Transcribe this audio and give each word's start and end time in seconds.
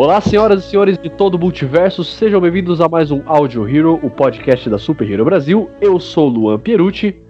Olá, 0.00 0.20
senhoras 0.20 0.64
e 0.64 0.70
senhores 0.70 0.96
de 0.96 1.10
todo 1.10 1.34
o 1.34 1.38
multiverso, 1.40 2.04
sejam 2.04 2.40
bem-vindos 2.40 2.80
a 2.80 2.88
mais 2.88 3.10
um 3.10 3.20
Audio 3.26 3.68
Hero, 3.68 3.98
o 4.00 4.08
podcast 4.08 4.70
da 4.70 4.78
Super 4.78 5.10
Hero 5.10 5.24
Brasil. 5.24 5.68
Eu 5.80 5.98
sou 5.98 6.28
o 6.28 6.30
Luan 6.30 6.56
Pierucci. 6.60 7.20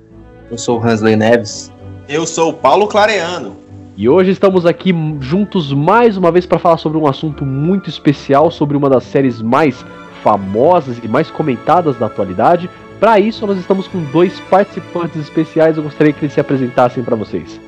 Eu 0.51 0.59
sou 0.59 0.79
o 0.79 0.85
Hansley 0.85 1.17
Neves. 1.17 1.73
Eu 2.07 2.27
sou 2.27 2.51
o 2.51 2.53
Paulo 2.53 2.87
Clareano. 2.87 3.57
E 3.97 4.07
hoje 4.07 4.33
estamos 4.33 4.67
aqui 4.67 4.95
juntos 5.19 5.73
mais 5.73 6.19
uma 6.19 6.31
vez 6.31 6.45
para 6.45 6.59
falar 6.59 6.77
sobre 6.77 6.99
um 6.99 7.07
assunto 7.07 7.43
muito 7.43 7.89
especial, 7.89 8.51
sobre 8.51 8.77
uma 8.77 8.91
das 8.91 9.05
séries 9.05 9.41
mais 9.41 9.83
famosas 10.23 10.99
e 11.03 11.09
mais 11.09 11.31
comentadas 11.31 11.99
da 11.99 12.05
atualidade. 12.05 12.69
Para 13.01 13.19
isso, 13.19 13.47
nós 13.47 13.57
estamos 13.57 13.89
com 13.89 14.05
dois 14.13 14.39
participantes 14.41 15.17
especiais. 15.17 15.79
Eu 15.79 15.85
gostaria 15.85 16.13
que 16.13 16.23
eles 16.23 16.35
se 16.35 16.41
apresentassem 16.41 17.03
para 17.03 17.17
vocês. 17.17 17.59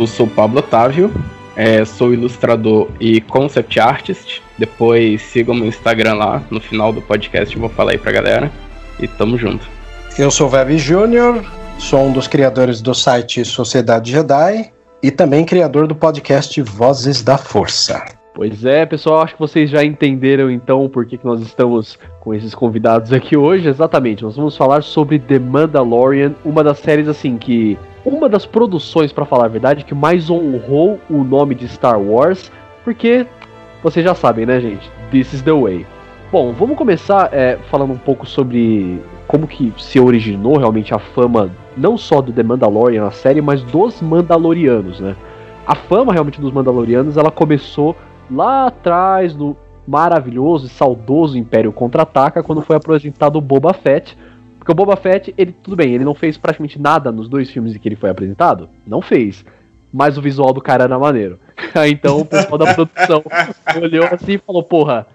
Eu 0.00 0.06
sou 0.06 0.24
o 0.24 0.30
Pablo 0.30 0.60
Otávio, 0.60 1.12
é, 1.56 1.84
sou 1.84 2.12
ilustrador 2.12 2.88
e 3.00 3.20
concept 3.20 3.78
artist. 3.78 4.42
Depois 4.58 5.22
sigam 5.22 5.54
meu 5.54 5.66
Instagram 5.66 6.14
lá. 6.14 6.42
No 6.50 6.60
final 6.60 6.92
do 6.92 7.02
podcast 7.02 7.54
eu 7.54 7.60
vou 7.60 7.70
falar 7.70 7.92
aí 7.92 7.98
pra 7.98 8.12
galera. 8.12 8.50
E 8.98 9.06
tamo 9.08 9.36
junto. 9.36 9.68
Eu 10.18 10.30
sou 10.30 10.48
o 10.48 10.78
Júnior, 10.78 11.42
sou 11.78 12.00
um 12.00 12.12
dos 12.12 12.28
criadores 12.28 12.82
do 12.82 12.94
site 12.94 13.44
Sociedade 13.44 14.12
Jedi 14.12 14.70
e 15.02 15.10
também 15.10 15.44
criador 15.44 15.86
do 15.86 15.94
podcast 15.94 16.60
Vozes 16.60 17.22
da 17.22 17.38
Força. 17.38 18.04
Pois 18.34 18.64
é, 18.64 18.86
pessoal, 18.86 19.22
acho 19.22 19.34
que 19.34 19.40
vocês 19.40 19.68
já 19.68 19.84
entenderam 19.84 20.50
então 20.50 20.88
por 20.88 21.04
que, 21.04 21.18
que 21.18 21.24
nós 21.24 21.40
estamos 21.40 21.98
com 22.20 22.32
esses 22.32 22.54
convidados 22.54 23.12
aqui 23.12 23.36
hoje. 23.36 23.68
Exatamente, 23.68 24.22
nós 24.22 24.36
vamos 24.36 24.56
falar 24.56 24.82
sobre 24.82 25.18
The 25.18 25.38
Mandalorian, 25.38 26.34
uma 26.44 26.62
das 26.62 26.78
séries 26.78 27.08
assim 27.08 27.36
que 27.36 27.76
uma 28.04 28.28
das 28.28 28.44
produções, 28.44 29.12
para 29.12 29.24
falar 29.24 29.46
a 29.46 29.48
verdade, 29.48 29.84
que 29.84 29.94
mais 29.94 30.28
honrou 30.28 30.98
o 31.08 31.22
nome 31.22 31.54
de 31.54 31.68
Star 31.68 32.00
Wars, 32.00 32.50
porque 32.84 33.26
vocês 33.82 34.04
já 34.04 34.14
sabem, 34.14 34.46
né, 34.46 34.60
gente? 34.60 34.90
This 35.10 35.32
is 35.32 35.42
the 35.42 35.52
way. 35.52 35.86
Bom, 36.30 36.52
vamos 36.52 36.76
começar 36.76 37.28
é, 37.32 37.58
falando 37.70 37.92
um 37.92 37.98
pouco 37.98 38.26
sobre 38.26 39.00
como 39.28 39.46
que 39.46 39.72
se 39.78 40.00
originou 40.00 40.56
realmente 40.56 40.94
a 40.94 40.98
fama, 40.98 41.50
não 41.76 41.96
só 41.96 42.20
do 42.20 42.32
The 42.32 42.42
Mandalorian, 42.42 43.06
a 43.06 43.10
série, 43.10 43.40
mas 43.40 43.62
dos 43.62 44.00
Mandalorianos, 44.00 44.98
né? 44.98 45.14
A 45.66 45.74
fama 45.74 46.12
realmente 46.12 46.40
dos 46.40 46.52
Mandalorianos, 46.52 47.16
ela 47.16 47.30
começou 47.30 47.94
lá 48.30 48.66
atrás 48.66 49.34
do 49.34 49.56
maravilhoso 49.86 50.66
e 50.66 50.70
saudoso 50.70 51.36
Império 51.36 51.72
Contra-Ataca, 51.72 52.42
quando 52.42 52.62
foi 52.62 52.76
apresentado 52.76 53.36
o 53.36 53.40
Boba 53.40 53.74
Fett, 53.74 54.16
porque 54.62 54.70
o 54.70 54.76
Boba 54.76 54.94
Fett, 54.94 55.34
ele, 55.36 55.50
tudo 55.50 55.74
bem, 55.74 55.92
ele 55.92 56.04
não 56.04 56.14
fez 56.14 56.38
praticamente 56.38 56.80
nada 56.80 57.10
nos 57.10 57.28
dois 57.28 57.50
filmes 57.50 57.74
em 57.74 57.80
que 57.80 57.88
ele 57.88 57.96
foi 57.96 58.10
apresentado? 58.10 58.68
Não 58.86 59.02
fez. 59.02 59.44
Mas 59.92 60.16
o 60.16 60.22
visual 60.22 60.52
do 60.52 60.60
cara 60.60 60.84
era 60.84 60.98
maneiro. 60.98 61.38
Então 61.88 62.20
o 62.20 62.24
pessoal 62.24 62.58
da 62.58 62.74
produção 62.74 63.24
olhou 63.82 64.04
assim 64.04 64.34
e 64.34 64.38
falou: 64.38 64.62
porra, 64.62 65.06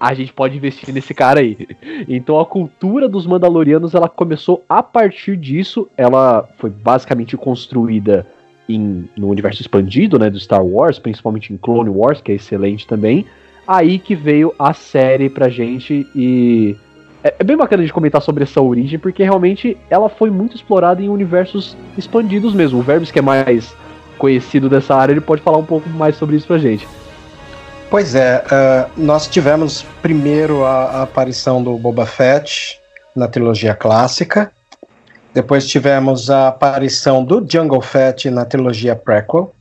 a 0.00 0.14
gente 0.14 0.32
pode 0.32 0.56
investir 0.56 0.94
nesse 0.94 1.12
cara 1.12 1.40
aí. 1.40 1.68
Então 2.08 2.40
a 2.40 2.46
cultura 2.46 3.08
dos 3.08 3.26
Mandalorianos 3.26 3.94
ela 3.94 4.08
começou 4.08 4.64
a 4.68 4.82
partir 4.82 5.36
disso. 5.36 5.86
Ela 5.96 6.48
foi 6.56 6.70
basicamente 6.70 7.36
construída 7.36 8.26
em, 8.68 9.08
no 9.16 9.28
universo 9.28 9.60
expandido, 9.60 10.18
né, 10.18 10.30
do 10.30 10.40
Star 10.40 10.64
Wars, 10.64 10.98
principalmente 10.98 11.52
em 11.52 11.58
Clone 11.58 11.90
Wars, 11.90 12.22
que 12.22 12.32
é 12.32 12.36
excelente 12.36 12.86
também. 12.86 13.26
Aí 13.66 13.98
que 13.98 14.14
veio 14.14 14.54
a 14.58 14.72
série 14.72 15.28
pra 15.28 15.48
gente 15.48 16.06
e 16.14 16.76
é, 17.24 17.34
é, 17.38 17.42
bem 17.42 17.56
bacana 17.56 17.82
de 17.82 17.92
comentar 17.92 18.20
sobre 18.20 18.44
essa 18.44 18.60
origem, 18.60 18.98
porque 18.98 19.22
realmente 19.22 19.78
ela 19.88 20.10
foi 20.10 20.28
muito 20.28 20.54
explorada 20.54 21.00
em 21.02 21.08
universos 21.08 21.74
expandidos 21.96 22.52
mesmo. 22.52 22.80
O 22.80 22.82
Verbs, 22.82 23.10
que 23.10 23.18
é 23.18 23.22
mais 23.22 23.74
conhecido 24.18 24.68
dessa 24.68 24.94
área, 24.94 25.14
ele 25.14 25.22
pode 25.22 25.40
falar 25.40 25.56
um 25.56 25.64
pouco 25.64 25.88
mais 25.88 26.16
sobre 26.16 26.36
isso 26.36 26.46
pra 26.46 26.58
gente. 26.58 26.86
Pois 27.88 28.14
é, 28.14 28.44
uh, 28.44 28.90
nós 28.96 29.26
tivemos 29.26 29.82
primeiro 30.02 30.64
a, 30.64 30.84
a, 30.84 31.02
aparição 31.02 31.62
do 31.62 31.78
Boba 31.78 32.04
Fett 32.04 32.78
na 33.16 33.26
trilogia 33.26 33.74
clássica, 33.74 34.52
depois 35.32 35.66
tivemos 35.66 36.28
a 36.30 36.48
aparição 36.48 37.24
do 37.24 37.44
Jungle 37.48 37.80
Fett 37.80 38.28
na 38.30 38.44
trilogia 38.44 38.94
prequel, 38.94 39.54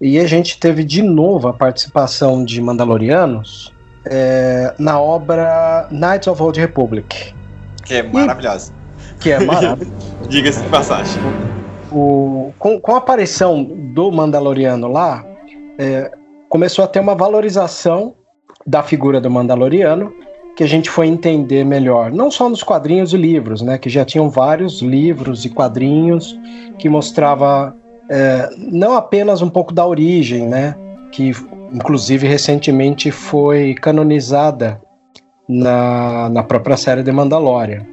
e 0.00 0.18
a 0.18 0.26
gente 0.26 0.58
teve 0.58 0.84
de 0.84 1.02
novo 1.02 1.48
a 1.48 1.52
participação 1.52 2.44
de 2.44 2.60
Mandalorianos 2.60 3.72
é, 4.06 4.74
na 4.78 5.00
obra 5.00 5.88
Knights 5.90 6.28
of 6.28 6.42
Old 6.42 6.58
Republic. 6.60 7.34
Que 7.84 7.94
é 7.94 8.02
maravilhosa. 8.02 8.72
Que 9.20 9.32
é 9.32 9.40
maravilhosa. 9.40 9.92
Diga-se 10.28 10.62
de 10.62 10.68
passagem. 10.68 11.22
O, 11.90 12.52
com, 12.58 12.80
com 12.80 12.94
a 12.94 12.98
aparição 12.98 13.64
do 13.64 14.12
Mandaloriano 14.12 14.88
lá, 14.88 15.24
é, 15.78 16.10
começou 16.48 16.84
a 16.84 16.88
ter 16.88 17.00
uma 17.00 17.14
valorização 17.14 18.14
da 18.66 18.82
figura 18.82 19.20
do 19.20 19.30
Mandaloriano 19.30 20.12
que 20.58 20.64
a 20.64 20.66
gente 20.66 20.90
foi 20.90 21.06
entender 21.06 21.64
melhor, 21.64 22.10
não 22.10 22.32
só 22.32 22.48
nos 22.48 22.64
quadrinhos 22.64 23.12
e 23.12 23.16
livros, 23.16 23.62
né, 23.62 23.78
que 23.78 23.88
já 23.88 24.04
tinham 24.04 24.28
vários 24.28 24.82
livros 24.82 25.44
e 25.44 25.48
quadrinhos 25.48 26.36
que 26.80 26.88
mostrava 26.88 27.76
é, 28.10 28.50
não 28.56 28.96
apenas 28.96 29.40
um 29.40 29.48
pouco 29.48 29.72
da 29.72 29.86
origem, 29.86 30.48
né, 30.48 30.74
que 31.12 31.32
inclusive 31.72 32.26
recentemente 32.26 33.10
foi 33.10 33.74
canonizada 33.74 34.80
na, 35.48 36.28
na 36.28 36.42
própria 36.42 36.76
série 36.76 37.02
The 37.02 37.12
Mandalorian. 37.12 37.84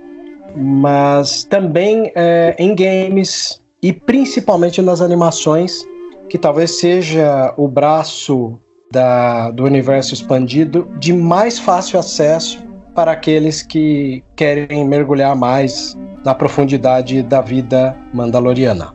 Mas 0.56 1.44
também 1.44 2.12
é, 2.16 2.56
em 2.58 2.74
games 2.76 3.62
e 3.84 3.92
principalmente 3.92 4.82
nas 4.82 5.02
animações, 5.02 5.86
que 6.30 6.38
talvez 6.38 6.80
seja 6.80 7.54
o 7.58 7.68
braço 7.68 8.58
da, 8.92 9.52
do 9.52 9.64
universo 9.64 10.14
expandido 10.14 10.88
de 10.98 11.14
mais 11.14 11.60
fácil 11.60 12.00
acesso 12.00 12.66
para 12.96 13.12
aqueles 13.12 13.62
que 13.62 14.24
querem 14.36 14.88
mergulhar 14.88 15.36
mais 15.36 15.98
na 16.24 16.34
profundidade 16.34 17.22
da 17.22 17.42
vida 17.42 17.96
mandaloriana 18.14 18.95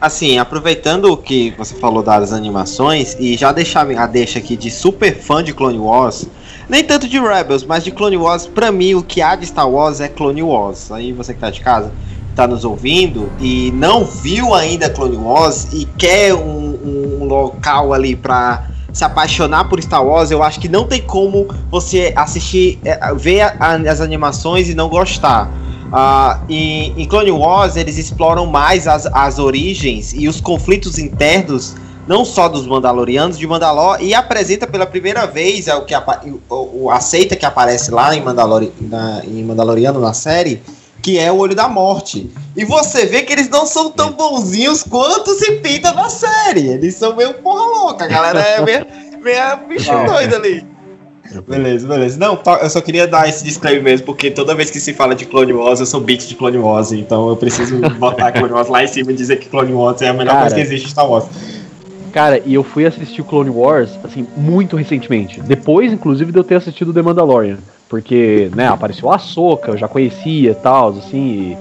assim, 0.00 0.38
aproveitando 0.38 1.06
o 1.06 1.16
que 1.16 1.54
você 1.56 1.74
falou 1.76 2.02
das 2.02 2.32
animações 2.32 3.16
e 3.18 3.36
já 3.36 3.52
deixar 3.52 3.88
a 3.90 4.06
deixa 4.06 4.38
aqui 4.38 4.56
de 4.56 4.70
super 4.70 5.16
fã 5.16 5.42
de 5.42 5.54
Clone 5.54 5.78
Wars, 5.78 6.26
nem 6.68 6.82
tanto 6.82 7.08
de 7.08 7.18
Rebels, 7.18 7.64
mas 7.64 7.84
de 7.84 7.90
Clone 7.90 8.16
Wars, 8.16 8.46
pra 8.46 8.72
mim 8.72 8.94
o 8.94 9.02
que 9.02 9.20
há 9.20 9.34
de 9.34 9.46
Star 9.46 9.68
Wars 9.68 10.00
é 10.00 10.08
Clone 10.08 10.42
Wars. 10.42 10.90
Aí 10.90 11.12
você 11.12 11.34
que 11.34 11.40
tá 11.40 11.50
de 11.50 11.60
casa, 11.60 11.92
tá 12.34 12.46
nos 12.46 12.64
ouvindo 12.64 13.30
e 13.40 13.70
não 13.72 14.04
viu 14.04 14.54
ainda 14.54 14.90
Clone 14.90 15.16
Wars 15.16 15.68
e 15.72 15.84
quer 15.98 16.34
um, 16.34 17.20
um 17.20 17.24
local 17.24 17.92
ali 17.92 18.16
pra 18.16 18.68
se 18.92 19.04
apaixonar 19.04 19.68
por 19.68 19.82
Star 19.82 20.06
Wars, 20.06 20.30
eu 20.30 20.40
acho 20.42 20.60
que 20.60 20.68
não 20.68 20.86
tem 20.86 21.02
como 21.02 21.48
você 21.68 22.12
assistir, 22.14 22.78
é, 22.84 23.12
ver 23.14 23.40
as 23.58 24.00
animações 24.00 24.68
e 24.68 24.74
não 24.74 24.88
gostar. 24.88 25.50
Uh, 25.94 26.44
em, 26.48 26.92
em, 27.00 27.06
Clone 27.06 27.30
Wars, 27.30 27.76
eles 27.76 27.96
exploram 27.98 28.46
mais 28.46 28.88
as, 28.88 29.06
as 29.06 29.38
origens 29.38 30.12
e 30.12 30.26
os 30.26 30.40
conflitos 30.40 30.98
internos, 30.98 31.76
não 32.08 32.24
só 32.24 32.48
dos 32.48 32.66
Mandalorianos, 32.66 33.38
de 33.38 33.46
Mandalor, 33.46 34.02
e 34.02 34.12
apresenta 34.12 34.66
pela 34.66 34.86
primeira 34.86 35.24
vez 35.24 35.68
é 35.68 35.74
o 35.76 35.84
que 35.84 35.94
o, 36.50 36.82
o 36.82 36.90
aceita 36.90 37.36
que 37.36 37.46
aparece 37.46 37.92
lá 37.92 38.12
em, 38.12 38.20
Mandalori, 38.20 38.72
na, 38.80 39.22
em 39.24 39.44
Mandaloriano 39.44 40.00
na 40.00 40.12
série, 40.12 40.60
que 41.00 41.16
é 41.16 41.30
o 41.30 41.36
Olho 41.36 41.54
da 41.54 41.68
Morte. 41.68 42.28
E 42.56 42.64
você 42.64 43.06
vê 43.06 43.22
que 43.22 43.32
eles 43.32 43.48
não 43.48 43.64
são 43.64 43.88
tão 43.88 44.10
bonzinhos 44.10 44.82
quanto 44.82 45.32
se 45.34 45.52
pinta 45.60 45.92
na 45.92 46.08
série. 46.08 46.70
Eles 46.70 46.96
são 46.96 47.14
meio 47.14 47.34
porra 47.34 47.66
louca, 47.66 48.06
a 48.06 48.08
galera 48.08 48.40
é 48.40 48.60
meio, 48.62 48.86
meio 49.22 49.56
bicho 49.68 49.92
doido 50.06 50.34
ali. 50.34 50.73
Beleza, 51.48 51.88
beleza. 51.88 52.18
Não, 52.18 52.38
eu 52.62 52.70
só 52.70 52.80
queria 52.80 53.06
dar 53.06 53.28
esse 53.28 53.42
disclaimer 53.44 53.82
mesmo, 53.82 54.06
porque 54.06 54.30
toda 54.30 54.54
vez 54.54 54.70
que 54.70 54.78
se 54.78 54.92
fala 54.92 55.14
de 55.14 55.24
Clone 55.24 55.52
Wars, 55.52 55.80
eu 55.80 55.86
sou 55.86 56.00
beat 56.00 56.26
de 56.26 56.34
Clone 56.34 56.58
Wars, 56.58 56.92
então 56.92 57.28
eu 57.28 57.36
preciso 57.36 57.78
botar 57.98 58.30
Clone 58.32 58.52
Wars 58.52 58.68
lá 58.68 58.84
em 58.84 58.86
cima 58.86 59.10
e 59.12 59.14
dizer 59.14 59.38
que 59.38 59.48
Clone 59.48 59.72
Wars 59.72 60.00
é 60.02 60.08
a 60.08 60.12
melhor 60.12 60.32
cara, 60.32 60.40
coisa 60.42 60.54
que 60.54 60.60
existe 60.60 60.86
em 60.86 60.90
Star 60.90 61.10
Wars. 61.10 61.26
Cara, 62.12 62.40
e 62.44 62.54
eu 62.54 62.62
fui 62.62 62.86
assistir 62.86 63.24
Clone 63.24 63.50
Wars, 63.50 63.90
assim, 64.04 64.26
muito 64.36 64.76
recentemente. 64.76 65.40
Depois, 65.40 65.92
inclusive, 65.92 66.30
de 66.30 66.38
eu 66.38 66.44
ter 66.44 66.56
assistido 66.56 66.92
The 66.92 67.02
Mandalorian. 67.02 67.58
Porque, 67.88 68.50
né, 68.54 68.68
apareceu 68.68 69.10
a 69.10 69.18
Soca, 69.18 69.72
eu 69.72 69.76
já 69.76 69.88
conhecia 69.88 70.52
e 70.52 70.54
tal, 70.54 70.90
assim, 70.90 71.56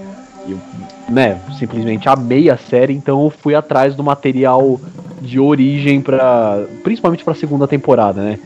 e, 0.48 0.52
e 0.52 1.12
né, 1.12 1.40
simplesmente 1.58 2.08
amei 2.08 2.50
a 2.50 2.58
série, 2.58 2.94
então 2.94 3.24
eu 3.24 3.30
fui 3.30 3.56
atrás 3.56 3.96
do 3.96 4.04
material 4.04 4.80
de 5.22 5.40
origem 5.40 6.02
para 6.02 6.66
principalmente 6.84 7.24
para 7.24 7.34
a 7.34 7.36
segunda 7.36 7.68
temporada, 7.68 8.22
né? 8.22 8.40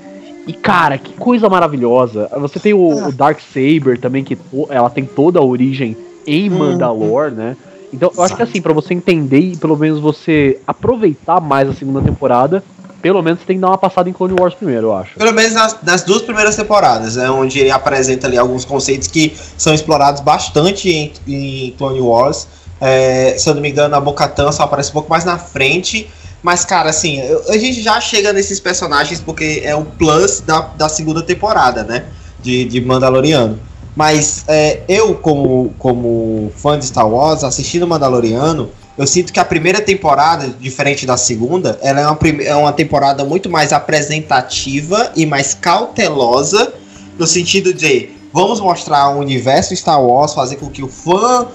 E 0.48 0.54
cara, 0.54 0.98
que 0.98 1.14
coisa 1.14 1.50
maravilhosa. 1.50 2.30
Você 2.40 2.60
tem 2.60 2.74
o, 2.74 2.92
Ah. 3.04 3.08
o 3.10 3.12
Dark 3.12 3.40
Saber 3.42 4.00
também, 4.00 4.24
que 4.24 4.38
ela 4.70 4.90
tem 4.90 5.06
toda 5.06 5.40
a 5.40 5.44
origem 5.44 5.96
em 6.26 6.50
Uhum. 6.50 6.58
Mandalore, 6.58 7.34
né? 7.34 7.58
Então 7.94 8.12
eu 8.16 8.24
acho 8.24 8.36
que 8.36 8.42
assim, 8.44 8.62
pra 8.62 8.74
você 8.74 8.94
entender 8.94 9.40
e 9.40 9.58
pelo 9.58 9.78
menos 9.78 10.00
você 10.00 10.60
aproveitar 10.66 11.40
mais 11.40 11.70
a 11.70 11.74
segunda 11.74 12.02
temporada, 12.02 12.64
pelo 13.02 13.22
menos 13.22 13.40
você 13.40 13.46
tem 13.46 13.56
que 13.58 13.62
dar 13.62 13.68
uma 13.70 13.78
passada 13.78 14.10
em 14.10 14.14
Clone 14.14 14.36
Wars 14.40 14.54
primeiro, 14.54 14.88
eu 14.88 14.96
acho. 14.96 15.16
Pelo 15.16 15.32
menos 15.34 15.54
nas, 15.54 15.78
nas 15.84 16.04
duas 16.04 16.22
primeiras 16.22 16.56
temporadas, 16.56 17.16
né, 17.16 17.30
onde 17.30 17.60
ele 17.60 17.72
apresenta 17.72 18.28
ali 18.28 18.38
alguns 18.38 18.66
conceitos 18.66 19.08
que 19.08 19.34
são 19.58 19.74
explorados 19.74 20.22
bastante 20.22 20.90
em, 20.90 21.14
em 21.28 21.72
Clone 21.78 22.02
Wars. 22.02 22.48
É, 22.82 23.36
se 23.38 23.50
eu 23.50 23.56
não 23.56 23.62
me 23.62 23.70
engano, 23.70 23.96
a 23.96 24.00
Bocatan 24.02 24.52
só 24.52 24.64
aparece 24.64 24.90
um 24.90 24.94
pouco 24.94 25.10
mais 25.10 25.24
na 25.26 25.38
frente. 25.38 26.10
Mas, 26.44 26.64
cara, 26.64 26.90
assim, 26.90 27.20
a 27.50 27.58
gente 27.58 27.82
já 27.82 28.00
chega 28.00 28.32
nesses 28.32 28.60
personagens 28.60 29.20
porque 29.20 29.62
é 29.64 29.76
o 29.76 29.84
plus 29.84 30.40
da, 30.42 30.62
da 30.62 30.88
segunda 30.90 31.22
temporada, 31.22 31.84
né? 31.84 32.06
De, 32.42 32.66
de 32.66 32.80
Mandaloriano. 32.80 33.60
Mas 33.96 34.44
é, 34.48 34.82
eu, 34.88 35.16
como, 35.16 35.74
como 35.80 36.52
fã 36.56 36.78
de 36.78 36.86
Star 36.86 37.10
Wars, 37.10 37.44
assistindo 37.44 37.88
Mandaloriano, 37.88 38.70
eu 38.96 39.08
sinto 39.08 39.34
que 39.34 39.40
a 39.40 39.46
primeira 39.46 39.82
temporada, 39.82 40.48
diferente 40.60 41.06
da 41.06 41.18
segunda, 41.18 41.80
ela 41.82 42.00
é 42.02 42.08
uma, 42.08 42.20
é 42.44 42.56
uma 42.56 42.72
temporada 42.74 43.24
muito 43.24 43.50
mais 43.50 43.74
apresentativa 43.74 45.12
e 45.16 45.26
mais 45.26 45.54
cautelosa, 45.54 46.74
no 47.18 47.26
sentido 47.26 47.74
de 47.74 48.10
vamos 48.32 48.60
mostrar 48.60 49.10
o 49.16 49.20
universo 49.20 49.76
Star 49.76 50.02
Wars, 50.04 50.34
fazer 50.34 50.58
com 50.58 50.70
que 50.70 50.84
o 50.84 50.88
fã 50.88 51.48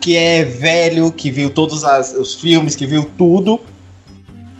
que 0.00 0.16
é 0.16 0.44
velho, 0.44 1.10
que 1.10 1.30
viu 1.30 1.50
todos 1.50 1.82
as- 1.84 2.12
os 2.14 2.34
filmes, 2.36 2.76
que 2.76 2.86
viu 2.86 3.10
tudo, 3.18 3.60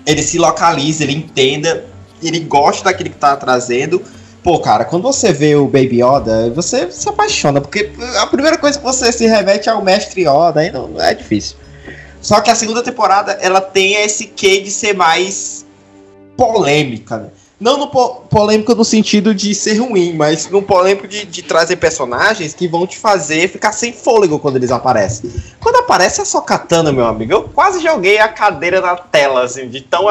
ele 0.08 0.22
se 0.22 0.38
localize, 0.38 1.02
ele 1.02 1.12
entenda, 1.12 1.84
ele 2.22 2.40
gosta 2.40 2.84
daquilo 2.84 3.10
que 3.10 3.16
tá 3.16 3.36
trazendo. 3.36 4.02
Pô, 4.42 4.58
cara, 4.58 4.86
quando 4.86 5.02
você 5.02 5.32
vê 5.34 5.54
o 5.54 5.66
Baby 5.66 6.02
Yoda, 6.02 6.50
você 6.50 6.90
se 6.90 7.06
apaixona, 7.10 7.60
porque 7.60 7.92
a 8.16 8.26
primeira 8.26 8.56
coisa 8.56 8.78
que 8.78 8.84
você 8.84 9.12
se 9.12 9.26
remete 9.26 9.68
é 9.68 9.72
ao 9.72 9.84
mestre 9.84 10.22
Yoda, 10.22 10.60
aí 10.60 10.72
não 10.72 10.98
é 10.98 11.12
difícil. 11.12 11.56
Só 12.22 12.40
que 12.40 12.50
a 12.50 12.54
segunda 12.54 12.82
temporada, 12.82 13.32
ela 13.42 13.60
tem 13.60 13.96
esse 13.96 14.28
quê 14.28 14.60
de 14.60 14.70
ser 14.70 14.94
mais 14.94 15.66
polêmica, 16.38 17.18
né? 17.18 17.28
Não 17.60 17.76
no 17.76 17.88
po 17.88 18.20
polêmico 18.30 18.72
no 18.72 18.84
sentido 18.84 19.34
de 19.34 19.52
ser 19.52 19.78
ruim, 19.78 20.14
mas 20.14 20.48
no 20.48 20.62
polêmico 20.62 21.08
de, 21.08 21.24
de 21.24 21.42
trazer 21.42 21.76
personagens 21.76 22.54
que 22.54 22.68
vão 22.68 22.86
te 22.86 22.96
fazer 22.96 23.48
ficar 23.48 23.72
sem 23.72 23.92
fôlego 23.92 24.38
quando 24.38 24.56
eles 24.56 24.70
aparecem. 24.70 25.28
Quando 25.58 25.76
aparece 25.76 26.20
a 26.20 26.24
só 26.24 26.40
katana, 26.40 26.92
meu 26.92 27.04
amigo, 27.04 27.32
eu 27.32 27.42
quase 27.42 27.82
joguei 27.82 28.18
a 28.18 28.28
cadeira 28.28 28.80
na 28.80 28.94
tela, 28.94 29.42
assim, 29.42 29.68
de 29.68 29.80
tão, 29.80 30.06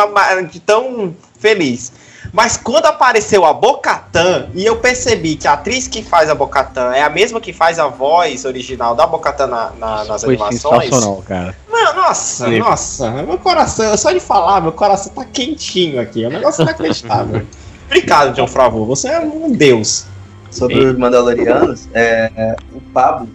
de 0.51 0.59
tão 0.59 1.15
feliz. 1.39 1.93
Mas 2.33 2.57
quando 2.57 2.85
apareceu 2.85 3.45
a 3.45 3.53
Bocatan, 3.53 4.49
e 4.53 4.65
eu 4.65 4.77
percebi 4.77 5.35
que 5.35 5.47
a 5.47 5.53
atriz 5.53 5.87
que 5.87 6.03
faz 6.03 6.29
a 6.29 6.35
Bocatan 6.35 6.93
é 6.93 7.01
a 7.01 7.09
mesma 7.09 7.39
que 7.39 7.53
faz 7.53 7.79
a 7.79 7.87
voz 7.87 8.45
original 8.45 8.95
da 8.95 9.05
Bocatan 9.07 9.47
na, 9.47 9.71
na, 9.79 10.05
nas 10.05 10.23
Foi 10.23 10.35
animações. 10.35 10.85
sensacional, 10.85 11.23
cara. 11.27 11.55
Mano, 11.69 11.93
nossa, 11.93 12.45
Sim. 12.45 12.59
nossa, 12.59 13.11
meu 13.23 13.37
coração, 13.37 13.97
só 13.97 14.11
de 14.11 14.19
falar, 14.19 14.61
meu 14.61 14.71
coração 14.71 15.11
tá 15.13 15.25
quentinho 15.25 15.99
aqui. 15.99 16.23
É 16.23 16.27
um 16.27 16.31
negócio 16.31 16.61
inacreditável. 16.61 17.45
Obrigado, 17.87 18.35
John 18.35 18.47
Favreau, 18.47 18.85
você 18.85 19.07
é 19.07 19.19
um 19.19 19.51
deus. 19.51 20.05
Sobre 20.49 20.79
os 20.79 20.97
Mandalorianos, 20.97 21.87
é, 21.93 22.31
é, 22.35 22.55
o 22.73 22.79
Pablo, 22.93 23.29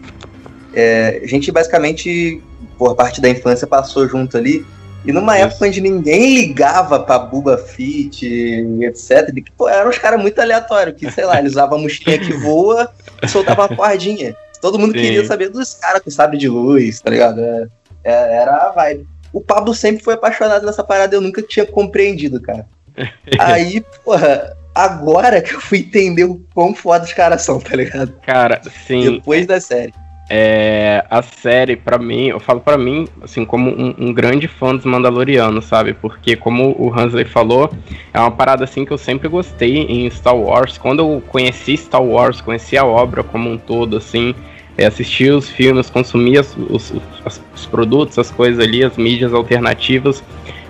é, 0.74 1.20
a 1.22 1.26
gente 1.26 1.52
basicamente, 1.52 2.42
por 2.78 2.94
parte 2.94 3.20
da 3.20 3.28
infância, 3.28 3.66
passou 3.66 4.08
junto 4.08 4.36
ali. 4.36 4.64
E 5.04 5.12
numa 5.12 5.36
Isso. 5.36 5.46
época 5.46 5.66
onde 5.66 5.80
ninguém 5.80 6.34
ligava 6.34 7.00
pra 7.00 7.18
Buba 7.18 7.58
Fit, 7.58 8.24
etc., 8.24 9.32
que, 9.34 9.50
pô, 9.56 9.68
eram 9.68 9.90
uns 9.90 9.98
caras 9.98 10.20
muito 10.20 10.40
aleatórios, 10.40 10.96
que, 10.96 11.10
sei 11.10 11.24
lá, 11.24 11.38
eles 11.38 11.52
usavam 11.52 11.78
a 11.78 11.82
mochilinha 11.82 12.18
que 12.18 12.32
voa 12.32 12.92
e 13.22 13.28
soltavam 13.28 13.64
a 13.64 13.68
cordinha. 13.74 14.36
Todo 14.60 14.78
mundo 14.78 14.92
Sim. 14.92 15.00
queria 15.00 15.24
saber 15.24 15.48
dos 15.48 15.74
caras 15.74 16.02
com 16.02 16.10
sabre 16.10 16.38
de 16.38 16.48
luz, 16.48 17.00
tá 17.00 17.10
ligado? 17.10 17.40
É, 17.40 17.66
é, 18.04 18.36
era 18.36 18.68
a 18.68 18.70
vibe. 18.70 19.08
O 19.32 19.40
Pablo 19.40 19.74
sempre 19.74 20.04
foi 20.04 20.14
apaixonado 20.14 20.64
nessa 20.64 20.84
parada, 20.84 21.16
eu 21.16 21.20
nunca 21.20 21.42
tinha 21.42 21.66
compreendido, 21.66 22.40
cara. 22.40 22.66
Aí, 23.40 23.82
porra, 24.04 24.56
agora 24.74 25.40
que 25.40 25.54
eu 25.54 25.60
fui 25.60 25.78
entender 25.78 26.24
o 26.24 26.40
quão 26.54 26.74
foda 26.74 27.04
os 27.04 27.12
caras 27.12 27.42
são, 27.42 27.58
tá 27.58 27.74
ligado? 27.74 28.12
Cara, 28.24 28.60
sim, 28.86 29.14
Depois 29.14 29.46
da 29.46 29.60
série. 29.60 29.92
É, 30.34 31.04
a 31.10 31.20
série, 31.20 31.76
pra 31.76 31.98
mim, 31.98 32.28
eu 32.28 32.40
falo 32.40 32.58
pra 32.58 32.78
mim, 32.78 33.06
assim, 33.20 33.44
como 33.44 33.70
um, 33.70 33.94
um 33.98 34.12
grande 34.14 34.48
fã 34.48 34.74
dos 34.74 34.86
Mandalorianos, 34.86 35.66
sabe? 35.66 35.92
Porque, 35.92 36.34
como 36.36 36.74
o 36.78 36.90
Hansley 36.90 37.26
falou, 37.26 37.70
é 38.14 38.18
uma 38.18 38.30
parada, 38.30 38.64
assim, 38.64 38.82
que 38.86 38.90
eu 38.92 38.96
sempre 38.96 39.28
gostei 39.28 39.76
em 39.82 40.08
Star 40.08 40.34
Wars. 40.34 40.78
Quando 40.78 41.00
eu 41.00 41.22
conheci 41.28 41.76
Star 41.76 42.02
Wars, 42.02 42.40
conheci 42.40 42.78
a 42.78 42.84
obra 42.86 43.22
como 43.22 43.50
um 43.50 43.58
todo, 43.58 43.98
assim, 43.98 44.34
é, 44.78 44.86
assisti 44.86 45.28
os 45.28 45.50
filmes, 45.50 45.90
consumi 45.90 46.38
as- 46.38 46.56
os, 46.56 46.90
os- 47.26 47.40
os 47.54 47.66
produtos, 47.66 48.18
as 48.18 48.30
coisas 48.30 48.58
ali, 48.64 48.82
as 48.82 48.96
mídias 48.96 49.34
alternativas, 49.34 50.24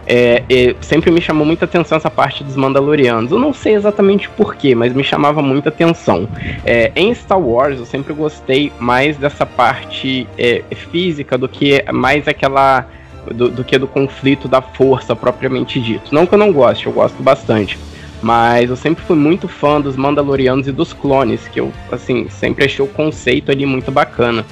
é, 0.07 0.43
é, 0.49 0.75
sempre 0.81 1.11
me 1.11 1.21
chamou 1.21 1.47
muita 1.47 1.65
atenção 1.65 1.97
essa 1.97 2.11
parte 2.11 2.43
dos 2.43 2.57
Mandalorianos. 2.57 3.31
Eu 3.31 3.39
não 3.39 3.53
sei 3.53 3.75
exatamente 3.75 4.29
porquê, 4.31 4.75
mas 4.75 4.93
me 4.93 5.05
chamava 5.05 5.43
muita 5.43 5.69
atenção. 5.69 6.29
É, 6.65 6.93
em 6.97 7.15
Star 7.15 7.41
Wars, 7.41 7.79
eu 7.79 7.87
sempre 7.87 8.13
gostei 8.13 8.73
mais 8.79 9.17
dessa 9.17 9.47
parte 9.47 10.27
é, 10.37 10.63
física 10.75 11.39
do 11.39 11.49
que 11.49 11.85
mais 11.93 12.27
aquela. 12.27 12.87
Do, 13.31 13.49
do 13.49 13.63
que 13.63 13.79
do 13.79 13.87
conflito 13.87 14.49
da 14.49 14.61
força 14.61 15.15
propriamente 15.15 15.81
dito. 15.81 16.13
Não 16.13 16.27
que 16.27 16.35
eu 16.35 16.39
não 16.39 16.53
goste, 16.53 16.87
eu 16.87 16.93
gosto 16.93 17.23
bastante. 17.23 17.79
Mas 18.21 18.69
eu 18.69 18.75
sempre 18.75 19.05
fui 19.05 19.17
muito 19.17 19.47
fã 19.47 19.81
dos 19.81 19.97
Mandalorianos 19.97 20.67
e 20.67 20.73
dos 20.73 20.93
clones, 20.93 21.47
que 21.47 21.61
eu, 21.61 21.73
assim, 21.91 22.29
sempre 22.29 22.65
achei 22.65 22.85
o 22.85 22.89
conceito 22.89 23.53
ali 23.53 23.65
muito 23.65 23.93
bacana. 23.93 24.45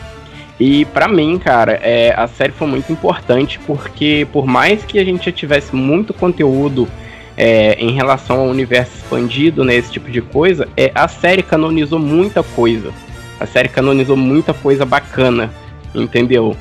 E 0.60 0.84
pra 0.84 1.08
mim, 1.08 1.38
cara, 1.38 1.80
é, 1.82 2.12
a 2.14 2.28
série 2.28 2.52
foi 2.52 2.68
muito 2.68 2.92
importante 2.92 3.58
porque, 3.66 4.28
por 4.30 4.46
mais 4.46 4.84
que 4.84 4.98
a 4.98 5.04
gente 5.04 5.24
já 5.24 5.32
tivesse 5.32 5.74
muito 5.74 6.12
conteúdo 6.12 6.86
é, 7.34 7.72
em 7.82 7.92
relação 7.92 8.40
ao 8.40 8.46
universo 8.46 8.94
expandido, 8.94 9.64
né, 9.64 9.74
esse 9.74 9.90
tipo 9.90 10.10
de 10.10 10.20
coisa, 10.20 10.68
é, 10.76 10.92
a 10.94 11.08
série 11.08 11.42
canonizou 11.42 11.98
muita 11.98 12.42
coisa. 12.42 12.92
A 13.40 13.46
série 13.46 13.70
canonizou 13.70 14.18
muita 14.18 14.52
coisa 14.52 14.84
bacana, 14.84 15.50
entendeu? 15.94 16.54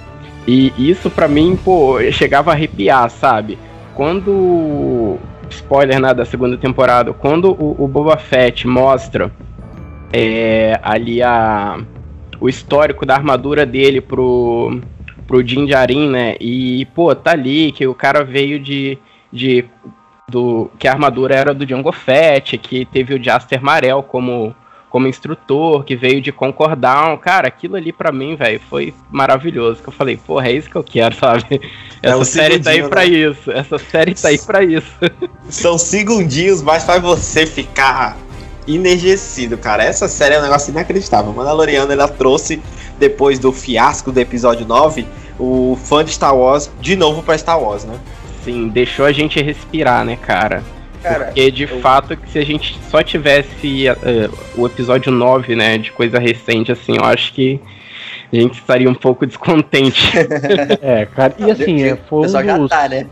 E 0.47 0.71
isso 0.77 1.09
pra 1.09 1.27
mim, 1.27 1.59
pô, 1.61 1.99
chegava 2.13 2.51
a 2.51 2.53
arrepiar, 2.53 3.09
sabe? 3.09 3.59
Quando. 3.93 5.17
Spoiler 5.49 5.99
né, 5.99 6.13
da 6.13 6.25
segunda 6.25 6.55
temporada, 6.57 7.11
quando 7.11 7.51
o, 7.51 7.83
o 7.83 7.87
Boba 7.87 8.17
Fett 8.17 8.67
mostra 8.67 9.31
é, 10.13 10.79
ali 10.83 11.23
a, 11.23 11.79
o 12.39 12.47
histórico 12.47 13.05
da 13.05 13.15
armadura 13.15 13.65
dele 13.65 14.01
pro, 14.01 14.79
pro 15.27 15.43
Din 15.43 15.65
Djarin, 15.65 16.09
né? 16.09 16.35
E, 16.39 16.85
pô, 16.95 17.13
tá 17.13 17.31
ali 17.31 17.71
que 17.71 17.85
o 17.85 17.93
cara 17.93 18.23
veio 18.23 18.59
de. 18.59 18.97
de 19.31 19.65
do, 20.27 20.69
que 20.77 20.87
a 20.87 20.91
armadura 20.91 21.35
era 21.35 21.53
do 21.55 21.65
Django 21.65 21.91
Fett, 21.91 22.57
que 22.57 22.85
teve 22.85 23.15
o 23.15 23.19
Jaster 23.19 23.63
Marel 23.63 24.03
como, 24.03 24.55
como 24.87 25.07
instrutor, 25.07 25.83
que 25.83 25.95
veio 25.95 26.21
de 26.21 26.31
Concordão. 26.31 27.17
Cara, 27.17 27.47
aquilo 27.47 27.75
ali 27.75 27.91
pra 27.91 28.11
mim, 28.11 28.35
velho, 28.35 28.59
foi 28.69 28.93
maravilhoso. 29.11 29.81
Que 29.81 29.89
eu 29.89 29.93
falei, 29.93 30.17
porra, 30.17 30.49
é 30.49 30.51
isso 30.51 30.69
que 30.69 30.75
eu 30.75 30.83
quero, 30.83 31.15
sabe? 31.17 31.59
É 32.01 32.09
Essa 32.09 32.17
o 32.17 32.25
série 32.25 32.59
tá 32.59 32.69
aí 32.69 32.75
segundinho, 32.75 32.89
pra 32.89 33.01
né? 33.01 33.07
isso. 33.07 33.51
Essa 33.51 33.77
série 33.79 34.13
tá 34.13 34.27
aí 34.27 34.37
pra 34.37 34.63
isso. 34.63 34.93
São 35.49 35.77
segundinhos, 35.79 36.61
mas 36.61 36.85
faz 36.85 37.01
você 37.01 37.47
ficar 37.47 38.15
enejecido, 38.75 39.57
cara. 39.57 39.83
Essa 39.83 40.07
série 40.07 40.35
é 40.35 40.39
um 40.39 40.43
negócio 40.43 40.71
inacreditável. 40.71 41.31
Mandaloriano, 41.33 41.91
ela 41.91 42.07
trouxe, 42.07 42.61
depois 42.97 43.39
do 43.39 43.51
fiasco 43.51 44.11
do 44.11 44.19
episódio 44.19 44.65
9, 44.65 45.05
o 45.39 45.77
fã 45.83 46.03
de 46.03 46.11
Star 46.11 46.35
Wars 46.35 46.69
de 46.79 46.95
novo 46.95 47.23
pra 47.23 47.37
Star 47.37 47.59
Wars, 47.61 47.85
né? 47.85 47.95
Sim, 48.43 48.69
deixou 48.69 49.05
a 49.05 49.11
gente 49.11 49.41
respirar, 49.41 50.03
né, 50.05 50.15
cara? 50.15 50.63
Cara, 51.01 51.25
Porque 51.25 51.49
de 51.51 51.63
eu- 51.63 51.79
fato 51.79 52.15
que 52.17 52.29
se 52.29 52.37
a 52.39 52.45
gente 52.45 52.77
só 52.91 53.01
tivesse 53.01 53.87
eh, 53.87 54.29
o 54.57 54.65
episódio 54.65 55.11
9, 55.11 55.55
né, 55.55 55.77
de 55.77 55.91
coisa 55.93 56.19
recente, 56.19 56.71
assim, 56.73 56.97
eu 56.97 57.05
acho 57.05 57.33
que 57.33 57.59
a 58.37 58.41
gente 58.41 58.59
estaria 58.59 58.89
um 58.89 58.95
pouco 58.95 59.25
descontente. 59.25 60.11
É, 60.81 61.05
cara, 61.05 61.33
e 61.37 61.49
assim, 61.49 61.83
é, 61.83 61.95
foi 61.95 62.19
um 62.19 62.57
dos, 62.59 62.69
tá, 62.69 62.87
né? 62.87 63.07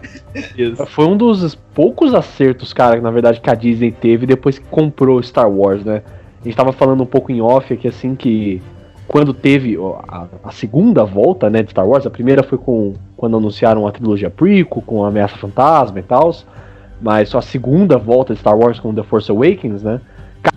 Foi 0.88 1.06
um 1.06 1.18
dos 1.18 1.56
poucos 1.56 2.14
acertos, 2.14 2.72
cara, 2.72 2.98
que 2.98 3.02
na 3.02 3.12
verdade 3.12 3.42
que 3.42 3.50
a 3.50 3.56
Disney 3.56 3.92
teve 3.92 4.26
depois 4.26 4.58
que 4.58 4.66
comprou 4.68 5.22
Star 5.22 5.50
Wars, 5.50 5.84
né? 5.84 6.02
A 6.42 6.44
gente 6.44 6.56
tava 6.56 6.72
falando 6.72 7.02
um 7.02 7.06
pouco 7.06 7.32
em 7.32 7.42
off 7.42 7.74
aqui, 7.74 7.88
assim, 7.88 8.16
que 8.16 8.62
quando 9.08 9.34
teve 9.34 9.78
a, 10.08 10.28
a 10.44 10.52
segunda 10.52 11.04
volta, 11.04 11.50
né, 11.50 11.64
de 11.64 11.72
Star 11.72 11.88
Wars, 11.88 12.06
a 12.06 12.10
primeira 12.10 12.44
foi 12.44 12.58
com 12.58 12.94
quando 13.16 13.38
anunciaram 13.38 13.88
a 13.88 13.92
trilogia 13.92 14.30
prequel, 14.30 14.84
com 14.86 15.04
a 15.04 15.08
Ameaça 15.08 15.38
Fantasma 15.38 16.00
e 16.00 16.04
tal, 16.04 16.36
mas 17.02 17.30
só 17.30 17.40
a 17.40 17.42
segunda 17.42 17.98
volta 17.98 18.34
de 18.34 18.40
Star 18.40 18.58
Wars 18.58 18.80
com 18.80 18.94
The 18.94 19.04
Force 19.04 19.32
Awakens, 19.32 19.82
né? 19.82 20.02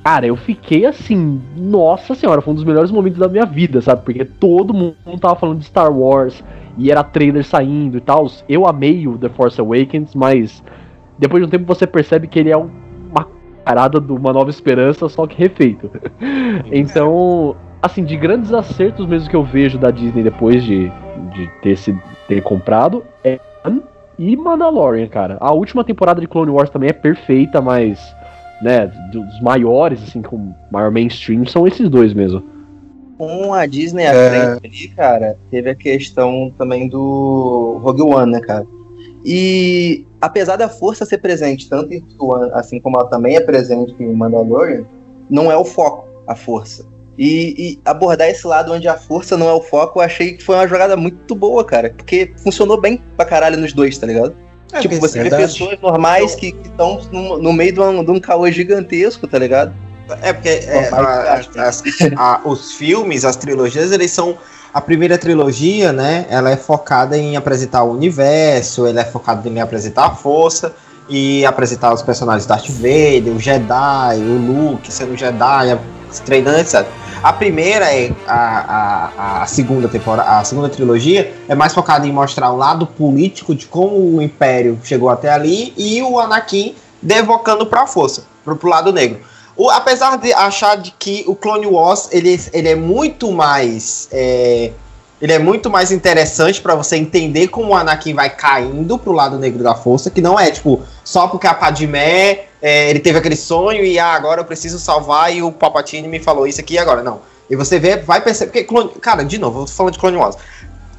Cara, 0.05 0.27
eu 0.27 0.37
fiquei 0.37 0.87
assim, 0.87 1.41
nossa 1.57 2.15
senhora, 2.15 2.41
foi 2.41 2.53
um 2.53 2.55
dos 2.55 2.65
melhores 2.65 2.91
momentos 2.91 3.19
da 3.19 3.29
minha 3.29 3.45
vida, 3.45 3.81
sabe? 3.81 4.03
Porque 4.05 4.25
todo 4.25 4.73
mundo 4.73 4.95
tava 5.21 5.37
falando 5.37 5.59
de 5.59 5.65
Star 5.65 5.93
Wars 5.93 6.43
e 6.79 6.91
era 6.91 7.03
trailer 7.03 7.45
saindo 7.45 7.99
e 7.99 8.01
tal. 8.01 8.27
Eu 8.49 8.67
amei 8.67 9.07
o 9.09 9.19
The 9.19 9.29
Force 9.31 9.61
Awakens, 9.61 10.15
mas 10.15 10.63
depois 11.19 11.43
de 11.43 11.47
um 11.47 11.51
tempo 11.51 11.67
você 11.67 11.87
percebe 11.87 12.27
que 12.27 12.39
ele 12.39 12.51
é 12.51 12.57
um- 12.57 12.71
uma 13.11 13.27
parada 13.65 14.01
de 14.01 14.13
uma 14.13 14.33
nova 14.33 14.51
esperança, 14.51 15.09
só 15.09 15.27
que 15.27 15.37
refeito. 15.37 15.91
então, 16.73 17.57
assim, 17.83 18.05
de 18.05 18.17
grandes 18.17 18.53
acertos 18.53 19.07
mesmo 19.07 19.29
que 19.29 19.37
eu 19.37 19.45
vejo 19.45 19.79
da 19.79 19.91
Disney 19.91 20.23
depois 20.23 20.63
de, 20.63 20.89
de 21.35 21.47
ter, 21.63 21.77
se, 21.77 21.97
ter 22.29 22.43
comprado 22.43 23.03
é 23.25 23.39
e 24.21 24.37
Mandalorian, 24.37 25.07
cara. 25.09 25.39
A 25.41 25.51
última 25.51 25.83
temporada 25.83 26.21
de 26.21 26.29
Clone 26.29 26.51
Wars 26.51 26.69
também 26.69 26.91
é 26.91 26.93
perfeita, 26.93 27.63
mas, 27.63 28.15
né, 28.63 28.87
dos 29.13 29.41
maiores, 29.41 30.03
assim, 30.03 30.23
com 30.23 30.55
maior 30.71 30.91
mainstream, 30.91 31.47
são 31.47 31.67
esses 31.67 31.89
dois 31.89 32.13
mesmo. 32.13 32.43
Com 33.17 33.53
a 33.53 33.67
Disney 33.67 34.07
à 34.07 34.15
é... 34.15 34.57
frente 34.57 34.67
ali, 34.67 34.89
cara, 34.89 35.39
teve 35.51 35.71
a 35.71 35.75
questão 35.75 36.53
também 36.57 36.89
do 36.89 37.79
Rogue 37.83 38.03
One, 38.03 38.33
né, 38.33 38.41
cara? 38.41 38.67
E 39.25 40.07
apesar 40.21 40.57
da 40.57 40.69
força 40.69 41.05
ser 41.05 41.19
presente 41.19 41.69
tanto 41.69 41.93
em 41.93 42.05
One, 42.19 42.51
assim 42.53 42.81
como 42.81 42.99
ela 42.99 43.09
também 43.09 43.37
é 43.37 43.41
presente 43.41 43.95
em 43.99 44.13
Mandalorian, 44.13 44.85
não 45.29 45.51
é 45.51 45.57
o 45.57 45.65
foco, 45.65 46.09
a 46.27 46.35
força. 46.35 46.87
E, 47.19 47.55
e, 47.59 47.81
abordar 47.85 48.31
esse 48.31 48.47
lado 48.47 48.73
onde 48.73 48.89
a 48.89 48.97
força 48.97 49.37
não 49.37 49.49
é 49.49 49.53
o 49.53 49.61
foco, 49.61 49.99
eu 49.99 50.03
achei 50.03 50.33
que 50.35 50.43
foi 50.43 50.55
uma 50.55 50.67
jogada 50.67 50.97
muito 50.97 51.35
boa, 51.35 51.63
cara. 51.63 51.93
Porque 51.95 52.33
funcionou 52.39 52.81
bem 52.81 53.03
pra 53.15 53.27
caralho 53.27 53.59
nos 53.59 53.75
dois, 53.75 53.99
tá 53.99 54.07
ligado? 54.07 54.35
É, 54.73 54.81
tipo, 54.81 54.97
você 54.99 55.23
vê 55.23 55.31
pessoas 55.31 55.81
normais 55.81 56.35
que 56.35 56.55
estão 56.65 57.01
no, 57.11 57.39
no, 57.39 57.53
meio 57.53 57.73
de 57.73 57.81
um, 57.81 58.05
de 58.05 58.11
um 58.11 58.21
caô 58.21 58.51
gigantesco, 58.51 59.27
tá 59.27 59.39
ligado? 59.39 59.73
É, 60.23 60.33
porque 60.33 60.49
é, 60.49 60.89
a, 60.93 61.41
a, 62.17 62.35
a, 62.35 62.41
os 62.49 62.73
filmes, 62.73 63.25
as 63.25 63.37
trilogias, 63.37 63.93
eles 63.93 64.11
são. 64.11 64.37
A 64.73 64.81
primeira 64.81 65.19
trilogia, 65.19 65.93
né? 65.93 66.27
Ela 66.31 66.53
é 66.53 66.57
focada 66.57 67.19
em 67.19 67.37
apresentar 67.37 67.83
o 67.83 67.93
universo, 67.93 68.87
ela 68.87 69.01
é 69.01 69.05
focada 69.05 69.49
em 69.49 69.61
apresentar 69.61 70.07
a 70.07 70.11
força 70.11 70.73
e 71.09 71.45
apresentar 71.45 71.93
os 71.93 72.03
personagens 72.03 72.47
Darth 72.47 72.69
Vader, 72.69 73.35
o 73.35 73.41
Jedi, 73.41 74.19
o 74.19 74.39
Luke 74.39 74.93
sendo 74.93 75.17
Jedi, 75.17 75.77
treinando, 76.19 76.59
etc. 76.59 76.87
A 77.23 77.33
primeira 77.33 77.95
é 77.95 78.13
a, 78.27 78.33
a, 78.37 79.43
a, 79.43 79.47
segunda 79.47 79.89
temporada, 79.89 80.39
a 80.39 80.45
segunda 80.45 80.69
trilogia 80.69 81.35
é 81.49 81.55
mais 81.55 81.75
focada 81.75 82.07
em 82.07 82.13
mostrar 82.13 82.51
o 82.51 82.57
lado 82.57 82.87
político 82.87 83.55
de 83.55 83.67
como 83.67 84.17
o 84.17 84.23
Império 84.23 84.79
chegou 84.83 85.09
até 85.11 85.31
ali 85.31 85.73
e 85.77 86.03
o 86.03 86.19
Anakin 86.19 86.75
devocando 87.03 87.67
para 87.67 87.83
a 87.83 87.87
força, 87.87 88.25
pro, 88.45 88.57
pro 88.57 88.69
lado 88.69 88.93
negro. 88.93 89.21
O, 89.57 89.69
apesar 89.71 90.17
de 90.17 90.33
achar 90.33 90.77
de 90.77 90.91
que 90.93 91.25
o 91.27 91.35
Clone 91.35 91.67
Wars 91.67 92.09
ele, 92.11 92.41
ele 92.53 92.69
é 92.69 92.75
muito 92.75 93.31
mais 93.31 94.09
é, 94.11 94.73
ele 95.21 95.33
é 95.33 95.39
muito 95.39 95.69
mais 95.69 95.93
interessante 95.93 96.61
para 96.61 96.75
você 96.75 96.97
entender 96.97 97.49
como 97.49 97.69
o 97.69 97.75
Anakin 97.75 98.15
vai 98.15 98.31
caindo 98.31 98.99
pro 98.99 99.13
lado 99.13 99.39
negro 99.39 99.63
da 99.63 99.75
força, 99.75 100.11
que 100.11 100.21
não 100.21 100.39
é 100.39 100.51
tipo 100.51 100.83
só 101.05 101.29
porque 101.29 101.47
a 101.47 101.55
Padmé 101.55 102.47
é, 102.63 102.89
ele 102.91 103.01
teve 103.01 103.19
aquele 103.19 103.37
sonho 103.37 103.85
e 103.85 103.99
ah, 103.99 104.13
agora 104.15 104.41
eu 104.41 104.45
preciso 104.45 104.79
salvar 104.79 105.35
e 105.35 105.43
o 105.43 105.53
Palpatine 105.53 106.09
me 106.09 106.21
falou 106.21 106.47
isso 106.47 106.61
aqui 106.61 106.79
agora. 106.79 107.03
Não. 107.03 107.21
E 107.51 107.57
você 107.57 107.81
vê, 107.81 107.97
vai 107.97 108.21
perceber. 108.21 108.65
Porque, 108.65 109.01
cara, 109.01 109.25
de 109.25 109.37
novo, 109.37 109.63
eu 109.63 109.67
tô 109.67 109.73
falando 109.73 109.93
de 109.95 109.99
Clone 109.99 110.17
Wars. 110.17 110.37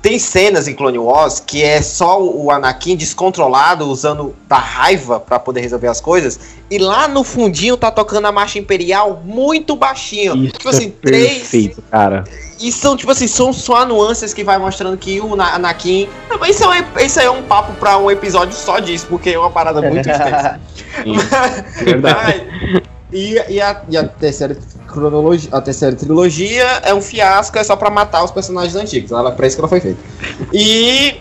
Tem 0.01 0.17
cenas 0.17 0.67
em 0.67 0.74
Clone 0.74 0.98
Wars 0.98 1.39
que 1.39 1.63
é 1.63 1.81
só 1.81 2.22
o 2.22 2.50
Anakin 2.50 2.96
descontrolado, 2.96 3.86
usando 3.88 4.36
da 4.48 4.58
raiva 4.58 5.20
para 5.20 5.38
poder 5.39 5.62
resolver 5.62 5.88
as 5.88 6.01
coisas. 6.01 6.39
E 6.70 6.77
lá 6.79 7.08
no 7.08 7.24
fundinho 7.24 7.77
tá 7.77 7.91
tocando 7.91 8.25
a 8.25 8.31
marcha 8.31 8.58
imperial 8.58 9.22
muito 9.24 9.75
baixinho. 9.75 10.36
Isso 10.36 10.53
tipo 10.53 10.70
assim, 10.70 10.88
é 10.88 11.10
perfeito, 11.10 11.75
três. 11.75 11.89
cara. 11.91 12.24
E 12.60 12.72
são, 12.72 12.96
tipo 12.96 13.12
assim, 13.12 13.27
são 13.27 13.51
só 13.51 13.86
nuances 13.86 14.34
que 14.34 14.43
vai 14.43 14.58
mostrando 14.58 14.96
que 14.98 15.20
o 15.20 15.34
Anakin. 15.39 16.08
Isso 16.48 16.63
é, 16.72 17.05
isso 17.05 17.20
é 17.20 17.29
um 17.29 17.43
papo 17.43 17.74
pra 17.74 17.98
um 17.98 18.10
episódio 18.10 18.55
só 18.55 18.79
disso, 18.79 19.08
porque 19.10 19.31
é 19.31 19.39
uma 19.39 19.50
parada 19.50 19.81
muito 19.81 20.08
extensa. 20.10 20.60
Verdade. 21.84 22.84
E, 23.12 23.34
e, 23.50 23.62
a, 23.62 23.82
e 23.89 23.98
a 23.98 24.08
terceira 24.08 24.58
cronologia, 24.88 25.50
a 25.51 25.62
terceira 25.62 25.96
trilogia 25.96 26.65
é 26.84 26.94
um 26.94 27.01
fiasco, 27.01 27.58
é 27.58 27.63
só 27.63 27.75
para 27.75 27.89
matar 27.89 28.24
os 28.24 28.32
personagens 28.32 28.75
antigos. 28.75 29.12
Ela 29.12 29.32
para 29.32 29.48
isso 29.48 29.56
que 29.56 29.62
ela 29.62 29.68
foi 29.68 29.82
feita. 29.82 30.00
E 30.53 31.20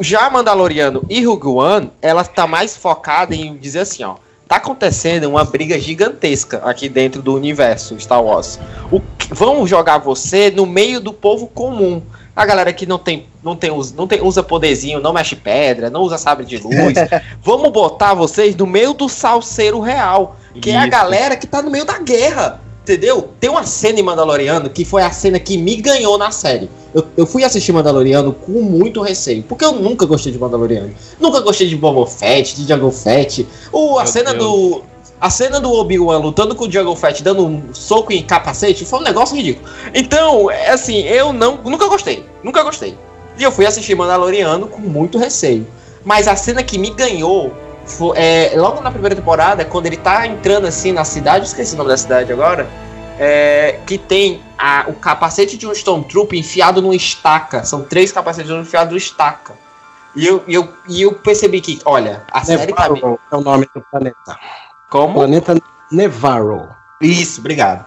já 0.00 0.28
Mandaloriano 0.28 1.04
e 1.08 1.24
Rogue 1.24 1.48
One, 1.48 1.92
ela 2.02 2.24
tá 2.24 2.46
mais 2.46 2.76
focada 2.76 3.34
em 3.34 3.56
dizer 3.56 3.80
assim, 3.80 4.04
ó, 4.04 4.16
tá 4.46 4.56
acontecendo 4.56 5.28
uma 5.30 5.44
briga 5.44 5.78
gigantesca 5.80 6.58
aqui 6.58 6.88
dentro 6.88 7.22
do 7.22 7.34
universo 7.34 7.98
Star 7.98 8.22
Wars. 8.22 8.58
O, 8.90 9.00
vão 9.30 9.66
jogar 9.66 9.98
você 9.98 10.50
no 10.50 10.66
meio 10.66 11.00
do 11.00 11.12
povo 11.12 11.46
comum 11.46 12.02
a 12.34 12.46
galera 12.46 12.72
que 12.72 12.86
não 12.86 12.98
tem, 12.98 13.26
não 13.42 13.54
tem, 13.54 13.70
não 13.94 14.06
tem 14.06 14.22
usa 14.22 14.42
poderzinho, 14.42 15.00
não 15.00 15.12
mexe 15.12 15.36
pedra, 15.36 15.90
não 15.90 16.00
usa 16.00 16.16
sabre 16.16 16.46
de 16.46 16.58
luz. 16.58 16.94
Vamos 17.42 17.70
botar 17.70 18.14
vocês 18.14 18.56
no 18.56 18.66
meio 18.66 18.94
do 18.94 19.08
salseiro 19.08 19.80
real, 19.80 20.36
que 20.54 20.70
Isso. 20.70 20.78
é 20.78 20.80
a 20.80 20.86
galera 20.86 21.36
que 21.36 21.46
tá 21.46 21.60
no 21.60 21.70
meio 21.70 21.84
da 21.84 21.98
guerra. 21.98 22.60
Entendeu? 22.82 23.30
Tem 23.38 23.48
uma 23.48 23.64
cena 23.64 24.00
em 24.00 24.02
Mandaloriano 24.02 24.68
que 24.68 24.84
foi 24.84 25.02
a 25.02 25.10
cena 25.12 25.38
que 25.38 25.56
me 25.56 25.76
ganhou 25.76 26.18
na 26.18 26.32
série. 26.32 26.68
Eu, 26.92 27.06
eu 27.16 27.26
fui 27.26 27.44
assistir 27.44 27.72
Mandaloriano 27.72 28.32
com 28.32 28.60
muito 28.60 29.00
receio, 29.00 29.44
porque 29.44 29.64
eu 29.64 29.72
nunca 29.72 30.04
gostei 30.04 30.32
de 30.32 30.38
Mandaloriano. 30.38 30.92
Nunca 31.20 31.40
gostei 31.40 31.68
de 31.68 31.76
Boba 31.76 32.04
Fett, 32.08 32.56
de 32.56 32.66
Jango 32.66 32.90
Fett. 32.90 33.46
O, 33.70 34.00
a 34.00 34.06
cena 34.06 34.34
Deus. 34.34 34.44
do 34.44 34.82
a 35.22 35.30
cena 35.30 35.60
do 35.60 35.72
Obi-Wan 35.72 36.18
lutando 36.18 36.52
com 36.52 36.64
o 36.64 36.70
Jungle 36.70 36.96
Fett, 36.96 37.22
dando 37.22 37.46
um 37.46 37.72
soco 37.72 38.12
em 38.12 38.24
capacete, 38.24 38.84
foi 38.84 38.98
um 38.98 39.02
negócio 39.02 39.36
ridículo. 39.36 39.72
Então, 39.94 40.50
é 40.50 40.70
assim, 40.70 40.98
eu 41.02 41.32
não, 41.32 41.58
nunca 41.58 41.86
gostei. 41.86 42.26
Nunca 42.42 42.60
gostei. 42.64 42.98
E 43.38 43.44
eu 43.44 43.52
fui 43.52 43.64
assistir 43.64 43.94
Mandaloriano 43.94 44.66
com 44.66 44.80
muito 44.80 45.18
receio. 45.18 45.64
Mas 46.04 46.26
a 46.26 46.34
cena 46.34 46.60
que 46.64 46.76
me 46.76 46.90
ganhou 46.90 47.54
foi, 47.86 48.18
é, 48.18 48.52
logo 48.56 48.80
na 48.80 48.90
primeira 48.90 49.14
temporada, 49.14 49.64
quando 49.64 49.86
ele 49.86 49.96
tá 49.96 50.26
entrando 50.26 50.66
assim 50.66 50.90
na 50.90 51.04
cidade, 51.04 51.46
esqueci 51.46 51.74
o 51.74 51.78
nome 51.78 51.90
da 51.90 51.96
cidade 51.96 52.32
agora, 52.32 52.68
é, 53.16 53.78
que 53.86 53.98
tem 53.98 54.42
a, 54.58 54.86
o 54.88 54.94
capacete 54.94 55.56
de 55.56 55.68
um 55.68 55.70
Stormtrooper 55.70 56.36
enfiado 56.36 56.82
numa 56.82 56.96
estaca. 56.96 57.62
São 57.62 57.84
três 57.84 58.10
capacetes 58.10 58.50
enfiados 58.50 58.90
numa 58.90 58.98
estaca. 58.98 59.54
E 60.16 60.26
eu, 60.26 60.42
e 60.48 60.54
eu, 60.54 60.68
e 60.88 61.02
eu 61.02 61.12
percebi 61.12 61.60
que, 61.60 61.80
olha, 61.84 62.24
a 62.32 62.44
série 62.44 62.72
tá. 62.72 62.88
É 63.30 63.36
o 63.36 63.40
nome 63.40 63.68
do 63.72 63.80
planeta. 63.88 64.36
Como? 64.92 65.14
Planeta 65.14 65.56
Nevarro. 65.90 66.68
Isso, 67.00 67.40
obrigado. 67.40 67.86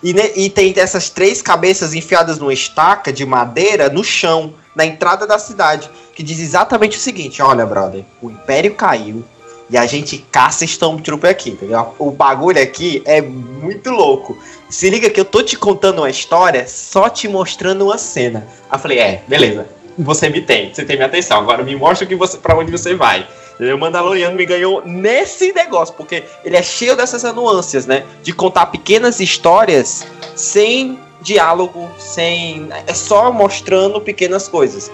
E, 0.00 0.14
e, 0.36 0.48
tem 0.48 0.72
essas 0.76 1.10
três 1.10 1.42
cabeças 1.42 1.94
enfiadas 1.94 2.38
numa 2.38 2.52
estaca 2.52 3.12
de 3.12 3.26
madeira 3.26 3.88
no 3.88 4.04
chão, 4.04 4.54
na 4.72 4.86
entrada 4.86 5.26
da 5.26 5.36
cidade, 5.36 5.90
que 6.14 6.22
diz 6.22 6.38
exatamente 6.38 6.96
o 6.96 7.00
seguinte: 7.00 7.42
olha, 7.42 7.66
brother, 7.66 8.04
o 8.22 8.30
Império 8.30 8.72
caiu 8.74 9.24
e 9.68 9.76
a 9.76 9.84
gente 9.84 10.18
caça 10.30 10.64
Stormtrooper 10.64 11.28
aqui, 11.28 11.50
entendeu? 11.50 11.92
O 11.98 12.12
bagulho 12.12 12.62
aqui 12.62 13.02
é 13.04 13.20
muito 13.20 13.90
louco. 13.90 14.38
Se 14.70 14.88
liga 14.88 15.10
que 15.10 15.18
eu 15.18 15.24
tô 15.24 15.42
te 15.42 15.56
contando 15.56 16.02
uma 16.02 16.10
história 16.10 16.68
só 16.68 17.08
te 17.08 17.26
mostrando 17.26 17.86
uma 17.86 17.98
cena. 17.98 18.46
Aí 18.70 18.76
eu 18.76 18.78
falei: 18.78 18.98
é, 19.00 19.22
beleza, 19.26 19.66
você 19.98 20.28
me 20.28 20.40
tem, 20.40 20.72
você 20.72 20.84
tem 20.84 20.94
minha 20.94 21.08
atenção, 21.08 21.38
agora 21.38 21.64
me 21.64 21.74
mostra 21.74 22.06
que 22.06 22.14
você, 22.14 22.38
pra 22.38 22.56
onde 22.56 22.70
você 22.70 22.94
vai. 22.94 23.26
O 23.60 23.78
Mandaloriano 23.78 24.36
me 24.36 24.44
ganhou 24.44 24.82
nesse 24.84 25.52
negócio, 25.52 25.94
porque 25.94 26.24
ele 26.44 26.56
é 26.56 26.62
cheio 26.62 26.96
dessas 26.96 27.22
nuances, 27.34 27.86
né? 27.86 28.04
De 28.22 28.32
contar 28.32 28.66
pequenas 28.66 29.20
histórias 29.20 30.04
sem 30.34 30.98
diálogo, 31.20 31.88
sem. 31.98 32.68
É 32.86 32.94
só 32.94 33.32
mostrando 33.32 34.00
pequenas 34.00 34.48
coisas. 34.48 34.90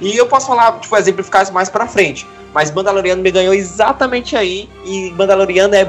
E 0.00 0.16
eu 0.16 0.26
posso 0.26 0.46
falar, 0.46 0.78
tipo, 0.80 0.96
exemplificar 0.96 1.42
isso 1.42 1.52
mais 1.52 1.68
pra 1.68 1.86
frente. 1.86 2.26
Mas 2.52 2.70
Mandaloriano 2.70 3.20
me 3.20 3.30
ganhou 3.30 3.52
exatamente 3.52 4.36
aí. 4.36 4.68
E 4.84 5.10
Mandaloriano 5.10 5.74
é 5.74 5.84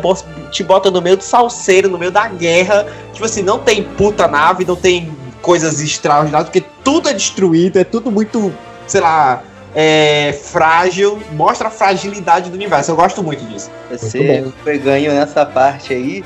te 0.51 0.63
bota 0.63 0.89
no 0.89 1.01
meio 1.01 1.17
do 1.17 1.24
salseiro, 1.24 1.89
no 1.89 1.98
meio 1.98 2.12
da 2.12 2.27
guerra. 2.27 2.88
Tipo 3.13 3.25
assim, 3.25 3.44
não 3.44 3.60
tem 3.60 3.84
puta 3.84 4.27
nave, 4.27 4.65
não 4.65 4.75
tem 4.75 5.15
coisas 5.41 5.79
extraordinárias, 5.79 6.50
porque 6.50 6.65
tudo 6.84 7.08
é 7.08 7.13
destruído, 7.13 7.77
é 7.77 7.84
tudo 7.84 8.12
muito, 8.12 8.51
sei 8.88 9.00
lá, 9.00 9.44
é, 9.75 10.32
frágil, 10.32 11.22
mostra 11.34 11.67
a 11.67 11.72
fragilidade 11.72 12.50
do 12.50 12.55
universo. 12.55 12.91
Eu 12.91 12.96
gosto 12.96 13.22
muito 13.22 13.44
disso. 13.46 13.70
Você 13.91 14.46
foi 14.63 14.77
ganho 14.77 15.12
nessa 15.12 15.46
parte 15.46 15.94
aí. 15.94 16.24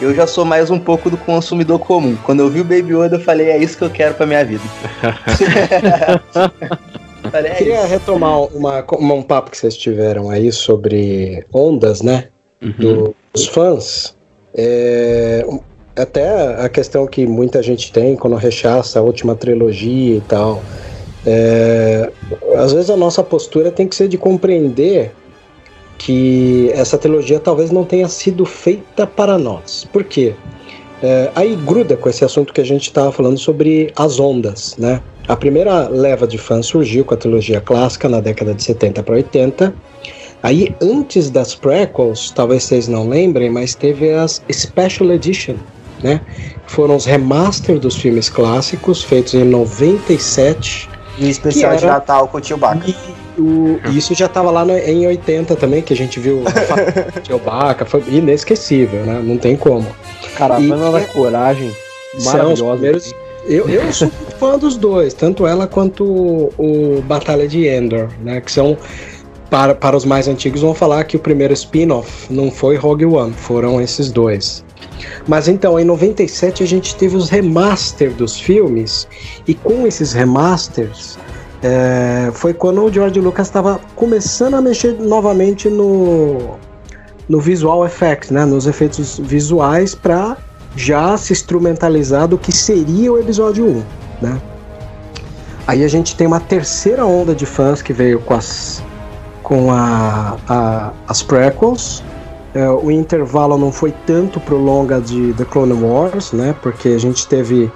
Eu 0.00 0.14
já 0.14 0.26
sou 0.26 0.44
mais 0.44 0.70
um 0.70 0.78
pouco 0.78 1.10
do 1.10 1.16
consumidor 1.16 1.80
comum. 1.80 2.16
Quando 2.24 2.40
eu 2.40 2.48
vi 2.48 2.60
o 2.60 2.64
Baby 2.64 2.94
Yoda, 2.94 3.16
eu 3.16 3.20
falei, 3.20 3.50
é 3.50 3.58
isso 3.58 3.76
que 3.76 3.84
eu 3.84 3.90
quero 3.90 4.14
pra 4.14 4.24
minha 4.24 4.44
vida. 4.44 4.62
falei, 7.30 7.52
é 7.52 7.54
Queria 7.54 7.80
isso. 7.80 7.88
retomar 7.88 8.40
uma, 8.40 8.82
uma, 8.82 9.14
um 9.14 9.22
papo 9.22 9.50
que 9.50 9.58
vocês 9.58 9.76
tiveram 9.76 10.30
aí 10.30 10.50
sobre 10.50 11.44
ondas, 11.52 12.02
né? 12.02 12.28
Uhum. 12.62 13.12
Dos 13.32 13.46
fãs. 13.46 14.16
É, 14.54 15.46
até 15.96 16.64
a 16.64 16.68
questão 16.68 17.06
que 17.06 17.26
muita 17.26 17.62
gente 17.62 17.92
tem 17.92 18.16
quando 18.16 18.36
rechaça 18.36 18.98
a 18.98 19.02
última 19.02 19.34
trilogia 19.34 20.16
e 20.16 20.20
tal. 20.22 20.62
É, 21.26 22.10
às 22.56 22.72
vezes 22.72 22.90
a 22.90 22.96
nossa 22.96 23.22
postura 23.22 23.70
tem 23.70 23.86
que 23.86 23.94
ser 23.94 24.08
de 24.08 24.18
compreender 24.18 25.12
que 25.98 26.70
essa 26.74 26.98
trilogia 26.98 27.38
talvez 27.38 27.70
não 27.70 27.84
tenha 27.84 28.08
sido 28.08 28.44
feita 28.44 29.06
para 29.06 29.38
nós. 29.38 29.86
Por 29.92 30.02
quê? 30.02 30.34
É, 31.02 31.30
aí 31.34 31.56
gruda 31.56 31.96
com 31.96 32.08
esse 32.08 32.24
assunto 32.24 32.52
que 32.52 32.60
a 32.60 32.64
gente 32.64 32.82
estava 32.82 33.12
falando 33.12 33.38
sobre 33.38 33.92
as 33.96 34.18
ondas, 34.18 34.76
né? 34.76 35.00
A 35.28 35.36
primeira 35.36 35.88
leva 35.88 36.26
de 36.26 36.38
fãs 36.38 36.66
surgiu 36.66 37.04
com 37.04 37.14
a 37.14 37.16
trilogia 37.16 37.60
clássica 37.60 38.08
na 38.08 38.20
década 38.20 38.54
de 38.54 38.62
70 38.62 39.02
para 39.02 39.14
80. 39.14 39.74
Aí, 40.42 40.74
antes 40.80 41.30
das 41.30 41.54
prequels, 41.54 42.32
talvez 42.32 42.64
vocês 42.64 42.88
não 42.88 43.08
lembrem, 43.08 43.48
mas 43.48 43.76
teve 43.76 44.10
as 44.10 44.42
Special 44.50 45.12
Edition, 45.12 45.54
né? 46.02 46.20
Foram 46.66 46.96
os 46.96 47.04
remaster 47.04 47.78
dos 47.78 47.96
filmes 47.96 48.28
clássicos, 48.28 49.04
feitos 49.04 49.34
em 49.34 49.44
97. 49.44 50.88
E 51.18 51.28
especial 51.28 51.72
Que 51.72 51.78
de 51.78 51.86
Natal 51.86 52.28
com 52.28 52.38
o 52.38 52.40
tio 52.40 52.56
Baca. 52.56 52.88
E 52.88 52.94
o- 53.40 53.80
isso 53.96 54.14
já 54.14 54.26
estava 54.26 54.50
lá 54.50 54.64
no- 54.64 54.76
em 54.76 55.06
80 55.06 55.54
também, 55.56 55.82
que 55.82 55.92
a 55.92 55.96
gente 55.96 56.18
viu 56.20 56.38
o 56.38 56.44
Chewbacca, 57.26 57.84
foi 57.84 58.02
inesquecível, 58.08 59.00
né? 59.04 59.20
Não 59.22 59.36
tem 59.36 59.56
como. 59.56 59.86
Caravana 60.36 60.88
E- 60.88 60.92
da 60.92 61.00
Coragem. 61.06 61.70
São 61.70 62.18
os 62.18 62.24
Maravilhosa. 62.60 62.72
primeiros- 62.74 63.14
Eu, 63.44 63.68
eu 63.68 63.92
sou 63.92 64.10
fã 64.38 64.56
dos 64.58 64.76
dois, 64.76 65.12
tanto 65.14 65.46
ela 65.46 65.66
quanto 65.66 66.04
o, 66.04 66.52
o 66.58 67.02
Batalha 67.02 67.48
de 67.48 67.66
Endor, 67.66 68.08
né? 68.22 68.40
Que 68.40 68.52
são, 68.52 68.76
para, 69.50 69.74
para 69.74 69.96
os 69.96 70.04
mais 70.04 70.28
antigos, 70.28 70.60
vão 70.62 70.74
falar 70.74 71.02
que 71.04 71.16
o 71.16 71.18
primeiro 71.18 71.52
spin-off 71.52 72.32
não 72.32 72.50
foi 72.50 72.76
Rogue 72.76 73.04
One, 73.06 73.32
foram 73.32 73.80
esses 73.80 74.12
dois. 74.12 74.64
Mas 75.26 75.48
então, 75.48 75.78
em 75.78 75.84
97 75.84 76.62
a 76.62 76.66
gente 76.66 76.94
teve 76.96 77.16
os 77.16 77.28
remaster 77.28 78.12
dos 78.12 78.38
filmes, 78.38 79.06
e 79.46 79.54
com 79.54 79.86
esses 79.86 80.12
remasters 80.12 81.18
é, 81.62 82.30
foi 82.34 82.52
quando 82.52 82.82
o 82.84 82.92
George 82.92 83.20
Lucas 83.20 83.46
estava 83.46 83.80
começando 83.94 84.54
a 84.54 84.60
mexer 84.60 84.94
novamente 84.98 85.68
no, 85.68 86.56
no 87.28 87.40
visual 87.40 87.84
effects, 87.86 88.30
né, 88.30 88.44
nos 88.44 88.66
efeitos 88.66 89.18
visuais 89.18 89.94
para 89.94 90.36
já 90.74 91.16
se 91.16 91.32
instrumentalizar 91.32 92.26
do 92.26 92.36
que 92.38 92.50
seria 92.50 93.12
o 93.12 93.18
episódio 93.18 93.64
1, 93.66 93.82
né? 94.22 94.40
Aí 95.66 95.84
a 95.84 95.88
gente 95.88 96.16
tem 96.16 96.26
uma 96.26 96.40
terceira 96.40 97.06
onda 97.06 97.34
de 97.34 97.46
fãs 97.46 97.80
que 97.82 97.92
veio 97.92 98.18
com 98.20 98.34
as 98.34 98.82
com 99.42 99.70
a, 99.70 100.36
a- 100.48 100.90
as 101.06 101.22
prequels. 101.22 102.02
É, 102.54 102.68
o 102.68 102.90
intervalo 102.90 103.56
não 103.56 103.72
foi 103.72 103.92
tanto 104.06 104.38
pro 104.40 104.58
longa 104.58 105.00
de 105.00 105.32
The 105.34 105.44
Clone 105.44 105.72
Wars, 105.72 106.32
né? 106.32 106.54
Porque 106.62 106.88
a 106.90 106.98
gente 106.98 107.26
teve 107.26 107.70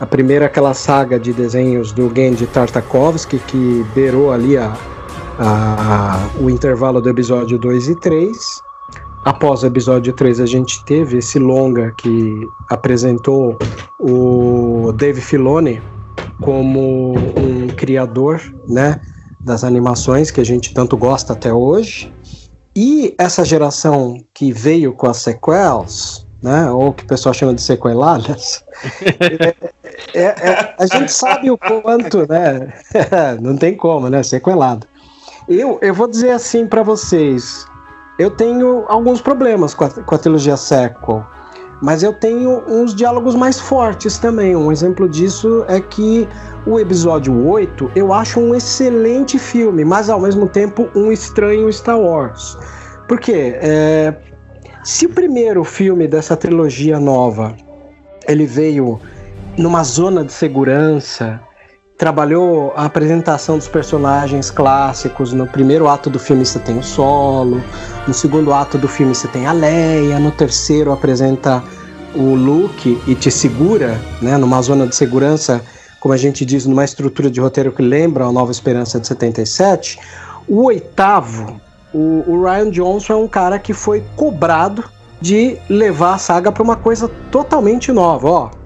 a 0.00 0.06
primeira 0.06 0.46
aquela 0.46 0.72
saga 0.74 1.20
de 1.20 1.32
desenhos 1.32 1.92
do 1.92 2.10
Genji 2.14 2.46
Tartakovsky 2.46 3.38
que 3.40 3.84
beirou 3.94 4.32
ali 4.32 4.56
a, 4.56 4.72
a- 5.38 6.28
o 6.40 6.48
intervalo 6.48 7.00
do 7.00 7.08
episódio 7.10 7.58
2 7.58 7.88
e 7.88 7.94
3. 8.00 8.62
Após 9.24 9.62
o 9.62 9.66
episódio 9.66 10.12
3, 10.12 10.40
a 10.40 10.46
gente 10.46 10.82
teve 10.84 11.18
esse 11.18 11.38
longa 11.38 11.92
que 11.96 12.48
apresentou 12.68 13.56
o 13.98 14.92
Dave 14.96 15.20
Filoni 15.20 15.80
como 16.40 17.12
um 17.38 17.68
criador, 17.68 18.40
né, 18.68 19.00
das 19.40 19.62
animações 19.62 20.30
que 20.32 20.40
a 20.40 20.44
gente 20.44 20.74
tanto 20.74 20.96
gosta 20.96 21.34
até 21.34 21.52
hoje. 21.52 22.12
E 22.74 23.14
essa 23.18 23.44
geração 23.44 24.24
que 24.32 24.50
veio 24.52 24.92
com 24.92 25.06
as 25.08 25.18
sequels, 25.18 26.26
né, 26.42 26.70
ou 26.70 26.92
que 26.92 27.04
o 27.04 27.06
pessoal 27.06 27.34
chama 27.34 27.54
de 27.54 27.60
sequeladas, 27.60 28.64
é- 29.20 29.54
é- 30.18 30.24
é- 30.50 30.74
a 30.78 30.86
gente 30.86 31.12
sabe 31.12 31.50
o 31.50 31.58
quanto, 31.58 32.26
né, 32.28 32.72
não 33.40 33.56
tem 33.56 33.76
como, 33.76 34.08
né, 34.08 34.22
sequelado. 34.22 34.86
Eu, 35.48 35.78
eu 35.82 35.92
vou 35.92 36.08
dizer 36.08 36.30
assim 36.30 36.66
para 36.66 36.82
vocês, 36.82 37.66
eu 38.18 38.30
tenho 38.30 38.84
alguns 38.88 39.20
problemas 39.20 39.74
com 39.74 39.84
a, 39.84 39.90
com 39.90 40.14
a 40.14 40.18
trilogia 40.18 40.56
sequel, 40.56 41.26
mas 41.82 42.04
eu 42.04 42.12
tenho 42.12 42.62
uns 42.68 42.94
diálogos 42.94 43.34
mais 43.34 43.58
fortes 43.58 44.16
também. 44.16 44.54
Um 44.54 44.70
exemplo 44.70 45.08
disso 45.08 45.64
é 45.68 45.80
que 45.80 46.28
o 46.64 46.78
episódio 46.78 47.46
8 47.46 47.90
eu 47.96 48.12
acho 48.12 48.38
um 48.38 48.54
excelente 48.54 49.36
filme, 49.36 49.84
mas 49.84 50.08
ao 50.08 50.20
mesmo 50.20 50.48
tempo 50.48 50.88
um 50.94 51.10
estranho 51.10 51.70
Star 51.72 52.00
Wars. 52.00 52.56
Por 53.08 53.18
quê? 53.18 53.58
É, 53.60 54.14
se 54.84 55.06
o 55.06 55.08
primeiro 55.08 55.64
filme 55.64 56.06
dessa 56.06 56.36
trilogia 56.36 57.00
nova 57.00 57.56
ele 58.28 58.46
veio 58.46 59.00
numa 59.58 59.82
zona 59.82 60.24
de 60.24 60.32
segurança, 60.32 61.40
trabalhou 62.02 62.72
a 62.74 62.86
apresentação 62.86 63.56
dos 63.56 63.68
personagens 63.68 64.50
clássicos. 64.50 65.32
No 65.32 65.46
primeiro 65.46 65.86
ato 65.86 66.10
do 66.10 66.18
filme 66.18 66.44
você 66.44 66.58
tem 66.58 66.76
o 66.76 66.82
solo, 66.82 67.62
no 68.08 68.12
segundo 68.12 68.52
ato 68.52 68.76
do 68.76 68.88
filme 68.88 69.14
você 69.14 69.28
tem 69.28 69.46
a 69.46 69.52
Leia, 69.52 70.18
no 70.18 70.32
terceiro 70.32 70.90
apresenta 70.90 71.62
o 72.12 72.34
Luke 72.34 73.00
e 73.06 73.14
te 73.14 73.30
segura, 73.30 74.00
né, 74.20 74.36
numa 74.36 74.60
zona 74.62 74.84
de 74.84 74.96
segurança, 74.96 75.62
como 76.00 76.12
a 76.12 76.16
gente 76.16 76.44
diz, 76.44 76.66
numa 76.66 76.84
estrutura 76.84 77.30
de 77.30 77.40
roteiro 77.40 77.70
que 77.70 77.82
lembra 77.82 78.24
a 78.24 78.32
Nova 78.32 78.50
Esperança 78.50 78.98
de 78.98 79.06
77. 79.06 80.00
O 80.48 80.64
oitavo, 80.64 81.60
o, 81.94 82.24
o 82.26 82.42
Ryan 82.42 82.70
Johnson 82.72 83.12
é 83.12 83.16
um 83.16 83.28
cara 83.28 83.60
que 83.60 83.72
foi 83.72 84.02
cobrado 84.16 84.82
de 85.20 85.56
levar 85.68 86.14
a 86.14 86.18
saga 86.18 86.50
para 86.50 86.64
uma 86.64 86.74
coisa 86.74 87.08
totalmente 87.30 87.92
nova, 87.92 88.28
ó. 88.28 88.61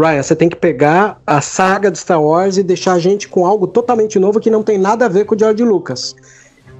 Ryan, 0.00 0.22
você 0.22 0.34
tem 0.34 0.48
que 0.48 0.56
pegar 0.56 1.20
a 1.26 1.40
saga 1.40 1.90
de 1.90 1.98
Star 1.98 2.22
Wars 2.22 2.56
e 2.56 2.62
deixar 2.62 2.94
a 2.94 2.98
gente 2.98 3.28
com 3.28 3.46
algo 3.46 3.66
totalmente 3.66 4.18
novo 4.18 4.40
que 4.40 4.50
não 4.50 4.62
tem 4.62 4.78
nada 4.78 5.04
a 5.06 5.08
ver 5.08 5.24
com 5.26 5.34
o 5.34 5.38
George 5.38 5.62
Lucas. 5.62 6.16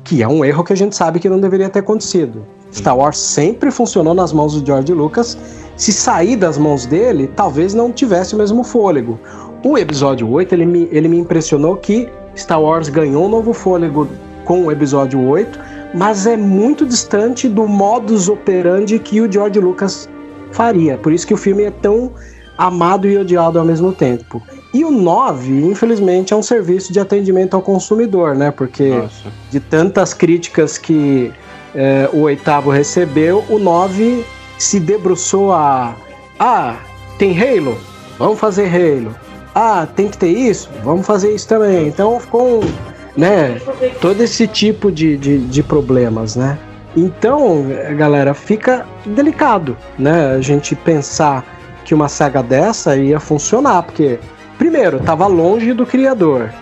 Que 0.02 0.22
é 0.22 0.28
um 0.28 0.44
erro 0.44 0.64
que 0.64 0.72
a 0.72 0.76
gente 0.76 0.96
sabe 0.96 1.20
que 1.20 1.28
não 1.28 1.38
deveria 1.38 1.68
ter 1.68 1.80
acontecido. 1.80 2.44
Star 2.72 2.96
Wars 2.96 3.18
sempre 3.18 3.70
funcionou 3.70 4.14
nas 4.14 4.32
mãos 4.32 4.54
do 4.54 4.66
George 4.66 4.92
Lucas. 4.92 5.36
Se 5.76 5.92
sair 5.92 6.36
das 6.36 6.56
mãos 6.56 6.86
dele, 6.86 7.30
talvez 7.36 7.74
não 7.74 7.92
tivesse 7.92 8.34
o 8.34 8.38
mesmo 8.38 8.64
fôlego. 8.64 9.18
O 9.64 9.76
episódio 9.76 10.28
8, 10.28 10.54
ele 10.54 10.66
me, 10.66 10.88
ele 10.90 11.08
me 11.08 11.18
impressionou 11.18 11.76
que 11.76 12.08
Star 12.36 12.62
Wars 12.62 12.88
ganhou 12.88 13.26
um 13.26 13.28
novo 13.28 13.52
fôlego 13.52 14.08
com 14.44 14.66
o 14.66 14.72
episódio 14.72 15.22
8, 15.22 15.58
mas 15.94 16.26
é 16.26 16.36
muito 16.36 16.86
distante 16.86 17.48
do 17.48 17.66
modus 17.66 18.28
operandi 18.28 18.98
que 18.98 19.20
o 19.20 19.30
George 19.30 19.60
Lucas 19.60 20.08
faria. 20.52 20.96
Por 20.96 21.12
isso 21.12 21.26
que 21.26 21.34
o 21.34 21.36
filme 21.36 21.64
é 21.64 21.70
tão 21.70 22.12
amado 22.60 23.08
e 23.08 23.16
odiado 23.16 23.58
ao 23.58 23.64
mesmo 23.64 23.90
tempo. 23.90 24.42
E 24.74 24.84
o 24.84 24.90
9, 24.90 25.64
infelizmente, 25.64 26.34
é 26.34 26.36
um 26.36 26.42
serviço 26.42 26.92
de 26.92 27.00
atendimento 27.00 27.54
ao 27.54 27.62
consumidor, 27.62 28.34
né? 28.34 28.50
Porque 28.50 28.90
Nossa. 28.90 29.32
de 29.50 29.58
tantas 29.58 30.12
críticas 30.12 30.76
que 30.76 31.32
é, 31.74 32.06
o 32.12 32.18
oitavo 32.18 32.70
recebeu, 32.70 33.42
o 33.48 33.58
9 33.58 34.22
se 34.58 34.78
debruçou 34.78 35.54
a. 35.54 35.96
Ah, 36.38 36.76
tem 37.16 37.34
Halo? 37.34 37.78
Vamos 38.18 38.38
fazer 38.38 38.68
Halo. 38.68 39.14
Ah, 39.54 39.88
tem 39.96 40.08
que 40.08 40.18
ter 40.18 40.28
isso? 40.28 40.68
Vamos 40.84 41.06
fazer 41.06 41.34
isso 41.34 41.48
também. 41.48 41.88
Então 41.88 42.20
ficou 42.20 42.60
um, 42.60 42.72
né, 43.16 43.58
todo 44.02 44.20
esse 44.20 44.46
tipo 44.46 44.92
de, 44.92 45.16
de, 45.16 45.38
de 45.38 45.62
problemas, 45.62 46.36
né? 46.36 46.58
Então, 46.94 47.64
galera, 47.96 48.34
fica 48.34 48.84
delicado, 49.06 49.78
né? 49.98 50.34
A 50.34 50.40
gente 50.42 50.74
pensar 50.74 51.59
que 51.90 51.94
uma 51.94 52.08
saga 52.08 52.40
dessa 52.40 52.96
ia 52.96 53.18
funcionar, 53.18 53.82
porque, 53.82 54.20
primeiro, 54.56 54.98
estava 54.98 55.26
longe 55.26 55.72
do 55.72 55.84
criador. 55.84 56.54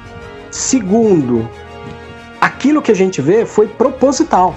Segundo, 0.51 1.47
aquilo 2.41 2.81
que 2.81 2.91
a 2.91 2.95
gente 2.95 3.21
vê 3.21 3.45
foi 3.45 3.69
proposital. 3.69 4.57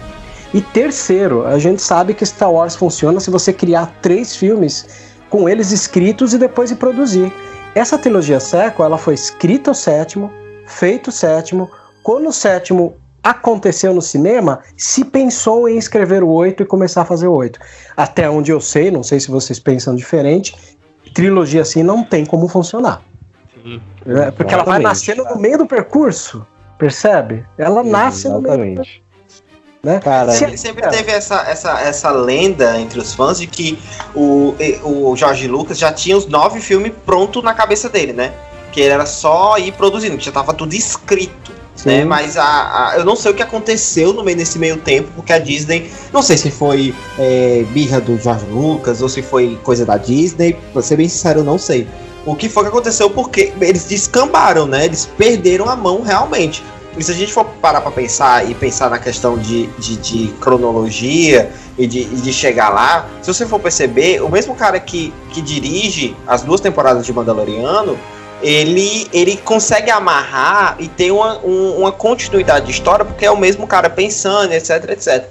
E 0.53 0.61
terceiro, 0.61 1.45
a 1.45 1.59
gente 1.59 1.81
sabe 1.81 2.13
que 2.13 2.25
Star 2.25 2.49
Wars 2.49 2.73
funciona 2.73 3.19
se 3.19 3.29
você 3.29 3.51
criar 3.51 3.97
três 4.01 4.33
filmes 4.33 5.11
com 5.29 5.49
eles 5.49 5.73
escritos 5.73 6.33
e 6.33 6.37
depois 6.37 6.71
ir 6.71 6.77
produzir. 6.77 7.33
Essa 7.75 7.97
trilogia 7.97 8.39
sequel, 8.39 8.85
ela 8.85 8.97
foi 8.97 9.15
escrita 9.15 9.71
o 9.71 9.75
sétimo, 9.75 10.31
feito 10.65 11.09
o 11.09 11.11
sétimo. 11.11 11.69
Quando 12.01 12.29
o 12.29 12.31
sétimo 12.31 12.95
aconteceu 13.23 13.93
no 13.93 14.01
cinema, 14.01 14.61
se 14.75 15.05
pensou 15.05 15.69
em 15.69 15.77
escrever 15.77 16.23
o 16.23 16.29
oito 16.29 16.63
e 16.63 16.65
começar 16.65 17.01
a 17.01 17.05
fazer 17.05 17.27
o 17.27 17.33
oito. 17.35 17.59
Até 17.95 18.29
onde 18.29 18.51
eu 18.51 18.59
sei, 18.59 18.89
não 18.89 19.03
sei 19.03 19.19
se 19.19 19.29
vocês 19.29 19.59
pensam 19.59 19.95
diferente, 19.95 20.55
trilogia 21.13 21.61
assim 21.61 21.83
não 21.83 22.03
tem 22.03 22.25
como 22.25 22.47
funcionar. 22.47 23.01
Sim. 23.63 23.81
É, 24.07 24.31
Porque 24.31 24.53
ela 24.53 24.63
vai 24.63 24.81
Exatamente. 24.81 24.83
nascendo 24.83 25.23
no 25.25 25.39
meio 25.39 25.57
do 25.57 25.67
percurso, 25.67 26.45
percebe? 26.77 27.45
Ela 27.57 27.83
nasce 27.83 28.27
no 28.27 28.41
meio 28.41 28.57
do 28.57 28.63
percurso. 28.63 28.81
Exatamente. 28.81 29.03
Né? 29.83 29.99
Cara, 29.99 30.31
Se- 30.31 30.37
Sempre, 30.39 30.57
sempre 30.57 30.87
teve 30.89 31.11
essa, 31.11 31.41
essa, 31.41 31.79
essa 31.81 32.11
lenda 32.11 32.79
entre 32.79 32.99
os 32.99 33.13
fãs 33.15 33.39
de 33.39 33.47
que 33.47 33.79
o, 34.15 34.53
o 34.83 35.15
Jorge 35.15 35.47
Lucas 35.47 35.77
já 35.77 35.91
tinha 35.91 36.15
os 36.15 36.27
nove 36.27 36.59
filmes 36.61 36.93
prontos 37.03 37.43
na 37.43 37.53
cabeça 37.53 37.89
dele, 37.89 38.13
né? 38.13 38.31
Que 38.71 38.79
ele 38.81 38.93
era 38.93 39.05
só 39.07 39.57
ir 39.57 39.71
produzindo, 39.73 40.17
que 40.17 40.25
já 40.25 40.31
tava 40.31 40.53
tudo 40.53 40.73
escrito. 40.75 41.51
Né? 41.85 42.05
Mas 42.05 42.37
a, 42.37 42.43
a- 42.91 42.93
eu 42.97 43.05
não 43.05 43.15
sei 43.15 43.31
o 43.31 43.33
que 43.33 43.41
aconteceu 43.43 44.13
no 44.13 44.23
meio 44.23 44.37
desse 44.37 44.59
meio 44.59 44.77
tempo, 44.77 45.09
porque 45.15 45.33
a 45.33 45.39
Disney, 45.39 45.91
não 46.13 46.21
sei 46.21 46.37
se 46.37 46.51
foi 46.51 46.93
é, 47.17 47.65
birra 47.71 47.99
do 47.99 48.17
George 48.19 48.45
Lucas 48.45 49.01
ou 49.01 49.09
se 49.09 49.21
foi 49.21 49.57
coisa 49.63 49.85
da 49.85 49.97
Disney, 49.97 50.57
pra 50.73 50.81
ser 50.81 50.97
bem 50.97 51.09
sincero, 51.09 51.39
eu 51.39 51.43
não 51.43 51.57
sei. 51.57 51.87
O 52.25 52.35
que 52.35 52.47
foi 52.47 52.63
que 52.63 52.69
aconteceu 52.69 53.09
porque 53.09 53.51
eles 53.59 53.85
descambaram, 53.85 54.67
né? 54.67 54.85
Eles 54.85 55.07
perderam 55.17 55.67
a 55.67 55.75
mão 55.75 56.01
realmente. 56.03 56.63
E 56.95 57.03
se 57.03 57.11
a 57.11 57.15
gente 57.15 57.31
for 57.31 57.45
parar 57.61 57.81
pra 57.81 57.89
pensar 57.89 58.47
e 58.47 58.53
pensar 58.53 58.89
na 58.89 58.99
questão 58.99 59.37
de, 59.37 59.65
de, 59.79 59.95
de 59.97 60.27
cronologia 60.41 61.49
e 61.77 61.87
de, 61.87 62.03
de 62.03 62.33
chegar 62.33 62.69
lá, 62.69 63.07
se 63.21 63.33
você 63.33 63.45
for 63.45 63.59
perceber, 63.59 64.21
o 64.21 64.29
mesmo 64.29 64.53
cara 64.55 64.79
que, 64.79 65.13
que 65.29 65.41
dirige 65.41 66.15
as 66.27 66.43
duas 66.43 66.59
temporadas 66.61 67.05
de 67.05 67.13
Mandaloriano 67.13 67.97
ele, 68.41 69.07
ele 69.13 69.37
consegue 69.37 69.91
amarrar 69.91 70.75
e 70.79 70.87
ter 70.87 71.11
uma, 71.11 71.39
um, 71.45 71.77
uma 71.79 71.91
continuidade 71.91 72.65
de 72.65 72.71
história, 72.71 73.05
porque 73.05 73.25
é 73.25 73.31
o 73.31 73.37
mesmo 73.37 73.67
cara 73.67 73.89
pensando, 73.89 74.53
etc, 74.53 74.89
etc. 74.89 75.25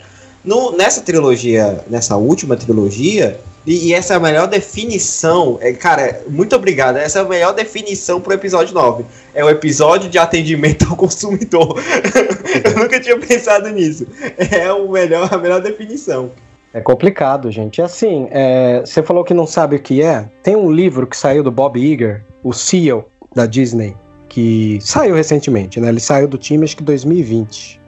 No, 0.44 0.72
nessa 0.72 1.02
trilogia, 1.02 1.84
nessa 1.88 2.16
última 2.16 2.56
trilogia, 2.56 3.38
e, 3.66 3.88
e, 3.88 3.94
essa 3.94 4.14
é 4.14 4.16
a 4.16 4.20
melhor 4.20 4.46
definição. 4.46 5.58
É, 5.60 5.72
cara, 5.72 6.22
muito 6.28 6.56
obrigado. 6.56 6.96
Essa 6.96 7.18
é 7.18 7.22
a 7.22 7.28
melhor 7.28 7.52
definição 7.52 8.20
pro 8.20 8.32
episódio 8.32 8.74
9. 8.74 9.04
É 9.34 9.44
o 9.44 9.50
episódio 9.50 10.08
de 10.08 10.18
atendimento 10.18 10.86
ao 10.88 10.96
consumidor. 10.96 11.76
Eu 12.64 12.82
nunca 12.82 12.98
tinha 12.98 13.18
pensado 13.18 13.68
nisso. 13.68 14.06
É 14.50 14.72
o 14.72 14.88
melhor, 14.90 15.28
a 15.30 15.36
melhor 15.36 15.60
definição. 15.60 16.30
É 16.72 16.80
complicado, 16.80 17.50
gente. 17.50 17.82
Assim, 17.82 18.28
é, 18.30 18.80
você 18.80 19.02
falou 19.02 19.24
que 19.24 19.34
não 19.34 19.46
sabe 19.46 19.76
o 19.76 19.80
que 19.80 20.00
é. 20.00 20.26
Tem 20.42 20.56
um 20.56 20.70
livro 20.70 21.06
que 21.06 21.16
saiu 21.16 21.42
do 21.42 21.50
Bob 21.50 21.78
Iger, 21.78 22.24
o 22.42 22.52
CEO 22.52 23.06
da 23.34 23.46
Disney, 23.46 23.96
que 24.28 24.78
saiu 24.80 25.14
recentemente, 25.14 25.80
né? 25.80 25.88
Ele 25.88 26.00
saiu 26.00 26.28
do 26.28 26.38
time 26.38 26.64
acho 26.64 26.76
que 26.76 26.82
2020. 26.82 27.80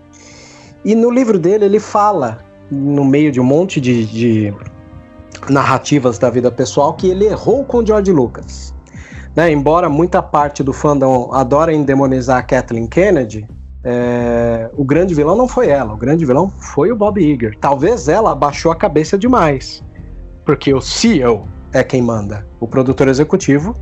E 0.84 0.94
no 0.94 1.10
livro 1.10 1.38
dele 1.38 1.64
ele 1.64 1.78
fala, 1.78 2.38
no 2.70 3.04
meio 3.04 3.30
de 3.30 3.40
um 3.40 3.44
monte 3.44 3.80
de, 3.80 4.06
de 4.06 4.54
narrativas 5.48 6.18
da 6.18 6.30
vida 6.30 6.50
pessoal, 6.50 6.94
que 6.94 7.08
ele 7.08 7.26
errou 7.26 7.64
com 7.64 7.84
George 7.84 8.12
Lucas. 8.12 8.74
Né? 9.34 9.50
Embora 9.50 9.88
muita 9.88 10.22
parte 10.22 10.62
do 10.62 10.72
fandom 10.72 11.30
adore 11.32 11.74
endemonizar 11.74 12.38
a 12.38 12.42
Kathleen 12.42 12.86
Kennedy, 12.86 13.48
é, 13.84 14.70
o 14.76 14.84
grande 14.84 15.14
vilão 15.14 15.36
não 15.36 15.48
foi 15.48 15.68
ela, 15.68 15.92
o 15.94 15.96
grande 15.96 16.24
vilão 16.24 16.48
foi 16.48 16.92
o 16.92 16.96
Bob 16.96 17.20
Iger. 17.20 17.56
Talvez 17.60 18.08
ela 18.08 18.32
abaixou 18.32 18.70
a 18.70 18.76
cabeça 18.76 19.18
demais, 19.18 19.82
porque 20.44 20.72
o 20.72 20.80
CEO 20.80 21.42
é 21.72 21.82
quem 21.82 22.02
manda. 22.02 22.46
O 22.60 22.66
produtor 22.66 23.08
executivo, 23.08 23.74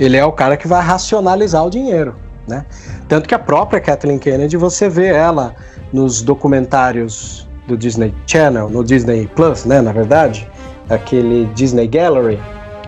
ele 0.00 0.16
é 0.16 0.24
o 0.24 0.32
cara 0.32 0.56
que 0.56 0.66
vai 0.66 0.82
racionalizar 0.82 1.64
o 1.64 1.68
dinheiro, 1.68 2.16
né? 2.48 2.64
Tanto 3.06 3.28
que 3.28 3.34
a 3.34 3.38
própria 3.38 3.78
Kathleen 3.78 4.18
Kennedy, 4.18 4.56
você 4.56 4.88
vê 4.88 5.08
ela 5.08 5.54
nos 5.92 6.22
documentários 6.22 7.46
do 7.68 7.76
Disney 7.76 8.14
Channel, 8.26 8.70
no 8.70 8.82
Disney 8.82 9.28
Plus, 9.36 9.66
né, 9.66 9.80
na 9.82 9.92
verdade, 9.92 10.48
aquele 10.88 11.44
Disney 11.54 11.86
Gallery, 11.86 12.40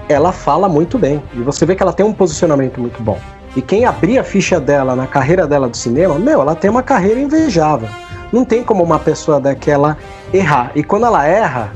ela 0.08 0.32
fala 0.32 0.68
muito 0.68 0.98
bem. 0.98 1.22
E 1.34 1.42
você 1.42 1.66
vê 1.66 1.76
que 1.76 1.82
ela 1.82 1.92
tem 1.92 2.04
um 2.04 2.12
posicionamento 2.12 2.80
muito 2.80 3.00
bom. 3.02 3.18
E 3.54 3.60
quem 3.60 3.84
abrir 3.84 4.18
a 4.18 4.24
ficha 4.24 4.58
dela 4.58 4.96
na 4.96 5.06
carreira 5.06 5.46
dela 5.46 5.68
do 5.68 5.76
cinema, 5.76 6.18
meu, 6.18 6.40
ela 6.40 6.54
tem 6.54 6.70
uma 6.70 6.82
carreira 6.82 7.20
invejável. 7.20 7.88
Não 8.32 8.44
tem 8.44 8.64
como 8.64 8.82
uma 8.82 8.98
pessoa 8.98 9.38
daquela 9.38 9.98
errar. 10.32 10.72
E 10.74 10.82
quando 10.82 11.04
ela 11.04 11.26
erra, 11.26 11.72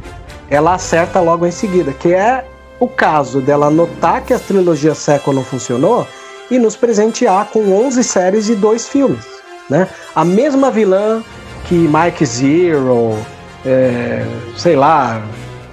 ela 0.48 0.74
acerta 0.74 1.20
logo 1.20 1.46
em 1.46 1.50
seguida, 1.50 1.92
que 1.92 2.14
é 2.14 2.44
o 2.78 2.86
caso 2.86 3.40
dela 3.40 3.70
notar 3.70 4.22
que 4.22 4.34
a 4.34 4.38
trilogia 4.38 4.94
Sequel 4.94 5.34
não 5.34 5.44
funcionou 5.44 6.06
e 6.50 6.58
nos 6.58 6.76
presentear 6.76 7.46
com 7.46 7.72
11 7.72 8.04
séries 8.04 8.48
e 8.48 8.54
dois 8.54 8.88
filmes. 8.88 9.24
Né? 9.68 9.88
A 10.14 10.24
mesma 10.24 10.70
vilã 10.70 11.22
que 11.64 11.74
Mike 11.74 12.24
Zero, 12.24 13.18
é, 13.64 14.24
sei 14.56 14.76
lá, 14.76 15.22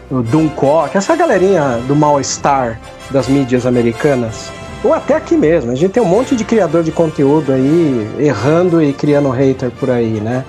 o 0.09 0.21
Duncock, 0.21 0.97
essa 0.97 1.15
galerinha 1.15 1.79
do 1.87 1.95
mal-estar 1.95 2.79
das 3.11 3.27
mídias 3.27 3.65
americanas 3.65 4.51
ou 4.83 4.93
até 4.93 5.15
aqui 5.15 5.37
mesmo. 5.37 5.71
A 5.71 5.75
gente 5.75 5.91
tem 5.91 6.03
um 6.03 6.07
monte 6.07 6.35
de 6.35 6.43
criador 6.43 6.83
de 6.83 6.91
conteúdo 6.91 7.53
aí 7.53 8.09
errando 8.19 8.83
e 8.83 8.91
criando 8.91 9.29
hater 9.29 9.71
por 9.71 9.89
aí, 9.89 10.19
né? 10.19 10.43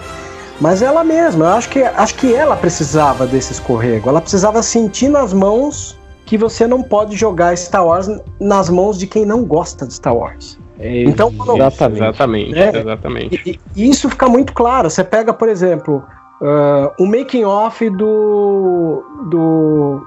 Mas 0.60 0.82
ela 0.82 1.04
mesma, 1.04 1.46
eu 1.46 1.50
acho 1.50 1.68
que, 1.68 1.82
acho 1.82 2.14
que 2.14 2.34
ela 2.34 2.56
precisava 2.56 3.26
desse 3.26 3.52
escorrego. 3.52 4.08
Ela 4.08 4.20
precisava 4.20 4.62
sentir 4.62 5.08
nas 5.08 5.32
mãos 5.32 5.98
que 6.24 6.38
você 6.38 6.66
não 6.66 6.82
pode 6.82 7.16
jogar 7.16 7.56
Star 7.56 7.86
Wars 7.86 8.08
nas 8.40 8.68
mãos 8.68 8.98
de 8.98 9.06
quem 9.06 9.26
não 9.26 9.44
gosta 9.44 9.86
de 9.86 9.94
Star 9.94 10.16
Wars. 10.16 10.58
É, 10.78 11.02
então, 11.04 11.32
exatamente, 11.56 12.02
exatamente, 12.02 12.58
é, 12.58 12.76
exatamente. 12.78 13.42
E, 13.46 13.60
e, 13.76 13.88
isso 13.88 14.08
fica 14.08 14.28
muito 14.28 14.52
claro. 14.52 14.90
Você 14.90 15.04
pega, 15.04 15.32
por 15.32 15.48
exemplo, 15.48 16.02
uh, 16.40 16.90
o 17.02 17.06
making 17.06 17.44
off 17.44 17.88
do 17.90 19.04
do 19.30 20.02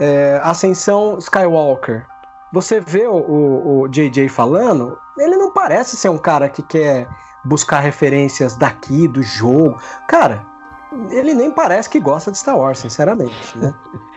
é, 0.00 0.40
Ascensão 0.42 1.18
Skywalker 1.18 2.06
você 2.52 2.80
vê 2.80 3.06
o, 3.06 3.16
o, 3.16 3.80
o 3.80 3.88
JJ 3.88 4.28
falando, 4.28 4.98
ele 5.18 5.36
não 5.36 5.52
parece 5.52 5.96
ser 5.96 6.08
um 6.08 6.18
cara 6.18 6.48
que 6.48 6.62
quer 6.62 7.08
buscar 7.44 7.80
referências 7.80 8.56
daqui, 8.56 9.06
do 9.06 9.22
jogo. 9.22 9.80
Cara, 10.08 10.44
ele 11.10 11.32
nem 11.32 11.50
parece 11.50 11.88
que 11.88 12.00
gosta 12.00 12.32
de 12.32 12.38
Star 12.38 12.58
Wars, 12.58 12.78
sinceramente, 12.78 13.56
né? 13.56 13.72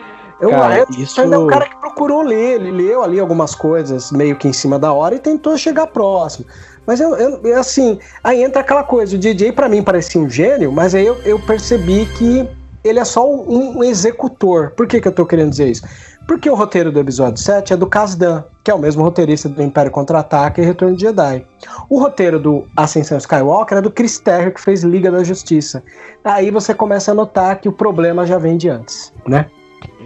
Eu, 0.44 0.50
cara, 0.50 0.78
eu, 0.78 0.86
isso... 0.98 1.20
é 1.20 1.38
um 1.38 1.46
cara 1.46 1.66
que 1.66 1.76
procurou 1.76 2.22
ler, 2.22 2.60
ele 2.60 2.70
leu 2.70 3.02
ali 3.02 3.18
algumas 3.18 3.54
coisas 3.54 4.12
meio 4.12 4.36
que 4.36 4.46
em 4.46 4.52
cima 4.52 4.78
da 4.78 4.92
hora 4.92 5.14
e 5.14 5.18
tentou 5.18 5.56
chegar 5.56 5.86
próximo. 5.86 6.46
Mas 6.86 7.00
eu, 7.00 7.16
eu 7.16 7.58
assim, 7.58 7.98
aí 8.22 8.42
entra 8.42 8.60
aquela 8.60 8.82
coisa, 8.82 9.16
o 9.16 9.18
DJ 9.18 9.52
para 9.52 9.68
mim 9.68 9.82
parecia 9.82 10.20
um 10.20 10.28
gênio, 10.28 10.70
mas 10.70 10.94
aí 10.94 11.06
eu, 11.06 11.16
eu 11.24 11.38
percebi 11.38 12.04
que 12.06 12.46
ele 12.84 12.98
é 12.98 13.04
só 13.04 13.26
um, 13.26 13.78
um 13.78 13.84
executor. 13.84 14.72
Por 14.76 14.86
que, 14.86 15.00
que 15.00 15.08
eu 15.08 15.12
tô 15.12 15.24
querendo 15.24 15.48
dizer 15.48 15.68
isso? 15.68 15.82
Porque 16.28 16.48
o 16.48 16.54
roteiro 16.54 16.92
do 16.92 17.00
episódio 17.00 17.42
7 17.42 17.72
é 17.72 17.76
do 17.76 17.86
Kasdan, 17.86 18.44
que 18.62 18.70
é 18.70 18.74
o 18.74 18.78
mesmo 18.78 19.02
roteirista 19.02 19.48
do 19.48 19.62
Império 19.62 19.90
Contra-Ataque 19.90 20.60
e 20.60 20.64
Retorno 20.64 20.94
de 20.94 21.02
Jedi. 21.02 21.46
O 21.88 21.98
roteiro 21.98 22.38
do 22.38 22.66
Ascensão 22.76 23.16
Skywalker 23.16 23.78
é 23.78 23.80
do 23.80 23.90
Chris 23.90 24.18
Terrio, 24.18 24.52
que 24.52 24.60
fez 24.60 24.82
Liga 24.82 25.10
da 25.10 25.24
Justiça. 25.24 25.82
Aí 26.22 26.50
você 26.50 26.74
começa 26.74 27.12
a 27.12 27.14
notar 27.14 27.58
que 27.60 27.68
o 27.68 27.72
problema 27.72 28.26
já 28.26 28.38
vem 28.38 28.56
de 28.56 28.68
antes, 28.68 29.12
né? 29.26 29.46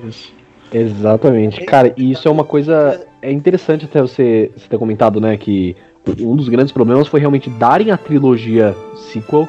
Isso. 0.06 0.32
Exatamente. 0.72 1.64
Cara, 1.64 1.92
e 1.96 2.10
isso 2.10 2.28
é 2.28 2.30
uma 2.30 2.44
coisa. 2.44 3.06
É 3.22 3.32
interessante 3.32 3.86
até 3.86 4.00
você, 4.00 4.50
você 4.56 4.68
ter 4.68 4.78
comentado, 4.78 5.20
né? 5.20 5.36
Que 5.36 5.76
um 6.20 6.36
dos 6.36 6.48
grandes 6.48 6.72
problemas 6.72 7.08
foi 7.08 7.20
realmente 7.20 7.50
darem 7.50 7.90
a 7.90 7.96
trilogia 7.96 8.74
sequel 9.12 9.48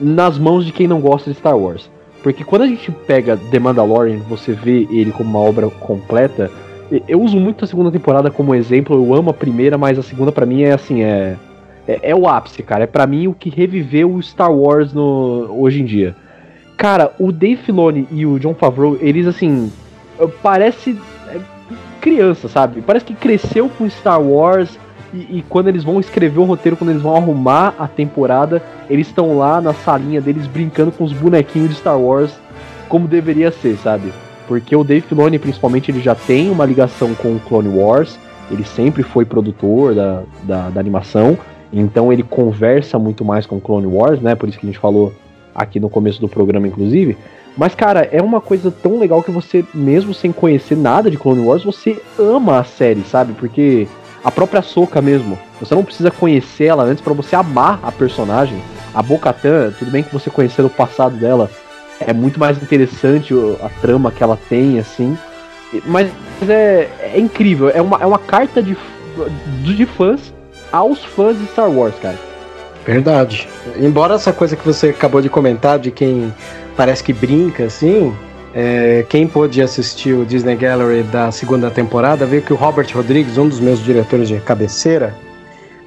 nas 0.00 0.38
mãos 0.38 0.64
de 0.64 0.72
quem 0.72 0.88
não 0.88 1.00
gosta 1.00 1.30
de 1.30 1.36
Star 1.36 1.56
Wars. 1.56 1.90
Porque 2.22 2.44
quando 2.44 2.62
a 2.62 2.66
gente 2.66 2.90
pega 2.90 3.36
The 3.36 3.58
Mandalorian, 3.58 4.18
você 4.28 4.52
vê 4.52 4.86
ele 4.90 5.12
como 5.12 5.30
uma 5.30 5.38
obra 5.38 5.68
completa. 5.68 6.50
Eu 7.08 7.20
uso 7.22 7.38
muito 7.38 7.64
a 7.64 7.68
segunda 7.68 7.90
temporada 7.90 8.30
como 8.30 8.54
exemplo. 8.54 8.96
Eu 8.96 9.14
amo 9.14 9.30
a 9.30 9.34
primeira, 9.34 9.78
mas 9.78 9.98
a 9.98 10.02
segunda 10.02 10.32
para 10.32 10.44
mim 10.44 10.62
é 10.62 10.72
assim, 10.72 11.02
é, 11.02 11.36
é, 11.86 12.10
é 12.10 12.14
o 12.14 12.28
ápice, 12.28 12.62
cara. 12.62 12.84
É 12.84 12.86
para 12.86 13.06
mim 13.06 13.26
o 13.26 13.34
que 13.34 13.48
reviveu 13.48 14.12
o 14.12 14.22
Star 14.22 14.52
Wars 14.52 14.92
no 14.92 15.46
hoje 15.50 15.80
em 15.80 15.84
dia. 15.84 16.14
Cara, 16.76 17.12
o 17.18 17.30
Dave 17.30 17.56
Filoni 17.56 18.08
e 18.10 18.24
o 18.24 18.38
John 18.38 18.54
Favreau, 18.54 18.96
eles 19.00 19.26
assim, 19.26 19.70
parece 20.28 20.98
é, 21.28 21.38
criança, 22.00 22.48
sabe? 22.48 22.82
Parece 22.82 23.04
que 23.04 23.14
cresceu 23.14 23.68
com 23.68 23.88
Star 23.88 24.20
Wars 24.20 24.78
e, 25.12 25.38
e, 25.38 25.44
quando 25.48 25.68
eles 25.68 25.82
vão 25.82 25.98
escrever 25.98 26.38
o 26.38 26.44
roteiro, 26.44 26.76
quando 26.76 26.90
eles 26.90 27.02
vão 27.02 27.16
arrumar 27.16 27.74
a 27.78 27.88
temporada, 27.88 28.62
eles 28.88 29.08
estão 29.08 29.36
lá 29.36 29.60
na 29.60 29.72
salinha 29.72 30.20
deles 30.20 30.46
brincando 30.46 30.92
com 30.92 31.02
os 31.02 31.12
bonequinhos 31.12 31.70
de 31.70 31.74
Star 31.76 31.98
Wars, 31.98 32.32
como 32.88 33.08
deveria 33.08 33.50
ser, 33.50 33.76
sabe? 33.78 34.12
Porque 34.46 34.74
o 34.74 34.84
Dave 34.84 35.02
Filoni, 35.02 35.38
principalmente, 35.38 35.90
ele 35.90 36.00
já 36.00 36.14
tem 36.14 36.50
uma 36.50 36.64
ligação 36.64 37.14
com 37.14 37.34
o 37.34 37.40
Clone 37.40 37.68
Wars, 37.68 38.18
ele 38.50 38.64
sempre 38.64 39.02
foi 39.02 39.24
produtor 39.24 39.94
da, 39.94 40.22
da, 40.44 40.70
da 40.70 40.80
animação, 40.80 41.36
então 41.72 42.12
ele 42.12 42.22
conversa 42.22 42.98
muito 42.98 43.24
mais 43.24 43.46
com 43.46 43.56
o 43.56 43.60
Clone 43.60 43.86
Wars, 43.86 44.20
né? 44.20 44.34
Por 44.34 44.48
isso 44.48 44.58
que 44.58 44.66
a 44.66 44.68
gente 44.68 44.78
falou 44.78 45.12
aqui 45.54 45.78
no 45.78 45.88
começo 45.88 46.20
do 46.20 46.28
programa, 46.28 46.66
inclusive. 46.66 47.16
Mas, 47.60 47.74
cara, 47.74 48.08
é 48.10 48.22
uma 48.22 48.40
coisa 48.40 48.70
tão 48.70 48.98
legal 48.98 49.22
que 49.22 49.30
você, 49.30 49.62
mesmo 49.74 50.14
sem 50.14 50.32
conhecer 50.32 50.74
nada 50.74 51.10
de 51.10 51.18
Clone 51.18 51.42
Wars, 51.42 51.62
você 51.62 52.00
ama 52.18 52.58
a 52.58 52.64
série, 52.64 53.02
sabe? 53.02 53.34
Porque 53.34 53.86
a 54.24 54.30
própria 54.30 54.62
Soca 54.62 55.02
mesmo. 55.02 55.38
Você 55.60 55.74
não 55.74 55.84
precisa 55.84 56.10
conhecer 56.10 56.64
ela 56.64 56.84
antes 56.84 57.04
para 57.04 57.12
você 57.12 57.36
amar 57.36 57.78
a 57.82 57.92
personagem. 57.92 58.62
A 58.94 59.02
Bocatan, 59.02 59.74
tudo 59.78 59.90
bem 59.90 60.02
que 60.02 60.10
você 60.10 60.30
conhecer 60.30 60.62
o 60.62 60.70
passado 60.70 61.18
dela, 61.18 61.50
é 62.00 62.14
muito 62.14 62.40
mais 62.40 62.56
interessante 62.62 63.34
a 63.62 63.68
trama 63.82 64.10
que 64.10 64.22
ela 64.22 64.38
tem, 64.48 64.78
assim. 64.78 65.18
Mas 65.84 66.10
é, 66.48 66.88
é 67.12 67.20
incrível, 67.20 67.68
é 67.68 67.82
uma, 67.82 67.98
é 67.98 68.06
uma 68.06 68.18
carta 68.18 68.62
de, 68.62 68.74
de 69.62 69.84
fãs 69.84 70.32
aos 70.72 71.04
fãs 71.04 71.38
de 71.38 71.44
Star 71.48 71.70
Wars, 71.70 71.94
cara. 72.00 72.18
Verdade. 72.86 73.46
Embora 73.76 74.14
essa 74.14 74.32
coisa 74.32 74.56
que 74.56 74.64
você 74.64 74.88
acabou 74.88 75.20
de 75.20 75.28
comentar 75.28 75.78
de 75.78 75.90
quem 75.90 76.32
parece 76.80 77.04
que 77.04 77.12
brinca, 77.12 77.64
assim, 77.64 78.10
é, 78.54 79.04
quem 79.06 79.26
pôde 79.26 79.60
assistir 79.60 80.14
o 80.14 80.24
Disney 80.24 80.56
Gallery 80.56 81.02
da 81.02 81.30
segunda 81.30 81.70
temporada 81.70 82.24
viu 82.24 82.40
que 82.40 82.54
o 82.54 82.56
Robert 82.56 82.86
Rodrigues, 82.94 83.36
um 83.36 83.46
dos 83.46 83.60
meus 83.60 83.84
diretores 83.84 84.28
de 84.28 84.40
cabeceira, 84.40 85.14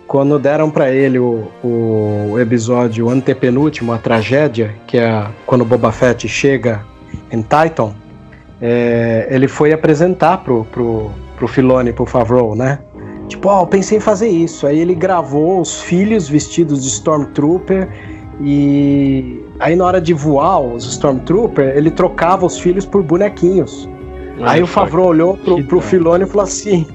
quando 0.06 0.38
deram 0.38 0.70
para 0.70 0.92
ele 0.92 1.18
o, 1.18 1.48
o, 1.64 2.36
episódio 2.40 3.10
antepenúltimo, 3.10 3.92
a 3.92 3.98
tragédia, 3.98 4.76
que 4.86 5.00
é 5.00 5.26
quando 5.48 5.66
Boba 5.66 5.92
Fett 5.92 6.28
chega 6.28 6.86
em 7.32 7.42
Titan, 7.42 7.96
é, 8.62 9.28
ele 9.32 9.48
foi 9.48 9.74
apresentar 9.74 10.44
pro, 10.44 10.64
pro, 10.66 11.10
pro 11.38 11.48
Filoni, 11.48 11.92
pro 11.92 12.06
Favreau, 12.06 12.54
né? 12.56 12.78
Tipo, 13.28 13.50
ó, 13.50 13.64
oh, 13.64 13.66
pensei 13.66 13.98
em 13.98 14.02
fazer 14.02 14.30
isso. 14.30 14.68
Aí 14.68 14.78
ele 14.78 14.94
gravou 14.94 15.60
os 15.60 15.82
filhos 15.82 16.30
vestidos 16.30 16.84
de 16.84 16.90
Stormtrooper 16.90 17.90
e 18.42 19.44
Aí 19.60 19.76
na 19.76 19.86
hora 19.86 20.02
de 20.02 20.14
voar 20.14 20.60
os 20.60 20.86
Stormtrooper, 20.86 21.76
ele 21.78 21.92
trocava 21.92 22.46
os 22.46 22.60
filhos 22.60 22.86
por 22.86 23.02
bonequinhos. 23.04 23.88
Aí 24.42 24.62
o 24.64 24.68
Favreau 24.68 25.08
olhou 25.08 25.38
pro, 25.38 25.64
pro 25.64 25.80
Filone 25.80 26.24
e 26.24 26.28
falou 26.28 26.44
assim: 26.44 26.88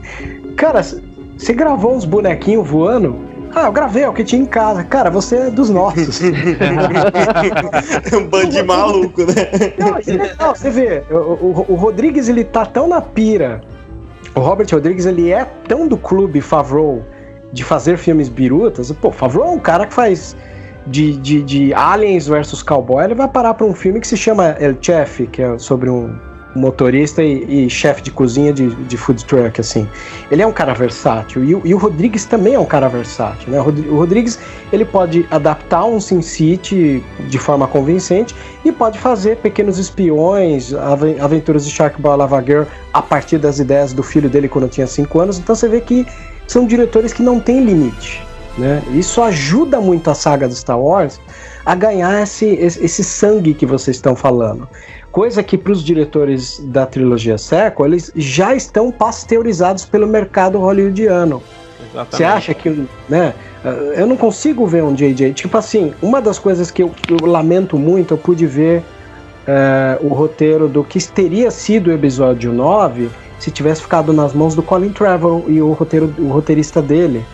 Cara, 0.56 0.82
você 0.82 1.52
gravou 1.54 1.94
uns 1.94 2.04
bonequinhos 2.04 2.68
voando? 2.68 3.16
Ah, 3.54 3.66
eu 3.66 3.72
gravei, 3.72 4.02
é 4.02 4.08
o 4.08 4.12
que 4.12 4.22
tinha 4.22 4.42
em 4.42 4.46
casa. 4.46 4.84
Cara, 4.84 5.08
você 5.08 5.36
é 5.36 5.50
dos 5.50 5.70
nossos. 5.70 6.20
um 8.12 8.26
bando 8.26 8.48
de 8.48 8.62
maluco, 8.62 9.22
né? 9.22 9.34
Não, 9.78 10.46
não, 10.46 10.54
você 10.54 10.68
vê, 10.68 11.02
o, 11.10 11.14
o, 11.16 11.64
o 11.70 11.74
Rodrigues 11.74 12.28
ele 12.28 12.44
tá 12.44 12.66
tão 12.66 12.86
na 12.86 13.00
pira. 13.00 13.62
O 14.34 14.40
Robert 14.40 14.66
Rodrigues 14.70 15.06
ele 15.06 15.30
é 15.30 15.46
tão 15.66 15.88
do 15.88 15.96
clube 15.96 16.42
Favreau 16.42 17.02
de 17.50 17.64
fazer 17.64 17.96
filmes 17.96 18.28
birutas. 18.28 18.92
Pô, 18.92 19.10
Favreau 19.10 19.48
é 19.48 19.50
um 19.52 19.58
cara 19.58 19.86
que 19.86 19.94
faz 19.94 20.36
de, 20.90 21.16
de, 21.16 21.42
de 21.42 21.74
Aliens 21.74 22.26
versus 22.26 22.62
Cowboy. 22.62 23.04
Ele 23.04 23.14
vai 23.14 23.28
parar 23.28 23.54
pra 23.54 23.66
um 23.66 23.74
filme 23.74 24.00
que 24.00 24.06
se 24.06 24.16
chama 24.16 24.56
El 24.58 24.76
Chef, 24.80 25.26
que 25.28 25.42
é 25.42 25.58
sobre 25.58 25.90
um 25.90 26.14
motorista 26.54 27.22
e, 27.22 27.66
e 27.66 27.70
chefe 27.70 28.02
de 28.02 28.10
cozinha 28.10 28.52
de, 28.52 28.74
de 28.74 28.96
food 28.96 29.24
truck, 29.24 29.60
assim. 29.60 29.88
Ele 30.30 30.42
é 30.42 30.46
um 30.46 30.52
cara 30.52 30.74
versátil 30.74 31.44
e, 31.44 31.50
e, 31.50 31.74
o 31.74 31.78
Rodrigues 31.78 32.24
também 32.24 32.54
é 32.54 32.58
um 32.58 32.64
cara 32.64 32.88
versátil, 32.88 33.50
né? 33.50 33.60
O 33.60 33.96
Rodrigues 33.96 34.38
ele 34.72 34.84
pode 34.84 35.26
adaptar 35.30 35.84
um 35.84 36.00
Sin 36.00 36.22
City 36.22 37.02
de 37.28 37.38
forma 37.38 37.66
convincente 37.66 38.34
e 38.64 38.72
pode 38.72 38.98
fazer 38.98 39.36
pequenos 39.36 39.78
espiões, 39.78 40.72
aventuras 41.20 41.64
de 41.64 41.70
Sharkboy 41.70 42.16
Lava 42.16 42.42
Girl 42.42 42.64
a 42.92 43.02
partir 43.02 43.38
das 43.38 43.58
ideias 43.58 43.92
do 43.92 44.02
filho 44.02 44.28
dele 44.28 44.48
quando 44.48 44.68
tinha 44.68 44.86
5 44.86 45.20
anos. 45.20 45.38
Então 45.38 45.54
você 45.54 45.68
vê 45.68 45.80
que 45.80 46.06
são 46.46 46.66
diretores 46.66 47.12
que 47.12 47.22
não 47.22 47.38
têm 47.38 47.62
limite, 47.64 48.26
né? 48.58 48.82
Isso 48.92 49.22
ajuda 49.22 49.80
muito 49.80 50.10
a 50.10 50.14
saga 50.14 50.48
do 50.48 50.54
Star 50.54 50.78
Wars 50.78 51.20
a 51.64 51.74
ganhar 51.74 52.22
esse, 52.22 52.46
esse 52.46 53.04
sangue 53.04 53.54
que 53.54 53.64
vocês 53.64 53.96
estão 53.96 54.16
falando. 54.16 54.68
Coisa 55.12 55.42
que 55.42 55.56
para 55.56 55.72
os 55.72 55.82
diretores 55.82 56.58
da 56.64 56.84
trilogia 56.84 57.38
Sequel, 57.38 57.86
eles 57.86 58.12
já 58.14 58.54
estão 58.54 58.90
pasteurizados 58.90 59.84
pelo 59.84 60.06
mercado 60.06 60.58
hollywoodiano. 60.58 61.42
Você 62.10 62.24
acha 62.24 62.52
que, 62.52 62.86
né? 63.08 63.34
Eu 63.96 64.06
não 64.06 64.16
consigo 64.16 64.66
ver 64.66 64.82
um 64.82 64.94
JJ. 64.94 65.32
Tipo 65.32 65.56
assim, 65.56 65.94
uma 66.02 66.20
das 66.20 66.38
coisas 66.38 66.70
que 66.70 66.82
eu, 66.82 66.92
eu 67.08 67.26
lamento 67.26 67.78
muito, 67.78 68.14
eu 68.14 68.18
pude 68.18 68.46
ver 68.46 68.80
uh, 69.48 70.06
o 70.06 70.08
roteiro 70.08 70.68
do 70.68 70.84
que 70.84 70.98
teria 71.08 71.50
sido 71.50 71.88
o 71.88 71.92
episódio 71.92 72.52
9 72.52 73.10
se 73.38 73.50
tivesse 73.50 73.82
ficado 73.82 74.12
nas 74.12 74.32
mãos 74.32 74.54
do 74.54 74.62
Colin 74.62 74.90
Trevorrow 74.90 75.44
e 75.48 75.62
o, 75.62 75.72
roteiro, 75.72 76.12
o 76.18 76.28
roteirista 76.28 76.82
dele. 76.82 77.24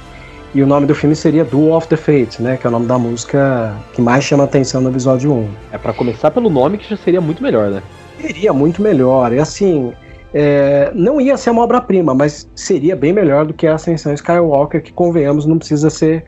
E 0.55 0.63
o 0.63 0.67
nome 0.67 0.87
do 0.87 0.95
filme 0.95 1.17
seria 1.17 1.45
Duel 1.45 1.75
of 1.75 1.89
the 1.89 1.97
Fates, 1.97 2.39
né? 2.39 2.57
Que 2.57 2.65
é 2.65 2.69
o 2.69 2.71
nome 2.71 2.87
da 2.87 2.97
música 2.97 3.75
que 3.93 4.01
mais 4.01 4.23
chama 4.23 4.45
atenção 4.45 4.81
no 4.81 4.89
episódio 4.89 5.33
1. 5.33 5.49
É 5.73 5.79
para 5.79 5.93
começar 5.93 6.31
pelo 6.31 6.49
nome 6.49 6.79
que 6.79 6.89
já 6.89 6.97
seria 6.97 7.21
muito 7.21 7.43
melhor, 7.43 7.71
né? 7.71 7.83
Seria 8.21 8.53
muito 8.53 8.81
melhor. 8.81 9.33
E 9.33 9.41
assim, 9.41 9.93
é, 10.33 10.93
não 10.95 11.21
ia 11.21 11.37
ser 11.37 11.51
uma 11.51 11.63
obra-prima, 11.63 12.15
mas 12.15 12.49
seria 12.55 12.95
bem 12.95 13.13
melhor 13.13 13.47
do 13.47 13.53
que 13.53 13.67
a 13.67 13.75
Ascensão 13.75 14.15
Skywalker, 14.15 14.81
que 14.81 14.93
convenhamos 14.93 15.45
não 15.45 15.59
precisa 15.59 15.91
ser 15.91 16.25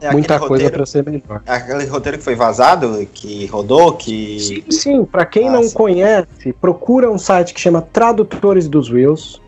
é 0.00 0.10
muita 0.10 0.38
coisa 0.38 0.70
para 0.70 0.84
ser 0.84 1.04
melhor. 1.04 1.42
É 1.46 1.52
aquele 1.52 1.86
roteiro 1.86 2.18
que 2.18 2.24
foi 2.24 2.34
vazado, 2.34 3.06
que 3.12 3.46
rodou, 3.46 3.92
que. 3.92 4.40
Sim, 4.40 4.64
sim 4.70 5.04
para 5.04 5.24
quem 5.24 5.48
ah, 5.48 5.52
não 5.52 5.62
sim. 5.62 5.74
conhece, 5.74 6.52
procura 6.60 7.10
um 7.10 7.18
site 7.18 7.54
que 7.54 7.60
chama 7.60 7.80
Tradutores 7.80 8.68
dos 8.68 8.90
Wills. 8.90 9.40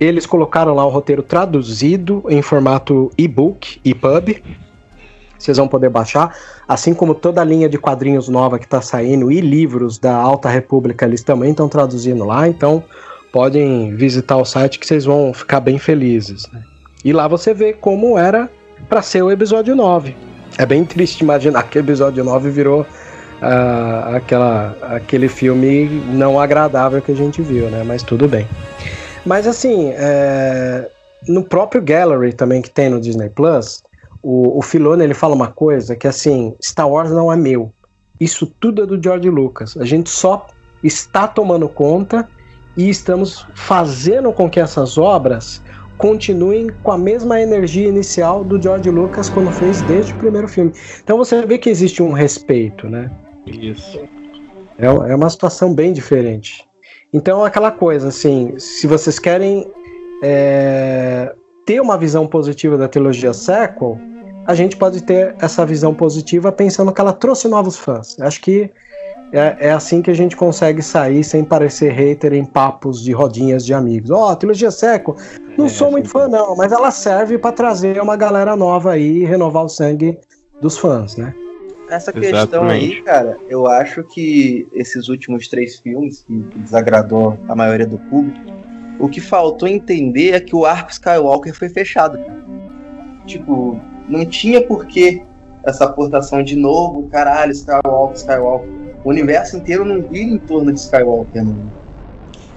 Eles 0.00 0.26
colocaram 0.26 0.74
lá 0.74 0.84
o 0.86 0.90
roteiro 0.90 1.22
traduzido 1.22 2.22
em 2.28 2.40
formato 2.40 3.10
e-book, 3.18 3.80
EPUB. 3.84 4.42
Vocês 5.38 5.56
vão 5.56 5.68
poder 5.68 5.88
baixar, 5.88 6.34
assim 6.66 6.92
como 6.92 7.14
toda 7.14 7.40
a 7.40 7.44
linha 7.44 7.68
de 7.68 7.78
quadrinhos 7.78 8.28
nova 8.28 8.58
que 8.58 8.64
está 8.64 8.80
saindo 8.80 9.30
e 9.30 9.40
livros 9.40 9.98
da 9.98 10.14
Alta 10.14 10.48
República, 10.48 11.06
eles 11.06 11.22
também 11.22 11.50
estão 11.50 11.68
traduzindo 11.68 12.24
lá, 12.24 12.48
então 12.48 12.82
podem 13.32 13.94
visitar 13.94 14.36
o 14.36 14.44
site 14.44 14.78
que 14.78 14.86
vocês 14.86 15.04
vão 15.04 15.32
ficar 15.32 15.60
bem 15.60 15.78
felizes. 15.78 16.48
Né? 16.52 16.62
E 17.04 17.12
lá 17.12 17.28
você 17.28 17.54
vê 17.54 17.72
como 17.72 18.18
era 18.18 18.50
para 18.88 19.00
ser 19.00 19.22
o 19.22 19.30
episódio 19.30 19.76
9. 19.76 20.16
É 20.56 20.66
bem 20.66 20.84
triste 20.84 21.20
imaginar 21.20 21.62
que 21.64 21.78
o 21.78 21.80
episódio 21.80 22.24
9 22.24 22.50
virou 22.50 22.80
uh, 22.80 24.16
aquela, 24.16 24.76
aquele 24.82 25.28
filme 25.28 25.86
não 26.12 26.40
agradável 26.40 27.00
que 27.00 27.12
a 27.12 27.16
gente 27.16 27.42
viu, 27.42 27.70
né? 27.70 27.84
Mas 27.86 28.02
tudo 28.02 28.26
bem. 28.26 28.46
Mas 29.24 29.46
assim, 29.46 29.90
é, 29.94 30.90
no 31.26 31.42
próprio 31.42 31.82
Gallery 31.82 32.32
também 32.32 32.62
que 32.62 32.70
tem 32.70 32.88
no 32.88 33.00
Disney 33.00 33.28
Plus, 33.28 33.82
o, 34.22 34.58
o 34.58 34.62
Filone 34.62 35.04
ele 35.04 35.14
fala 35.14 35.34
uma 35.34 35.48
coisa 35.48 35.96
que 35.96 36.06
assim, 36.06 36.54
Star 36.62 36.88
Wars 36.88 37.10
não 37.10 37.32
é 37.32 37.36
meu. 37.36 37.72
Isso 38.20 38.46
tudo 38.58 38.82
é 38.82 38.86
do 38.86 39.00
George 39.02 39.30
Lucas. 39.30 39.76
A 39.76 39.84
gente 39.84 40.10
só 40.10 40.48
está 40.82 41.28
tomando 41.28 41.68
conta 41.68 42.28
e 42.76 42.88
estamos 42.88 43.46
fazendo 43.54 44.32
com 44.32 44.48
que 44.48 44.60
essas 44.60 44.98
obras 44.98 45.62
continuem 45.96 46.68
com 46.82 46.92
a 46.92 46.98
mesma 46.98 47.40
energia 47.40 47.88
inicial 47.88 48.44
do 48.44 48.60
George 48.60 48.88
Lucas 48.88 49.28
quando 49.28 49.50
fez 49.50 49.82
desde 49.82 50.12
o 50.12 50.16
primeiro 50.16 50.46
filme. 50.46 50.72
Então 51.02 51.16
você 51.16 51.44
vê 51.44 51.58
que 51.58 51.68
existe 51.68 52.02
um 52.02 52.12
respeito, 52.12 52.88
né? 52.88 53.10
Isso. 53.46 53.98
É, 54.78 54.86
é 54.86 55.14
uma 55.14 55.28
situação 55.28 55.74
bem 55.74 55.92
diferente. 55.92 56.67
Então, 57.12 57.44
aquela 57.44 57.70
coisa, 57.70 58.08
assim, 58.08 58.58
se 58.58 58.86
vocês 58.86 59.18
querem 59.18 59.70
é, 60.22 61.34
ter 61.64 61.80
uma 61.80 61.96
visão 61.96 62.26
positiva 62.26 62.76
da 62.76 62.88
trilogia 62.88 63.32
sequel, 63.32 63.98
a 64.46 64.54
gente 64.54 64.76
pode 64.76 65.02
ter 65.02 65.34
essa 65.40 65.64
visão 65.64 65.94
positiva 65.94 66.52
pensando 66.52 66.92
que 66.92 67.00
ela 67.00 67.12
trouxe 67.12 67.48
novos 67.48 67.76
fãs. 67.76 68.18
Acho 68.20 68.40
que 68.40 68.70
é, 69.32 69.68
é 69.68 69.70
assim 69.70 70.00
que 70.00 70.10
a 70.10 70.14
gente 70.14 70.36
consegue 70.36 70.82
sair 70.82 71.22
sem 71.22 71.44
parecer 71.44 71.92
hater 71.92 72.32
em 72.32 72.44
papos 72.44 73.02
de 73.02 73.12
rodinhas 73.12 73.64
de 73.64 73.74
amigos. 73.74 74.10
Ó, 74.10 74.30
oh, 74.30 74.36
trilogia 74.36 74.70
sequel, 74.70 75.16
não 75.56 75.66
é, 75.66 75.68
sou 75.68 75.90
muito 75.90 76.08
fã 76.08 76.28
não, 76.28 76.56
mas 76.56 76.72
ela 76.72 76.90
serve 76.90 77.38
para 77.38 77.52
trazer 77.52 78.00
uma 78.00 78.16
galera 78.16 78.56
nova 78.56 78.92
aí 78.92 79.18
e 79.18 79.24
renovar 79.24 79.64
o 79.64 79.68
sangue 79.68 80.18
dos 80.60 80.78
fãs, 80.78 81.16
né? 81.16 81.34
Essa 81.90 82.12
questão 82.12 82.38
Exatamente. 82.38 82.96
aí, 82.96 83.02
cara, 83.02 83.38
eu 83.48 83.66
acho 83.66 84.04
que 84.04 84.68
esses 84.72 85.08
últimos 85.08 85.48
três 85.48 85.78
filmes, 85.78 86.22
que 86.26 86.34
desagradou 86.58 87.38
a 87.48 87.54
maioria 87.54 87.86
do 87.86 87.98
público, 87.98 88.38
o 88.98 89.08
que 89.08 89.20
faltou 89.20 89.68
entender 89.68 90.32
é 90.32 90.40
que 90.40 90.54
o 90.54 90.66
arco 90.66 90.90
Skywalker 90.90 91.54
foi 91.54 91.68
fechado, 91.68 92.18
cara. 92.18 92.44
Tipo, 93.26 93.80
não 94.08 94.26
tinha 94.26 94.60
porquê 94.60 95.22
essa 95.64 95.84
aportação 95.84 96.42
de 96.42 96.56
novo, 96.56 97.08
caralho, 97.08 97.52
Skywalker, 97.52 98.16
Skywalker. 98.16 98.68
O 99.04 99.10
universo 99.10 99.56
inteiro 99.56 99.84
não 99.84 100.02
vira 100.02 100.30
em 100.30 100.38
torno 100.38 100.72
de 100.72 100.80
Skywalker, 100.80 101.44
mano. 101.44 101.72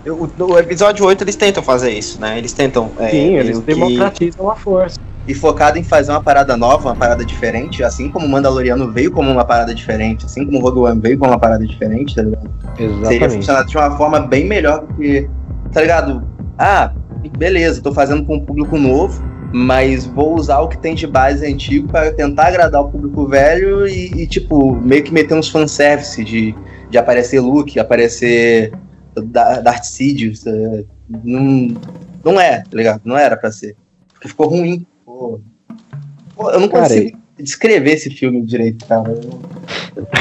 O, 0.06 0.44
o 0.46 0.58
episódio 0.58 1.06
8 1.06 1.24
eles 1.24 1.36
tentam 1.36 1.62
fazer 1.62 1.92
isso, 1.92 2.20
né? 2.20 2.38
Eles 2.38 2.54
tentam. 2.54 2.92
É, 2.98 3.12
Sim, 3.12 3.38
eles 3.38 3.60
democratizam 3.60 4.46
que... 4.46 4.52
a 4.52 4.56
força 4.56 5.00
e 5.28 5.34
focado 5.34 5.78
em 5.78 5.84
fazer 5.84 6.12
uma 6.12 6.22
parada 6.22 6.58
nova, 6.58 6.90
uma 6.90 6.96
parada 6.96 7.24
diferente, 7.24 7.84
assim 7.84 8.10
como 8.10 8.26
o 8.26 8.30
Mandaloriano 8.30 8.92
veio 8.92 9.12
como 9.12 9.30
uma 9.30 9.46
parada 9.46 9.74
diferente, 9.74 10.26
assim 10.26 10.46
como 10.46 10.58
o 10.58 10.62
Rogue 10.62 10.80
One 10.80 11.00
veio 11.00 11.18
como 11.18 11.32
uma 11.32 11.40
parada 11.40 11.66
diferente, 11.66 12.16
tá 12.16 12.24
ligado? 12.24 12.50
Exatamente. 12.78 13.08
Seria 13.08 13.30
funcionar 13.30 13.64
de 13.66 13.78
uma 13.78 13.98
forma 13.98 14.20
bem 14.20 14.48
melhor 14.48 14.82
do 14.82 14.94
que, 14.96 15.30
tá 15.72 15.82
ligado? 15.82 16.28
Ah, 16.58 16.92
beleza, 17.38 17.82
tô 17.82 17.94
fazendo 17.94 18.26
com 18.26 18.36
um 18.36 18.46
público 18.46 18.78
novo, 18.78 19.24
mas 19.54 20.06
vou 20.06 20.36
usar 20.36 20.60
o 20.60 20.68
que 20.68 20.78
tem 20.78 20.96
de 20.96 21.06
base 21.06 21.46
antigo 21.46 21.88
para 21.88 22.12
tentar 22.12 22.48
agradar 22.48 22.82
o 22.82 22.90
público 22.90 23.28
velho 23.28 23.88
e, 23.88 24.24
e, 24.24 24.28
tipo, 24.28 24.76
meio 24.76 25.04
que 25.04 25.14
meter 25.14 25.36
uns 25.36 25.50
fanservice 25.50 26.24
de, 26.24 26.56
de 26.90 26.98
aparecer 26.98 27.40
Luke, 27.40 27.80
aparecer 27.80 28.74
Darth 29.16 29.84
Sidious. 29.84 30.48
É, 30.48 30.84
não, 31.24 31.76
não 32.24 32.42
é, 32.42 32.60
tá 32.60 32.76
ligado? 32.78 33.02
Não 33.04 33.18
era 33.18 33.38
para 33.38 33.52
ser. 33.52 33.76
Ficou 34.22 34.48
ruim 34.48 34.86
eu 36.38 36.60
não 36.60 36.68
consigo 36.68 37.12
cara, 37.12 37.22
descrever 37.42 37.94
esse 37.94 38.10
filme 38.10 38.42
direito, 38.42 38.86
cara. 38.86 39.14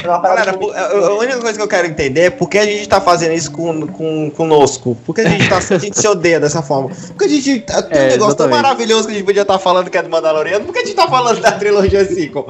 Galera, 0.03 0.53
a 0.53 1.15
única 1.15 1.39
coisa 1.39 1.57
que 1.57 1.63
eu 1.63 1.69
quero 1.69 1.87
entender 1.87 2.21
é 2.23 2.31
por 2.31 2.49
que 2.49 2.59
a 2.59 2.65
gente 2.65 2.89
tá 2.89 3.01
fazendo 3.01 3.35
isso 3.35 3.53
com, 3.53 3.87
com, 3.87 4.31
conosco. 4.31 4.97
Por 5.07 5.15
que 5.15 5.21
a 5.21 5.29
gente, 5.29 5.49
tá, 5.49 5.59
a 5.59 5.79
gente 5.79 5.99
se 5.99 6.09
odeia 6.09 6.41
dessa 6.41 6.63
forma? 6.63 6.91
Porque 7.09 7.25
a 7.25 7.29
gente 7.29 7.61
tem 7.61 7.77
um 7.77 7.79
é, 7.91 8.09
negócio 8.11 8.15
exatamente. 8.15 8.37
tão 8.37 8.49
maravilhoso 8.49 9.07
que 9.07 9.13
a 9.13 9.17
gente 9.17 9.25
podia 9.25 9.43
estar 9.43 9.55
tá 9.55 9.59
falando 9.59 9.91
que 9.91 9.97
é 9.97 10.03
do 10.03 10.11
Mandaloriano, 10.11 10.65
por 10.65 10.73
que 10.73 10.81
a 10.81 10.85
gente 10.85 10.95
tá 10.95 11.07
falando 11.07 11.41
da 11.41 11.53
trilogia 11.53 12.05
sequel? 12.05 12.47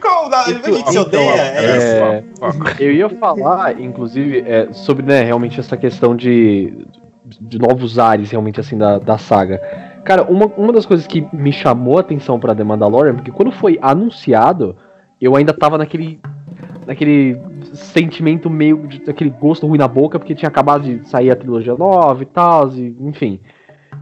Como 0.00 0.34
a 0.34 0.44
gente 0.44 0.90
se 0.90 0.98
odeia? 0.98 1.40
É, 1.40 2.22
é, 2.22 2.24
eu 2.78 2.92
ia 2.92 3.10
falar, 3.10 3.80
inclusive, 3.80 4.44
é, 4.46 4.72
sobre 4.72 5.04
né, 5.04 5.24
realmente 5.24 5.58
essa 5.58 5.76
questão 5.76 6.14
de, 6.14 6.86
de 7.40 7.58
novos 7.58 7.98
ares, 7.98 8.30
realmente, 8.30 8.60
assim, 8.60 8.78
da, 8.78 8.98
da 8.98 9.18
saga. 9.18 9.60
Cara, 10.04 10.24
uma, 10.24 10.46
uma 10.46 10.72
das 10.72 10.86
coisas 10.86 11.06
que 11.06 11.26
me 11.32 11.52
chamou 11.52 11.98
a 11.98 12.00
atenção 12.00 12.38
pra 12.38 12.54
The 12.54 12.64
Mandalorian, 12.64 13.14
porque 13.14 13.30
quando 13.30 13.52
foi 13.52 13.78
anunciado, 13.80 14.76
eu 15.20 15.36
ainda 15.36 15.52
tava 15.52 15.78
naquele. 15.78 16.20
naquele 16.86 17.40
sentimento 17.74 18.48
meio. 18.48 18.86
De, 18.86 19.10
aquele 19.10 19.30
gosto 19.30 19.66
ruim 19.66 19.78
na 19.78 19.88
boca, 19.88 20.18
porque 20.18 20.34
tinha 20.34 20.48
acabado 20.48 20.82
de 20.82 21.08
sair 21.08 21.30
a 21.30 21.36
trilogia 21.36 21.74
nova 21.74 22.22
e 22.22 22.26
tal, 22.26 22.68
e, 22.70 22.96
enfim. 23.00 23.40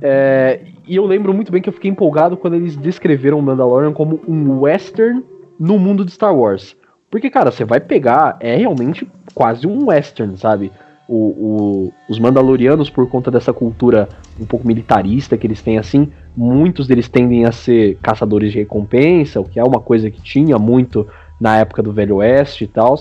É, 0.00 0.60
e 0.86 0.96
eu 0.96 1.04
lembro 1.04 1.32
muito 1.32 1.50
bem 1.50 1.62
que 1.62 1.68
eu 1.68 1.72
fiquei 1.72 1.90
empolgado 1.90 2.36
quando 2.36 2.54
eles 2.54 2.76
descreveram 2.76 3.40
Mandalorian 3.40 3.92
como 3.92 4.20
um 4.28 4.60
western 4.60 5.22
no 5.58 5.78
mundo 5.78 6.04
de 6.04 6.12
Star 6.12 6.34
Wars. 6.34 6.76
Porque, 7.10 7.30
cara, 7.30 7.50
você 7.50 7.64
vai 7.64 7.80
pegar, 7.80 8.36
é 8.40 8.56
realmente 8.56 9.08
quase 9.34 9.66
um 9.66 9.86
western, 9.86 10.36
sabe? 10.36 10.70
O, 11.08 11.16
o, 11.16 11.92
os 12.08 12.18
Mandalorianos, 12.18 12.90
por 12.90 13.08
conta 13.08 13.30
dessa 13.30 13.52
cultura 13.52 14.08
um 14.40 14.44
pouco 14.44 14.66
militarista 14.66 15.36
que 15.36 15.46
eles 15.46 15.62
têm 15.62 15.78
assim, 15.78 16.08
muitos 16.36 16.86
deles 16.86 17.08
tendem 17.08 17.44
a 17.44 17.52
ser 17.52 17.96
caçadores 18.02 18.52
de 18.52 18.58
recompensa, 18.58 19.40
o 19.40 19.44
que 19.44 19.58
é 19.58 19.64
uma 19.64 19.80
coisa 19.80 20.10
que 20.10 20.20
tinha 20.20 20.58
muito 20.58 21.06
na 21.40 21.58
época 21.58 21.82
do 21.82 21.92
Velho 21.92 22.16
Oeste 22.16 22.64
e 22.64 22.66
tal. 22.66 22.98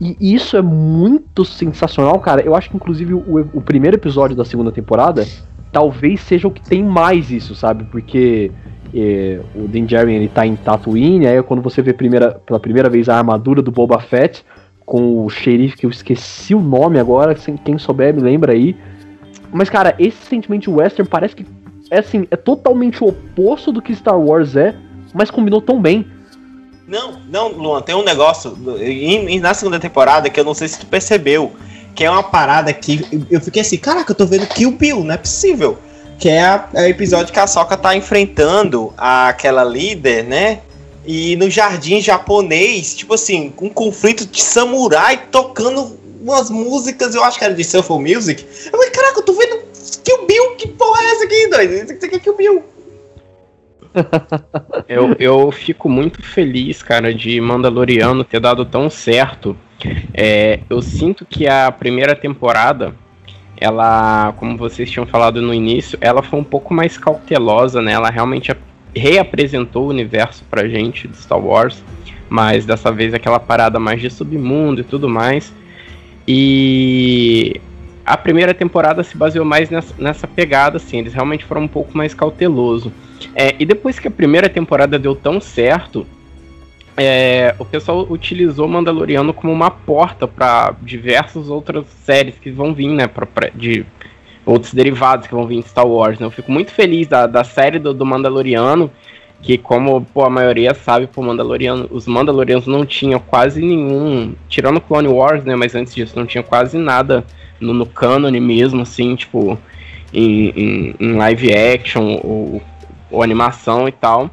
E 0.00 0.34
isso 0.34 0.56
é 0.56 0.62
muito 0.62 1.44
sensacional, 1.44 2.18
cara. 2.20 2.42
Eu 2.42 2.54
acho 2.54 2.68
que, 2.68 2.76
inclusive, 2.76 3.14
o, 3.14 3.48
o 3.54 3.62
primeiro 3.62 3.96
episódio 3.96 4.36
da 4.36 4.44
segunda 4.44 4.70
temporada 4.70 5.26
talvez 5.72 6.20
seja 6.20 6.48
o 6.48 6.50
que 6.50 6.60
tem 6.60 6.82
mais 6.82 7.30
isso, 7.30 7.54
sabe? 7.54 7.84
Porque 7.84 8.50
é, 8.94 9.40
o 9.54 9.66
Din 9.68 9.84
Djarin, 9.84 10.14
ele 10.14 10.28
tá 10.28 10.46
em 10.46 10.56
Tatooine, 10.56 11.26
aí 11.26 11.36
é 11.36 11.42
quando 11.42 11.62
você 11.62 11.82
vê 11.82 11.92
primeira, 11.92 12.32
pela 12.32 12.60
primeira 12.60 12.88
vez 12.88 13.08
a 13.08 13.16
armadura 13.16 13.62
do 13.62 13.70
Boba 13.70 14.00
Fett, 14.00 14.44
com 14.86 15.26
o 15.26 15.28
xerife, 15.28 15.76
que 15.76 15.84
eu 15.84 15.90
esqueci 15.90 16.54
o 16.54 16.60
nome 16.60 17.00
agora, 17.00 17.34
quem 17.64 17.76
souber 17.76 18.14
me 18.14 18.22
lembra 18.22 18.52
aí. 18.52 18.76
Mas, 19.52 19.68
cara, 19.68 19.94
esse 19.98 20.24
sentimento 20.28 20.72
western 20.72 21.10
parece 21.10 21.34
que 21.34 21.44
é 21.90 21.98
assim, 21.98 22.26
é 22.30 22.36
totalmente 22.36 23.02
o 23.02 23.08
oposto 23.08 23.72
do 23.72 23.82
que 23.82 23.94
Star 23.94 24.18
Wars 24.18 24.56
é, 24.56 24.74
mas 25.12 25.30
combinou 25.30 25.60
tão 25.60 25.80
bem. 25.80 26.06
Não, 26.86 27.18
não, 27.28 27.48
Luan, 27.48 27.82
tem 27.82 27.96
um 27.96 28.04
negócio 28.04 28.56
na 29.40 29.54
segunda 29.54 29.80
temporada 29.80 30.30
que 30.30 30.38
eu 30.38 30.44
não 30.44 30.54
sei 30.54 30.68
se 30.68 30.78
tu 30.78 30.86
percebeu, 30.86 31.52
que 31.94 32.04
é 32.04 32.10
uma 32.10 32.22
parada 32.22 32.72
que 32.72 33.26
eu 33.28 33.40
fiquei 33.40 33.62
assim, 33.62 33.76
caraca, 33.76 34.12
eu 34.12 34.16
tô 34.16 34.24
vendo 34.24 34.46
Kill 34.46 34.70
Bill, 34.70 35.02
não 35.02 35.14
é 35.14 35.16
possível. 35.16 35.78
Que 36.18 36.28
é, 36.28 36.64
é 36.74 36.82
o 36.82 36.86
episódio 36.86 37.32
que 37.32 37.40
a 37.40 37.46
Soka 37.46 37.76
tá 37.76 37.94
enfrentando 37.94 38.92
aquela 38.96 39.64
líder, 39.64 40.24
né? 40.24 40.60
E 41.06 41.36
no 41.36 41.48
jardim 41.48 42.00
japonês, 42.00 42.96
tipo 42.96 43.14
assim, 43.14 43.52
um 43.60 43.68
conflito 43.68 44.26
de 44.26 44.42
samurai 44.42 45.28
tocando 45.30 45.96
umas 46.20 46.50
músicas, 46.50 47.14
eu 47.14 47.22
acho 47.22 47.38
que 47.38 47.44
era 47.44 47.54
de 47.54 47.62
Shuffle 47.62 48.00
Music. 48.00 48.44
Eu 48.66 48.72
falei, 48.72 48.90
caraca, 48.90 49.20
eu 49.20 49.22
tô 49.22 49.32
vendo 49.32 49.62
Kill 50.02 50.26
Bill, 50.26 50.56
que 50.56 50.68
porra 50.68 51.00
é 51.02 51.12
essa 51.12 51.24
aqui, 51.24 51.48
doido? 51.48 51.72
Isso 51.74 52.04
aqui 52.04 52.16
é 52.16 52.18
Kill 52.18 52.36
Bill. 52.36 52.64
eu, 54.88 55.14
eu 55.18 55.52
fico 55.52 55.88
muito 55.88 56.22
feliz, 56.22 56.82
cara, 56.82 57.14
de 57.14 57.40
Mandaloriano 57.40 58.24
ter 58.24 58.40
dado 58.40 58.64
tão 58.64 58.90
certo. 58.90 59.56
É, 60.12 60.60
eu 60.68 60.82
sinto 60.82 61.24
que 61.24 61.46
a 61.46 61.70
primeira 61.70 62.16
temporada, 62.16 62.94
ela, 63.58 64.32
como 64.38 64.56
vocês 64.56 64.90
tinham 64.90 65.06
falado 65.06 65.40
no 65.40 65.54
início, 65.54 65.98
ela 66.00 66.22
foi 66.22 66.38
um 66.38 66.44
pouco 66.44 66.74
mais 66.74 66.98
cautelosa, 66.98 67.80
né? 67.80 67.92
Ela 67.92 68.10
realmente 68.10 68.50
reapresentou 68.96 69.84
o 69.84 69.90
universo 69.90 70.44
pra 70.50 70.68
gente 70.68 71.06
de 71.06 71.16
Star 71.16 71.38
Wars, 71.38 71.82
mas 72.28 72.64
dessa 72.64 72.90
vez 72.90 73.14
aquela 73.14 73.38
parada 73.38 73.78
mais 73.78 74.00
de 74.00 74.10
submundo 74.10 74.80
e 74.80 74.84
tudo 74.84 75.08
mais. 75.08 75.52
E 76.26 77.60
a 78.04 78.16
primeira 78.16 78.54
temporada 78.54 79.02
se 79.04 79.16
baseou 79.16 79.44
mais 79.44 79.70
nessa, 79.70 79.94
nessa 79.98 80.26
pegada, 80.26 80.76
assim, 80.76 80.98
eles 80.98 81.12
realmente 81.12 81.44
foram 81.44 81.62
um 81.62 81.68
pouco 81.68 81.96
mais 81.96 82.14
cauteloso. 82.14 82.92
É, 83.34 83.54
e 83.58 83.64
depois 83.64 83.98
que 83.98 84.08
a 84.08 84.10
primeira 84.10 84.48
temporada 84.48 84.98
deu 84.98 85.14
tão 85.14 85.40
certo, 85.40 86.06
é, 86.96 87.54
o 87.58 87.64
pessoal 87.64 88.06
utilizou 88.08 88.66
Mandaloriano 88.66 89.34
como 89.34 89.52
uma 89.52 89.70
porta 89.70 90.26
para 90.26 90.74
diversas 90.82 91.48
outras 91.48 91.86
séries 92.04 92.36
que 92.38 92.50
vão 92.50 92.72
vir, 92.72 92.88
né, 92.88 93.06
pra, 93.06 93.26
pra, 93.26 93.50
de 93.54 93.84
outros 94.46 94.72
derivados 94.72 95.26
que 95.26 95.34
vão 95.34 95.46
vir 95.46 95.56
em 95.56 95.62
Star 95.62 95.86
Wars. 95.86 96.20
Né? 96.20 96.26
Eu 96.26 96.30
fico 96.30 96.52
muito 96.52 96.70
feliz 96.70 97.08
da, 97.08 97.26
da 97.26 97.42
série 97.42 97.80
do, 97.80 97.92
do 97.92 98.06
Mandaloriano, 98.06 98.90
que 99.42 99.58
como 99.58 100.00
pô, 100.14 100.24
a 100.24 100.30
maioria 100.30 100.72
sabe, 100.72 101.08
pô, 101.08 101.20
Mandaloriano, 101.20 101.88
os 101.90 102.06
Mandalorianos 102.06 102.66
não 102.66 102.86
tinham 102.86 103.18
quase 103.18 103.60
nenhum, 103.60 104.34
tirando 104.48 104.80
Clone 104.80 105.08
Wars, 105.08 105.44
né, 105.44 105.56
mas 105.56 105.74
antes 105.74 105.94
disso 105.94 106.16
não 106.16 106.24
tinha 106.24 106.42
quase 106.42 106.78
nada 106.78 107.24
no, 107.60 107.74
no 107.74 107.84
cânone 107.84 108.40
mesmo, 108.40 108.82
assim, 108.82 109.14
tipo, 109.16 109.58
em, 110.12 110.48
em, 110.48 110.94
em 110.98 111.12
live 111.12 111.52
action 111.52 112.18
ou, 112.22 112.62
ou, 113.10 113.22
animação 113.22 113.88
e 113.88 113.92
tal. 113.92 114.30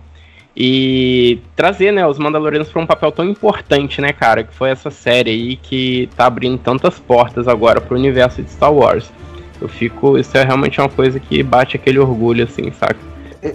E 0.55 1.39
trazer, 1.55 1.91
né, 1.91 2.05
os 2.07 2.19
Mandalorianos 2.19 2.69
para 2.69 2.81
um 2.81 2.85
papel 2.85 3.11
tão 3.11 3.25
importante, 3.25 3.99
né, 3.99 4.13
cara, 4.13 4.43
que 4.43 4.53
foi 4.53 4.69
essa 4.69 4.91
série 4.91 5.31
aí 5.31 5.55
que 5.55 6.07
tá 6.15 6.27
abrindo 6.27 6.59
tantas 6.59 6.99
portas 6.99 7.47
agora 7.47 7.81
pro 7.81 7.97
universo 7.97 8.41
de 8.43 8.51
Star 8.51 8.71
Wars. 8.71 9.11
Eu 9.61 9.67
fico. 9.67 10.17
Isso 10.17 10.37
é 10.37 10.43
realmente 10.43 10.79
uma 10.79 10.89
coisa 10.89 11.19
que 11.19 11.41
bate 11.43 11.75
aquele 11.75 11.99
orgulho, 11.99 12.43
assim, 12.43 12.71
saca? 12.71 12.97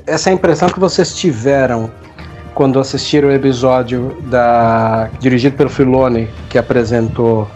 Essa 0.06 0.30
é 0.30 0.32
a 0.32 0.34
impressão 0.34 0.68
que 0.68 0.78
vocês 0.78 1.14
tiveram 1.14 1.90
quando 2.54 2.80
assistiram 2.80 3.28
o 3.28 3.32
episódio 3.32 4.16
da 4.22 5.08
dirigido 5.20 5.56
pelo 5.56 5.70
Filoni 5.70 6.28
que 6.50 6.58
apresentou 6.58 7.48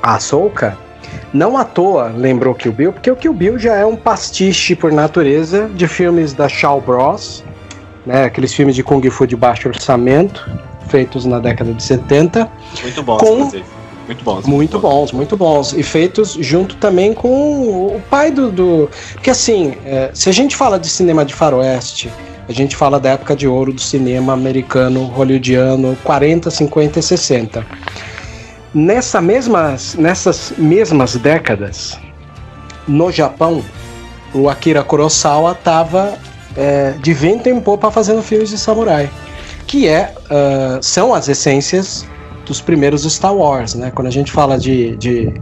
a 0.00 0.14
Ahsoka, 0.14 0.78
não 1.32 1.58
à 1.58 1.64
toa 1.64 2.12
lembrou 2.16 2.54
Kill 2.54 2.72
Bill, 2.72 2.92
porque 2.92 3.10
o 3.10 3.16
Kill 3.16 3.34
Bill 3.34 3.58
já 3.58 3.74
é 3.74 3.84
um 3.84 3.96
pastiche 3.96 4.76
por 4.76 4.92
natureza 4.92 5.68
de 5.74 5.88
filmes 5.88 6.32
da 6.32 6.48
Shaw 6.48 6.80
Bros, 6.80 7.44
né, 8.06 8.24
aqueles 8.24 8.54
filmes 8.54 8.76
de 8.76 8.84
Kung 8.84 9.02
Fu 9.10 9.26
de 9.26 9.34
baixo 9.34 9.68
orçamento, 9.68 10.48
feitos 10.88 11.24
na 11.24 11.40
década 11.40 11.74
de 11.74 11.82
70. 11.82 12.48
Muito 12.82 13.02
bons, 13.02 13.18
com... 13.18 13.50
Muito 14.06 14.24
bons. 14.24 14.46
Muito 14.46 14.78
bons, 14.78 15.12
muito 15.12 15.36
bons. 15.36 15.72
E 15.72 15.82
feitos 15.82 16.36
junto 16.40 16.76
também 16.76 17.12
com 17.12 17.96
o 17.96 18.02
pai 18.08 18.30
do. 18.30 18.50
do... 18.50 18.90
Porque 19.14 19.30
assim, 19.30 19.74
é, 19.84 20.10
se 20.14 20.28
a 20.28 20.32
gente 20.32 20.54
fala 20.54 20.78
de 20.78 20.88
cinema 20.88 21.24
de 21.24 21.34
faroeste, 21.34 22.10
a 22.48 22.52
gente 22.52 22.76
fala 22.76 23.00
da 23.00 23.10
época 23.10 23.34
de 23.34 23.48
ouro 23.48 23.72
do 23.72 23.80
cinema 23.80 24.32
americano, 24.32 25.04
hollywoodiano, 25.06 25.96
40, 26.04 26.50
50 26.50 26.98
e 27.00 27.02
60. 27.02 27.66
Nessa 28.72 29.20
mesmas, 29.20 29.94
nessas 29.94 30.52
mesmas 30.56 31.16
décadas, 31.16 31.98
no 32.86 33.10
Japão, 33.10 33.64
o 34.32 34.48
Akira 34.48 34.84
Kurosawa 34.84 35.52
estava 35.52 36.14
é, 36.56 36.92
de 36.92 37.12
vento 37.12 37.48
em 37.48 37.60
popa 37.60 37.90
fazendo 37.90 38.22
filmes 38.22 38.50
de 38.50 38.58
samurai, 38.58 39.10
que 39.66 39.88
é, 39.88 40.14
uh, 40.26 40.80
são 40.80 41.12
as 41.12 41.28
essências 41.28 42.06
dos 42.46 42.60
primeiros 42.60 43.02
Star 43.02 43.34
Wars, 43.34 43.74
né? 43.74 43.90
Quando 43.90 44.06
a 44.06 44.10
gente 44.10 44.30
fala 44.30 44.58
de, 44.58 44.96
de 44.96 45.32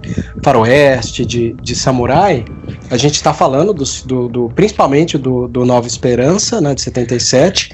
faroeste, 0.43 1.25
de, 1.25 1.53
de 1.63 1.75
samurai, 1.77 2.45
a 2.91 2.97
gente 2.97 3.15
está 3.15 3.33
falando 3.33 3.73
do, 3.73 3.85
do, 4.07 4.29
do, 4.29 4.49
principalmente 4.55 5.19
do, 5.19 5.47
do 5.47 5.65
Nova 5.65 5.87
Esperança, 5.87 6.61
né, 6.61 6.75
de 6.75 6.81
77, 6.81 7.71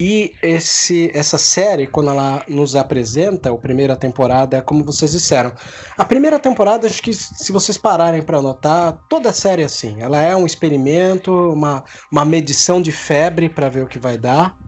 e 0.00 0.34
esse, 0.42 1.10
essa 1.14 1.38
série, 1.38 1.86
quando 1.86 2.10
ela 2.10 2.44
nos 2.48 2.74
apresenta, 2.74 3.50
a 3.50 3.56
primeira 3.56 3.94
temporada, 3.96 4.56
é 4.56 4.60
como 4.60 4.82
vocês 4.82 5.12
disseram. 5.12 5.52
A 5.96 6.04
primeira 6.04 6.38
temporada, 6.38 6.86
acho 6.86 7.02
que 7.02 7.14
se 7.14 7.52
vocês 7.52 7.78
pararem 7.78 8.22
para 8.22 8.42
notar, 8.42 8.98
toda 9.08 9.30
a 9.30 9.32
série 9.32 9.62
é 9.62 9.66
assim. 9.66 9.96
Ela 10.00 10.20
é 10.20 10.34
um 10.34 10.46
experimento, 10.46 11.32
uma, 11.32 11.84
uma 12.10 12.24
medição 12.24 12.82
de 12.82 12.90
febre 12.90 13.48
para 13.48 13.68
ver 13.68 13.84
o 13.84 13.86
que 13.86 13.98
vai 13.98 14.18
dar. 14.18 14.58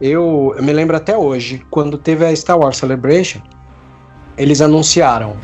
Eu, 0.00 0.54
eu 0.56 0.62
me 0.62 0.72
lembro 0.72 0.96
até 0.96 1.16
hoje, 1.16 1.64
quando 1.70 1.96
teve 1.98 2.24
a 2.24 2.34
Star 2.34 2.58
Wars 2.58 2.76
Celebration, 2.76 3.40
eles 4.36 4.60
anunciaram 4.60 5.36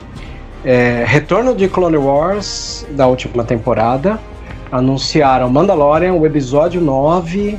é, 0.65 1.05
retorno 1.07 1.55
de 1.55 1.69
Clone 1.69 1.97
Wars 1.97 2.87
da 2.91 3.07
última 3.07 3.45
temporada, 3.45 4.21
anunciaram 4.71 5.49
Mandalorian, 5.49 6.15
o 6.15 6.27
episódio 6.27 6.81
9, 6.81 7.59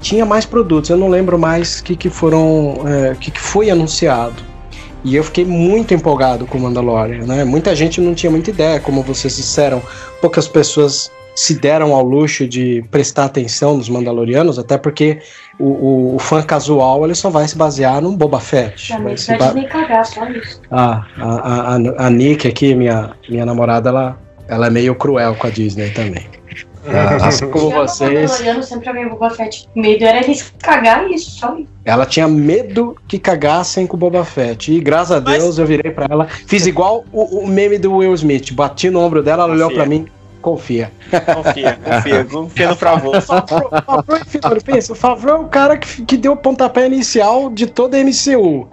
tinha 0.00 0.24
mais 0.24 0.44
produtos, 0.44 0.90
eu 0.90 0.96
não 0.96 1.08
lembro 1.08 1.38
mais 1.38 1.80
o 1.80 1.84
que, 1.84 1.94
que 1.94 2.10
foram, 2.10 2.82
é, 2.86 3.14
que, 3.14 3.30
que 3.30 3.40
foi 3.40 3.70
anunciado. 3.70 4.50
E 5.02 5.16
eu 5.16 5.24
fiquei 5.24 5.44
muito 5.46 5.94
empolgado 5.94 6.46
com 6.46 6.58
Mandalorian, 6.58 7.24
né? 7.24 7.42
Muita 7.42 7.74
gente 7.74 8.00
não 8.02 8.14
tinha 8.14 8.30
muita 8.30 8.50
ideia, 8.50 8.78
como 8.78 9.02
vocês 9.02 9.34
disseram, 9.36 9.82
poucas 10.20 10.46
pessoas 10.46 11.10
se 11.34 11.54
deram 11.54 11.94
ao 11.94 12.04
luxo 12.04 12.46
de 12.46 12.84
prestar 12.90 13.26
atenção 13.26 13.76
nos 13.76 13.88
Mandalorianos, 13.88 14.58
até 14.58 14.76
porque 14.76 15.20
o, 15.58 15.64
o, 15.64 16.14
o 16.16 16.18
fã 16.18 16.42
casual 16.42 17.04
ele 17.04 17.14
só 17.14 17.30
vai 17.30 17.46
se 17.46 17.56
basear 17.56 18.00
no 18.00 18.12
Boba 18.12 18.40
Fett. 18.40 18.92
Não, 18.98 19.16
se 19.16 19.36
ba... 19.36 19.52
nem 19.52 19.66
cagar, 19.66 20.04
só 20.04 20.24
isso. 20.28 20.60
Ah, 20.70 21.04
a, 21.16 21.24
a, 21.24 21.76
a, 21.76 22.06
a 22.06 22.10
Nick 22.10 22.46
aqui, 22.46 22.74
minha, 22.74 23.12
minha 23.28 23.46
namorada, 23.46 23.90
ela, 23.90 24.18
ela 24.48 24.66
é 24.66 24.70
meio 24.70 24.94
cruel 24.94 25.34
com 25.34 25.46
a 25.46 25.50
Disney 25.50 25.90
também. 25.90 26.26
Ah, 26.86 27.26
assim 27.28 27.50
como 27.50 27.70
vocês. 27.70 28.30
sempre 28.62 28.88
alguém 28.88 29.08
Boba 29.08 29.30
Fett. 29.30 29.68
Medo 29.74 30.04
era 30.04 30.18
eles 30.18 30.52
cagar 30.58 31.10
isso, 31.10 31.30
só 31.32 31.54
isso. 31.56 31.68
Ela 31.84 32.06
tinha 32.06 32.26
medo 32.26 32.96
que 33.06 33.18
cagassem 33.18 33.86
com 33.86 33.96
o 33.96 34.00
Boba 34.00 34.24
Fett. 34.24 34.72
E 34.72 34.80
graças 34.80 35.16
a 35.16 35.20
Deus 35.20 35.44
Mas... 35.44 35.58
eu 35.58 35.66
virei 35.66 35.90
pra 35.90 36.06
ela. 36.08 36.26
Fiz 36.26 36.66
igual 36.66 37.04
o, 37.12 37.40
o, 37.40 37.46
meme 37.46 37.78
do 37.78 37.96
Will 37.96 38.14
Smith. 38.14 38.52
Bati 38.52 38.90
no 38.90 39.00
ombro 39.00 39.22
dela, 39.22 39.44
ela 39.44 39.52
olhou 39.52 39.70
pra 39.70 39.86
mim. 39.86 40.06
Confia. 40.40 40.90
Confia, 41.10 41.78
confia. 41.82 42.24
Confia 42.30 42.68
no 42.68 42.76
Favreau. 42.76 43.12
O 44.90 44.94
Favreau 44.94 45.36
é 45.36 45.40
o 45.40 45.48
cara 45.48 45.76
que, 45.76 46.04
que 46.04 46.16
deu 46.16 46.32
o 46.32 46.36
pontapé 46.36 46.86
inicial 46.86 47.50
de 47.50 47.66
toda 47.66 47.96
a 47.96 48.00
MCU. 48.00 48.68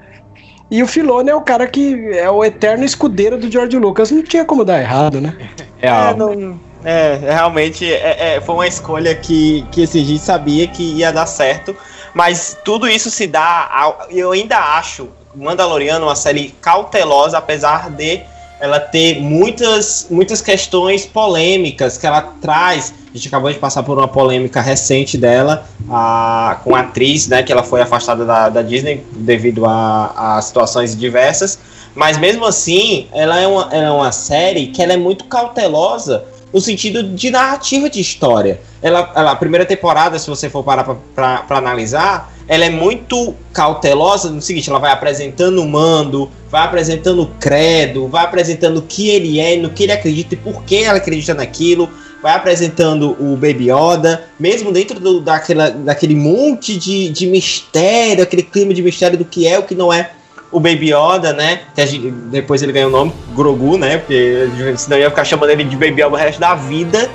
E 0.70 0.84
o 0.84 0.88
Filone 0.88 1.30
é 1.30 1.36
o 1.36 1.41
cara 1.41 1.65
que 1.65 2.11
é 2.18 2.30
o 2.30 2.43
eterno 2.43 2.84
escudeiro 2.84 3.38
do 3.38 3.49
George 3.49 3.78
Lucas. 3.78 4.11
Não 4.11 4.22
tinha 4.22 4.43
como 4.43 4.65
dar 4.65 4.80
errado, 4.80 5.22
né? 5.22 5.36
É, 5.82 5.88
é, 5.88 6.13
não, 6.13 6.59
é 6.84 7.20
realmente 7.22 7.91
é, 7.91 8.36
é, 8.36 8.41
foi 8.41 8.55
uma 8.55 8.68
escolha 8.68 9.15
que, 9.15 9.65
que 9.72 9.84
assim, 9.84 10.01
a 10.01 10.05
gente 10.05 10.22
sabia 10.22 10.68
que 10.68 10.84
ia 10.84 11.11
dar 11.11 11.26
certo. 11.26 11.76
Mas 12.13 12.57
tudo 12.65 12.88
isso 12.88 13.09
se 13.09 13.28
dá. 13.28 13.70
Ao, 13.72 14.07
eu 14.09 14.32
ainda 14.32 14.57
acho 14.57 15.09
Mandaloriano 15.36 16.07
uma 16.07 16.15
série 16.15 16.49
cautelosa, 16.59 17.38
apesar 17.38 17.89
de 17.89 18.22
ela 18.60 18.80
ter 18.80 19.20
muitas, 19.20 20.08
muitas 20.10 20.41
questões 20.41 21.05
polêmicas 21.05 21.97
que 21.97 22.08
ela 22.08 22.22
traz. 22.22 22.93
A 23.14 23.18
gente 23.18 23.28
acabou 23.28 23.51
de 23.51 23.60
passar 23.60 23.84
por 23.84 23.97
uma 23.97 24.08
polêmica 24.08 24.62
recente 24.62 25.18
dela 25.18 25.68
a, 25.89 26.60
com 26.64 26.76
a 26.76 26.82
atriz, 26.82 27.28
né, 27.28 27.43
que 27.43 27.51
ela 27.51 27.64
foi 27.64 27.82
afastada 27.82 28.26
da, 28.26 28.49
da 28.49 28.62
Disney 28.62 29.03
devido 29.12 29.66
a, 29.66 30.38
a 30.38 30.41
situações 30.41 30.95
diversas. 30.95 31.60
Mas 31.93 32.18
mesmo 32.18 32.45
assim, 32.45 33.08
ela 33.12 33.39
é, 33.39 33.47
uma, 33.47 33.70
ela 33.72 33.88
é 33.88 33.91
uma 33.91 34.12
série 34.12 34.68
que 34.68 34.82
ela 34.82 34.93
é 34.93 34.97
muito 34.97 35.26
cautelosa 35.26 36.26
no 36.53 36.62
sentido 36.62 37.03
de 37.03 37.30
narrativa 37.30 37.89
de 37.89 37.99
história. 37.99 38.62
Ela, 38.82 39.12
ela 39.16 39.32
a 39.32 39.36
primeira 39.36 39.66
temporada, 39.66 40.18
se 40.18 40.30
você 40.30 40.49
for 40.49 40.64
parar 40.64 40.84
para 41.16 41.58
analisar, 41.58 42.32
ela 42.48 42.66
é 42.66 42.70
muito 42.70 43.36
cautelosa 43.52 44.30
no 44.30 44.41
seguinte: 44.41 44.70
ela 44.70 44.80
vai 44.80 44.91
apresentando 44.91 45.62
o 45.62 45.68
mando, 45.68 46.32
vai 46.50 46.64
apresentando 46.64 47.24
o 47.24 47.28
credo, 47.39 48.08
vai 48.08 48.24
apresentando 48.24 48.78
o 48.78 48.82
que 48.82 49.10
ele 49.10 49.39
é, 49.39 49.58
no 49.58 49.70
que 49.70 49.84
ele 49.84 49.91
acredita 49.91 50.34
e 50.34 50.38
por 50.38 50.64
que 50.64 50.84
ela 50.84 50.98
acredita 50.98 51.34
naquilo, 51.34 51.89
vai 52.22 52.34
apresentando 52.34 53.12
o 53.20 53.36
Baby 53.36 53.70
Yoda, 53.70 54.26
mesmo 54.39 54.72
dentro 54.72 55.00
do, 55.00 55.20
daquela, 55.20 55.70
daquele 55.70 56.16
monte 56.16 56.78
de, 56.78 57.10
de 57.10 57.28
mistério, 57.28 58.24
aquele 58.24 58.43
clima 58.43 58.74
de 58.74 58.82
mistério 58.82 59.18
do 59.18 59.26
que 59.26 59.48
é 59.48 59.60
o 59.60 59.64
que 59.64 59.76
não 59.76 59.91
é 59.91 60.12
o 60.50 60.60
Baby 60.62 60.93
Yoda, 60.93 61.34
né? 61.34 61.62
Gente, 61.78 62.10
depois 62.10 62.64
ele 62.64 62.72
ganhou 62.72 62.89
o 62.89 62.91
nome 62.91 63.14
Grogu, 63.36 63.78
né? 63.78 63.98
Porque 63.98 64.48
senão 64.78 64.98
ia 64.98 65.10
ficar 65.10 65.26
chamando 65.26 65.50
ele 65.50 65.66
de 65.66 65.76
Baby 65.76 66.02
Yoda 66.02 66.16
o 66.16 66.16
resto 66.16 66.39
da 66.39 66.56
vida. 66.56 67.10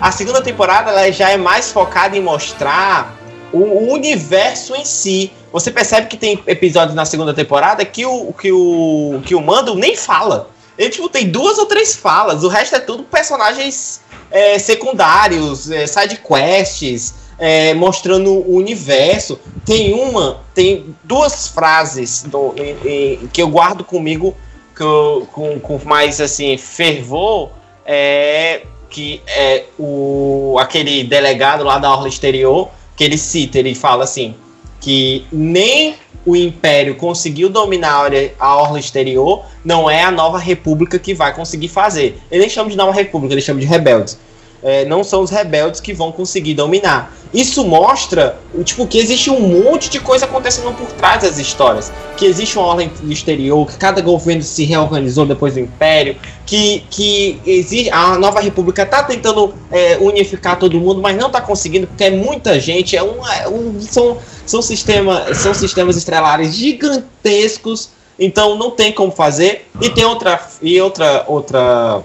A 0.00 0.10
segunda 0.10 0.40
temporada 0.40 0.90
ela 0.90 1.12
já 1.12 1.30
é 1.30 1.36
mais 1.36 1.70
focada 1.70 2.16
em 2.16 2.20
mostrar 2.20 3.21
o 3.52 3.92
universo 3.92 4.74
em 4.74 4.84
si. 4.84 5.32
Você 5.52 5.70
percebe 5.70 6.06
que 6.06 6.16
tem 6.16 6.42
episódios 6.46 6.94
na 6.94 7.04
segunda 7.04 7.34
temporada 7.34 7.84
que 7.84 8.06
o, 8.06 8.32
que 8.32 8.50
o, 8.50 9.20
que 9.24 9.34
o 9.34 9.42
Mando 9.42 9.74
nem 9.74 9.96
fala. 9.96 10.50
Ele 10.78 10.90
tipo, 10.90 11.08
tem 11.08 11.28
duas 11.28 11.58
ou 11.58 11.66
três 11.66 11.94
falas, 11.94 12.42
o 12.42 12.48
resto 12.48 12.76
é 12.76 12.80
tudo 12.80 13.04
personagens 13.04 14.00
é, 14.30 14.58
secundários, 14.58 15.70
é, 15.70 15.86
side 15.86 16.16
quests, 16.16 17.14
é, 17.38 17.74
mostrando 17.74 18.30
o 18.32 18.56
universo. 18.56 19.38
Tem 19.66 19.92
uma, 19.92 20.40
tem 20.54 20.96
duas 21.04 21.48
frases 21.48 22.22
do, 22.22 22.54
em, 22.56 22.76
em, 22.88 23.26
que 23.28 23.42
eu 23.42 23.48
guardo 23.48 23.84
comigo 23.84 24.34
que 24.74 24.82
eu, 24.82 25.28
com, 25.30 25.60
com 25.60 25.78
mais 25.84 26.20
assim 26.20 26.56
fervor. 26.56 27.50
É, 27.84 28.62
que 28.92 29.22
é 29.26 29.64
o 29.78 30.56
aquele 30.60 31.02
delegado 31.02 31.64
lá 31.64 31.78
da 31.78 31.90
orla 31.90 32.08
exterior 32.08 32.70
que 33.02 33.06
ele 33.06 33.18
cita, 33.18 33.58
ele 33.58 33.74
fala 33.74 34.04
assim, 34.04 34.34
que 34.80 35.26
nem 35.32 35.96
o 36.24 36.36
Império 36.36 36.94
conseguiu 36.94 37.48
dominar 37.48 38.12
a 38.38 38.56
orla 38.56 38.78
exterior, 38.78 39.44
não 39.64 39.90
é 39.90 40.04
a 40.04 40.10
nova 40.10 40.38
república 40.38 41.00
que 41.00 41.12
vai 41.12 41.34
conseguir 41.34 41.66
fazer. 41.66 42.20
Ele 42.30 42.42
nem 42.42 42.48
chama 42.48 42.70
de 42.70 42.76
nova 42.76 42.92
república, 42.92 43.34
ele 43.34 43.40
chama 43.40 43.58
de 43.58 43.66
rebeldes 43.66 44.18
é, 44.62 44.84
não 44.84 45.02
são 45.02 45.22
os 45.22 45.30
rebeldes 45.30 45.80
que 45.80 45.92
vão 45.92 46.12
conseguir 46.12 46.54
dominar. 46.54 47.12
Isso 47.32 47.64
mostra, 47.64 48.38
tipo, 48.62 48.86
que 48.86 48.98
existe 48.98 49.30
um 49.30 49.40
monte 49.40 49.88
de 49.88 49.98
coisa 49.98 50.26
acontecendo 50.26 50.72
por 50.76 50.86
trás 50.92 51.22
das 51.22 51.38
histórias. 51.38 51.90
Que 52.16 52.26
existe 52.26 52.58
uma 52.58 52.66
ordem 52.66 52.92
exterior, 53.04 53.66
que 53.66 53.78
cada 53.78 54.02
governo 54.02 54.42
se 54.42 54.64
reorganizou 54.64 55.24
depois 55.24 55.54
do 55.54 55.60
Império, 55.60 56.16
que, 56.44 56.84
que 56.90 57.40
existe, 57.46 57.90
a 57.90 58.18
nova 58.18 58.40
república 58.40 58.82
está 58.82 59.02
tentando 59.02 59.54
é, 59.70 59.96
unificar 59.98 60.58
todo 60.58 60.78
mundo, 60.78 61.00
mas 61.00 61.16
não 61.16 61.28
está 61.28 61.40
conseguindo, 61.40 61.86
porque 61.86 62.04
é 62.04 62.10
muita 62.10 62.60
gente, 62.60 62.96
é 62.96 63.02
é 63.02 63.48
um, 63.48 63.80
são, 63.80 64.18
são, 64.44 64.60
sistema, 64.60 65.34
são 65.34 65.54
sistemas 65.54 65.96
estrelares 65.96 66.54
gigantescos, 66.54 67.90
então 68.18 68.56
não 68.56 68.70
tem 68.70 68.92
como 68.92 69.10
fazer. 69.10 69.66
E 69.80 69.88
tem 69.88 70.04
outra, 70.04 70.40
e 70.60 70.80
outra, 70.80 71.24
outra 71.26 72.02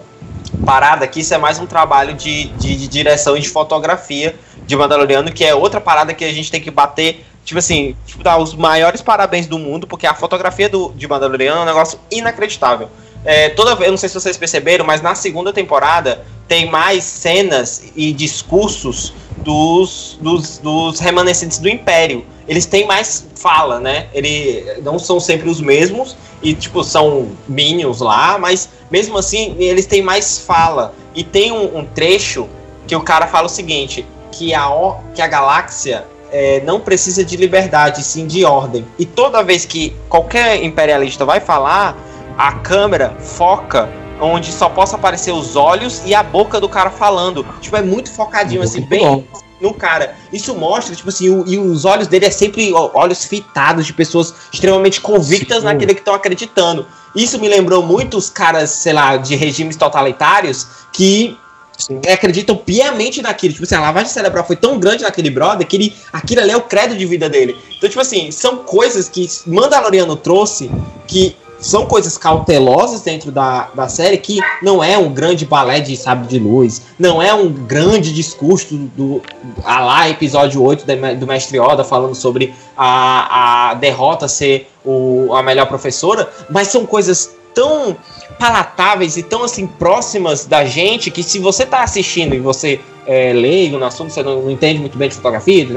parada 0.65 1.07
que 1.07 1.19
isso 1.19 1.33
é 1.33 1.37
mais 1.37 1.59
um 1.59 1.65
trabalho 1.65 2.13
de, 2.13 2.45
de, 2.45 2.75
de, 2.75 2.87
direção 2.87 3.37
e 3.37 3.41
de 3.41 3.49
fotografia 3.49 4.35
de 4.65 4.75
Mandaloriano, 4.75 5.31
que 5.31 5.45
é 5.45 5.53
outra 5.55 5.79
parada 5.79 6.13
que 6.13 6.25
a 6.25 6.33
gente 6.33 6.51
tem 6.51 6.61
que 6.61 6.71
bater, 6.71 7.25
tipo 7.45 7.59
assim, 7.59 7.95
tipo, 8.05 8.23
dar 8.23 8.37
os 8.37 8.53
maiores 8.53 9.01
parabéns 9.01 9.47
do 9.47 9.57
mundo, 9.57 9.87
porque 9.87 10.05
a 10.05 10.13
fotografia 10.13 10.67
do, 10.67 10.91
de 10.93 11.07
Mandaloriano 11.07 11.59
é 11.59 11.63
um 11.63 11.65
negócio 11.65 11.99
inacreditável. 12.11 12.89
É, 13.27 13.49
toda 13.49 13.83
eu 13.83 13.91
não 13.91 13.97
sei 13.97 14.07
se 14.07 14.15
vocês 14.15 14.37
perceberam, 14.37 14.85
mas 14.85 15.01
na 15.01 15.13
segunda 15.13 15.51
temporada 15.51 16.23
tem 16.47 16.71
mais 16.71 17.03
cenas 17.03 17.83
e 17.93 18.13
discursos 18.13 19.13
dos, 19.39 20.17
dos, 20.21 20.59
dos 20.59 21.01
remanescentes 21.01 21.57
do 21.57 21.67
Império. 21.67 22.25
Eles 22.47 22.65
têm 22.65 22.87
mais 22.87 23.27
fala, 23.35 23.81
né? 23.81 24.07
Eles 24.13 24.81
não 24.81 24.97
são 24.97 25.19
sempre 25.19 25.49
os 25.49 25.59
mesmos 25.59 26.15
e, 26.41 26.53
tipo, 26.53 26.81
são 26.85 27.31
minions 27.49 27.99
lá, 27.99 28.37
mas 28.39 28.69
mesmo 28.89 29.17
assim 29.17 29.57
eles 29.59 29.85
têm 29.85 30.01
mais 30.01 30.39
fala. 30.39 30.95
E 31.13 31.21
tem 31.21 31.51
um, 31.51 31.79
um 31.79 31.85
trecho 31.85 32.47
que 32.87 32.95
o 32.95 33.01
cara 33.01 33.27
fala 33.27 33.47
o 33.47 33.49
seguinte: 33.49 34.05
que 34.31 34.53
a, 34.53 34.69
que 35.13 35.21
a 35.21 35.27
galáxia 35.27 36.05
é, 36.31 36.61
não 36.61 36.79
precisa 36.79 37.25
de 37.25 37.35
liberdade, 37.35 38.01
sim 38.03 38.25
de 38.25 38.45
ordem. 38.45 38.85
E 38.97 39.05
toda 39.05 39.43
vez 39.43 39.65
que 39.65 39.93
qualquer 40.07 40.63
imperialista 40.63 41.25
vai 41.25 41.41
falar, 41.41 42.06
a 42.37 42.51
câmera 42.53 43.15
foca 43.19 43.89
onde 44.19 44.51
só 44.51 44.69
possa 44.69 44.95
aparecer 44.95 45.31
os 45.31 45.55
olhos 45.55 46.01
e 46.05 46.13
a 46.13 46.23
boca 46.23 46.59
do 46.59 46.69
cara 46.69 46.89
falando. 46.89 47.45
Tipo, 47.61 47.77
é 47.77 47.81
muito 47.81 48.11
focadinho, 48.11 48.61
assim, 48.61 48.81
bem 48.81 49.01
bom. 49.01 49.23
no 49.61 49.73
cara. 49.73 50.15
Isso 50.31 50.55
mostra, 50.55 50.95
tipo 50.95 51.09
assim, 51.09 51.29
o, 51.29 51.47
e 51.47 51.57
os 51.57 51.85
olhos 51.85 52.07
dele 52.07 52.25
é 52.25 52.31
sempre 52.31 52.71
olhos 52.73 53.25
fitados 53.25 53.85
de 53.85 53.93
pessoas 53.93 54.33
extremamente 54.51 55.01
convictas 55.01 55.59
Sim. 55.59 55.65
naquilo 55.65 55.93
que 55.93 55.99
estão 55.99 56.13
acreditando. 56.13 56.85
Isso 57.15 57.39
me 57.39 57.47
lembrou 57.47 57.83
muito 57.83 58.17
os 58.17 58.29
caras, 58.29 58.69
sei 58.69 58.93
lá, 58.93 59.17
de 59.17 59.35
regimes 59.35 59.75
totalitários 59.75 60.67
que 60.91 61.37
Sim. 61.77 62.01
acreditam 62.11 62.55
piamente 62.55 63.21
naquilo. 63.21 63.53
Tipo 63.53 63.65
assim, 63.65 63.75
a 63.75 63.81
lavagem 63.81 64.09
cerebral 64.09 64.45
foi 64.45 64.55
tão 64.55 64.79
grande 64.79 65.03
naquele 65.03 65.29
brother 65.29 65.65
que 65.67 65.75
ele, 65.75 65.95
aquilo 66.11 66.41
ali 66.41 66.51
é 66.51 66.57
o 66.57 66.61
credo 66.61 66.95
de 66.95 67.05
vida 67.05 67.29
dele. 67.29 67.55
Então, 67.77 67.87
tipo 67.87 68.01
assim, 68.01 68.31
são 68.31 68.57
coisas 68.57 69.07
que 69.07 69.27
Mandaloriano 69.45 70.15
trouxe 70.15 70.71
que 71.07 71.35
são 71.59 71.85
coisas 71.85 72.17
cautelosas 72.17 73.01
dentro 73.01 73.31
da, 73.31 73.69
da 73.73 73.87
série 73.87 74.17
que 74.17 74.39
não 74.61 74.83
é 74.83 74.97
um 74.97 75.11
grande 75.11 75.45
balé 75.45 75.79
de 75.79 75.95
sabre 75.97 76.27
de 76.27 76.39
luz, 76.39 76.81
não 76.97 77.21
é 77.21 77.33
um 77.33 77.49
grande 77.51 78.13
discurso 78.13 78.75
do, 78.95 79.21
a 79.63 79.79
lá 79.79 80.09
episódio 80.09 80.61
8 80.63 80.85
do 81.19 81.27
Mestre 81.27 81.59
Oda 81.59 81.83
falando 81.83 82.15
sobre 82.15 82.53
a, 82.77 83.71
a 83.71 83.73
derrota 83.73 84.27
ser 84.27 84.69
o, 84.85 85.33
a 85.33 85.41
melhor 85.41 85.67
professora, 85.67 86.29
mas 86.49 86.67
são 86.67 86.85
coisas 86.85 87.35
tão 87.53 87.97
palatáveis 88.37 89.17
e 89.17 89.23
tão 89.23 89.43
assim 89.43 89.65
próximas 89.65 90.45
da 90.45 90.63
gente 90.63 91.09
que 91.09 91.23
se 91.23 91.39
você 91.39 91.63
está 91.63 91.81
assistindo 91.81 92.35
e 92.35 92.39
você 92.39 92.79
é 93.07 93.33
leigo 93.33 93.77
no 93.77 93.85
assunto, 93.85 94.11
você 94.11 94.21
não, 94.21 94.41
não 94.41 94.51
entende 94.51 94.79
muito 94.79 94.97
bem 94.97 95.09
de 95.09 95.15
fotografia, 95.15 95.67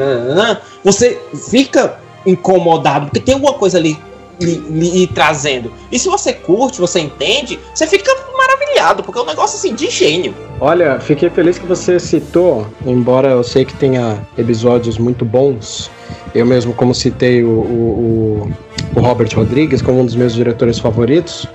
você 0.84 1.18
fica 1.50 1.98
incomodado, 2.26 3.06
porque 3.06 3.20
tem 3.20 3.34
alguma 3.34 3.54
coisa 3.54 3.78
ali 3.78 3.96
lhe, 4.40 5.06
trazendo. 5.08 5.72
E 5.90 5.98
se 5.98 6.08
você 6.08 6.32
curte, 6.32 6.80
você 6.80 7.00
entende, 7.00 7.58
você 7.74 7.86
fica 7.86 8.10
maravilhado, 8.36 9.02
porque 9.02 9.18
é 9.18 9.22
um 9.22 9.26
negócio 9.26 9.56
assim 9.56 9.74
de 9.74 9.90
gênio. 9.90 10.34
Olha, 10.60 10.98
fiquei 11.00 11.30
feliz 11.30 11.58
que 11.58 11.66
você 11.66 11.98
citou, 11.98 12.66
embora 12.86 13.28
eu 13.28 13.42
sei 13.42 13.64
que 13.64 13.74
tenha 13.74 14.26
episódios 14.36 14.98
muito 14.98 15.24
bons. 15.24 15.90
Eu 16.34 16.46
mesmo, 16.46 16.72
como 16.72 16.94
citei 16.94 17.42
o, 17.42 17.48
o, 17.48 18.52
o 18.94 19.00
Robert 19.00 19.28
Rodrigues 19.34 19.82
como 19.82 20.00
um 20.00 20.06
dos 20.06 20.14
meus 20.14 20.34
diretores 20.34 20.78
favoritos, 20.78 21.46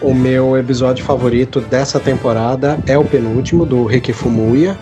o 0.00 0.14
meu 0.14 0.56
episódio 0.56 1.04
favorito 1.04 1.60
dessa 1.60 2.00
temporada 2.00 2.78
é 2.86 2.98
o 2.98 3.04
penúltimo, 3.04 3.66
do 3.66 3.84
Rick 3.84 4.12
Fumuya, 4.12 4.76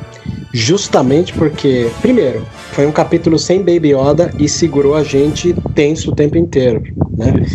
justamente 0.58 1.32
porque, 1.34 1.88
primeiro, 2.00 2.44
foi 2.72 2.84
um 2.84 2.90
capítulo 2.90 3.38
sem 3.38 3.60
Baby 3.60 3.94
Yoda 3.94 4.32
e 4.38 4.48
segurou 4.48 4.96
a 4.96 5.04
gente 5.04 5.54
tenso 5.72 6.10
o 6.10 6.14
tempo 6.14 6.36
inteiro. 6.36 6.82
Né? 7.16 7.46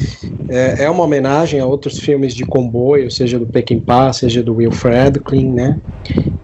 É, 0.48 0.86
é 0.86 0.90
uma 0.90 1.04
homenagem 1.04 1.60
a 1.60 1.66
outros 1.66 2.00
filmes 2.00 2.34
de 2.34 2.46
comboio, 2.46 3.12
seja 3.12 3.38
do 3.38 3.46
Peckinpah, 3.46 4.14
seja 4.14 4.42
do 4.42 4.56
Will 4.56 4.72
Friedkin, 4.72 5.52
né? 5.52 5.82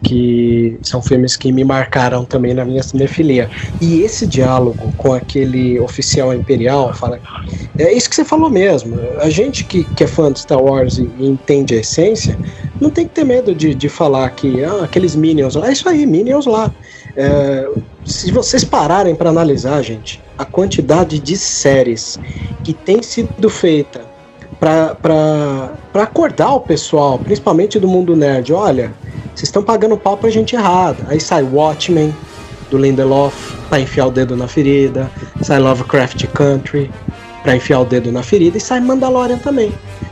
Que 0.02 0.78
são 0.82 1.02
filmes 1.02 1.36
que 1.36 1.52
me 1.52 1.64
marcaram 1.64 2.24
também 2.24 2.54
na 2.54 2.64
minha 2.64 2.82
cinefilia. 2.82 3.50
E 3.82 4.02
esse 4.02 4.26
diálogo 4.26 4.94
com 4.98 5.14
aquele 5.14 5.80
oficial 5.80 6.34
imperial 6.34 6.94
fala. 6.94 7.20
É 7.78 7.92
isso 7.94 8.10
que 8.10 8.16
você 8.16 8.24
falou 8.24 8.50
mesmo. 8.50 8.98
A 9.20 9.30
gente 9.30 9.64
que, 9.64 9.84
que 9.84 10.04
é 10.04 10.08
fã 10.08 10.32
de 10.32 10.40
Star 10.40 10.62
Wars 10.62 10.98
e, 10.98 11.10
entende 11.20 11.76
a 11.76 11.80
essência, 11.80 12.38
não 12.80 12.90
tem 12.90 13.08
que 13.08 13.14
ter 13.14 13.26
medo 13.26 13.54
de, 13.54 13.76
de 13.76 13.90
falar 13.90 14.30
que 14.32 14.64
ah, 14.64 14.84
aqueles 14.84 15.16
Minions 15.16 15.56
lá, 15.56 15.68
é 15.68 15.74
isso 15.74 15.88
aí, 15.88 16.06
Minions 16.06 16.46
lá. 16.46 16.74
É, 17.16 17.70
se 18.06 18.32
vocês 18.32 18.64
pararem 18.64 19.16
para 19.16 19.30
analisar, 19.30 19.82
gente, 19.82 20.22
a 20.38 20.46
quantidade 20.46 21.20
de 21.20 21.36
séries 21.36 22.18
que 22.64 22.74
tem 22.74 23.04
sido 23.04 23.50
feita 23.50 24.02
para 24.60 25.72
acordar 25.94 26.54
o 26.54 26.60
pessoal, 26.62 27.18
principalmente 27.18 27.80
do 27.80 27.88
mundo 27.88 28.16
nerd, 28.16 28.54
olha, 28.54 28.94
vocês 29.40 29.48
estão 29.48 29.64
pagando 29.64 29.96
pau 29.96 30.18
pra 30.18 30.30
gente 30.30 30.54
errada. 30.54 31.06
Aí 31.08 31.20
sai 31.20 31.44
Watchmen, 31.44 32.14
do 32.70 32.78
Lindelof, 32.78 33.56
pra 33.70 33.80
enfiar 33.80 34.08
o 34.08 34.12
dedo 34.12 34.36
na 34.36 34.50
ferida, 34.50 35.10
sai 35.42 35.60
Lovecraft 35.60 36.26
Country, 36.34 36.92
pra 37.42 37.56
enfiar 37.56 37.80
o 37.80 37.86
dedo 37.86 38.12
na 38.12 38.22
ferida, 38.22 38.58
e 38.58 38.62
sai 38.62 38.82
Mandalorian 38.82 39.38
também. 39.38 39.72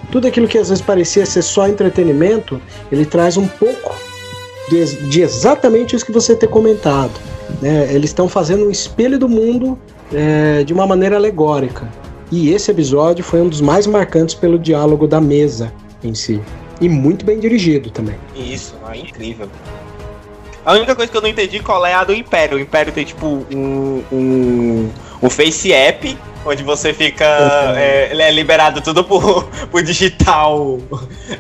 tudo 0.10 0.28
aquilo 0.28 0.48
que 0.48 0.58
às 0.58 0.70
vezes 0.70 0.82
parecia 0.82 1.26
ser 1.26 1.42
só 1.42 1.68
entretenimento, 1.68 2.62
ele 2.90 3.06
traz 3.06 3.36
um 3.36 3.46
pouco 3.46 3.94
de, 4.70 5.10
de 5.10 5.22
exatamente 5.22 5.94
isso 5.94 6.06
que 6.06 6.14
você 6.14 6.34
ter 6.34 6.48
comentado. 6.48 7.12
Né? 7.62 7.94
Eles 7.94 8.12
estão 8.12 8.30
fazendo 8.30 8.66
um 8.66 8.72
espelho 8.72 9.20
do 9.20 9.28
mundo 9.28 9.78
é, 10.14 10.64
de 10.64 10.74
uma 10.74 10.88
maneira 10.88 11.18
alegórica. 11.18 11.86
E 12.32 12.54
esse 12.54 12.72
episódio 12.72 13.26
foi 13.26 13.42
um 13.42 13.50
dos 13.50 13.60
mais 13.60 13.86
marcantes 13.86 14.34
pelo 14.34 14.58
diálogo 14.58 15.06
da 15.06 15.20
mesa 15.20 15.74
em 16.02 16.16
si. 16.16 16.42
E 16.80 16.88
muito 16.88 17.26
bem 17.26 17.40
dirigido 17.40 17.90
também. 17.90 18.16
Isso, 18.36 18.76
é 18.92 18.98
incrível. 18.98 19.50
A 20.66 20.74
única 20.74 20.96
coisa 20.96 21.10
que 21.10 21.18
eu 21.18 21.22
não 21.22 21.30
entendi 21.30 21.60
qual 21.60 21.86
é 21.86 21.94
a 21.94 22.04
do 22.04 22.14
Império. 22.14 22.58
O 22.58 22.60
Império 22.60 22.92
tem 22.92 23.06
tipo 23.06 23.26
um, 23.26 24.04
um, 24.12 24.90
um 25.24 25.30
Face 25.30 25.72
App 25.72 26.18
onde 26.46 26.64
você 26.64 26.94
fica 26.94 27.26
é, 27.76 28.10
é, 28.12 28.32
liberado 28.32 28.82
tudo 28.82 29.04
por, 29.04 29.46
por 29.70 29.84
digital 29.84 30.80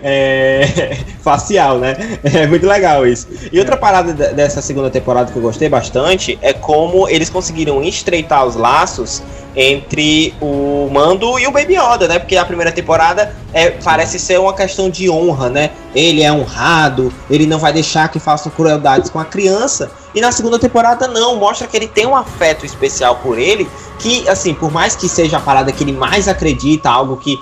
é, 0.04 0.98
facial, 1.22 1.78
né? 1.78 1.96
É 2.24 2.46
muito 2.46 2.68
legal 2.68 3.08
isso. 3.08 3.28
E 3.52 3.60
outra 3.60 3.78
parada 3.78 4.14
dessa 4.14 4.62
segunda 4.62 4.90
temporada 4.90 5.32
que 5.32 5.38
eu 5.38 5.42
gostei 5.42 5.70
bastante 5.70 6.38
é 6.42 6.54
como 6.54 7.08
eles 7.08 7.30
conseguiram 7.30 7.82
estreitar 7.84 8.46
os 8.46 8.56
laços 8.56 9.24
entre 9.60 10.36
o 10.40 10.88
Mando 10.94 11.40
e 11.40 11.48
o 11.48 11.52
Baby 11.52 11.74
Yoda, 11.74 12.08
né? 12.08 12.20
Porque 12.20 12.38
a 12.38 12.46
primeira 12.46 12.72
temporada 12.72 13.36
é, 13.52 13.72
parece 13.72 14.20
ser 14.20 14.40
uma 14.40 14.54
questão 14.54 14.88
de 14.88 15.10
honra, 15.10 15.50
né? 15.50 15.72
Ele 15.96 16.22
é 16.22 16.32
honrado, 16.32 17.12
ele 17.28 17.48
não 17.48 17.58
vai 17.58 17.74
deixar 17.74 18.08
que 18.10 18.20
façam 18.20 18.52
crueldades 18.52 19.10
com 19.10 19.20
a 19.20 19.26
criança. 19.26 19.92
E 20.14 20.22
na 20.22 20.32
segunda 20.32 20.60
temporada 20.60 21.08
não, 21.08 21.38
mostra 21.38 21.66
que 21.66 21.76
ele 21.76 21.88
tem 21.88 22.06
um 22.06 22.16
afeto 22.16 22.68
especial 22.68 23.16
por 23.16 23.40
ele, 23.40 23.68
que 23.98 24.30
assim, 24.30 24.54
por 24.54 24.72
mais 24.72 24.96
que 24.96 25.10
seja 25.10 25.38
a 25.38 25.42
parada 25.42 25.72
que 25.72 25.84
ele 25.84 25.92
mais 25.92 26.28
acredita, 26.28 26.92
algo 26.92 27.18
que 27.18 27.40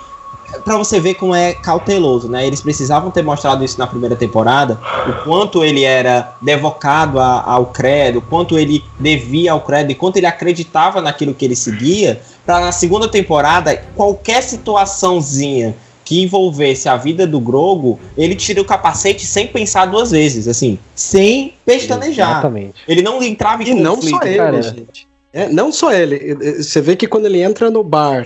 para 0.63 0.77
você 0.77 0.99
ver 0.99 1.15
como 1.15 1.33
é 1.33 1.53
cauteloso, 1.53 2.29
né? 2.29 2.45
Eles 2.45 2.61
precisavam 2.61 3.11
ter 3.11 3.23
mostrado 3.23 3.63
isso 3.63 3.77
na 3.79 3.87
primeira 3.87 4.15
temporada, 4.15 4.79
o 5.07 5.23
quanto 5.23 5.63
ele 5.63 5.83
era 5.83 6.35
devocado 6.41 7.19
a, 7.19 7.43
ao 7.43 7.67
credo, 7.67 8.19
o 8.19 8.21
quanto 8.21 8.57
ele 8.57 8.83
devia 8.99 9.51
ao 9.51 9.61
credo 9.61 9.91
e 9.91 9.95
quanto 9.95 10.17
ele 10.17 10.25
acreditava 10.25 11.01
naquilo 11.01 11.33
que 11.33 11.45
ele 11.45 11.55
seguia, 11.55 12.21
para 12.45 12.59
na 12.59 12.71
segunda 12.71 13.07
temporada 13.07 13.75
qualquer 13.95 14.41
situaçãozinha 14.43 15.75
que 16.03 16.21
envolvesse 16.21 16.87
a 16.87 16.95
vida 16.95 17.25
do 17.25 17.39
Grogo, 17.39 17.99
ele 18.15 18.35
tira 18.35 18.61
o 18.61 18.65
capacete 18.65 19.25
sem 19.25 19.47
pensar 19.47 19.87
duas 19.87 20.11
vezes, 20.11 20.47
assim, 20.47 20.77
sem 20.93 21.55
pestanejar. 21.65 22.29
Exatamente. 22.29 22.75
Ele 22.87 23.01
não 23.01 23.21
entrava 23.23 23.63
em 23.63 23.65
e 23.65 23.69
conflito. 23.71 23.83
não 23.83 24.01
só 24.01 24.19
ele, 24.23 24.37
cara. 24.37 24.61
gente. 24.61 25.07
É, 25.33 25.49
não 25.49 25.71
só 25.71 25.91
ele. 25.91 26.35
Você 26.61 26.79
vê 26.79 26.95
que 26.95 27.07
quando 27.07 27.25
ele 27.25 27.41
entra 27.41 27.71
no 27.71 27.83
bar 27.83 28.25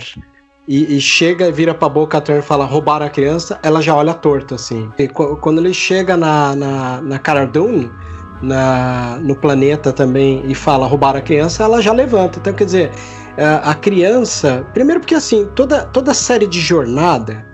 e, 0.70 0.96
e, 0.96 1.00
chega 1.00 1.48
e 1.48 1.52
vira 1.52 1.74
pra 1.74 1.88
boca 1.88 2.22
a 2.24 2.38
e 2.38 2.40
fala 2.40 2.64
roubar 2.64 3.02
a 3.02 3.10
criança, 3.10 3.58
ela 3.60 3.82
já 3.82 3.92
olha 3.92 4.14
torto, 4.14 4.54
assim. 4.54 4.88
E 4.96 5.08
quando 5.08 5.58
ele 5.58 5.74
chega 5.74 6.16
na, 6.16 6.54
na, 6.54 7.00
na 7.00 7.20
na, 8.40 9.18
no 9.20 9.34
planeta 9.34 9.92
também, 9.92 10.44
e 10.46 10.54
fala 10.54 10.86
roubar 10.86 11.16
a 11.16 11.20
criança, 11.20 11.64
ela 11.64 11.82
já 11.82 11.92
levanta. 11.92 12.38
Então, 12.38 12.52
quer 12.52 12.64
dizer, 12.64 12.92
é, 13.36 13.60
a 13.64 13.74
criança. 13.74 14.64
Primeiro, 14.72 15.00
porque 15.00 15.16
assim, 15.16 15.48
toda, 15.56 15.86
toda 15.86 16.14
série 16.14 16.46
de 16.46 16.60
jornada, 16.60 17.44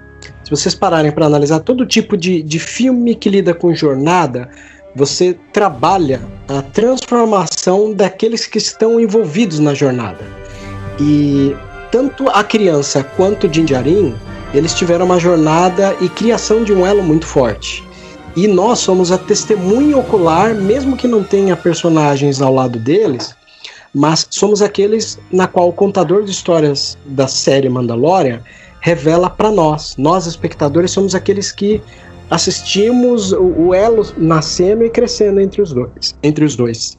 se 0.44 0.50
vocês 0.50 0.74
pararem 0.74 1.10
para 1.10 1.24
analisar 1.24 1.60
todo 1.60 1.86
tipo 1.86 2.18
de, 2.18 2.42
de 2.42 2.58
filme 2.58 3.14
que 3.14 3.30
lida 3.30 3.54
com 3.54 3.74
jornada, 3.74 4.50
você 4.94 5.38
trabalha 5.54 6.20
a 6.46 6.60
transformação 6.60 7.94
daqueles 7.94 8.44
que 8.44 8.58
estão 8.58 9.00
envolvidos 9.00 9.58
na 9.58 9.72
jornada. 9.72 10.24
E 11.00 11.56
tanto 11.96 12.28
a 12.28 12.44
criança 12.44 13.02
quanto 13.02 13.46
o 13.46 13.50
Jinjarin, 13.50 14.14
eles 14.52 14.74
tiveram 14.74 15.06
uma 15.06 15.18
jornada 15.18 15.96
e 15.98 16.10
criação 16.10 16.62
de 16.62 16.70
um 16.70 16.84
elo 16.84 17.02
muito 17.02 17.26
forte. 17.26 17.82
E 18.36 18.46
nós 18.46 18.80
somos 18.80 19.10
a 19.10 19.16
testemunha 19.16 19.96
ocular, 19.96 20.54
mesmo 20.54 20.94
que 20.94 21.08
não 21.08 21.24
tenha 21.24 21.56
personagens 21.56 22.42
ao 22.42 22.52
lado 22.52 22.78
deles, 22.78 23.34
mas 23.94 24.26
somos 24.28 24.60
aqueles 24.60 25.18
na 25.32 25.46
qual 25.46 25.70
o 25.70 25.72
contador 25.72 26.22
de 26.22 26.32
histórias 26.32 26.98
da 27.06 27.26
série 27.26 27.70
Mandalorian 27.70 28.42
revela 28.80 29.30
para 29.30 29.50
nós. 29.50 29.96
Nós, 29.96 30.26
espectadores, 30.26 30.90
somos 30.90 31.14
aqueles 31.14 31.50
que 31.50 31.80
assistimos 32.28 33.32
o 33.32 33.72
elo 33.72 34.02
nascendo 34.18 34.84
e 34.84 34.90
crescendo 34.90 35.40
entre 35.40 35.62
os 35.62 35.72
dois. 35.72 36.14
Entre 36.22 36.44
os 36.44 36.56
dois. 36.56 36.98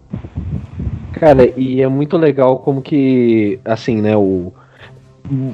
Cara, 1.19 1.53
e 1.55 1.83
é 1.83 1.87
muito 1.87 2.17
legal 2.17 2.57
como 2.57 2.81
que, 2.81 3.59
assim, 3.63 4.01
né, 4.01 4.17
o, 4.17 4.51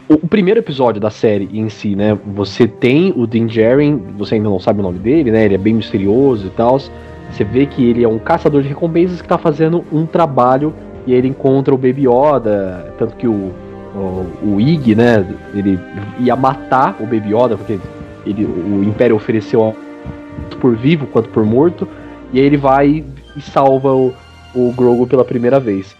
o, 0.09 0.27
primeiro 0.27 0.59
episódio 0.59 1.01
da 1.01 1.09
série 1.09 1.49
em 1.51 1.69
si, 1.69 1.95
né? 1.95 2.17
Você 2.35 2.67
tem 2.67 3.13
o 3.15 3.25
Din 3.25 3.47
Djarin, 3.47 3.97
você 4.17 4.35
ainda 4.35 4.49
não 4.49 4.59
sabe 4.59 4.79
o 4.79 4.83
nome 4.83 4.99
dele, 4.99 5.31
né? 5.31 5.45
Ele 5.45 5.55
é 5.55 5.57
bem 5.57 5.73
misterioso 5.73 6.47
e 6.47 6.49
tal. 6.51 6.79
Você 6.79 7.43
vê 7.43 7.65
que 7.65 7.83
ele 7.83 8.03
é 8.03 8.07
um 8.07 8.19
caçador 8.19 8.61
de 8.61 8.67
recompensas 8.67 9.21
que 9.21 9.27
tá 9.27 9.37
fazendo 9.37 9.83
um 9.91 10.05
trabalho 10.05 10.73
e 11.07 11.13
ele 11.13 11.27
encontra 11.27 11.73
o 11.73 11.77
Baby 11.77 12.07
Yoda, 12.07 12.93
tanto 12.97 13.15
que 13.15 13.27
o, 13.27 13.51
o, 13.95 14.25
o 14.43 14.61
Ig, 14.61 14.95
né? 14.95 15.25
Ele 15.53 15.79
ia 16.19 16.35
matar 16.35 16.95
o 16.99 17.03
Baby 17.03 17.35
Yoda 17.35 17.57
porque 17.57 17.79
ele, 18.25 18.45
o 18.45 18.83
Império 18.83 19.15
ofereceu 19.15 19.75
tanto 20.43 20.57
por 20.57 20.75
vivo 20.75 21.07
quanto 21.07 21.29
por 21.29 21.45
morto 21.45 21.87
e 22.31 22.39
aí 22.39 22.45
ele 22.45 22.57
vai 22.57 23.03
e 23.35 23.41
salva 23.41 23.93
o, 23.93 24.13
o 24.53 24.71
Grogu 24.73 25.07
pela 25.07 25.25
primeira 25.25 25.59
vez. 25.59 25.95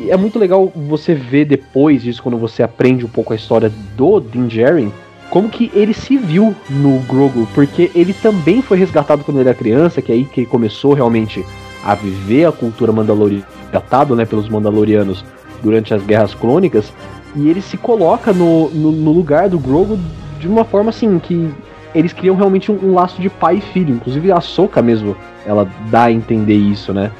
E 0.00 0.10
é 0.10 0.16
muito 0.16 0.38
legal 0.38 0.72
você 0.74 1.14
ver 1.14 1.44
depois 1.44 2.02
disso, 2.02 2.22
quando 2.22 2.38
você 2.38 2.62
aprende 2.62 3.04
um 3.04 3.08
pouco 3.08 3.32
a 3.32 3.36
história 3.36 3.72
do 3.96 4.20
Din 4.20 4.46
Djarin, 4.46 4.92
como 5.30 5.48
que 5.48 5.70
ele 5.74 5.92
se 5.92 6.16
viu 6.16 6.54
no 6.70 7.00
Grogu, 7.00 7.46
porque 7.54 7.90
ele 7.94 8.14
também 8.14 8.62
foi 8.62 8.78
resgatado 8.78 9.24
quando 9.24 9.40
ele 9.40 9.48
era 9.48 9.58
criança, 9.58 10.00
que 10.00 10.10
é 10.10 10.14
aí 10.14 10.24
que 10.24 10.40
ele 10.40 10.46
começou 10.46 10.94
realmente 10.94 11.44
a 11.84 11.94
viver 11.94 12.46
a 12.46 12.52
cultura 12.52 12.92
mandaloriana, 12.92 13.46
resgatado 13.62 14.16
né, 14.16 14.24
pelos 14.24 14.48
Mandalorianos 14.48 15.24
durante 15.62 15.92
as 15.92 16.02
Guerras 16.02 16.32
Clônicas, 16.32 16.92
e 17.36 17.48
ele 17.48 17.60
se 17.60 17.76
coloca 17.76 18.32
no, 18.32 18.70
no, 18.70 18.90
no 18.92 19.12
lugar 19.12 19.48
do 19.48 19.58
Grogu 19.58 19.98
de 20.38 20.48
uma 20.48 20.64
forma 20.64 20.90
assim 20.90 21.18
que 21.18 21.50
eles 21.94 22.12
criam 22.12 22.36
realmente 22.36 22.70
um, 22.70 22.78
um, 22.82 22.94
laço 22.94 23.20
de 23.20 23.28
pai 23.28 23.56
e 23.56 23.60
filho. 23.60 23.94
Inclusive 23.94 24.32
a 24.32 24.40
Soka 24.40 24.80
mesmo, 24.80 25.16
ela 25.44 25.68
dá 25.90 26.04
a 26.04 26.12
entender 26.12 26.56
isso, 26.56 26.92
né? 26.92 27.10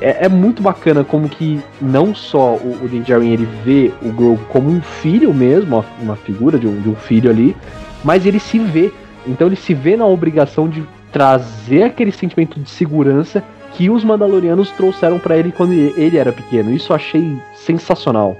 É, 0.00 0.24
é, 0.26 0.28
muito 0.28 0.62
bacana 0.62 1.04
como 1.04 1.28
que 1.28 1.60
não 1.80 2.14
só 2.14 2.54
o, 2.54 2.78
o 2.82 2.88
Din 2.88 3.02
Djarin 3.02 3.32
ele 3.32 3.48
vê 3.64 3.92
o 4.02 4.12
Grogu 4.12 4.44
como 4.48 4.70
um 4.70 4.80
filho 4.80 5.32
mesmo, 5.32 5.76
uma, 5.76 5.84
uma 6.00 6.16
figura 6.16 6.58
de 6.58 6.66
um, 6.66 6.80
de 6.80 6.88
um 6.88 6.94
filho 6.94 7.30
ali, 7.30 7.56
mas 8.02 8.24
ele 8.26 8.40
se 8.40 8.58
vê. 8.58 8.92
Então 9.26 9.46
ele 9.46 9.56
se 9.56 9.74
vê 9.74 9.96
na 9.96 10.06
obrigação 10.06 10.68
de 10.68 10.86
trazer 11.12 11.84
aquele 11.84 12.12
sentimento 12.12 12.58
de 12.58 12.68
segurança 12.68 13.42
que 13.72 13.90
os 13.90 14.04
Mandalorianos 14.04 14.70
trouxeram 14.70 15.18
para 15.18 15.36
ele 15.36 15.52
quando 15.52 15.72
ele 15.72 16.16
era 16.16 16.32
pequeno. 16.32 16.72
Isso 16.72 16.92
eu 16.92 16.96
achei 16.96 17.38
sensacional. 17.54 18.36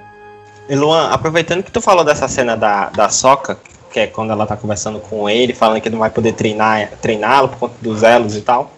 E 0.68 0.74
Luan, 0.74 1.08
aproveitando 1.08 1.62
que 1.62 1.70
tu 1.70 1.80
falou 1.80 2.04
dessa 2.04 2.26
cena 2.26 2.56
da, 2.56 2.88
da 2.90 3.08
Soca, 3.08 3.58
que 3.92 4.00
é 4.00 4.06
quando 4.06 4.32
ela 4.32 4.46
tá 4.46 4.56
conversando 4.56 4.98
com 4.98 5.28
ele, 5.28 5.52
falando 5.52 5.80
que 5.80 5.90
não 5.90 5.98
vai 5.98 6.10
poder 6.10 6.32
treinar 6.32 6.90
treiná-lo 7.00 7.48
por 7.48 7.58
conta 7.58 7.74
dos 7.80 8.02
elos 8.02 8.36
e 8.36 8.40
tal. 8.40 8.72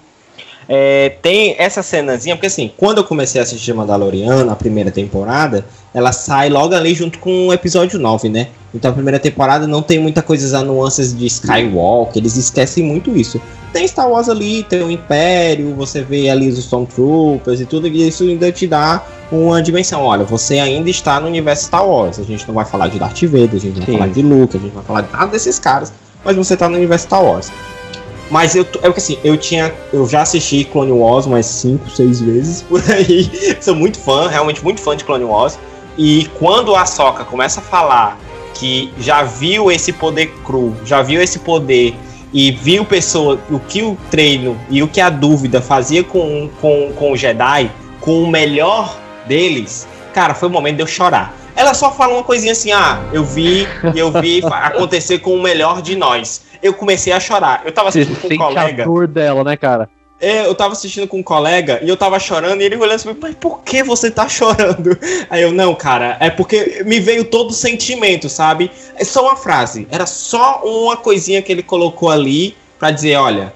É, 0.68 1.10
tem 1.22 1.54
essa 1.58 1.82
cenazinha, 1.82 2.34
porque 2.34 2.48
assim, 2.48 2.70
quando 2.76 2.98
eu 2.98 3.04
comecei 3.04 3.40
a 3.40 3.44
assistir 3.44 3.72
Mandaloriano, 3.72 4.50
a 4.50 4.56
primeira 4.56 4.90
temporada, 4.90 5.64
ela 5.94 6.10
sai 6.10 6.48
logo 6.48 6.74
ali 6.74 6.92
junto 6.92 7.18
com 7.18 7.48
o 7.48 7.52
episódio 7.52 7.98
9, 7.98 8.28
né? 8.28 8.48
Então 8.74 8.90
a 8.90 8.94
primeira 8.94 9.18
temporada 9.18 9.66
não 9.66 9.80
tem 9.80 9.98
muita 9.98 10.22
coisa, 10.22 10.58
as 10.58 10.66
nuances 10.66 11.16
de 11.16 11.24
Skywalker, 11.26 12.20
eles 12.20 12.36
esquecem 12.36 12.84
muito 12.84 13.16
isso. 13.16 13.40
Tem 13.72 13.86
Star 13.86 14.10
Wars 14.10 14.28
ali, 14.28 14.62
tem 14.64 14.82
o 14.82 14.90
Império, 14.90 15.74
você 15.74 16.02
vê 16.02 16.28
ali 16.28 16.48
os 16.48 16.58
Stormtroopers 16.58 17.60
e 17.60 17.66
tudo, 17.66 17.86
e 17.86 18.08
isso 18.08 18.24
ainda 18.24 18.50
te 18.50 18.66
dá 18.66 19.04
uma 19.30 19.62
dimensão. 19.62 20.02
Olha, 20.02 20.24
você 20.24 20.58
ainda 20.58 20.90
está 20.90 21.20
no 21.20 21.28
universo 21.28 21.66
Star 21.66 21.86
Wars. 21.86 22.18
A 22.18 22.22
gente 22.24 22.46
não 22.46 22.54
vai 22.54 22.64
falar 22.64 22.88
de 22.88 22.98
Darth 22.98 23.22
Vader, 23.22 23.54
a 23.54 23.58
gente 23.58 23.78
não 23.78 23.86
vai 23.86 23.94
falar 23.94 24.08
de 24.08 24.22
Luke, 24.22 24.56
a 24.56 24.60
gente 24.60 24.74
não 24.74 24.82
vai 24.82 24.84
falar 24.84 25.00
de 25.02 25.12
nada 25.12 25.26
desses 25.26 25.58
caras, 25.58 25.92
mas 26.24 26.36
você 26.36 26.54
está 26.54 26.68
no 26.68 26.76
universo 26.76 27.04
Star 27.06 27.24
Wars. 27.24 27.50
Mas 28.30 28.56
eu 28.56 28.66
é 28.82 28.90
que 28.90 28.98
assim, 28.98 29.18
eu 29.22 29.36
tinha. 29.36 29.72
Eu 29.92 30.06
já 30.06 30.22
assisti 30.22 30.64
Clone 30.64 30.92
Wars 30.92 31.26
umas 31.26 31.46
5, 31.46 31.90
6 31.90 32.20
vezes 32.20 32.62
por 32.62 32.82
aí. 32.90 33.30
Sou 33.60 33.74
muito 33.74 33.98
fã, 33.98 34.28
realmente 34.28 34.62
muito 34.62 34.80
fã 34.80 34.96
de 34.96 35.04
Clone 35.04 35.24
Wars. 35.24 35.58
E 35.96 36.28
quando 36.38 36.74
a 36.74 36.84
Soca 36.84 37.24
começa 37.24 37.60
a 37.60 37.62
falar 37.62 38.18
que 38.54 38.92
já 38.98 39.22
viu 39.22 39.70
esse 39.70 39.92
poder 39.92 40.26
cru, 40.44 40.74
já 40.84 41.02
viu 41.02 41.22
esse 41.22 41.38
poder 41.38 41.94
e 42.32 42.50
viu 42.50 42.84
pessoa, 42.84 43.38
o 43.50 43.58
que 43.58 43.82
o 43.82 43.96
treino 44.10 44.58
e 44.68 44.82
o 44.82 44.88
que 44.88 45.00
a 45.00 45.08
dúvida 45.08 45.60
fazia 45.60 46.02
com, 46.02 46.50
com, 46.60 46.92
com 46.94 47.12
o 47.12 47.16
Jedi, 47.16 47.70
com 48.00 48.22
o 48.22 48.26
melhor 48.26 48.96
deles, 49.26 49.86
cara, 50.12 50.34
foi 50.34 50.48
o 50.48 50.52
momento 50.52 50.76
de 50.76 50.82
eu 50.82 50.86
chorar. 50.86 51.34
Ela 51.56 51.74
só 51.74 51.90
fala 51.90 52.12
uma 52.12 52.22
coisinha 52.22 52.52
assim: 52.52 52.70
ah, 52.70 53.00
eu 53.12 53.24
vi, 53.24 53.66
eu 53.96 54.12
vi 54.12 54.42
acontecer 54.44 55.18
com 55.18 55.34
o 55.34 55.42
melhor 55.42 55.82
de 55.82 55.96
nós 55.96 56.44
eu 56.62 56.72
comecei 56.74 57.12
a 57.12 57.20
chorar. 57.20 57.62
Eu 57.64 57.70
tava 57.70 57.90
assistindo 57.90 58.18
com 58.18 58.34
um 58.34 58.38
colega. 58.38 58.82
A 58.82 58.86
dor 58.86 59.06
dela, 59.06 59.44
né, 59.44 59.56
cara? 59.56 59.88
é, 60.20 60.46
eu 60.46 60.54
tava 60.54 60.72
assistindo 60.72 61.06
com 61.06 61.18
um 61.18 61.22
colega 61.22 61.80
e 61.82 61.88
eu 61.88 61.96
tava 61.96 62.18
chorando 62.18 62.62
e 62.62 62.64
ele 62.64 62.76
olhando 62.76 62.94
assim, 62.94 63.16
mas 63.20 63.34
por 63.34 63.62
que 63.62 63.82
você 63.82 64.10
tá 64.10 64.28
chorando? 64.28 64.98
Aí 65.28 65.42
eu, 65.42 65.52
não, 65.52 65.74
cara, 65.74 66.16
é 66.20 66.30
porque 66.30 66.82
me 66.86 66.98
veio 66.98 67.24
todo 67.24 67.50
o 67.50 67.54
sentimento, 67.54 68.28
sabe? 68.28 68.70
É 68.96 69.04
só 69.04 69.22
uma 69.26 69.36
frase, 69.36 69.86
era 69.90 70.06
só 70.06 70.62
uma 70.64 70.96
coisinha 70.96 71.42
que 71.42 71.52
ele 71.52 71.62
colocou 71.62 72.10
ali 72.10 72.56
pra 72.78 72.90
dizer, 72.90 73.16
olha, 73.16 73.52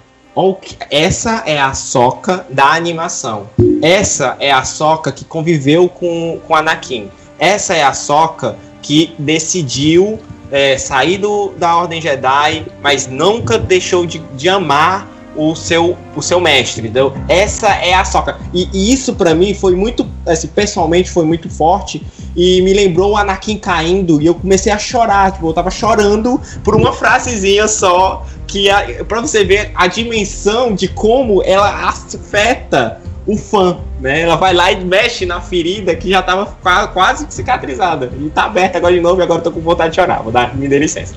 essa 0.90 1.42
é 1.46 1.58
a 1.58 1.74
soca 1.74 2.46
da 2.48 2.72
animação. 2.72 3.50
Essa 3.82 4.36
é 4.38 4.50
a 4.50 4.62
soca 4.62 5.10
que 5.10 5.24
conviveu 5.24 5.88
com, 5.88 6.40
com 6.46 6.54
Anakin. 6.54 7.10
Essa 7.40 7.74
é 7.74 7.82
a 7.82 7.94
soca 7.94 8.56
que 8.82 9.14
decidiu 9.18 10.20
é, 10.50 10.76
sair 10.76 11.18
do, 11.18 11.52
da 11.56 11.74
Ordem 11.76 12.00
Jedi, 12.00 12.66
mas 12.82 13.06
nunca 13.06 13.58
deixou 13.58 14.04
de, 14.04 14.18
de 14.36 14.48
amar 14.48 15.08
o 15.34 15.54
seu, 15.54 15.96
o 16.14 16.20
seu 16.20 16.40
mestre, 16.40 16.82
entendeu? 16.82 17.14
Essa 17.28 17.68
é 17.68 17.94
a 17.94 18.04
soca. 18.04 18.38
E, 18.52 18.68
e 18.72 18.92
isso 18.92 19.14
para 19.14 19.34
mim 19.34 19.54
foi 19.54 19.74
muito, 19.74 20.06
assim, 20.26 20.48
pessoalmente 20.48 21.10
foi 21.10 21.24
muito 21.24 21.48
forte 21.48 22.04
e 22.36 22.60
me 22.62 22.72
lembrou 22.72 23.12
o 23.12 23.16
Anakin 23.16 23.56
caindo 23.56 24.20
e 24.20 24.26
eu 24.26 24.34
comecei 24.34 24.72
a 24.72 24.78
chorar, 24.78 25.32
tipo, 25.32 25.48
eu 25.48 25.52
tava 25.52 25.70
chorando 25.70 26.40
por 26.62 26.74
uma 26.74 26.92
frasezinha 26.92 27.66
só 27.68 28.24
que 28.46 28.68
para 29.08 29.20
você 29.20 29.44
ver 29.44 29.70
a 29.74 29.86
dimensão 29.86 30.74
de 30.74 30.88
como 30.88 31.42
ela 31.44 31.88
afeta 31.88 33.00
o 33.26 33.36
fã, 33.36 33.78
né? 34.00 34.22
Ela 34.22 34.36
vai 34.36 34.54
lá 34.54 34.72
e 34.72 34.84
mexe 34.84 35.26
na 35.26 35.40
ferida 35.40 35.94
que 35.94 36.10
já 36.10 36.22
tava 36.22 36.46
quase 36.92 37.26
cicatrizada 37.28 38.10
e 38.18 38.28
tá 38.30 38.44
aberta 38.44 38.78
agora 38.78 38.94
de 38.94 39.00
novo 39.00 39.20
e 39.20 39.22
agora 39.22 39.40
tô 39.40 39.50
com 39.50 39.60
vontade 39.60 39.90
de 39.90 39.96
chorar. 39.96 40.22
Vou 40.22 40.32
dar, 40.32 40.56
me 40.56 40.68
dê 40.68 40.78
licença. 40.78 41.14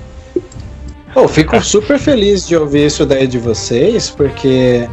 Eu 1.15 1.27
fico 1.27 1.61
super 1.61 1.99
feliz 1.99 2.47
de 2.47 2.55
ouvir 2.55 2.87
isso 2.87 3.05
daí 3.05 3.27
de 3.27 3.37
vocês, 3.37 4.09
porque, 4.09 4.87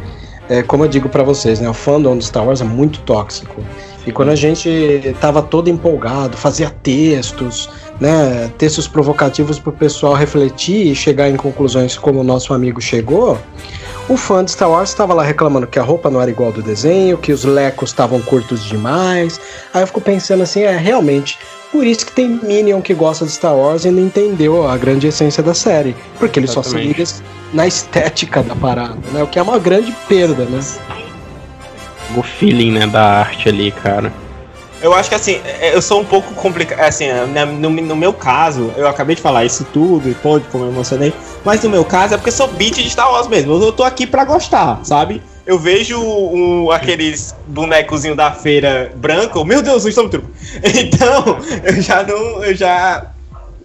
é, 0.47 0.61
como 0.61 0.83
eu 0.83 0.87
digo 0.87 1.09
para 1.09 1.23
vocês, 1.23 1.59
né, 1.59 1.67
o 1.67 1.73
fandom 1.73 2.15
do 2.15 2.23
Star 2.23 2.45
Wars 2.45 2.61
é 2.61 2.63
muito 2.63 2.99
tóxico. 3.01 3.63
E 4.05 4.11
quando 4.11 4.29
a 4.29 4.35
gente 4.35 5.15
tava 5.19 5.41
todo 5.41 5.67
empolgado, 5.69 6.37
fazia 6.37 6.69
textos, 6.69 7.69
né, 7.99 8.51
textos 8.57 8.87
provocativos 8.87 9.59
para 9.59 9.69
o 9.71 9.73
pessoal 9.73 10.13
refletir 10.13 10.87
e 10.87 10.95
chegar 10.95 11.29
em 11.29 11.35
conclusões 11.35 11.97
como 11.97 12.19
o 12.19 12.23
nosso 12.23 12.53
amigo 12.53 12.79
chegou, 12.79 13.39
o 14.11 14.17
fã 14.17 14.43
de 14.43 14.51
Star 14.51 14.69
Wars 14.69 14.89
estava 14.89 15.13
lá 15.13 15.23
reclamando 15.23 15.65
que 15.65 15.79
a 15.79 15.81
roupa 15.81 16.09
não 16.09 16.21
era 16.21 16.29
igual 16.29 16.51
do 16.51 16.61
desenho, 16.61 17.17
que 17.17 17.31
os 17.31 17.45
lecos 17.45 17.91
estavam 17.91 18.21
curtos 18.21 18.61
demais. 18.65 19.39
Aí 19.73 19.81
eu 19.81 19.87
fico 19.87 20.01
pensando 20.01 20.43
assim, 20.43 20.63
é 20.63 20.75
realmente 20.75 21.39
por 21.71 21.87
isso 21.87 22.05
que 22.05 22.11
tem 22.11 22.27
Minion 22.27 22.81
que 22.81 22.93
gosta 22.93 23.25
de 23.25 23.31
Star 23.31 23.55
Wars 23.55 23.85
e 23.85 23.89
não 23.89 24.03
entendeu 24.03 24.67
a 24.67 24.75
grande 24.75 25.07
essência 25.07 25.41
da 25.41 25.53
série. 25.53 25.95
Porque 26.19 26.39
ele 26.39 26.45
Exatamente. 26.45 26.73
só 26.73 26.77
se 26.77 26.85
liga 26.85 27.31
na 27.53 27.65
estética 27.65 28.43
da 28.43 28.53
parada, 28.53 28.99
né? 29.13 29.23
O 29.23 29.27
que 29.27 29.39
é 29.39 29.41
uma 29.41 29.57
grande 29.57 29.93
perda, 30.09 30.43
né? 30.43 30.59
O 32.17 32.21
feeling, 32.21 32.73
né, 32.73 32.87
da 32.87 33.19
arte 33.19 33.47
ali, 33.47 33.71
cara. 33.71 34.11
Eu 34.81 34.93
acho 34.93 35.09
que 35.09 35.15
assim, 35.15 35.39
é, 35.45 35.75
eu 35.75 35.81
sou 35.81 36.01
um 36.01 36.05
pouco 36.05 36.33
complicado. 36.33 36.79
Assim, 36.79 37.07
né, 37.07 37.45
no, 37.45 37.69
no, 37.69 37.95
meu 37.95 38.13
caso, 38.13 38.71
eu 38.75 38.87
acabei 38.87 39.15
de 39.15 39.21
falar 39.21 39.45
isso 39.45 39.65
tudo 39.71 40.09
e 40.09 40.13
pode, 40.15 40.45
como 40.45 40.65
eu 40.65 40.69
emocionei. 40.69 41.13
Mas 41.45 41.61
no 41.63 41.69
meu 41.69 41.85
caso 41.85 42.15
é 42.15 42.17
porque 42.17 42.31
sou 42.31 42.47
beat 42.47 42.75
de 42.75 42.89
Star 42.89 43.11
Wars 43.11 43.27
mesmo. 43.27 43.53
Eu 43.61 43.71
tô 43.71 43.83
aqui 43.83 44.07
pra 44.07 44.25
gostar, 44.25 44.79
sabe? 44.83 45.21
eu 45.45 45.57
vejo 45.57 45.99
um, 45.99 46.71
aqueles 46.71 47.35
bonecozinho 47.47 48.15
da 48.15 48.31
feira 48.31 48.91
branco, 48.95 49.43
meu 49.43 49.61
Deus, 49.61 49.85
um 49.85 49.89
Stormtrooper. 49.89 50.29
Então, 50.63 51.37
eu 51.63 51.81
já 51.81 52.03
não. 52.03 52.43
Eu 52.43 52.55
já. 52.55 53.07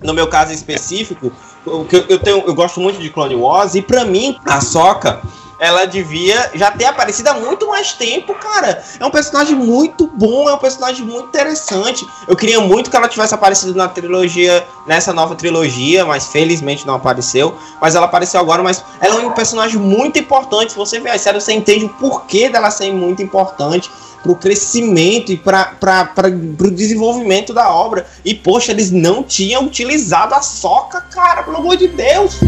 No 0.03 0.13
meu 0.13 0.27
caso 0.27 0.53
específico, 0.53 1.33
eu, 1.67 1.87
eu, 2.09 2.19
tenho, 2.19 2.45
eu 2.47 2.55
gosto 2.55 2.81
muito 2.81 3.01
de 3.01 3.09
Clone 3.09 3.35
Wars, 3.35 3.75
e 3.75 3.83
pra 3.83 4.05
mim, 4.05 4.37
a 4.45 4.61
Soca 4.61 5.23
ela 5.59 5.87
devia 5.87 6.51
já 6.55 6.71
ter 6.71 6.85
aparecido 6.85 7.31
há 7.31 7.35
muito 7.35 7.67
mais 7.69 7.93
tempo, 7.93 8.35
cara. 8.35 8.83
É 8.99 9.05
um 9.05 9.11
personagem 9.11 9.55
muito 9.55 10.07
bom, 10.07 10.49
é 10.49 10.53
um 10.53 10.59
personagem 10.59 11.05
muito 11.05 11.29
interessante. 11.29 12.07
Eu 12.29 12.37
queria 12.37 12.61
muito 12.61 12.91
que 12.91 12.97
ela 12.97 13.09
tivesse 13.09 13.35
aparecido 13.35 13.75
na 13.75 13.89
trilogia, 13.89 14.67
nessa 14.87 15.13
nova 15.13 15.35
trilogia, 15.35 16.05
mas 16.05 16.27
felizmente 16.27 16.87
não 16.87 16.95
apareceu. 16.95 17.57
Mas 17.81 17.95
ela 17.95 18.07
apareceu 18.07 18.41
agora, 18.41 18.63
mas 18.63 18.85
ela 19.01 19.23
é 19.23 19.27
um 19.27 19.33
personagem 19.33 19.79
muito 19.79 20.19
importante. 20.19 20.73
Se 20.73 20.79
você 20.79 21.01
vê 21.01 21.11
a 21.11 21.19
série, 21.19 21.41
você 21.41 21.53
entende 21.53 21.87
o 21.87 21.89
porquê 21.91 22.49
dela 22.49 22.71
ser 22.71 22.93
muito 22.93 23.23
importante 23.23 23.91
para 24.27 24.33
o 24.33 24.37
crescimento 24.37 25.31
e 25.33 25.37
para 25.37 26.29
o 26.29 26.71
desenvolvimento 26.71 27.55
da 27.55 27.73
obra. 27.73 28.05
E, 28.25 28.35
poxa, 28.35 28.73
eles 28.73 28.91
não 28.91 29.23
tinham 29.23 29.65
utilizado 29.65 30.35
a 30.35 30.43
soca, 30.43 31.01
cara, 31.01 31.45
pelo 31.45 31.59
amor 31.59 31.77
de 31.77 31.87
Deus. 31.87 32.41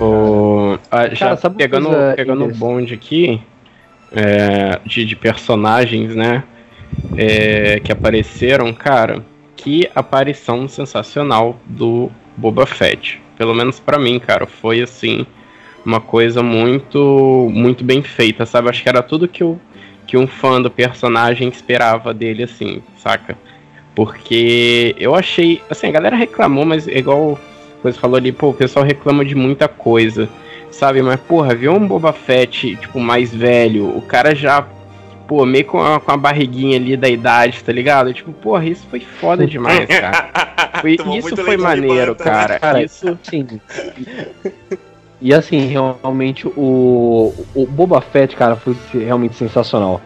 O, 0.00 0.76
a, 0.90 1.08
já 1.14 1.36
cara, 1.36 1.50
pegando, 1.50 1.90
pegando 2.16 2.44
o 2.44 2.54
bonde 2.54 2.94
aqui 2.94 3.40
é, 4.12 4.80
de, 4.84 5.04
de, 5.04 5.14
personagens, 5.14 6.16
né? 6.16 6.42
É, 7.16 7.78
que 7.78 7.92
apareceram, 7.92 8.72
cara, 8.72 9.24
que 9.54 9.88
aparição 9.94 10.66
sensacional 10.66 11.56
do 11.64 12.10
Boba 12.36 12.66
Fett. 12.66 13.22
Pelo 13.38 13.54
menos 13.54 13.78
para 13.78 13.98
mim, 13.98 14.18
cara, 14.18 14.46
foi 14.46 14.82
assim 14.82 15.24
uma 15.86 16.00
coisa 16.00 16.42
muito 16.42 17.48
muito 17.50 17.84
bem 17.84 18.02
feita, 18.02 18.44
sabe? 18.44 18.68
Acho 18.68 18.82
que 18.82 18.88
era 18.88 19.02
tudo 19.02 19.28
que 19.28 19.42
eu 19.42 19.58
que 20.10 20.16
um 20.16 20.26
fã 20.26 20.60
do 20.60 20.68
personagem 20.68 21.48
esperava 21.48 22.12
dele, 22.12 22.42
assim, 22.42 22.82
saca? 22.98 23.38
Porque 23.94 24.92
eu 24.98 25.14
achei. 25.14 25.62
Assim, 25.70 25.86
a 25.86 25.92
galera 25.92 26.16
reclamou, 26.16 26.64
mas 26.64 26.88
igual 26.88 27.38
você 27.80 27.96
falou 27.96 28.16
ali, 28.16 28.32
pô, 28.32 28.48
o 28.48 28.54
pessoal 28.54 28.84
reclama 28.84 29.24
de 29.24 29.36
muita 29.36 29.68
coisa, 29.68 30.28
sabe? 30.72 31.00
Mas, 31.00 31.20
porra, 31.20 31.54
viu 31.54 31.72
um 31.72 31.86
Boba 31.86 32.12
Fett, 32.12 32.74
tipo, 32.74 32.98
mais 32.98 33.32
velho, 33.32 33.96
o 33.96 34.02
cara 34.02 34.34
já, 34.34 34.66
pô, 35.28 35.46
meio 35.46 35.64
com 35.66 35.80
a, 35.80 36.00
com 36.00 36.10
a 36.10 36.16
barriguinha 36.16 36.76
ali 36.76 36.96
da 36.96 37.08
idade, 37.08 37.62
tá 37.62 37.70
ligado? 37.70 38.12
Tipo, 38.12 38.32
porra, 38.32 38.66
isso 38.66 38.84
foi 38.90 38.98
foda 38.98 39.46
demais, 39.46 39.86
cara. 39.86 40.28
Foi, 40.80 40.96
isso 41.18 41.36
foi 41.36 41.58
maneiro, 41.58 42.14
cara. 42.14 42.58
cara. 42.58 42.82
Isso, 42.82 43.18
sim. 43.22 43.60
E 45.20 45.34
assim, 45.34 45.66
realmente 45.66 46.46
o, 46.48 47.34
o 47.54 47.66
Boba 47.66 48.00
Fett, 48.00 48.34
cara, 48.34 48.56
foi 48.56 48.74
realmente 48.92 49.34
sensacional. 49.34 50.00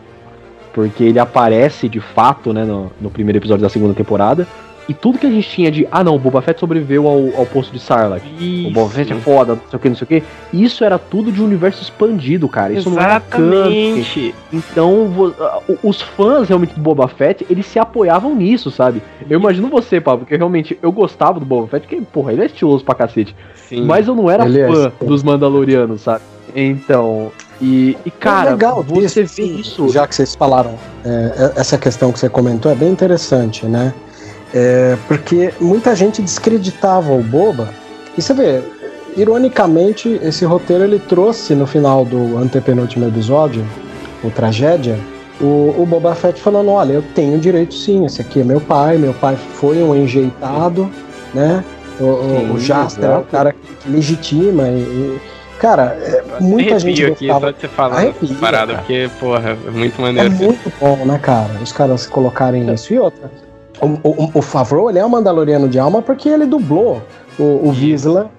Porque 0.73 1.05
ele 1.05 1.21
aparece 1.21 1.89
de 1.89 2.01
fato, 2.01 2.53
né, 2.53 2.65
no, 2.65 2.91
no 3.01 3.11
primeiro 3.11 3.39
episódio 3.39 3.63
da 3.63 3.69
segunda 3.69 3.95
temporada. 3.95 4.47
E 4.89 4.95
tudo 4.95 5.19
que 5.19 5.27
a 5.27 5.31
gente 5.31 5.49
tinha 5.49 5.71
de, 5.71 5.89
ah 5.91 6.05
não, 6.05 6.17
o 6.17 6.19
Boba 6.19 6.43
Fett 6.43 6.61
sobreviveu 6.61 7.07
ao, 7.07 7.41
ao 7.41 7.47
posto 7.47 7.73
de 7.73 7.79
Sarlacc. 7.79 8.25
O 8.67 8.71
Boba 8.71 8.91
Fett 8.91 9.13
é 9.13 9.17
foda, 9.17 9.55
não 9.55 9.63
sei 9.71 9.77
o 9.77 9.81
que, 9.81 9.89
não 9.89 9.97
sei 9.97 10.05
o 10.05 10.09
que. 10.09 10.23
Isso 10.53 10.85
era 10.85 10.99
tudo 10.99 11.33
de 11.33 11.43
universo 11.43 11.83
expandido, 11.83 12.49
cara. 12.49 12.73
Isso 12.73 12.89
Exatamente. 12.91 14.21
não 14.21 14.27
era 14.27 14.35
Então, 14.53 15.35
os 15.83 16.03
fãs 16.03 16.49
realmente 16.49 16.75
do 16.75 16.81
Boba 16.81 17.09
Fett, 17.09 17.47
eles 17.49 17.67
se 17.67 17.79
apoiavam 17.79 18.35
nisso, 18.35 18.71
sabe? 18.71 19.03
Eu 19.29 19.39
imagino 19.39 19.69
você, 19.69 20.01
Pablo, 20.01 20.21
porque 20.21 20.37
realmente 20.37 20.79
eu 20.83 20.93
gostava 20.93 21.41
do 21.41 21.47
Boba 21.47 21.67
Fett, 21.69 21.87
porque, 21.87 22.03
porra, 22.13 22.33
ele 22.33 22.43
é 22.43 22.47
estiloso 22.47 22.85
pra 22.85 22.95
cacete. 22.95 23.35
Sim. 23.55 23.85
Mas 23.85 24.07
eu 24.07 24.15
não 24.15 24.31
era 24.31 24.45
ele 24.45 24.61
é 24.61 24.69
fã 24.69 24.93
é 25.01 25.05
dos 25.05 25.23
Mandalorianos, 25.23 26.03
sabe? 26.03 26.23
Então, 26.55 27.33
e, 27.61 27.97
e 28.05 28.11
cara, 28.11 28.51
é 28.51 28.53
legal, 28.53 28.83
você 28.83 29.25
vê 29.25 29.43
isso. 29.43 29.89
Já 29.89 30.07
que 30.07 30.15
vocês 30.15 30.35
falaram, 30.35 30.75
é, 31.05 31.53
essa 31.57 31.79
questão 31.79 32.13
que 32.13 32.19
você 32.19 32.29
comentou 32.29 32.71
é 32.71 32.75
bem 32.75 32.91
interessante, 32.91 33.67
né? 33.67 33.95
É, 34.55 34.97
porque 35.09 35.53
muita 35.61 35.97
gente 35.97 36.23
descreditava 36.23 37.13
o 37.13 37.23
Boba. 37.23 37.69
E 38.17 38.23
você 38.23 38.33
vê, 38.33 38.63
ironicamente, 39.17 40.21
esse 40.23 40.45
roteiro 40.45 40.85
ele 40.85 41.01
trouxe 41.01 41.55
no 41.55 41.67
final 41.67 42.05
do 42.05 42.39
antepenúltimo 42.39 43.09
episódio, 43.09 43.67
o 44.23 44.31
Tragédia, 44.31 44.97
o, 45.41 45.75
o 45.77 45.87
Boba 45.87 46.15
Fett 46.15 46.41
falando: 46.41 46.71
olha, 46.71 46.93
eu 46.93 47.03
tenho 47.15 47.39
direito 47.39 47.75
sim, 47.75 48.05
esse 48.05 48.21
aqui 48.21 48.41
é 48.41 48.45
meu 48.45 48.61
pai, 48.61 48.97
meu 48.97 49.13
pai 49.15 49.37
foi 49.37 49.83
um 49.83 49.95
enjeitado, 49.95 50.89
né? 51.35 51.65
O, 51.99 52.05
sim, 52.05 52.51
o 52.53 52.59
Jasper 52.59 53.11
é 53.11 53.19
o 53.19 53.23
cara 53.25 53.53
que 53.53 53.91
legitima 53.91 54.69
e, 54.69 54.81
e 54.81 55.21
Cara, 55.59 55.97
é, 56.03 56.23
muita 56.41 56.79
gente 56.79 57.05
aqui 57.05 57.29
gostava. 57.29 57.47
só 57.47 57.53
de 57.53 57.61
você 57.61 57.69
falar 57.69 57.97
Arrepio, 57.97 58.35
parada, 58.35 58.67
cara. 58.67 58.79
porque, 58.79 59.11
porra, 59.21 59.57
é 59.67 59.71
muito 59.71 60.01
maneiro. 60.03 60.29
É 60.29 60.31
muito 60.31 60.73
bom, 60.81 60.97
né, 61.07 61.19
cara? 61.23 61.55
Os 61.63 61.73
caras 61.73 62.07
colocarem 62.07 62.69
isso 62.75 62.93
e 62.93 62.99
outra. 62.99 63.31
O, 63.81 63.87
o, 64.09 64.31
o 64.35 64.43
Favreau, 64.43 64.89
ele 64.89 64.99
é 64.99 65.05
um 65.05 65.09
Mandaloriano 65.09 65.69
de 65.69 65.79
alma 65.79 66.01
porque 66.01 66.29
ele 66.29 66.47
dublou 66.47 67.03
o, 67.39 67.69
o 67.69 67.73
Vizsla, 67.73 68.31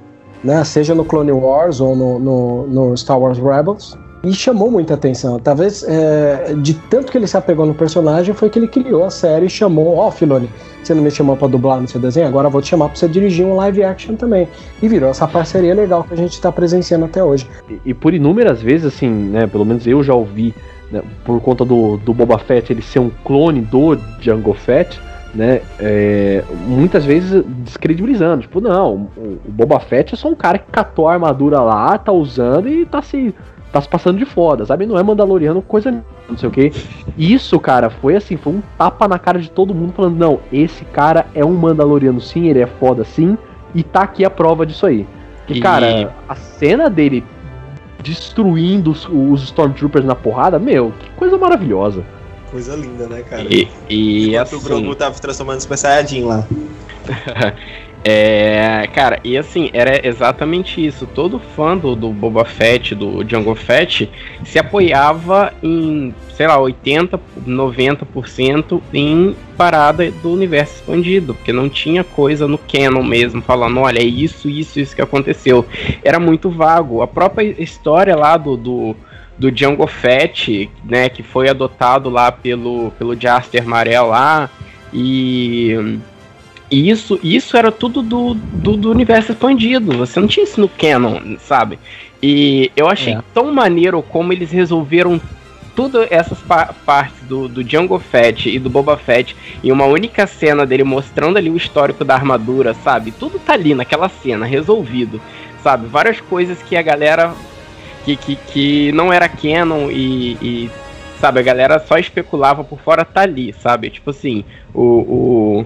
né? 0.43 0.63
Seja 0.63 0.95
no 0.95 1.03
Clone 1.03 1.31
Wars 1.31 1.81
ou 1.81 1.95
no, 1.95 2.19
no, 2.19 2.67
no 2.67 2.97
Star 2.97 3.19
Wars 3.19 3.37
Rebels. 3.37 3.97
E 4.25 4.33
chamou 4.33 4.71
muita 4.71 4.95
atenção. 4.95 5.37
Talvez 5.37 5.83
é, 5.87 6.55
de 6.59 6.73
tanto 6.73 7.11
que 7.11 7.17
ele 7.17 7.27
se 7.27 7.37
apegou 7.37 7.63
no 7.63 7.75
personagem 7.75 8.33
foi 8.33 8.49
que 8.49 8.57
ele 8.57 8.67
criou 8.67 9.03
a 9.03 9.11
série 9.11 9.45
e 9.45 9.49
chamou, 9.49 9.97
ó, 9.97 10.07
oh, 10.07 10.11
Filoni, 10.11 10.49
você 10.83 10.95
não 10.95 11.03
me 11.03 11.11
chamou 11.11 11.37
para 11.37 11.47
dublar 11.47 11.79
no 11.79 11.87
seu 11.87 12.01
desenho, 12.01 12.27
agora 12.27 12.47
eu 12.47 12.51
vou 12.51 12.59
te 12.59 12.69
chamar 12.69 12.89
para 12.89 12.95
você 12.95 13.07
dirigir 13.07 13.45
um 13.45 13.55
live 13.55 13.83
action 13.83 14.15
também. 14.15 14.47
E 14.81 14.87
virou 14.87 15.11
essa 15.11 15.27
parceria 15.27 15.75
legal 15.75 16.03
que 16.03 16.15
a 16.15 16.17
gente 16.17 16.33
está 16.33 16.51
presenciando 16.51 17.05
até 17.05 17.23
hoje. 17.23 17.47
E, 17.69 17.79
e, 17.85 17.93
por 17.93 18.15
inúmeras 18.15 18.63
vezes, 18.63 18.87
assim, 18.87 19.09
né, 19.09 19.45
pelo 19.45 19.63
menos 19.63 19.85
eu 19.85 20.01
já 20.01 20.15
ouvi, 20.15 20.55
né, 20.91 21.03
por 21.23 21.39
conta 21.39 21.63
do, 21.63 21.97
do 21.97 22.11
Boba 22.11 22.39
Fett 22.39 22.73
ele 22.73 22.81
ser 22.81 22.99
um 22.99 23.11
clone 23.23 23.61
do 23.61 23.95
Jango 24.19 24.55
Fett, 24.55 24.99
né? 25.35 25.61
É, 25.79 26.43
muitas 26.65 27.05
vezes 27.05 27.43
descredibilizando. 27.45 28.41
Tipo, 28.41 28.61
não, 28.61 29.09
o, 29.17 29.39
Boba 29.47 29.79
Fett 29.79 30.13
é 30.13 30.17
só 30.17 30.29
um 30.29 30.35
cara 30.35 30.57
que 30.57 30.71
catou 30.71 31.07
a 31.07 31.13
armadura 31.13 31.59
lá, 31.59 31.97
tá 31.97 32.11
usando 32.11 32.69
e 32.69 32.85
tá 32.85 33.01
se 33.01 33.35
tá 33.71 33.81
se 33.81 33.89
passando 33.89 34.17
de 34.17 34.23
foda, 34.23 34.65
sabe? 34.65 34.85
Não 34.85 34.97
é 34.97 35.03
Mandaloriano, 35.03 35.61
coisa 35.61 35.91
não 36.29 36.37
sei 36.37 36.47
o 36.47 36.51
que. 36.51 36.71
Isso, 37.17 37.59
cara, 37.59 37.89
foi 37.89 38.15
assim, 38.15 38.37
foi 38.37 38.53
um 38.53 38.61
tapa 38.77 39.05
na 39.05 39.19
cara 39.19 39.37
de 39.37 39.51
todo 39.51 39.75
mundo 39.75 39.91
falando, 39.91 40.17
não, 40.17 40.39
esse 40.51 40.85
cara 40.85 41.25
é 41.35 41.43
um 41.43 41.53
Mandaloriano 41.53 42.21
sim, 42.21 42.47
ele 42.47 42.61
é 42.61 42.67
foda 42.67 43.03
sim, 43.03 43.37
e 43.73 43.83
tá 43.83 44.03
aqui 44.03 44.23
a 44.23 44.29
prova 44.29 44.65
disso 44.65 44.85
aí. 44.85 45.05
E- 45.49 45.59
cara, 45.59 46.13
a 46.27 46.35
cena 46.35 46.89
dele 46.89 47.21
destruindo 48.01 48.91
os, 48.91 49.09
os 49.11 49.43
Stormtroopers 49.43 50.05
na 50.05 50.15
porrada, 50.15 50.57
meu, 50.57 50.93
que 50.99 51.09
coisa 51.11 51.37
maravilhosa. 51.37 52.03
Coisa 52.55 52.73
linda, 52.73 53.05
né, 53.05 53.21
cara? 53.21 53.43
E, 53.53 53.67
e 53.89 54.29
Enquanto 54.29 54.55
assim, 54.55 54.55
o 54.55 54.61
Grogu 54.61 54.95
tava 54.95 55.13
se 55.13 55.21
transformando 55.21 55.57
em 55.57 55.59
Super 55.59 55.77
Saiyajin 55.77 56.23
lá. 56.23 56.47
É, 58.07 58.87
cara, 58.93 59.19
e 59.23 59.35
assim, 59.35 59.71
era 59.73 60.07
exatamente 60.07 60.85
isso. 60.85 61.07
Todo 61.07 61.39
fã 61.39 61.75
do, 61.75 61.95
do 61.95 62.11
Boba 62.11 62.45
Fett, 62.45 62.93
do 62.93 63.23
Django 63.23 63.55
Fett, 63.55 64.07
se 64.45 64.59
apoiava 64.59 65.51
em, 65.63 66.13
sei 66.37 66.45
lá, 66.45 66.59
80, 66.59 67.19
90% 67.47 68.79
em 68.93 69.35
parada 69.57 70.11
do 70.11 70.31
universo 70.31 70.75
expandido, 70.75 71.33
porque 71.33 71.51
não 71.51 71.67
tinha 71.67 72.03
coisa 72.03 72.47
no 72.47 72.59
canon 72.59 73.01
mesmo, 73.01 73.41
falando, 73.41 73.79
olha, 73.79 73.97
é 73.97 74.05
isso, 74.05 74.47
isso, 74.47 74.79
isso 74.79 74.95
que 74.95 75.01
aconteceu. 75.01 75.65
Era 76.03 76.19
muito 76.19 76.51
vago. 76.51 77.01
A 77.01 77.07
própria 77.07 77.59
história 77.59 78.15
lá 78.15 78.37
do, 78.37 78.55
do, 78.55 78.95
do 79.37 79.51
Django 79.51 79.85
Fett, 79.87 80.69
né, 80.83 81.09
que 81.09 81.21
foi 81.23 81.49
adotado 81.49 82.09
lá 82.09 82.31
pelo, 82.31 82.91
pelo 82.91 83.15
Jaster 83.15 83.67
Marel 83.67 84.07
lá, 84.07 84.49
e... 84.93 85.99
E 86.71 86.89
isso, 86.89 87.19
isso 87.21 87.55
era 87.55 87.71
tudo 87.71 88.01
do, 88.01 88.33
do, 88.33 88.75
do 88.75 88.89
universo 88.89 89.31
expandido. 89.31 89.95
Você 89.99 90.19
não 90.19 90.27
tinha 90.27 90.43
isso 90.43 90.59
no 90.59 90.67
canon, 90.67 91.37
sabe? 91.37 91.77
E 92.21 92.71
eu 92.75 92.89
achei 92.89 93.13
É. 93.13 93.21
tão 93.35 93.53
maneiro 93.53 94.01
como 94.01 94.33
eles 94.33 94.49
resolveram 94.51 95.21
todas 95.75 96.07
essas 96.11 96.39
pa- 96.39 96.73
partes 96.83 97.21
do, 97.29 97.47
do 97.47 97.63
Django 97.63 97.99
Fett 97.99 98.49
e 98.49 98.57
do 98.57 98.67
Boba 98.67 98.97
Fett 98.97 99.35
em 99.63 99.71
uma 99.71 99.85
única 99.85 100.25
cena 100.25 100.65
dele 100.65 100.83
mostrando 100.83 101.37
ali 101.37 101.51
o 101.51 101.55
histórico 101.55 102.03
da 102.03 102.15
armadura, 102.15 102.73
sabe? 102.73 103.11
Tudo 103.11 103.37
tá 103.37 103.53
ali 103.53 103.75
naquela 103.75 104.09
cena, 104.09 104.43
resolvido, 104.47 105.21
sabe? 105.61 105.85
Várias 105.85 106.19
coisas 106.19 106.63
que 106.63 106.75
a 106.75 106.81
galera 106.81 107.31
que, 108.05 108.15
que, 108.15 108.35
que 108.35 108.91
não 108.91 109.11
era 109.11 109.27
canon 109.27 109.89
e, 109.89 110.33
e, 110.41 110.71
sabe, 111.19 111.39
a 111.39 111.43
galera 111.43 111.79
só 111.79 111.97
especulava 111.97 112.63
por 112.63 112.79
fora 112.79 113.03
tá 113.03 113.21
ali, 113.21 113.51
sabe? 113.53 113.89
Tipo 113.89 114.11
assim, 114.11 114.45
o, 114.73 115.65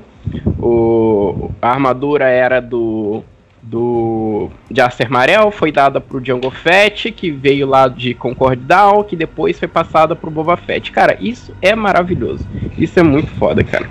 o, 0.58 0.66
o 0.66 1.52
a 1.62 1.70
armadura 1.70 2.30
era 2.30 2.62
do 2.62 3.24
do 3.62 4.50
Jaster 4.72 5.12
Marel, 5.12 5.52
foi 5.52 5.72
dada 5.72 6.00
pro 6.00 6.22
Django 6.22 6.50
Fett, 6.50 7.12
que 7.12 7.30
veio 7.30 7.68
lá 7.68 7.88
de 7.88 8.14
Concord 8.14 8.64
Down, 8.64 9.04
que 9.04 9.16
depois 9.18 9.60
foi 9.60 9.68
passada 9.68 10.16
pro 10.16 10.32
Boba 10.32 10.56
Fett. 10.58 10.92
Cara, 10.92 11.18
isso 11.20 11.54
é 11.62 11.76
maravilhoso. 11.76 12.48
Isso 12.78 13.00
é 13.00 13.04
muito 13.04 13.30
foda, 13.32 13.64
cara. 13.64 13.88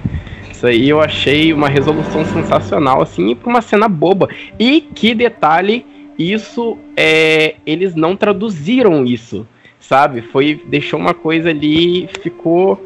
Isso 0.51 0.67
aí 0.67 0.89
eu 0.89 1.01
achei 1.01 1.53
uma 1.53 1.69
resolução 1.69 2.25
sensacional, 2.25 3.03
assim, 3.03 3.29
e 3.29 3.35
pra 3.35 3.49
uma 3.49 3.61
cena 3.61 3.89
boba. 3.89 4.29
E 4.59 4.81
que 4.81 5.15
detalhe, 5.15 5.87
isso 6.19 6.77
é. 6.97 7.55
Eles 7.65 7.95
não 7.95 8.17
traduziram 8.17 9.05
isso, 9.05 9.47
sabe? 9.81 10.23
Foi. 10.23 10.61
Deixou 10.67 10.99
uma 10.99 11.15
coisa 11.15 11.51
ali, 11.51 12.09
ficou. 12.23 12.81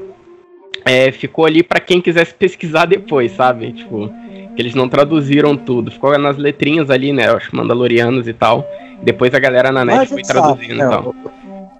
É, 0.85 1.13
ficou 1.13 1.47
ali 1.47 1.63
pra 1.63 1.79
quem 1.81 2.01
quisesse 2.01 2.35
pesquisar 2.35 2.87
depois, 2.87 3.33
sabe? 3.33 3.73
Tipo, 3.73 4.09
que 4.55 4.61
eles 4.61 4.75
não 4.75 4.89
traduziram 4.89 5.57
tudo. 5.57 5.91
Ficou 5.91 6.17
nas 6.19 6.37
letrinhas 6.37 6.91
ali, 6.91 7.13
né? 7.13 7.29
Eu 7.29 7.37
acho, 7.37 7.55
Mandalorianos 7.55 8.27
e 8.27 8.33
tal. 8.33 8.67
Depois 9.03 9.33
a 9.35 9.39
galera 9.39 9.71
na 9.71 9.85
net 9.85 9.99
Mas 9.99 10.11
a 10.11 10.15
foi 10.15 10.25
sabe, 10.25 10.41
traduzindo 10.41 10.77
né, 10.79 10.85
e 10.85 10.89
tal. 10.89 11.15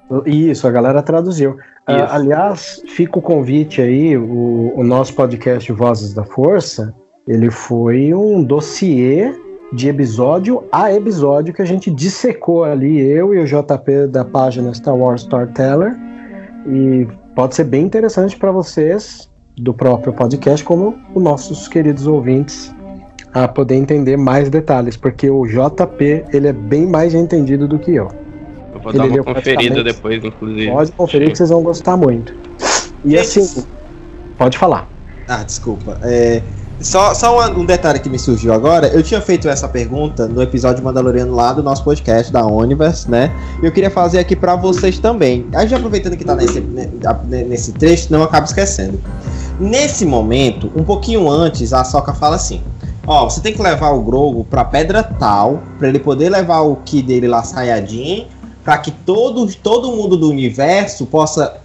o- 0.09 0.29
Isso, 0.29 0.67
a 0.67 0.71
galera 0.71 1.03
traduziu. 1.03 1.57
Ah, 1.87 1.97
Isso. 2.05 2.15
aliás, 2.15 2.83
fica 2.89 3.19
o 3.19 3.23
convite 3.23 3.81
aí, 3.81 4.17
o, 4.17 4.73
o 4.77 4.85
nosso 4.85 5.15
podcast 5.15 5.73
Vozes 5.73 6.15
da 6.15 6.25
Força, 6.25 6.95
ele 7.27 7.51
foi 7.51 8.15
um 8.15 8.43
dossiê 8.43 9.35
de 9.73 9.89
episódio 9.89 10.65
a 10.71 10.93
episódio 10.93 11.55
que 11.55 11.63
a 11.63 11.65
gente 11.65 11.91
dissecou 11.91 12.65
ali, 12.65 13.01
eu 13.01 13.35
e 13.35 13.39
o 13.39 13.47
JP 13.47 14.09
da 14.09 14.25
página 14.25 14.73
Star 14.75 14.95
Wars 14.95 15.23
Storyteller, 15.23 15.97
e 16.67 17.07
pode 17.35 17.55
ser 17.55 17.65
bem 17.65 17.85
interessante 17.85 18.37
para 18.37 18.53
vocês 18.53 19.31
do 19.57 19.73
próprio 19.73 20.13
podcast, 20.13 20.65
como 20.65 20.99
os 21.15 21.23
nossos 21.23 21.69
queridos 21.69 22.07
ouvintes 22.07 22.73
a 23.33 23.49
poder 23.49 23.77
entender 23.77 24.17
mais 24.17 24.51
detalhes, 24.51 24.97
porque 24.97 25.31
o 25.31 25.47
JP 25.47 26.25
ele 26.33 26.49
é 26.49 26.53
bem 26.53 26.87
mais 26.87 27.15
entendido 27.15 27.67
do 27.67 27.79
que 27.79 27.95
eu. 27.95 28.09
Eu 28.75 28.81
vou 28.81 28.93
ele 28.93 28.99
dar 28.99 29.23
uma 29.23 29.35
conferida 29.35 29.83
depois, 29.83 30.23
inclusive. 30.23 30.71
Pode 30.71 30.93
conferir 30.93 31.31
que 31.31 31.39
vocês 31.39 31.51
vão 31.51 31.63
gostar 31.63 31.97
muito. 31.97 32.35
E 33.05 33.11
Gente, 33.11 33.21
assim, 33.21 33.65
pode 34.37 34.59
falar. 34.59 34.87
Ah, 35.29 35.43
desculpa. 35.43 35.99
É, 36.03 36.43
só 36.83 37.15
só 37.15 37.49
um, 37.49 37.61
um 37.61 37.65
detalhe 37.65 37.99
que 37.99 38.09
me 38.09 38.19
surgiu 38.19 38.53
agora. 38.53 38.89
Eu 38.89 39.03
tinha 39.03 39.21
feito 39.21 39.49
essa 39.49 39.69
pergunta 39.69 40.27
no 40.27 40.43
episódio 40.43 40.83
Mandaloriano 40.83 41.35
lá 41.35 41.53
do 41.53 41.63
nosso 41.63 41.83
podcast, 41.85 42.33
da 42.33 42.45
Universe, 42.45 43.11
né? 43.11 43.31
E 43.63 43.67
eu 43.67 43.73
queria 43.73 43.91
fazer 43.91 44.19
aqui 44.19 44.35
pra 44.37 44.57
vocês 44.57 44.99
também. 44.99 45.47
Aí 45.55 45.69
já 45.69 45.77
aproveitando 45.77 46.17
que 46.17 46.25
tá 46.25 46.35
nesse, 46.35 46.61
né, 46.61 46.89
nesse 47.29 47.73
trecho, 47.73 48.09
não 48.11 48.23
acabo 48.23 48.47
esquecendo. 48.47 49.01
Nesse 49.59 50.05
momento, 50.05 50.71
um 50.75 50.83
pouquinho 50.83 51.29
antes, 51.29 51.73
a 51.73 51.85
Soca 51.85 52.13
fala 52.13 52.37
assim: 52.37 52.61
Ó, 53.07 53.29
você 53.29 53.41
tem 53.41 53.53
que 53.53 53.63
levar 53.63 53.91
o 53.91 54.03
Grogo 54.03 54.45
pra 54.45 54.65
pedra 54.65 55.03
tal, 55.03 55.63
pra 55.79 55.89
ele 55.89 55.99
poder 55.99 56.31
levar 56.31 56.61
o 56.61 56.77
Ki 56.77 57.03
dele 57.03 57.27
lá 57.27 57.43
Sayajin, 57.43 58.27
pra 58.65 58.79
que 58.79 58.91
todo, 58.91 59.47
todo 59.57 59.93
mundo 59.93 60.17
do 60.17 60.29
universo 60.29 61.07
possa 61.07 61.57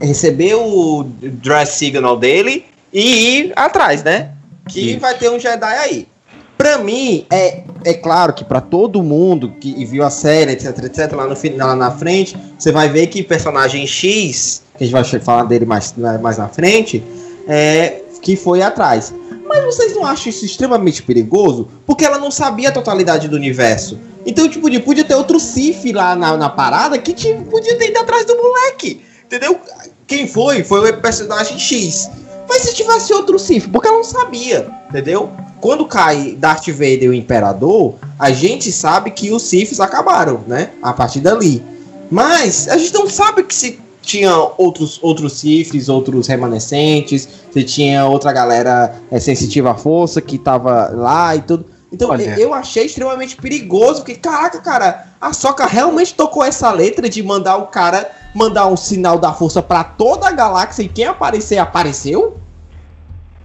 receber 0.00 0.54
o 0.54 1.04
dress 1.22 1.72
signal 1.72 2.16
dele 2.16 2.66
e 2.92 3.38
ir 3.38 3.52
atrás, 3.56 4.04
né? 4.04 4.30
Que 4.68 4.92
Isso. 4.92 5.00
vai 5.00 5.16
ter 5.16 5.30
um 5.30 5.38
Jedi 5.38 5.74
aí. 5.76 6.08
Pra 6.56 6.78
mim, 6.78 7.26
é, 7.30 7.64
é 7.84 7.94
claro 7.94 8.32
que 8.32 8.44
pra 8.44 8.60
todo 8.60 9.02
mundo 9.02 9.52
que 9.60 9.84
viu 9.84 10.02
a 10.02 10.10
série, 10.10 10.52
etc, 10.52 10.84
etc, 10.84 11.12
lá 11.12 11.26
no 11.26 11.36
final, 11.36 11.68
lá 11.68 11.76
na 11.76 11.90
frente, 11.90 12.36
você 12.58 12.72
vai 12.72 12.88
ver 12.88 13.08
que 13.08 13.22
personagem 13.22 13.86
X, 13.86 14.62
que 14.76 14.84
a 14.84 14.86
gente 14.86 14.92
vai 14.92 15.20
falar 15.20 15.44
dele 15.44 15.66
mais, 15.66 15.94
mais 16.20 16.38
na 16.38 16.48
frente, 16.48 17.04
é, 17.46 18.00
que 18.22 18.36
foi 18.36 18.62
atrás. 18.62 19.12
Mas 19.46 19.64
vocês 19.64 19.94
não 19.94 20.04
acham 20.04 20.30
isso 20.30 20.44
extremamente 20.44 21.02
perigoso? 21.02 21.68
Porque 21.86 22.04
ela 22.04 22.18
não 22.18 22.30
sabia 22.30 22.70
a 22.70 22.72
totalidade 22.72 23.28
do 23.28 23.36
universo. 23.36 23.98
Então, 24.24 24.48
tipo, 24.48 24.68
podia 24.82 25.04
ter 25.04 25.14
outro 25.14 25.38
Sif 25.38 25.92
lá 25.92 26.16
na, 26.16 26.36
na 26.36 26.48
parada 26.48 26.98
que 26.98 27.12
tipo, 27.12 27.44
podia 27.44 27.78
ter 27.78 27.90
ido 27.90 27.98
atrás 27.98 28.26
do 28.26 28.36
moleque. 28.36 29.02
Entendeu? 29.24 29.60
Quem 30.06 30.26
foi? 30.26 30.64
Foi 30.64 30.90
o 30.90 31.00
personagem 31.00 31.58
X. 31.58 32.10
Mas 32.48 32.62
se 32.62 32.74
tivesse 32.74 33.12
outro 33.12 33.38
Sif, 33.38 33.68
porque 33.68 33.88
ela 33.88 33.98
não 33.98 34.04
sabia, 34.04 34.68
entendeu? 34.88 35.30
Quando 35.60 35.86
cai 35.86 36.36
Darth 36.38 36.68
Vader 36.68 37.04
e 37.04 37.08
o 37.08 37.14
Imperador, 37.14 37.94
a 38.18 38.30
gente 38.30 38.70
sabe 38.70 39.10
que 39.10 39.30
os 39.30 39.42
Siths 39.42 39.80
acabaram, 39.80 40.42
né? 40.46 40.70
A 40.82 40.92
partir 40.92 41.20
dali. 41.20 41.62
Mas 42.10 42.68
a 42.68 42.76
gente 42.76 42.94
não 42.94 43.08
sabe 43.08 43.42
que 43.42 43.54
se 43.54 43.80
tinha 44.00 44.32
outros 44.56 45.00
outros 45.02 45.32
Siths, 45.40 45.88
outros 45.88 46.28
remanescentes, 46.28 47.28
se 47.50 47.64
tinha 47.64 48.06
outra 48.06 48.32
galera 48.32 48.94
é, 49.10 49.18
sensitiva 49.18 49.72
à 49.72 49.74
força 49.74 50.20
que 50.20 50.38
tava 50.38 50.90
lá 50.94 51.34
e 51.34 51.42
tudo. 51.42 51.66
Então 51.92 52.10
Olha. 52.10 52.38
eu 52.38 52.52
achei 52.52 52.86
extremamente 52.86 53.36
perigoso, 53.36 54.00
porque 54.00 54.16
caraca, 54.16 54.60
cara, 54.60 55.06
a 55.20 55.32
Soca 55.32 55.66
realmente 55.66 56.14
tocou 56.14 56.44
essa 56.44 56.70
letra 56.70 57.08
de 57.08 57.22
mandar 57.22 57.56
o 57.56 57.66
cara 57.68 58.10
mandar 58.36 58.66
um 58.66 58.76
sinal 58.76 59.18
da 59.18 59.32
força 59.32 59.62
pra 59.62 59.82
toda 59.82 60.28
a 60.28 60.32
galáxia 60.32 60.82
e 60.82 60.88
quem 60.88 61.06
aparecer 61.06 61.58
apareceu? 61.58 62.36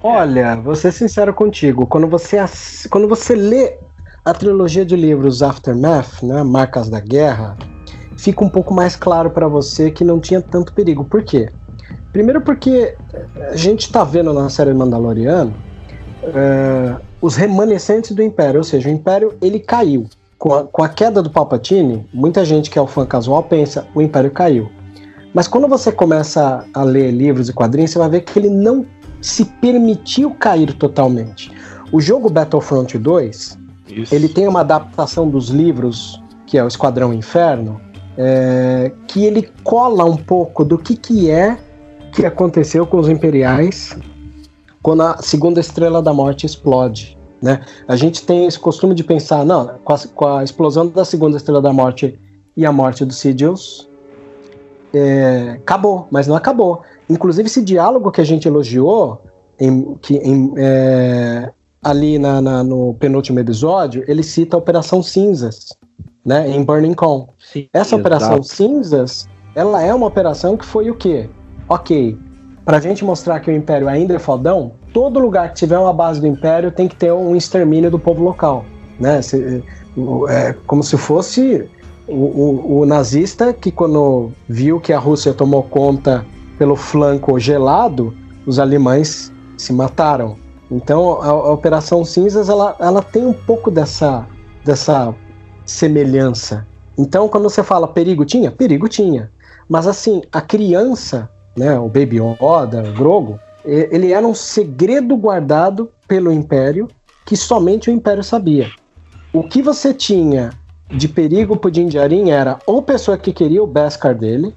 Olha, 0.04 0.56
vou 0.56 0.76
ser 0.76 0.92
sincero 0.92 1.34
contigo. 1.34 1.86
Quando 1.86 2.08
você, 2.08 2.38
quando 2.90 3.08
você 3.08 3.36
lê 3.36 3.78
a 4.26 4.34
trilogia 4.34 4.86
de 4.86 4.96
livros 4.96 5.42
Aftermath, 5.42 6.24
né, 6.24 6.44
Marcas 6.44 6.90
da 6.90 7.00
Guerra, 7.00 7.58
fica 8.18 8.44
um 8.44 8.50
pouco 8.50 8.74
mais 8.74 8.96
claro 8.96 9.30
para 9.30 9.48
você 9.48 9.90
que 9.92 10.04
não 10.04 10.20
tinha 10.20 10.42
tanto 10.42 10.74
perigo. 10.74 11.06
Por 11.06 11.24
quê? 11.24 11.50
Primeiro 12.12 12.42
porque 12.42 12.96
a 13.50 13.56
gente 13.56 13.92
tá 13.92 14.04
vendo 14.04 14.34
na 14.34 14.50
série 14.50 14.74
Mandaloriano 14.74 15.54
eh, 16.24 16.96
os 17.22 17.36
remanescentes 17.36 18.12
do 18.12 18.22
Império, 18.22 18.58
ou 18.58 18.64
seja, 18.64 18.90
o 18.90 18.92
Império 18.92 19.38
ele 19.42 19.60
caiu. 19.60 20.08
Com 20.38 20.56
a, 20.56 20.64
com 20.64 20.84
a 20.84 20.90
queda 20.90 21.22
do 21.22 21.30
Palpatine, 21.30 22.08
muita 22.12 22.44
gente 22.44 22.70
que 22.70 22.80
é 22.80 22.82
o 22.82 22.88
fã 22.88 23.06
casual 23.06 23.44
pensa 23.44 23.88
o 23.94 24.02
Império 24.02 24.32
caiu. 24.32 24.70
Mas 25.34 25.48
quando 25.48 25.68
você 25.68 25.92
começa 25.92 26.66
a 26.74 26.84
ler 26.84 27.12
livros 27.12 27.50
e 27.50 27.54
quadrinhos, 27.54 27.92
você 27.92 28.00
vai 28.00 28.10
ver 28.10 28.22
que 28.22 28.38
ele 28.38 28.50
não 28.50 28.86
se 29.22 29.46
permitiu 29.46 30.32
cair 30.32 30.74
totalmente. 30.74 31.52
O 31.92 32.02
jogo 32.02 32.30
Battlefront 32.30 32.98
2, 32.98 33.58
Isso. 33.90 34.16
ele 34.16 34.28
tem 34.28 34.48
uma 34.48 34.62
adaptação 34.62 35.30
dos 35.30 35.50
livros, 35.50 36.22
que 36.48 36.58
é 36.58 36.64
o 36.64 36.68
Esquadrão 36.68 37.14
Inferno, 37.14 37.80
é, 38.18 38.92
que 39.08 39.24
ele 39.24 39.50
cola 39.64 40.04
um 40.04 40.18
pouco 40.18 40.66
do 40.66 40.78
que, 40.78 40.96
que 40.96 41.30
é 41.30 41.58
que 42.12 42.26
aconteceu 42.26 42.86
com 42.86 42.98
os 42.98 43.08
Imperiais 43.08 43.98
quando 44.84 45.04
a 45.04 45.18
segunda 45.20 45.60
Estrela 45.60 46.02
da 46.02 46.14
Morte 46.14 46.46
explode. 46.46 47.18
Né? 47.42 47.62
A 47.88 47.96
gente 47.96 48.26
tem 48.26 48.46
esse 48.46 48.60
costume 48.60 48.94
de 48.94 49.04
pensar, 49.04 49.46
não, 49.46 49.80
com 49.84 49.94
a, 49.94 50.00
com 50.14 50.28
a 50.28 50.44
explosão 50.44 50.88
da 50.88 51.06
segunda 51.06 51.38
Estrela 51.38 51.62
da 51.62 51.72
Morte 51.72 52.20
e 52.56 52.66
a 52.66 52.72
morte 52.72 53.06
do 53.06 53.14
Sidious, 53.14 53.90
é, 54.94 55.58
acabou, 55.62 56.08
mas 56.12 56.28
não 56.28 56.36
acabou. 56.36 56.82
Inclusive, 57.10 57.48
esse 57.48 57.62
diálogo 57.62 58.12
que 58.12 58.22
a 58.22 58.24
gente 58.26 58.48
elogiou, 58.48 59.22
em, 59.60 59.96
que, 60.02 60.16
em, 60.18 60.54
é, 60.58 61.50
ali 61.84 62.18
na, 62.20 62.42
na, 62.42 62.64
no 62.64 62.94
penúltimo 62.96 63.40
episódio, 63.40 64.04
ele 64.08 64.24
cita 64.24 64.56
a 64.56 64.60
Operação 64.60 65.02
Cinzas, 65.04 65.76
né, 66.26 66.50
em 66.50 66.64
Burning 66.64 66.94
Con. 66.94 67.28
Sim, 67.40 67.68
Essa 67.74 67.96
exato. 67.96 68.02
Operação 68.02 68.44
Cinzas, 68.44 69.28
ela 69.56 69.82
é 69.82 69.94
uma 69.94 70.08
operação 70.08 70.56
que 70.58 70.66
foi 70.66 70.90
o 70.90 70.96
quê? 70.96 71.30
Ok, 71.68 72.18
pra 72.66 72.80
gente 72.80 73.04
mostrar 73.04 73.40
que 73.40 73.50
o 73.50 73.54
Império 73.56 73.88
ainda 73.88 74.14
é 74.16 74.20
fodão, 74.20 74.74
todo 74.94 75.20
lugar 75.20 75.50
que 75.50 75.56
tiver 75.56 75.78
uma 75.78 75.94
base 75.94 76.20
do 76.20 76.28
Império 76.28 76.72
tem 76.72 76.88
que 76.88 76.96
ter 76.96 77.12
um 77.12 77.36
extermínio 77.36 77.90
do 77.90 77.98
povo 78.00 78.24
local, 78.24 78.66
né? 79.00 79.22
Se- 79.22 79.64
o- 79.98 80.28
é 80.28 80.54
como 80.68 80.84
se 80.84 80.98
fosse 80.98 81.70
o, 82.08 82.14
o- 82.16 82.80
o 82.82 82.86
nazista 82.86 83.54
que 83.54 83.72
quando 83.72 84.32
viu 84.48 84.80
que 84.80 84.92
a 84.94 85.00
Rússia 85.00 85.34
tomou 85.34 85.64
conta 85.64 86.26
pelo 86.58 86.76
flanco 86.76 87.40
gelado, 87.40 88.14
os 88.46 88.60
alemães 88.60 89.32
se 89.58 89.72
mataram. 89.74 90.36
Então 90.70 91.22
a, 91.22 91.28
a 91.28 91.52
Operação 91.52 92.04
Cinzas 92.06 92.50
ela, 92.50 92.76
ela 92.80 93.02
tem 93.02 93.26
um 93.26 93.34
pouco 93.34 93.70
dessa, 93.72 94.26
dessa 94.64 95.14
semelhança. 95.66 96.66
Então 96.98 97.28
quando 97.28 97.44
você 97.50 97.64
fala 97.64 97.88
perigo 97.88 98.26
tinha, 98.26 98.52
perigo 98.52 98.88
tinha. 98.88 99.32
Mas 99.70 99.88
assim, 99.88 100.22
a 100.32 100.42
criança, 100.42 101.30
né, 101.56 101.80
o 101.80 101.88
Baby 101.88 102.18
Yoda, 102.20 102.84
o 102.90 102.94
Grogo, 102.94 103.40
ele 103.64 104.12
era 104.12 104.26
um 104.28 104.34
segredo 104.34 105.16
guardado 105.16 105.90
pelo 106.08 106.32
Império 106.32 106.88
que 107.26 107.38
somente 107.38 107.90
o 107.90 107.94
Império 107.94 108.24
sabia. 108.24 108.70
O 109.32 109.44
que 109.44 109.62
você 109.62 109.94
tinha 109.94 110.52
de 110.92 111.08
perigo 111.08 111.58
pro 111.58 111.72
Din 111.72 111.88
Djarin 111.88 112.32
era 112.32 112.60
ou 112.66 112.82
pessoa 112.82 113.18
que 113.18 113.32
queria 113.32 113.64
o 113.64 113.68
Beskar 113.68 114.16
dele, 114.16 114.54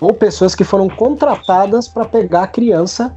ou 0.00 0.12
pessoas 0.12 0.54
que 0.54 0.64
foram 0.64 0.88
contratadas 0.88 1.88
para 1.88 2.04
pegar 2.04 2.42
a 2.42 2.46
criança 2.46 3.14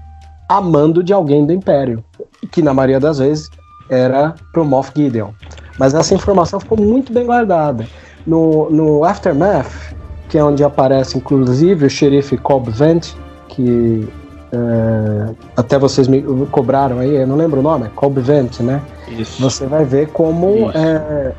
a 0.48 0.62
mando 0.62 1.04
de 1.04 1.12
alguém 1.12 1.46
do 1.46 1.52
Império, 1.52 2.04
que 2.52 2.62
na 2.62 2.74
maioria 2.74 3.00
das 3.00 3.18
vezes 3.18 3.50
era 3.90 4.36
pro 4.54 4.64
Moff 4.64 4.92
Gideon. 4.96 5.32
Mas 5.78 5.94
essa 5.94 6.14
informação 6.14 6.60
ficou 6.60 6.78
muito 6.78 7.12
bem 7.12 7.26
guardada. 7.26 7.86
No, 8.26 8.70
no 8.70 9.04
Aftermath, 9.04 9.96
que 10.30 10.38
é 10.38 10.44
onde 10.44 10.64
aparece 10.64 11.18
inclusive 11.18 11.86
o 11.86 11.90
xerife 11.90 12.38
Cobb 12.38 12.70
Vent, 12.70 13.14
que 13.50 14.08
é, 14.52 15.36
até 15.56 15.78
vocês 15.78 16.08
me 16.08 16.22
cobraram 16.52 17.00
aí, 17.00 17.16
eu 17.16 17.28
não 17.28 17.36
lembro 17.36 17.60
o 17.60 17.64
nome, 17.64 17.88
é 17.88 17.90
Cobb 17.96 18.20
Vent, 18.22 18.60
né? 18.62 18.82
Isso. 19.10 19.42
Você 19.42 19.66
vai 19.66 19.86
ver 19.86 20.10
como 20.10 20.72
é, 20.72 21.34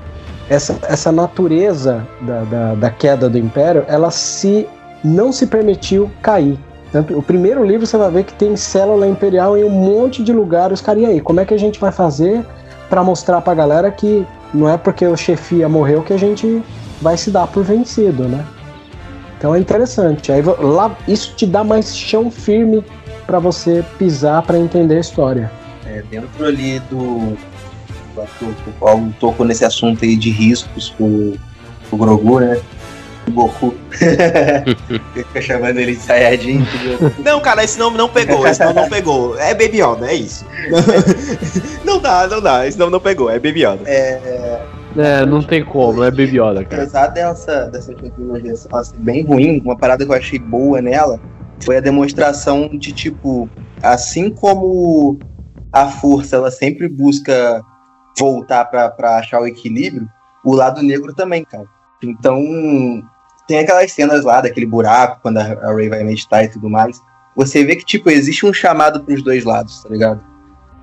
essa, 0.49 0.79
essa 0.83 1.13
natureza 1.13 2.07
da, 2.21 2.43
da, 2.43 2.75
da 2.75 2.91
queda 2.91 3.29
do 3.29 3.39
Império, 3.39 3.85
ela 3.89 4.11
se 4.11 4.67
não 5.05 5.33
se 5.33 5.47
permitiu 5.47 6.11
cair. 6.23 6.59
Tanto, 6.91 7.17
o 7.17 7.23
primeiro 7.23 7.65
livro 7.65 7.87
você 7.87 7.99
vai 7.99 8.11
ver 8.11 8.25
que 8.25 8.33
tem 8.33 8.57
célula 8.57 9.07
imperial 9.07 9.57
em 9.57 9.65
um 9.65 9.71
monte 9.71 10.23
de 10.23 10.33
lugares. 10.33 10.81
Cara, 10.81 10.99
e 10.99 11.07
aí, 11.07 11.21
como 11.21 11.41
é 11.41 11.45
que 11.45 11.53
a 11.53 11.59
gente 11.59 11.79
vai 11.79 11.93
fazer 11.93 12.45
para 12.89 13.05
mostrar 13.05 13.41
pra 13.43 13.55
galera 13.55 13.91
que 13.91 14.27
não 14.55 14.69
é 14.69 14.79
porque 14.79 15.07
o 15.07 15.17
chefia 15.17 15.69
morreu 15.69 16.03
que 16.03 16.13
a 16.13 16.17
gente 16.17 16.63
vai 17.03 17.17
se 17.17 17.31
dar 17.31 17.47
por 17.47 17.63
vencido, 17.63 18.25
né? 18.25 18.45
Então 19.37 19.55
é 19.55 19.59
interessante. 19.59 20.33
Aí 20.33 20.43
lá 20.43 20.97
isso 21.07 21.35
te 21.37 21.47
dá 21.47 21.63
mais 21.63 21.97
chão 21.97 22.31
firme 22.31 22.83
para 23.27 23.39
você 23.39 23.85
pisar 23.99 24.43
para 24.43 24.59
entender 24.59 24.97
a 24.97 25.01
história. 25.01 25.51
É, 25.87 26.03
dentro 26.11 26.45
ali 26.45 26.81
do. 26.91 27.37
Paulo 28.81 29.15
tocou 29.21 29.47
nesse 29.47 29.65
assunto 29.65 30.05
aí 30.05 30.17
de 30.17 30.31
riscos 30.31 30.95
com 30.97 31.35
o 31.91 31.97
Grogu, 31.97 32.41
né? 32.41 32.61
O 33.27 33.31
Goku. 33.33 33.75
Fica 35.15 35.43
chamando 35.43 35.79
ele 35.79 35.95
de 35.97 36.01
Saiyajin. 36.03 36.61
entendeu? 36.63 37.13
Não, 37.25 37.41
cara, 37.41 37.63
esse 37.63 37.79
nome 37.79 37.99
não 37.99 38.09
pegou, 38.09 38.47
esse 38.47 38.63
nome 38.65 38.75
não 38.81 38.89
pegou. 38.89 39.39
É 39.39 39.53
Baby 39.55 39.83
Yoda, 39.83 40.11
é 40.11 40.15
isso. 40.15 40.45
Não 41.85 41.99
dá, 42.01 42.27
não 42.27 42.41
dá, 42.41 42.67
esse 42.67 42.79
nome 42.79 42.93
não 42.93 43.01
pegou, 43.01 43.31
é 43.31 43.39
Baby 43.39 43.65
Yoda. 43.65 43.81
É, 43.87 44.61
É, 44.97 45.25
não 45.27 45.43
tem 45.43 45.65
como, 45.65 46.03
é 46.05 46.11
Baby 46.11 46.39
Yoda, 46.39 46.65
cara. 46.65 46.83
apesar 46.83 47.07
dessa, 47.09 47.67
dessa 47.67 47.95
tecnologia 47.95 48.55
ser 48.57 48.69
bem 48.99 49.25
ruim, 49.25 49.61
uma 49.65 49.77
parada 49.77 50.05
que 50.05 50.11
eu 50.11 50.17
achei 50.17 50.39
boa 50.39 50.83
nela 50.83 51.19
foi 51.65 51.77
a 51.79 51.81
demonstração 51.81 52.69
de, 52.69 52.93
tipo, 52.93 53.49
assim 53.83 54.31
como 54.31 55.19
a 55.73 55.87
força 55.87 56.37
ela 56.37 56.51
sempre 56.51 56.89
busca 56.89 57.63
voltar 58.19 58.65
pra 58.67 59.17
achar 59.19 59.41
o 59.41 59.47
equilíbrio, 59.47 60.09
o 60.45 60.55
lado 60.55 60.83
negro 60.83 61.15
também, 61.15 61.45
cara. 61.45 61.67
Então, 62.03 62.41
tem 63.47 63.59
aquelas 63.61 63.91
cenas 63.93 64.25
lá 64.25 64.41
daquele 64.41 64.67
buraco, 64.67 65.21
quando 65.23 65.39
a 65.39 65.73
Ray 65.73 65.89
vai 65.89 66.03
meditar 66.05 66.45
e 66.45 66.49
tudo 66.49 66.69
mais. 66.71 67.01
Você 67.37 67.65
vê 67.65 67.77
que, 67.77 67.85
tipo, 67.85 68.11
existe 68.11 68.45
um 68.47 68.53
chamado 68.53 69.01
pros 69.05 69.23
dois 69.23 69.45
lados, 69.45 69.83
tá 69.83 69.89
ligado? 69.89 70.21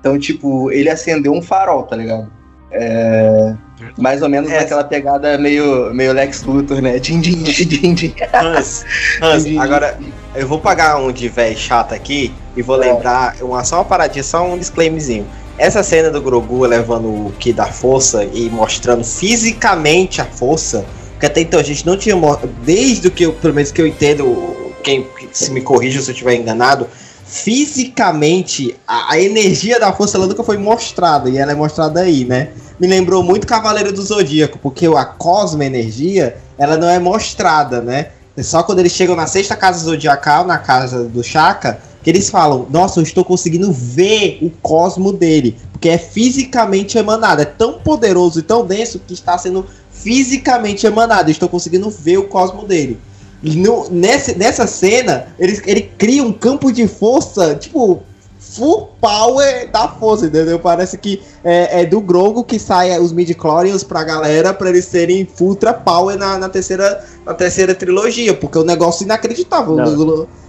Então, 0.00 0.18
tipo, 0.18 0.70
ele 0.70 0.88
acendeu 0.88 1.32
um 1.32 1.42
farol, 1.42 1.82
tá 1.84 1.96
ligado? 1.96 2.30
É, 2.70 3.54
mais 3.98 4.22
ou 4.22 4.28
menos 4.28 4.50
É. 4.50 4.60
naquela 4.60 4.84
pegada 4.84 5.38
meio, 5.38 5.92
meio 5.94 6.12
Lex 6.12 6.42
Luthor, 6.42 6.80
né? 6.82 6.98
Din, 6.98 7.20
din, 7.20 7.42
din, 7.44 7.66
din, 7.68 7.94
din. 7.94 8.14
Hans, 8.32 8.84
Hans, 9.22 9.42
Entendi. 9.46 9.58
agora 9.58 9.98
eu 10.34 10.46
vou 10.48 10.60
pagar 10.60 10.96
um 10.98 11.12
de 11.12 11.28
véi 11.28 11.54
chato 11.56 11.94
aqui 11.94 12.32
e 12.56 12.62
vou 12.62 12.82
É. 12.82 12.92
lembrar 12.92 13.36
uma, 13.40 13.64
só 13.64 13.76
uma 13.76 13.84
paradinha, 13.84 14.22
só 14.22 14.44
um 14.46 14.58
disclaimerzinho. 14.58 15.26
Essa 15.58 15.82
cena 15.82 16.10
do 16.10 16.20
Grogu 16.20 16.66
levando 16.66 17.08
o 17.08 17.32
Ki 17.38 17.52
da 17.52 17.66
força 17.66 18.24
e 18.24 18.50
mostrando 18.50 19.02
fisicamente 19.02 20.20
a 20.20 20.26
força, 20.26 20.84
porque 21.12 21.26
até 21.26 21.40
então 21.40 21.58
a 21.58 21.62
gente 21.62 21.86
não 21.86 21.96
tinha 21.96 22.14
desde 22.62 23.10
que 23.10 23.24
eu, 23.24 23.32
pelo 23.32 23.54
menos 23.54 23.72
que 23.72 23.80
eu 23.80 23.86
entendo, 23.86 24.54
quem 24.82 25.06
se 25.32 25.50
me 25.50 25.62
corrija 25.62 26.00
se 26.02 26.10
eu 26.10 26.12
estiver 26.12 26.34
enganado, 26.34 26.86
fisicamente 27.24 28.76
a, 28.86 29.14
a 29.14 29.20
energia 29.20 29.80
da 29.80 29.92
força 29.92 30.18
ela 30.18 30.26
nunca 30.26 30.44
foi 30.44 30.58
mostrada 30.58 31.30
e 31.30 31.38
ela 31.38 31.52
é 31.52 31.54
mostrada 31.54 32.00
aí, 32.00 32.24
né? 32.24 32.50
Me 32.78 32.86
lembrou 32.86 33.22
muito 33.22 33.46
Cavaleiro 33.46 33.92
do 33.92 34.02
Zodíaco, 34.02 34.58
porque 34.58 34.86
a 34.86 35.04
cosmo 35.06 35.62
energia 35.62 36.36
ela 36.58 36.76
não 36.76 36.88
é 36.88 36.98
mostrada, 36.98 37.80
né? 37.80 38.08
Só 38.42 38.62
quando 38.62 38.80
eles 38.80 38.92
chegam 38.92 39.16
na 39.16 39.26
sexta 39.26 39.56
casa 39.56 39.82
zodiacal, 39.82 40.44
na 40.44 40.58
casa 40.58 41.04
do 41.04 41.24
Chaka, 41.24 41.78
que 42.06 42.10
eles 42.10 42.30
falam: 42.30 42.68
Nossa, 42.70 43.00
eu 43.00 43.02
estou 43.02 43.24
conseguindo 43.24 43.72
ver 43.72 44.38
o 44.40 44.48
cosmo 44.62 45.12
dele. 45.12 45.56
Porque 45.72 45.88
é 45.88 45.98
fisicamente 45.98 46.96
emanado. 46.96 47.42
É 47.42 47.44
tão 47.44 47.80
poderoso 47.80 48.38
e 48.38 48.42
tão 48.42 48.64
denso 48.64 49.00
que 49.04 49.12
está 49.12 49.36
sendo 49.36 49.66
fisicamente 49.90 50.86
emanado. 50.86 51.28
Eu 51.28 51.32
estou 51.32 51.48
conseguindo 51.48 51.90
ver 51.90 52.18
o 52.18 52.28
cosmo 52.28 52.64
dele. 52.64 52.96
No- 53.42 53.88
nesse, 53.90 54.38
nessa 54.38 54.68
cena, 54.68 55.26
ele, 55.36 55.60
ele 55.66 55.82
cria 55.98 56.22
um 56.22 56.32
campo 56.32 56.70
de 56.72 56.86
força, 56.86 57.56
tipo, 57.56 58.00
full 58.38 58.90
power 59.00 59.68
da 59.72 59.88
força, 59.88 60.26
entendeu? 60.26 60.60
Parece 60.60 60.96
que 60.96 61.20
é, 61.42 61.80
é 61.82 61.84
do 61.84 62.00
Grogo 62.00 62.44
que 62.44 62.56
sai 62.56 62.96
os 63.00 63.12
midi-chlorians 63.12 63.82
pra 63.82 64.04
galera 64.04 64.54
pra 64.54 64.68
eles 64.70 64.84
serem 64.84 65.28
ultra 65.40 65.74
power 65.74 66.16
na, 66.16 66.38
na 66.38 66.48
terceira, 66.48 67.04
na 67.26 67.34
terceira 67.34 67.74
trilogia, 67.74 68.32
porque 68.32 68.56
é 68.58 68.60
um 68.60 68.64
negócio 68.64 69.02
inacreditável. 69.02 69.74
Não. 69.74 69.84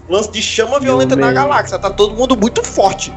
Lance 0.09 0.31
de 0.31 0.41
chama 0.41 0.79
violenta 0.79 1.15
na 1.15 1.31
galáxia, 1.31 1.77
tá 1.77 1.89
todo 1.89 2.15
mundo 2.15 2.37
muito 2.37 2.63
forte. 2.63 3.11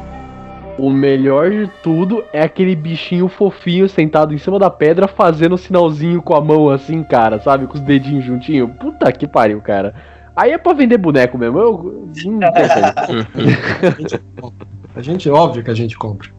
O 0.77 0.89
melhor 0.89 1.49
de 1.51 1.69
tudo 1.83 2.23
é 2.33 2.41
aquele 2.41 2.75
bichinho 2.75 3.27
fofinho 3.27 3.87
sentado 3.87 4.33
em 4.33 4.37
cima 4.37 4.57
da 4.57 4.69
pedra 4.69 5.07
fazendo 5.07 5.57
sinalzinho 5.57 6.21
com 6.21 6.33
a 6.33 6.41
mão 6.41 6.69
assim, 6.69 7.03
cara, 7.03 7.39
sabe? 7.39 7.67
Com 7.67 7.75
os 7.75 7.81
dedinhos 7.81 8.25
juntinho. 8.25 8.67
Puta 8.69 9.11
que 9.11 9.27
pariu, 9.27 9.61
cara. 9.61 9.93
Aí 10.35 10.51
é 10.51 10.57
pra 10.57 10.73
vender 10.73 10.97
boneco 10.97 11.37
mesmo. 11.37 11.59
Eu. 11.59 12.09
Hum. 12.25 12.39
A 14.95 15.01
gente, 15.01 15.29
óbvio 15.29 15.63
que 15.63 15.71
a 15.71 15.73
gente 15.73 15.97
compra. 15.97 16.29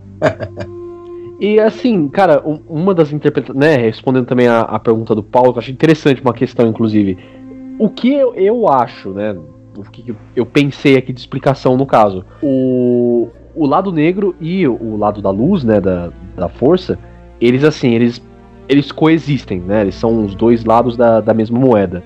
E 1.41 1.59
assim, 1.59 2.07
cara, 2.09 2.43
um- 2.47 2.61
uma 2.69 2.95
das 2.95 3.13
interpretações, 3.13 3.59
né, 3.59 3.77
respondendo 3.77 4.27
também 4.27 4.47
a, 4.47 4.61
a 4.61 4.79
pergunta 4.79 5.15
do 5.15 5.23
Paulo, 5.23 5.53
que 5.53 5.59
eu 5.59 5.63
achei 5.63 5.75
interessante 5.75 6.21
uma 6.21 6.35
questão, 6.35 6.67
inclusive. 6.69 7.19
O 7.79 7.89
que 7.89 8.13
eu, 8.13 8.35
eu 8.35 8.69
acho, 8.69 9.11
né, 9.11 9.35
o 9.77 9.83
que 9.83 10.15
eu- 10.37 10.47
pensei 10.47 10.97
aqui 10.97 11.13
de 11.13 11.21
explicação 11.21 11.77
no 11.77 11.87
caso, 11.87 12.25
o, 12.43 13.31
o 13.55 13.67
lado 13.67 13.93
negro 13.93 14.35
e 14.41 14.67
o 14.67 14.97
lado 14.97 15.23
da 15.23 15.31
luz, 15.31 15.65
né, 15.65 15.81
da, 15.81 16.11
da 16.37 16.49
força, 16.49 16.99
eles 17.41 17.65
assim, 17.65 17.95
eles, 17.95 18.23
eles 18.69 18.93
coexistem, 18.93 19.61
né, 19.61 19.83
eles 19.83 19.95
são 19.95 20.25
os 20.25 20.35
dois 20.35 20.65
lados 20.65 20.97
da, 20.97 21.21
da 21.21 21.35
mesma 21.35 21.59
moeda. 21.59 22.03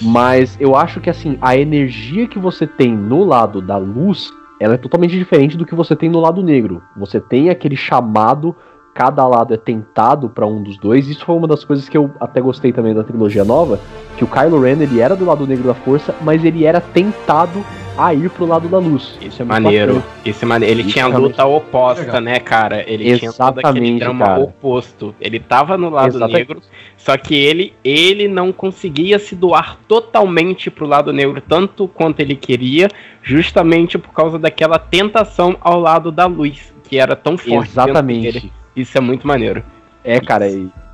Mas 0.00 0.56
eu 0.58 0.74
acho 0.74 1.00
que 1.00 1.10
assim, 1.10 1.36
a 1.42 1.56
energia 1.56 2.26
que 2.26 2.38
você 2.38 2.66
tem 2.66 2.92
no 2.96 3.22
lado 3.22 3.60
da 3.60 3.76
luz, 3.76 4.32
ela 4.58 4.74
é 4.74 4.78
totalmente 4.78 5.16
diferente 5.16 5.56
do 5.56 5.66
que 5.66 5.74
você 5.74 5.94
tem 5.94 6.08
no 6.08 6.20
lado 6.20 6.42
negro. 6.42 6.82
Você 6.96 7.20
tem 7.20 7.50
aquele 7.50 7.76
chamado, 7.76 8.56
cada 8.94 9.26
lado 9.26 9.52
é 9.52 9.56
tentado 9.56 10.28
pra 10.30 10.46
um 10.46 10.62
dos 10.62 10.78
dois. 10.78 11.08
Isso 11.08 11.24
foi 11.24 11.34
uma 11.36 11.48
das 11.48 11.64
coisas 11.64 11.88
que 11.88 11.98
eu 11.98 12.10
até 12.20 12.40
gostei 12.40 12.72
também 12.72 12.94
da 12.94 13.02
trilogia 13.02 13.44
nova, 13.44 13.80
que 14.16 14.22
o 14.24 14.28
Kylo 14.28 14.60
Ren 14.60 14.80
ele 14.80 15.00
era 15.00 15.16
do 15.16 15.24
lado 15.24 15.46
negro 15.46 15.66
da 15.66 15.74
força, 15.74 16.14
mas 16.22 16.44
ele 16.44 16.64
era 16.64 16.80
tentado 16.80 17.64
a 17.96 18.12
ir 18.12 18.28
pro 18.30 18.44
lado 18.46 18.68
da 18.68 18.78
luz. 18.78 19.16
Isso 19.20 19.42
é 19.42 19.44
Maneiro. 19.44 19.94
bacana. 19.94 20.14
Esse 20.24 20.44
é 20.44 20.48
maneiro. 20.48 20.72
Ele 20.74 20.82
Isso 20.82 20.90
tinha 20.92 21.04
a 21.04 21.08
luta 21.08 21.44
oposta, 21.44 22.04
legal. 22.04 22.20
né, 22.22 22.40
cara? 22.40 22.84
Ele 22.90 23.18
tinha 23.18 23.32
todo 23.32 23.58
aquele 23.58 23.60
Exatamente, 23.60 23.98
drama 24.00 24.24
cara. 24.24 24.40
oposto. 24.40 25.14
Ele 25.20 25.38
tava 25.40 25.76
no 25.76 25.90
lado 25.90 26.08
Exatamente. 26.08 26.34
negro, 26.38 26.60
só 26.96 27.16
que 27.16 27.34
ele, 27.36 27.72
ele 27.84 28.26
não 28.26 28.52
conseguia 28.52 29.18
se 29.18 29.36
doar 29.36 29.76
totalmente 29.86 30.70
pro 30.70 30.86
lado 30.86 31.12
negro, 31.12 31.40
tanto 31.40 31.86
quanto 31.86 32.18
ele 32.20 32.34
queria, 32.34 32.88
justamente 33.22 33.96
por 33.96 34.12
causa 34.12 34.38
daquela 34.38 34.78
tentação 34.78 35.56
ao 35.60 35.78
lado 35.78 36.10
da 36.10 36.26
luz, 36.26 36.72
que 36.88 36.98
era 36.98 37.14
tão 37.14 37.38
forte. 37.38 37.70
Exatamente. 37.70 38.52
Isso 38.74 38.96
é 38.96 39.00
muito 39.00 39.26
maneiro. 39.26 39.62
É, 40.02 40.20
cara, 40.20 40.44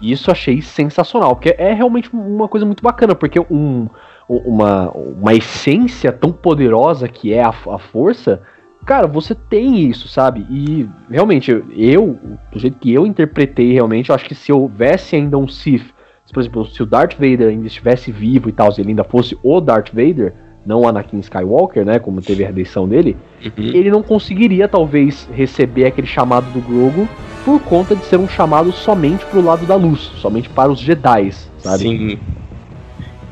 isso 0.00 0.30
achei 0.30 0.62
sensacional, 0.62 1.34
porque 1.34 1.54
é 1.58 1.72
realmente 1.72 2.08
uma 2.12 2.46
coisa 2.46 2.64
muito 2.64 2.82
bacana, 2.82 3.14
porque 3.14 3.40
um, 3.50 3.88
uma, 4.28 4.90
uma 4.90 5.34
essência 5.34 6.12
tão 6.12 6.30
poderosa 6.30 7.08
que 7.08 7.32
é 7.32 7.42
a, 7.42 7.48
a 7.48 7.78
força, 7.78 8.40
cara, 8.86 9.08
você 9.08 9.34
tem 9.34 9.80
isso, 9.80 10.06
sabe? 10.06 10.46
E 10.48 10.88
realmente, 11.10 11.50
eu, 11.70 12.18
do 12.52 12.58
jeito 12.60 12.78
que 12.78 12.94
eu 12.94 13.04
interpretei 13.04 13.72
realmente, 13.72 14.10
eu 14.10 14.14
acho 14.14 14.26
que 14.26 14.34
se 14.34 14.52
houvesse 14.52 15.16
ainda 15.16 15.36
um 15.36 15.48
Sith, 15.48 15.92
por 16.32 16.40
exemplo, 16.40 16.64
se 16.66 16.80
o 16.80 16.86
Darth 16.86 17.14
Vader 17.14 17.48
ainda 17.48 17.66
estivesse 17.66 18.12
vivo 18.12 18.48
e 18.48 18.52
tal, 18.52 18.70
se 18.70 18.80
ele 18.80 18.90
ainda 18.90 19.02
fosse 19.02 19.36
o 19.42 19.60
Darth 19.60 19.88
Vader, 19.92 20.32
não 20.64 20.80
o 20.82 20.88
Anakin 20.88 21.18
Skywalker, 21.20 21.84
né, 21.84 21.98
como 21.98 22.20
teve 22.20 22.44
a 22.44 22.48
redenção 22.48 22.86
dele, 22.88 23.16
Uhum. 23.44 23.52
ele 23.74 23.90
não 23.90 24.02
conseguiria 24.02 24.68
talvez 24.68 25.28
receber 25.34 25.86
aquele 25.86 26.06
chamado 26.06 26.50
do 26.52 26.60
Grogu 26.60 27.08
por 27.44 27.58
conta 27.62 27.96
de 27.96 28.04
ser 28.04 28.18
um 28.18 28.28
chamado 28.28 28.70
somente 28.70 29.24
pro 29.26 29.40
lado 29.40 29.64
da 29.64 29.74
luz, 29.76 30.00
somente 30.18 30.48
para 30.50 30.70
os 30.70 30.78
Jedi, 30.78 31.32
sabe? 31.58 31.78
Sim. 31.84 32.18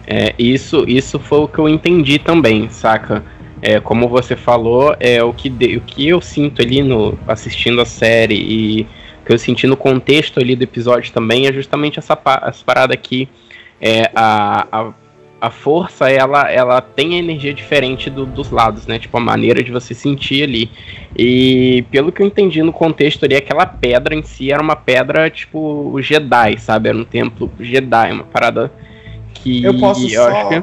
É, 0.06 0.34
isso, 0.38 0.84
isso 0.88 1.18
foi 1.18 1.40
o 1.40 1.48
que 1.48 1.58
eu 1.58 1.68
entendi 1.68 2.18
também, 2.18 2.70
saca? 2.70 3.22
É, 3.60 3.78
como 3.80 4.08
você 4.08 4.34
falou, 4.36 4.96
é 4.98 5.22
o 5.22 5.32
que, 5.34 5.50
de- 5.50 5.76
o 5.76 5.80
que 5.82 6.08
eu 6.08 6.20
sinto 6.20 6.62
ali 6.62 6.82
no 6.82 7.18
assistindo 7.26 7.80
a 7.80 7.84
série 7.84 8.34
e 8.36 8.82
o 9.22 9.26
que 9.26 9.32
eu 9.34 9.38
senti 9.38 9.66
no 9.66 9.76
contexto 9.76 10.40
ali 10.40 10.56
do 10.56 10.62
episódio 10.62 11.12
também 11.12 11.46
é 11.46 11.52
justamente 11.52 11.98
essa, 11.98 12.18
essa 12.46 12.64
parada 12.64 12.94
aqui. 12.94 13.28
É, 13.80 14.10
a, 14.14 14.66
a, 14.72 14.92
a 15.40 15.50
força, 15.50 16.10
ela, 16.10 16.50
ela 16.50 16.80
tem 16.80 17.16
energia 17.16 17.54
diferente 17.54 18.10
do- 18.10 18.26
dos 18.26 18.50
lados, 18.50 18.86
né? 18.88 18.98
Tipo, 18.98 19.18
a 19.18 19.20
maneira 19.20 19.62
de 19.62 19.70
você 19.70 19.94
sentir 19.94 20.42
ali. 20.42 20.70
E 21.16 21.84
pelo 21.92 22.10
que 22.10 22.20
eu 22.20 22.26
entendi 22.26 22.60
no 22.62 22.72
contexto 22.72 23.24
ali, 23.24 23.36
aquela 23.36 23.64
pedra 23.64 24.14
em 24.16 24.22
si 24.22 24.50
era 24.50 24.60
uma 24.60 24.74
pedra, 24.74 25.30
tipo, 25.30 25.96
Jedi, 26.02 26.58
sabe? 26.58 26.88
Era 26.88 26.98
um 26.98 27.04
templo 27.04 27.50
Jedi, 27.60 28.12
uma 28.12 28.24
parada 28.24 28.72
que 29.34 29.62
Eu 29.64 29.78
posso 29.78 30.08
eu 30.08 30.22
só. 30.24 30.28
acho 30.28 30.48
que 30.48 30.62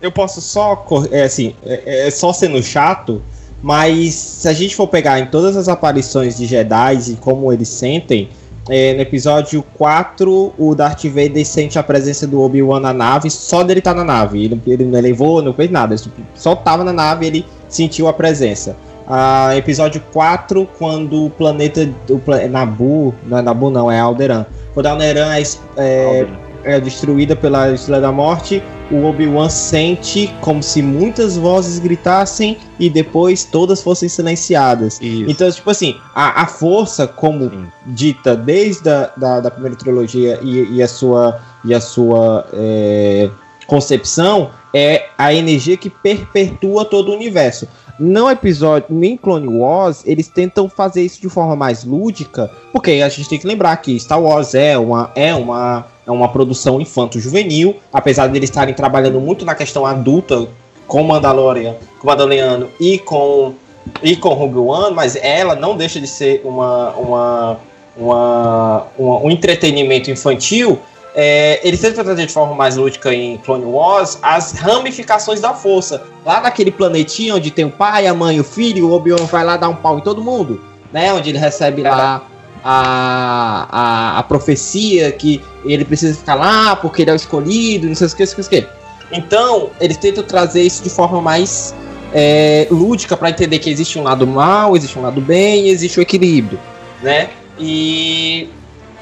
Eu 0.00 0.12
posso 0.12 0.40
só. 0.40 0.84
É 1.10 1.22
assim, 1.24 1.54
é, 1.64 2.06
é 2.06 2.10
só 2.10 2.32
sendo 2.32 2.62
chato, 2.62 3.22
mas 3.62 4.14
se 4.14 4.48
a 4.48 4.52
gente 4.54 4.74
for 4.74 4.86
pegar 4.88 5.18
em 5.20 5.26
todas 5.26 5.56
as 5.58 5.68
aparições 5.68 6.38
de 6.38 6.46
Jedi 6.46 7.12
e 7.12 7.16
como 7.16 7.52
eles 7.52 7.68
sentem, 7.68 8.30
é, 8.68 8.94
no 8.94 9.00
episódio 9.00 9.64
4, 9.74 10.54
o 10.58 10.74
Darth 10.74 11.04
Vader 11.04 11.46
sente 11.46 11.78
a 11.78 11.82
presença 11.82 12.26
do 12.26 12.40
Obi-Wan 12.40 12.80
na 12.80 12.92
nave, 12.92 13.30
só 13.30 13.62
dele 13.62 13.78
estar 13.78 13.94
na 13.94 14.04
nave. 14.04 14.44
Ele, 14.44 14.60
ele 14.66 14.84
não 14.84 15.00
levou, 15.00 15.40
não 15.40 15.52
fez 15.52 15.70
nada, 15.70 15.94
ele 15.94 16.02
só 16.34 16.54
tava 16.56 16.82
na 16.82 16.92
nave 16.92 17.26
ele 17.26 17.46
sentiu 17.68 18.08
a 18.08 18.12
presença. 18.12 18.76
Ah, 19.06 19.56
episódio 19.56 20.02
4, 20.12 20.68
quando 20.78 21.26
o 21.26 21.30
planeta. 21.30 21.88
O 22.10 22.20
Nabu. 22.50 23.14
Não 23.24 23.38
é 23.38 23.42
Nabu, 23.42 23.70
não, 23.70 23.90
é 23.90 24.00
Alderan. 24.00 24.44
Quando 24.74 24.86
Alderan 24.86 25.32
é, 25.32 25.42
é, 25.76 26.26
é 26.66 26.80
destruída 26.80 27.36
pela 27.36 27.72
Estrela 27.72 28.00
da 28.00 28.12
Morte, 28.12 28.62
o 28.90 29.04
Obi-Wan 29.04 29.48
sente 29.48 30.32
como 30.40 30.62
se 30.62 30.82
muitas 30.82 31.36
vozes 31.36 31.78
gritassem 31.78 32.58
e 32.78 32.90
depois 32.90 33.44
todas 33.44 33.82
fossem 33.82 34.08
silenciadas. 34.08 35.00
Isso. 35.00 35.30
Então, 35.30 35.50
tipo 35.50 35.70
assim, 35.70 35.96
a, 36.14 36.42
a 36.42 36.46
força, 36.46 37.06
como 37.06 37.48
Sim. 37.48 37.66
dita 37.86 38.36
desde 38.36 38.88
a 38.88 39.10
da, 39.16 39.40
da 39.40 39.50
primeira 39.50 39.76
trilogia 39.76 40.38
e, 40.42 40.76
e 40.76 40.82
a 40.82 40.88
sua, 40.88 41.40
e 41.64 41.72
a 41.72 41.80
sua 41.80 42.46
é, 42.52 43.30
concepção, 43.66 44.50
é 44.74 45.06
a 45.16 45.32
energia 45.32 45.76
que 45.76 45.88
perpetua 45.88 46.84
todo 46.84 47.10
o 47.10 47.14
universo. 47.14 47.66
No 47.98 48.28
episódio, 48.28 49.02
em 49.02 49.16
Clone 49.16 49.48
Wars, 49.48 50.02
eles 50.04 50.28
tentam 50.28 50.68
fazer 50.68 51.02
isso 51.02 51.20
de 51.20 51.30
forma 51.30 51.56
mais 51.56 51.82
lúdica, 51.82 52.50
porque 52.70 52.90
a 52.92 53.08
gente 53.08 53.28
tem 53.28 53.38
que 53.38 53.46
lembrar 53.46 53.74
que 53.78 53.98
Star 53.98 54.20
Wars 54.20 54.54
é 54.54 54.76
uma, 54.76 55.10
é 55.14 55.34
uma, 55.34 55.86
é 56.06 56.10
uma 56.10 56.28
produção 56.28 56.80
infanto-juvenil, 56.80 57.76
apesar 57.92 58.28
de 58.28 58.36
eles 58.36 58.48
estarem 58.50 58.74
trabalhando 58.74 59.20
muito 59.20 59.44
na 59.44 59.54
questão 59.54 59.84
adulta 59.84 60.46
com 60.86 61.02
Mandalorian, 61.02 61.74
com 61.98 62.06
Mandaloriano 62.06 62.68
e 62.78 62.98
com 62.98 63.54
e 64.02 64.16
com 64.16 64.30
Rogue 64.30 64.58
One, 64.58 64.94
mas 64.94 65.16
ela 65.16 65.54
não 65.54 65.76
deixa 65.76 66.00
de 66.00 66.08
ser 66.08 66.42
uma, 66.44 66.90
uma, 66.92 67.56
uma, 67.96 68.86
uma- 68.98 69.18
um 69.20 69.30
entretenimento 69.30 70.10
infantil. 70.10 70.78
É, 71.14 71.60
eles 71.66 71.80
tentam 71.80 72.04
trazer 72.04 72.26
de 72.26 72.32
forma 72.32 72.54
mais 72.54 72.76
lúdica 72.76 73.14
em 73.14 73.38
Clone 73.38 73.64
Wars 73.64 74.18
as 74.20 74.52
ramificações 74.52 75.40
da 75.40 75.54
força. 75.54 76.02
Lá 76.24 76.40
naquele 76.40 76.70
planetinha 76.70 77.34
onde 77.36 77.50
tem 77.50 77.64
o 77.64 77.70
pai, 77.70 78.06
a 78.06 78.12
mãe 78.12 78.36
e 78.36 78.40
o 78.40 78.44
filho, 78.44 78.88
o 78.88 78.92
Obi-Wan 78.92 79.24
vai 79.24 79.44
lá 79.44 79.56
dar 79.56 79.68
um 79.68 79.76
pau 79.76 79.96
em 79.98 80.02
todo 80.02 80.20
mundo, 80.22 80.60
né? 80.92 81.12
Onde 81.14 81.30
ele 81.30 81.38
recebe 81.38 81.82
lá 81.82 82.22
a, 82.68 83.68
a, 83.70 84.18
a 84.18 84.22
profecia 84.24 85.12
que 85.12 85.40
ele 85.64 85.84
precisa 85.84 86.18
ficar 86.18 86.34
lá 86.34 86.74
porque 86.74 87.02
ele 87.02 87.10
é 87.10 87.12
o 87.12 87.16
escolhido, 87.16 87.86
não 87.86 87.94
sei 87.94 88.08
o 88.08 88.10
que, 88.10 88.24
não 88.24 88.26
sei 88.26 88.44
o 88.44 88.48
que. 88.48 88.66
Então, 89.12 89.70
eles 89.80 89.96
tentam 89.96 90.24
trazer 90.24 90.62
isso 90.62 90.82
de 90.82 90.90
forma 90.90 91.22
mais 91.22 91.72
é, 92.12 92.66
lúdica 92.68 93.16
para 93.16 93.30
entender 93.30 93.60
que 93.60 93.70
existe 93.70 93.96
um 94.00 94.02
lado 94.02 94.26
mal, 94.26 94.76
existe 94.76 94.98
um 94.98 95.02
lado 95.02 95.20
bem 95.20 95.68
existe 95.68 96.00
o 96.00 96.02
equilíbrio, 96.02 96.58
né? 97.00 97.30
E 97.56 98.50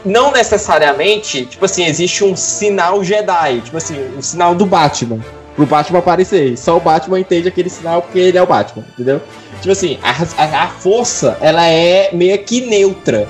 não 0.04 0.30
necessariamente, 0.30 1.46
tipo 1.46 1.64
assim, 1.64 1.86
existe 1.86 2.22
um 2.22 2.36
sinal 2.36 3.02
Jedi, 3.02 3.62
tipo 3.62 3.78
assim, 3.78 3.96
um 4.14 4.20
sinal 4.20 4.54
do 4.54 4.66
Batman. 4.66 5.20
Pro 5.56 5.64
Batman 5.64 6.00
aparecer. 6.00 6.58
Só 6.58 6.76
o 6.76 6.80
Batman 6.80 7.20
entende 7.20 7.48
aquele 7.48 7.70
sinal 7.70 8.02
porque 8.02 8.18
ele 8.18 8.36
é 8.36 8.42
o 8.42 8.46
Batman, 8.46 8.84
entendeu? 8.92 9.22
Tipo 9.60 9.72
assim, 9.72 9.98
a, 10.02 10.10
a, 10.42 10.64
a 10.64 10.68
força, 10.68 11.38
ela 11.40 11.66
é 11.66 12.10
meio 12.12 12.36
que 12.44 12.60
neutra. 12.60 13.26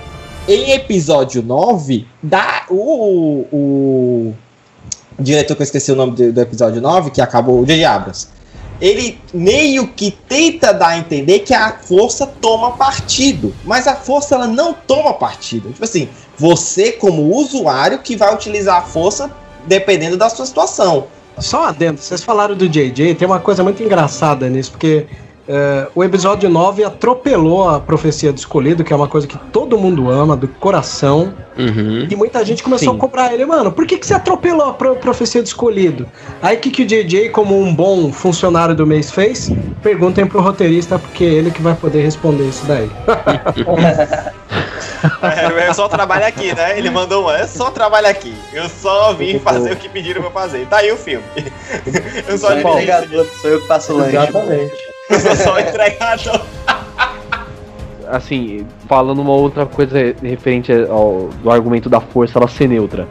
Em 0.47 0.73
episódio 0.73 1.43
9, 1.43 2.07
dá 2.23 2.67
o, 2.69 3.47
o, 3.51 4.35
o 5.19 5.23
diretor 5.23 5.57
que 5.57 5.63
eu 5.63 5.65
esqueci 5.65 5.91
o 5.91 5.97
nome 5.97 6.13
do, 6.13 6.33
do 6.35 6.41
episódio 6.41 6.83
9, 6.83 7.11
que 7.11 7.23
acabou, 7.23 7.61
o 7.61 7.67
J.J. 7.67 7.83
Abrams, 7.87 8.29
ele 8.79 9.19
meio 9.33 9.89
que 9.89 10.11
tenta 10.11 10.75
dar 10.75 10.89
a 10.89 10.99
entender 10.99 11.41
que 11.41 11.55
a 11.55 11.73
força 11.73 12.27
toma 12.27 12.73
partido, 12.73 13.55
mas 13.65 13.87
a 13.87 13.95
força 13.97 14.35
ela 14.35 14.47
não 14.47 14.75
toma 14.75 15.15
partido. 15.15 15.71
Tipo 15.71 15.85
assim, 15.85 16.11
você 16.37 16.93
como 16.93 17.35
usuário 17.35 18.01
que 18.01 18.15
vai 18.15 18.35
utilizar 18.35 18.83
a 18.83 18.83
força 18.83 19.31
dependendo 19.67 20.19
da 20.19 20.29
sua 20.29 20.45
situação. 20.45 21.07
Só 21.39 21.65
adendo, 21.65 22.01
vocês 22.01 22.23
falaram 22.23 22.55
do 22.55 22.69
JJ, 22.69 23.15
tem 23.15 23.27
uma 23.27 23.41
coisa 23.41 23.65
muito 23.65 23.83
engraçada 23.83 24.49
nisso, 24.51 24.73
porque 24.73 25.07
é, 25.49 25.87
o 25.95 26.03
episódio 26.03 26.49
9 26.49 26.85
atropelou 26.85 27.69
a 27.69 27.79
profecia 27.81 28.33
do 28.33 28.39
escolhido, 28.39 28.83
que 28.83 28.93
é 28.93 28.97
uma 28.97 29.09
coisa 29.09 29.27
que 29.27 29.37
todo 29.53 29.77
mundo 29.79 30.11
ama, 30.11 30.37
do 30.37 30.49
coração, 30.49 31.35
Uhum. 31.57 32.09
e 32.11 32.17
muita 32.17 32.45
gente 32.45 32.65
começou 32.65 32.93
Sim. 32.93 32.97
a 32.99 33.01
cobrar 33.01 33.33
ele, 33.33 33.47
mano, 33.47 33.71
por 33.71 33.87
que, 33.87 33.97
que 33.97 34.05
você 34.05 34.13
atropelou 34.15 34.71
a 34.71 34.73
pro- 34.73 34.97
profecia 34.97 35.41
do 35.41 35.47
escolhido? 35.47 36.05
Aí 36.43 36.57
o 36.57 36.61
que, 36.61 36.69
que 36.69 36.83
o 36.83 36.87
JJ, 36.87 37.29
como 37.29 37.57
um 37.61 37.73
bom 37.73 38.11
funcionário 38.13 38.75
do 38.75 38.85
mês, 38.85 39.13
fez? 39.13 39.53
Perguntem 39.81 40.27
pro 40.27 40.41
roteirista, 40.41 40.99
porque 40.99 41.23
é 41.23 41.29
ele 41.29 41.53
que 41.53 41.63
vai 41.63 41.75
poder 41.75 42.03
responder 42.03 42.45
isso 42.49 42.65
daí. 42.67 42.91
É, 45.23 45.69
eu 45.69 45.75
só 45.75 45.87
trabalho 45.87 46.25
aqui, 46.27 46.55
né? 46.55 46.79
Ele 46.79 46.89
mandou 46.89 47.23
uma, 47.25 47.37
eu 47.39 47.47
só 47.47 47.71
trabalho 47.71 48.07
aqui. 48.09 48.35
Eu 48.55 48.69
só 48.71 49.13
vim 49.13 49.39
fazer 49.39 49.73
o 49.73 49.77
que 49.77 49.87
pediram 49.89 50.23
pra 50.23 50.31
fazer. 50.31 50.67
Tá 50.67 50.79
aí 50.79 50.91
o 50.91 50.97
filme. 50.97 51.23
Eu 52.27 52.39
só 52.39 52.57
entregador, 52.57 53.27
sou 53.41 53.51
eu 53.51 53.61
que 53.61 53.67
passo 53.69 53.93
o 53.93 53.97
lanche. 53.99 54.17
Eu 55.11 55.21
sou 55.21 55.37
só 55.37 55.61
entregador. 55.61 56.41
Assim, 58.09 58.67
falando 58.87 59.21
uma 59.23 59.33
outra 59.33 59.65
coisa 59.65 59.99
referente 60.23 60.71
ao 60.73 61.31
do 61.43 61.51
argumento 61.51 61.89
da 61.89 62.01
força 62.01 62.39
ela 62.39 62.47
ser 62.47 62.69
neutra. 62.69 63.09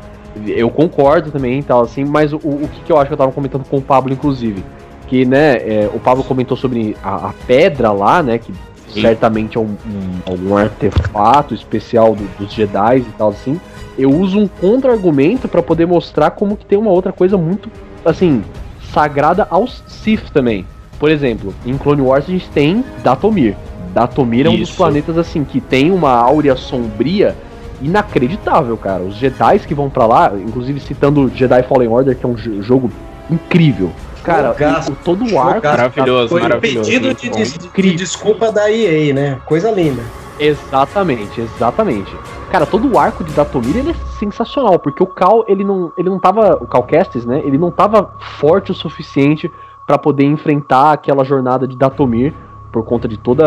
Eu 0.47 0.69
concordo 0.69 1.31
também 1.31 1.59
e 1.59 1.63
tal, 1.63 1.81
assim, 1.81 2.05
mas 2.05 2.31
o, 2.31 2.37
o 2.37 2.69
que, 2.71 2.81
que 2.81 2.91
eu 2.91 2.97
acho 2.97 3.07
que 3.07 3.13
eu 3.13 3.17
tava 3.17 3.31
comentando 3.31 3.63
com 3.65 3.77
o 3.77 3.81
Pablo, 3.81 4.13
inclusive. 4.13 4.63
Que, 5.07 5.25
né, 5.25 5.55
é, 5.57 5.89
o 5.93 5.99
Pablo 5.99 6.23
comentou 6.23 6.55
sobre 6.55 6.95
a, 7.03 7.29
a 7.29 7.33
pedra 7.47 7.91
lá, 7.91 8.21
né, 8.23 8.37
que 8.37 8.53
Sim. 8.89 9.01
certamente 9.01 9.57
é 9.57 9.61
um, 9.61 9.65
um- 9.85 10.19
algum 10.27 10.55
artefato 10.57 11.53
especial 11.55 12.15
do- 12.15 12.27
dos 12.37 12.53
Jedi 12.53 12.97
e 12.99 13.05
tal, 13.17 13.29
assim. 13.29 13.59
Eu 13.97 14.11
uso 14.11 14.39
um 14.39 14.47
contra-argumento 14.47 15.47
pra 15.47 15.61
poder 15.61 15.85
mostrar 15.87 16.31
como 16.31 16.55
que 16.55 16.65
tem 16.65 16.77
uma 16.77 16.91
outra 16.91 17.11
coisa 17.11 17.35
muito, 17.37 17.69
assim, 18.05 18.43
sagrada 18.91 19.47
aos 19.49 19.83
Sith 19.87 20.29
também. 20.31 20.65
Por 21.03 21.11
exemplo, 21.11 21.53
em 21.65 21.77
Clone 21.77 22.01
Wars 22.01 22.23
a 22.29 22.31
gente 22.31 22.49
tem 22.51 22.81
Datomir. 23.03 23.57
Datomir 23.93 24.45
é 24.45 24.49
um 24.49 24.55
dos 24.55 24.69
Isso. 24.69 24.77
planetas, 24.77 25.17
assim, 25.17 25.43
que 25.43 25.59
tem 25.59 25.91
uma 25.91 26.11
áurea 26.13 26.55
sombria 26.55 27.35
inacreditável, 27.81 28.77
cara. 28.77 29.03
Os 29.03 29.15
Jedi 29.17 29.59
que 29.67 29.75
vão 29.75 29.89
pra 29.89 30.05
lá, 30.05 30.31
inclusive 30.33 30.79
citando 30.79 31.29
Jedi 31.35 31.61
Fallen 31.63 31.89
Order, 31.89 32.15
que 32.17 32.25
é 32.25 32.29
um 32.29 32.35
jo- 32.35 32.61
jogo 32.61 32.89
incrível. 33.29 33.91
Cara, 34.23 34.53
Jogaço. 34.53 34.93
o- 34.93 34.95
todo 34.95 35.25
o 35.29 35.37
arco. 35.37 35.67
Maravilhoso, 35.67 36.29
Foi 36.29 36.41
maravilhoso. 36.41 36.89
pedido 36.89 37.13
de, 37.13 37.29
de- 37.29 37.81
de 37.81 37.95
desculpa 37.97 38.49
da 38.49 38.71
EA, 38.71 39.13
né? 39.13 39.41
Coisa 39.45 39.69
linda. 39.71 40.01
Exatamente, 40.39 41.41
exatamente. 41.41 42.15
Cara, 42.49 42.65
todo 42.65 42.89
o 42.89 42.97
arco 42.97 43.25
de 43.25 43.33
Datomir 43.33 43.75
ele 43.75 43.91
é 43.91 43.95
sensacional, 44.17 44.79
porque 44.79 45.03
o 45.03 45.07
Cal, 45.07 45.43
ele 45.49 45.65
não, 45.65 45.91
ele 45.97 46.09
não 46.09 46.17
tava, 46.17 46.55
o 46.61 46.65
Cal 46.65 46.83
Kestis, 46.83 47.25
né, 47.25 47.41
ele 47.43 47.57
não 47.57 47.71
tava 47.71 48.13
forte 48.39 48.71
o 48.71 48.73
suficiente 48.73 49.51
pra 49.85 49.97
poder 49.97 50.25
enfrentar 50.25 50.93
aquela 50.93 51.23
jornada 51.23 51.67
de 51.67 51.77
Datomir 51.77 52.33
por 52.71 52.83
conta 52.85 53.07
de 53.07 53.17
toda 53.17 53.45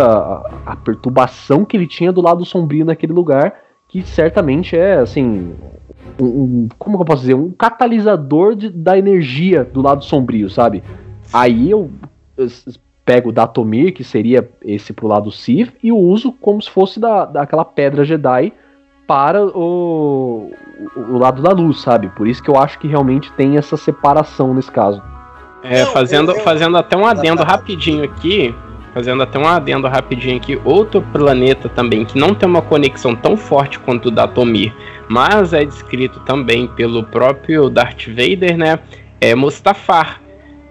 a, 0.65 0.77
perturbação 0.77 1.65
que 1.65 1.77
ele 1.77 1.87
tinha 1.87 2.13
do 2.13 2.21
lado 2.23 2.45
sombrio 2.45 2.85
naquele 2.85 3.13
lugar, 3.13 3.55
que 3.89 4.03
certamente 4.03 4.77
é, 4.77 4.99
assim, 4.99 5.53
um, 6.21 6.25
um- 6.25 6.69
como 6.79 6.97
eu 7.01 7.05
posso 7.05 7.23
dizer, 7.23 7.35
um 7.35 7.51
catalisador 7.51 8.55
de- 8.55 8.71
da 8.71 8.97
energia 8.97 9.65
do 9.65 9.83
lado 9.83 10.05
sombrio, 10.05 10.49
sabe? 10.49 10.83
Aí 11.33 11.71
eu, 11.71 11.91
eu 12.37 12.47
pego 13.05 13.31
o 13.31 13.33
Datomir, 13.33 13.93
que 13.95 14.05
seria 14.05 14.49
esse 14.63 14.93
pro 14.93 15.09
lado 15.09 15.31
Sith, 15.33 15.73
e 15.83 15.91
o 15.91 15.97
uso 15.99 16.31
como 16.33 16.61
se 16.63 16.71
fosse 16.71 17.01
da, 17.01 17.25
daquela 17.25 17.65
pedra 17.65 18.05
Jedi 18.05 18.53
para 19.09 19.45
o, 19.45 20.51
o 20.97 21.19
lado 21.19 21.43
da 21.43 21.51
luz, 21.53 21.81
sabe? 21.81 22.09
Por 22.11 22.27
isso 22.29 22.43
que 22.43 22.51
eu 22.51 22.57
acho 22.57 22.79
que 22.79 22.89
realmente 22.89 23.33
tem 23.33 23.57
essa 23.57 23.77
separação 23.77 24.53
nesse 24.55 24.71
caso. 24.71 25.01
É, 25.69 25.85
Não, 25.85 25.93
fazendo, 25.93 26.33
eu- 26.33 26.37
eu- 26.39 26.43
fazendo 26.45 26.77
até 26.77 26.97
um 26.97 27.07
adendo 27.07 27.43
Exatamente. 27.43 27.51
rapidinho 27.51 28.05
aqui. 28.05 28.55
Fazendo 28.95 29.23
até 29.23 29.39
um 29.39 29.47
adendo 29.47 29.87
rapidinho 29.89 30.37
aqui. 30.39 30.59
Outro 30.65 31.03
planeta 31.03 31.69
também 31.69 32.05
que 32.05 32.19
não 32.19 32.35
tem 32.35 32.49
uma 32.49 32.63
conexão 32.63 33.15
tão 33.15 33.37
forte 33.37 33.79
quanto 33.79 34.07
o 34.07 34.11
da 34.11 34.27
Tomir, 34.27 34.75
mas 35.09 35.53
é 35.53 35.65
descrito 35.65 36.19
também 36.21 36.67
pelo 36.67 37.05
próprio 37.05 37.69
Darth 37.69 38.07
Vader, 38.09 38.57
né? 38.57 38.79
É 39.21 39.35
Mustafar. 39.35 40.21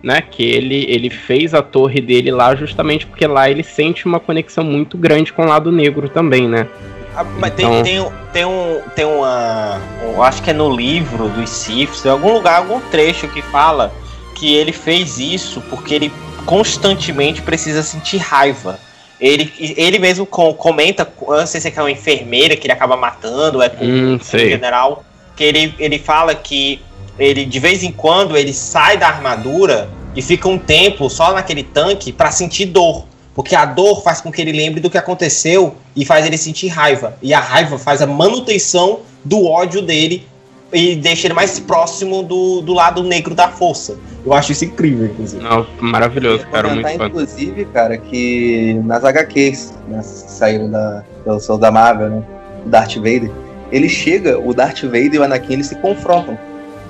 Né, 0.04 0.22
que 0.22 0.44
ele, 0.44 0.86
ele 0.88 1.10
fez 1.10 1.56
a 1.56 1.64
torre 1.64 2.00
dele 2.00 2.30
lá 2.30 2.54
justamente 2.54 3.08
porque 3.08 3.26
lá 3.26 3.50
ele 3.50 3.64
sente 3.64 4.06
uma 4.06 4.20
conexão 4.20 4.64
muito 4.64 5.00
grande 5.00 5.34
com 5.34 5.42
o 5.42 5.48
lado 5.48 5.72
negro 5.72 6.08
também, 6.08 6.48
né? 6.48 6.68
Ah, 7.16 7.24
Mas 7.40 7.54
tem, 7.56 7.66
Então- 7.66 7.82
tem, 7.82 8.12
tem 8.32 8.46
um. 8.46 8.82
Tem 8.96 9.04
uma. 9.06 9.80
Eu 10.04 10.22
acho 10.22 10.44
que 10.44 10.52
é 10.52 10.54
no 10.54 10.70
livro 10.70 11.28
dos 11.30 11.50
Siths, 11.50 12.06
em 12.06 12.10
algum 12.10 12.34
lugar, 12.34 12.58
algum 12.58 12.80
trecho 12.92 13.28
que 13.30 13.42
fala 13.42 13.92
que 14.36 14.54
ele 14.54 14.72
fez 14.72 15.18
isso 15.18 15.62
porque 15.70 15.96
ele 15.96 16.12
constantemente 16.46 17.42
precisa 17.42 17.82
sentir 17.82 18.18
raiva. 18.18 18.80
Ele, 19.20 19.52
ele 19.60 19.98
mesmo 19.98 20.26
com- 20.26 20.54
comenta, 20.54 21.10
não 21.28 21.48
sei 21.48 21.60
se 21.62 21.68
é 21.68 21.72
que 21.72 21.80
é 21.80 21.82
uma 21.82 21.90
enfermeira 21.92 22.56
que 22.56 22.68
ele 22.68 22.74
acaba 22.74 22.96
matando, 22.98 23.62
é 23.62 23.70
com 23.70 23.84
Hum, 23.86 24.16
um 24.16 24.20
general, 24.50 25.04
que 25.36 25.44
ele, 25.44 25.74
ele 25.80 25.98
fala 25.98 26.36
que 26.36 26.82
ele 27.18 27.46
de 27.46 27.60
vez 27.60 27.82
em 27.82 27.92
quando 27.92 28.36
ele 28.38 28.54
sai 28.54 28.98
da 28.98 29.08
armadura 29.08 29.90
e 30.16 30.22
fica 30.22 30.48
um 30.50 30.58
tempo 30.58 31.10
só 31.10 31.34
naquele 31.34 31.64
tanque 31.64 32.12
pra 32.12 32.30
sentir 32.30 32.66
dor. 32.66 33.06
Porque 33.34 33.56
a 33.56 33.66
dor 33.66 34.02
faz 34.02 34.22
com 34.22 34.32
que 34.32 34.42
ele 34.42 34.52
lembre 34.54 34.80
do 34.80 34.90
que 34.90 34.98
aconteceu 34.98 35.76
e 35.96 36.06
faz 36.06 36.26
ele 36.26 36.38
sentir 36.38 36.68
raiva. 36.68 37.18
E 37.22 37.34
a 37.34 37.40
raiva 37.40 37.78
faz 37.78 38.02
a 38.02 38.08
manutenção 38.08 39.00
do 39.26 39.46
ódio 39.46 39.82
dele 39.82 40.26
e 40.74 40.96
deixa 40.96 41.28
ele 41.28 41.34
mais 41.34 41.60
próximo 41.60 42.24
do, 42.24 42.62
do 42.62 42.74
lado 42.74 43.04
negro 43.04 43.34
da 43.34 43.50
força. 43.50 43.98
Eu 44.26 44.34
acho 44.34 44.52
isso 44.52 44.66
incrível, 44.66 45.06
inclusive. 45.06 45.44
Não, 45.44 45.66
maravilhoso, 45.80 46.46
cara, 46.48 46.70
muito 46.70 46.82
comentar, 46.82 46.98
fã. 46.98 47.08
inclusive, 47.08 47.66
cara, 47.66 47.98
que 47.98 48.82
nas 48.84 49.04
HQs, 49.04 49.74
né, 49.88 50.00
que 50.00 50.32
saíram 50.32 50.70
da, 50.70 51.04
pelo 51.24 51.40
seu 51.40 51.58
da 51.58 51.72
Marvel, 51.72 52.10
né? 52.10 52.24
O 52.66 52.70
Darth 52.70 52.96
Vader, 52.96 53.30
ele 53.72 53.88
chega, 53.88 54.40
o 54.40 54.54
Darth 54.54 54.82
Vader 54.84 55.14
e 55.14 55.20
o 55.20 55.24
Anakin 55.24 55.54
eles 55.54 55.68
se 55.68 55.76
confrontam. 55.76 56.38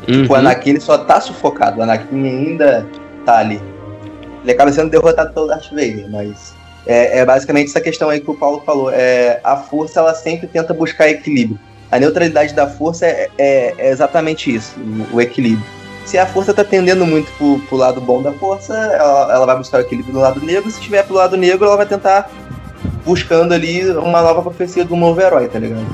Uhum. 0.08 0.28
O 0.30 0.36
Anakin 0.36 0.72
ele 0.72 0.80
só 0.80 0.98
tá 0.98 1.20
sufocado, 1.20 1.80
o 1.80 1.84
Anakin 1.84 2.26
ainda 2.26 2.88
tá 3.26 3.40
ali. 3.40 3.62
Ele 4.44 4.52
acaba 4.52 4.72
sendo 4.72 4.90
derrotado 4.90 5.34
pelo 5.34 5.48
Darth 5.48 5.70
Vader, 5.72 6.10
mas 6.10 6.54
é, 6.86 7.20
é 7.20 7.26
basicamente 7.26 7.70
essa 7.70 7.82
questão 7.82 8.10
aí 8.10 8.22
que 8.22 8.30
o 8.30 8.36
Paulo 8.36 8.62
falou. 8.66 8.92
É, 8.92 9.42
a 9.44 9.58
força 9.58 10.00
ela 10.00 10.14
sempre 10.14 10.48
tenta 10.48 10.74
buscar 10.74 11.10
equilíbrio. 11.10 11.60
A 11.92 12.00
neutralidade 12.00 12.54
da 12.54 12.68
força 12.68 13.06
é, 13.06 13.30
é- 13.38 13.74
é 13.78 13.90
exatamente 13.90 14.54
isso, 14.54 14.74
o, 15.14 15.22
equilíbrio. 15.22 15.66
Se 16.06 16.18
a 16.18 16.26
força 16.26 16.54
tá 16.54 16.64
tendendo 16.64 17.06
muito 17.06 17.32
pro, 17.38 17.60
pro 17.68 17.78
lado 17.78 18.00
bom 18.02 18.22
da 18.22 18.32
força, 18.34 18.74
ela, 18.76 19.34
ela 19.34 19.46
vai 19.46 19.58
buscar 19.58 19.80
o 19.80 19.82
equilíbrio 19.82 20.14
do 20.14 20.20
lado 20.20 20.40
negro. 20.46 20.70
Se 20.70 20.80
tiver 20.80 21.04
pro 21.04 21.16
lado 21.16 21.36
negro, 21.36 21.66
ela 21.66 21.78
vai 21.78 21.86
tentar 21.86 22.30
buscando 23.06 23.54
ali 23.54 23.90
uma 23.92 24.22
nova 24.22 24.42
profecia 24.42 24.86
do 24.86 24.96
novo 24.96 25.20
herói, 25.22 25.48
tá 25.48 25.58
ligado? 25.58 25.86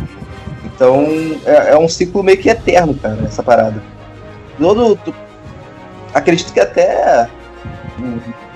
Então 0.65 1.05
é, 1.45 1.71
é 1.73 1.77
um 1.77 1.87
ciclo 1.87 2.23
meio 2.23 2.37
que 2.37 2.49
eterno, 2.49 2.93
cara, 2.95 3.19
essa 3.25 3.41
parada. 3.43 3.81
Todo, 4.59 4.95
tu- 4.97 5.13
acredito 6.13 6.51
que 6.51 6.59
até 6.59 7.29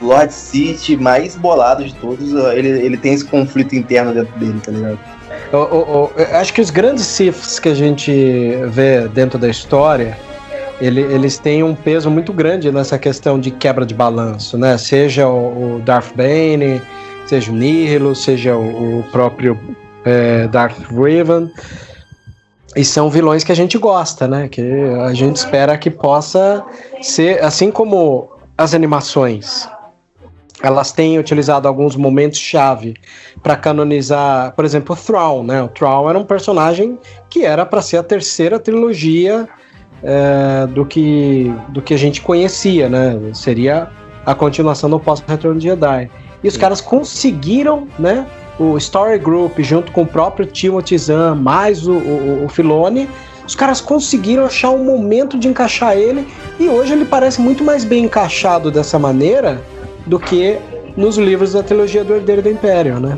o 0.02 0.06
Lord 0.06 0.34
City 0.34 0.98
mais 0.98 1.36
bolado 1.36 1.84
de 1.86 1.94
todos, 1.96 2.34
ele, 2.54 2.68
ele 2.68 2.98
tem 2.98 3.14
esse 3.14 3.26
conflito 3.26 3.76
interno 3.76 4.14
dentro 4.14 4.38
dele, 4.40 4.60
tá 4.64 4.72
ligado? 4.72 5.00
Eu 5.52 6.12
acho 6.34 6.54
que 6.54 6.62
os 6.62 6.70
grandes 6.70 7.06
Siths 7.06 7.60
que 7.60 7.70
a 7.70 7.74
gente 7.74 8.12
vê 8.68 9.08
dentro 9.08 9.38
da 9.40 9.48
história, 9.48 10.18
ele- 10.82 11.02
eles 11.02 11.38
têm 11.38 11.64
um 11.64 11.74
peso 11.76 12.10
muito 12.10 12.34
grande 12.34 12.72
nessa 12.72 12.98
questão 12.98 13.40
de 13.40 13.52
quebra 13.52 13.86
de 13.86 13.94
balanço, 13.94 14.58
né? 14.58 14.78
Seja 14.78 15.28
o, 15.28 15.78
o 15.78 15.82
Darth 15.86 16.14
Bane, 16.16 16.82
seja 17.26 17.52
o 17.52 17.56
Nihilo, 17.56 18.16
seja 18.16 18.56
o, 18.56 19.00
o 19.00 19.04
próprio 19.12 19.58
é, 20.04 20.48
Darth 20.48 20.78
Revan. 20.92 21.50
E 22.76 22.84
são 22.84 23.10
vilões 23.10 23.44
que 23.44 23.52
a 23.54 23.56
gente 23.56 23.78
gosta, 23.78 24.28
né? 24.28 24.50
Que 24.50 24.62
a 25.08 25.14
gente 25.14 25.38
espera 25.38 25.78
que 25.78 25.90
possa 25.90 26.62
ser, 27.02 27.42
assim 27.42 27.72
como 27.72 28.30
as 28.58 28.74
animações, 28.74 29.68
elas 30.62 30.92
têm 30.92 31.20
utilizado 31.20 31.68
alguns 31.68 31.96
momentos 31.96 32.40
chave 32.40 32.96
para 33.44 33.56
canonizar, 33.56 34.54
por 34.56 34.64
exemplo, 34.64 34.96
o 34.96 34.98
Thrawn, 34.98 35.44
né? 35.44 35.62
O 35.62 35.68
Thrawn 35.68 36.10
era 36.10 36.18
um 36.18 36.24
personagem 36.24 36.98
que 37.30 37.44
era 37.44 37.66
para 37.66 37.82
ser 37.82 37.98
a 37.98 38.04
terceira 38.04 38.60
trilogia 38.60 39.48
é, 40.02 40.68
do, 40.68 40.86
que, 40.86 41.54
do 41.70 41.82
que 41.82 41.94
a 41.94 41.98
gente 41.98 42.22
conhecia, 42.22 42.88
né? 42.88 43.20
Seria 43.34 43.90
a 44.26 44.34
continuação 44.34 44.90
do 44.90 45.00
pós-retorno 45.00 45.60
de 45.60 45.68
Jedi. 45.68 46.10
E 46.44 46.48
os 46.48 46.58
caras 46.58 46.82
conseguiram, 46.82 47.88
né? 48.00 48.26
O 48.58 48.78
Story 48.78 49.20
Group, 49.20 49.60
junto 49.60 49.92
com 49.92 50.04
o 50.04 50.08
próprio 50.08 50.46
Timothy 50.46 50.98
Zahn, 50.98 51.36
mais 51.36 51.86
o, 51.86 51.94
o, 51.94 52.46
o 52.46 52.50
Filoni, 52.50 53.10
os 53.46 53.54
caras 53.54 53.82
conseguiram 53.82 54.46
achar 54.46 54.72
um 54.72 54.84
momento 54.84 55.38
de 55.38 55.48
encaixar 55.48 55.98
ele 55.98 56.28
e 56.60 56.68
hoje 56.68 56.94
ele 56.94 57.06
parece 57.06 57.40
muito 57.42 57.64
mais 57.64 57.84
bem 57.84 58.06
encaixado 58.06 58.72
dessa 58.72 58.98
maneira 58.98 59.62
do 60.06 60.20
que 60.20 60.58
nos 60.96 61.18
livros 61.18 61.54
da 61.54 61.64
trilogia 61.64 62.04
do 62.04 62.14
Herdeiro 62.16 62.42
do 62.42 62.50
Império, 62.50 63.00
né? 63.00 63.18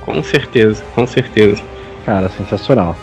Com 0.00 0.22
certeza, 0.22 0.82
com 0.94 1.06
certeza. 1.06 1.62
Cara, 2.04 2.28
sensacional. 2.28 2.96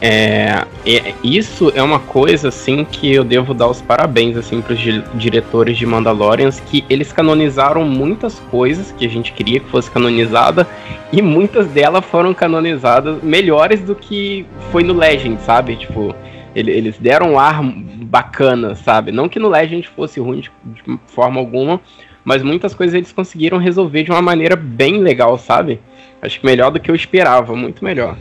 É, 0.00 0.62
é- 0.84 1.14
isso 1.24 1.72
é 1.74 1.82
uma 1.82 1.98
coisa 1.98 2.48
assim 2.48 2.84
que 2.84 3.10
eu 3.14 3.24
devo 3.24 3.54
dar 3.54 3.66
os 3.66 3.80
parabéns 3.80 4.36
assim 4.36 4.60
para 4.60 4.74
os 4.74 4.80
diretores 5.14 5.78
de 5.78 5.86
Mandalorians 5.86 6.60
que 6.60 6.84
eles 6.90 7.12
canonizaram 7.12 7.82
muitas 7.82 8.38
coisas 8.50 8.92
que 8.92 9.06
a 9.06 9.08
gente 9.08 9.32
queria 9.32 9.58
que 9.58 9.70
fosse 9.70 9.90
canonizada 9.90 10.66
e 11.10 11.22
muitas 11.22 11.66
delas 11.68 12.04
foram 12.04 12.34
canonizadas 12.34 13.22
melhores 13.22 13.80
do 13.80 13.94
que 13.94 14.44
foi 14.70 14.82
no 14.82 14.92
Legend, 14.92 15.40
sabe? 15.40 15.76
Tipo, 15.76 16.14
ele- 16.54 16.72
eles 16.72 16.98
deram 16.98 17.32
um 17.32 17.38
ar 17.38 17.62
bacana, 17.62 18.74
sabe? 18.74 19.10
Não 19.10 19.30
que 19.30 19.38
no 19.38 19.48
Legend 19.48 19.88
fosse 19.96 20.20
ruim 20.20 20.40
de, 20.40 20.50
de 20.86 21.00
forma 21.06 21.40
alguma, 21.40 21.80
mas 22.26 22.42
muitas 22.42 22.74
coisas 22.74 22.94
eles 22.94 23.12
conseguiram 23.12 23.56
resolver 23.56 24.02
de 24.02 24.10
uma 24.10 24.20
maneira 24.20 24.56
bem 24.56 24.98
legal, 24.98 25.38
sabe? 25.38 25.80
Acho 26.20 26.40
que 26.40 26.44
melhor 26.44 26.70
do 26.72 26.80
que 26.80 26.90
eu 26.90 26.94
esperava, 26.94 27.54
muito 27.54 27.84
melhor. 27.84 28.16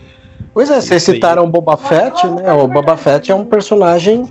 Pois 0.54 0.70
é, 0.70 0.80
vocês 0.80 1.02
citaram 1.04 1.44
o 1.44 1.48
Boba 1.48 1.76
Fett, 1.76 2.26
né? 2.28 2.54
O 2.54 2.68
Boba 2.68 2.96
Fett 2.96 3.32
é 3.32 3.36
um 3.36 3.44
personagem 3.46 4.26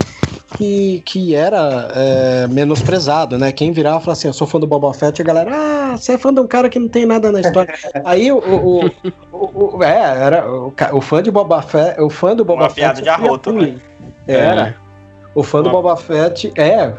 que, 0.57 1.03
que 1.05 1.35
era 1.35 1.89
é, 1.95 2.47
menosprezado, 2.47 3.37
né? 3.37 3.51
Quem 3.53 3.73
virava 3.73 3.97
e 3.97 4.01
falava 4.01 4.13
assim, 4.13 4.29
eu 4.29 4.33
sou 4.33 4.47
fã 4.47 4.61
do 4.61 4.67
Boba 4.67 4.95
Fett, 4.95 5.21
a 5.21 5.25
galera, 5.25 5.51
ah, 5.53 5.97
você 5.97 6.13
é 6.13 6.19
fã 6.19 6.33
de 6.33 6.41
um 6.41 6.47
cara 6.47 6.69
que 6.69 6.79
não 6.79 6.89
tem 6.89 7.05
nada 7.05 7.33
na 7.33 7.41
história. 7.41 7.75
Aí 8.05 8.31
o, 8.31 8.39
o, 8.39 8.87
o- 9.33 9.77
o- 9.79 9.83
é, 9.83 9.99
era 10.25 10.49
o, 10.51 10.73
o 10.93 11.01
fã 11.01 11.23
de 11.23 11.31
Boba 11.31 11.61
Fett, 11.63 12.01
o 12.01 12.09
fã 12.09 12.37
do 12.37 12.45
Boba 12.45 12.63
Uma 12.63 12.69
Fett. 12.71 12.77
piada 12.81 13.03
de 13.03 13.09
sofria 13.09 13.27
arroto, 13.27 13.53
né? 13.53 13.75
Era. 14.29 14.77
O 15.35 15.43
fã 15.43 15.63
do 15.63 15.69
Uma- 15.69 15.73
Boba 15.83 15.97
Fett, 15.97 16.53
é, 16.57 16.93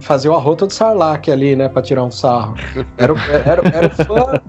fazer 0.00 0.28
o 0.28 0.34
arroto 0.34 0.66
do 0.66 0.72
Sarlacc 0.72 1.28
ali, 1.30 1.54
né, 1.54 1.68
pra 1.68 1.82
tirar 1.82 2.02
um 2.04 2.10
sarro. 2.10 2.54
Era, 2.96 3.12
o- 3.12 3.18
era, 3.18 3.62
era 3.76 3.86
o 3.86 3.90
fã. 4.04 4.40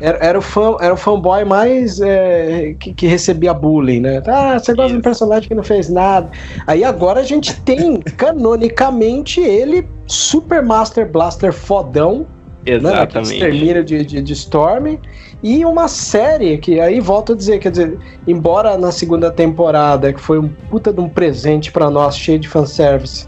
Era, 0.00 0.18
era 0.18 0.38
o 0.38 0.42
fã, 0.42 0.76
era 0.80 0.92
o 0.92 0.96
fanboy 0.96 1.44
mais 1.44 2.00
é, 2.00 2.74
que, 2.80 2.92
que 2.92 3.06
recebia 3.06 3.54
bullying, 3.54 4.00
né? 4.00 4.20
Ah, 4.26 4.58
você 4.58 4.74
gosta 4.74 4.90
de 4.94 4.98
um 4.98 5.00
personagem 5.00 5.48
que 5.48 5.54
não 5.54 5.62
fez 5.62 5.88
nada. 5.88 6.28
Aí 6.66 6.82
agora 6.82 7.20
a 7.20 7.22
gente 7.22 7.54
tem, 7.60 8.00
canonicamente, 8.16 9.40
ele, 9.40 9.86
Super 10.08 10.60
Master 10.60 11.08
Blaster 11.08 11.52
fodão, 11.52 12.26
né? 12.66 12.74
Exatamente. 12.74 13.32
extermínio 13.34 13.84
de, 13.84 14.04
de, 14.04 14.20
de 14.22 14.32
Storm. 14.32 14.96
E 15.42 15.64
uma 15.64 15.88
série 15.88 16.56
que 16.58 16.78
aí 16.78 17.00
volto 17.00 17.32
a 17.32 17.36
dizer, 17.36 17.58
quer 17.58 17.70
dizer, 17.72 17.98
embora 18.28 18.78
na 18.78 18.92
segunda 18.92 19.30
temporada, 19.30 20.12
que 20.12 20.20
foi 20.20 20.38
um 20.38 20.48
puta 20.48 20.92
de 20.92 21.00
um 21.00 21.08
presente 21.08 21.72
pra 21.72 21.90
nós, 21.90 22.16
cheio 22.16 22.38
de 22.38 22.48
fanservice, 22.48 23.26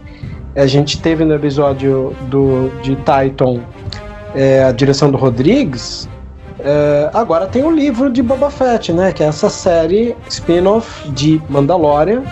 A 0.55 0.65
gente 0.65 1.01
teve 1.01 1.25
no 1.25 1.35
episódio 1.35 2.15
do, 2.29 2.69
de 2.81 2.95
Titan 2.95 3.61
é, 4.33 4.63
a 4.63 4.71
direção 4.71 5.11
do 5.11 5.17
Rodrigues. 5.17 6.07
É, 6.59 7.09
agora 7.13 7.45
tem 7.45 7.65
o 7.65 7.69
livro 7.69 8.09
de 8.09 8.23
Boba 8.23 8.49
Fett, 8.49 8.93
né? 8.93 9.11
Que 9.11 9.21
é 9.21 9.27
essa 9.27 9.49
série 9.49 10.15
spin-off 10.29 11.09
de 11.11 11.41
Mandalorian, 11.49 12.23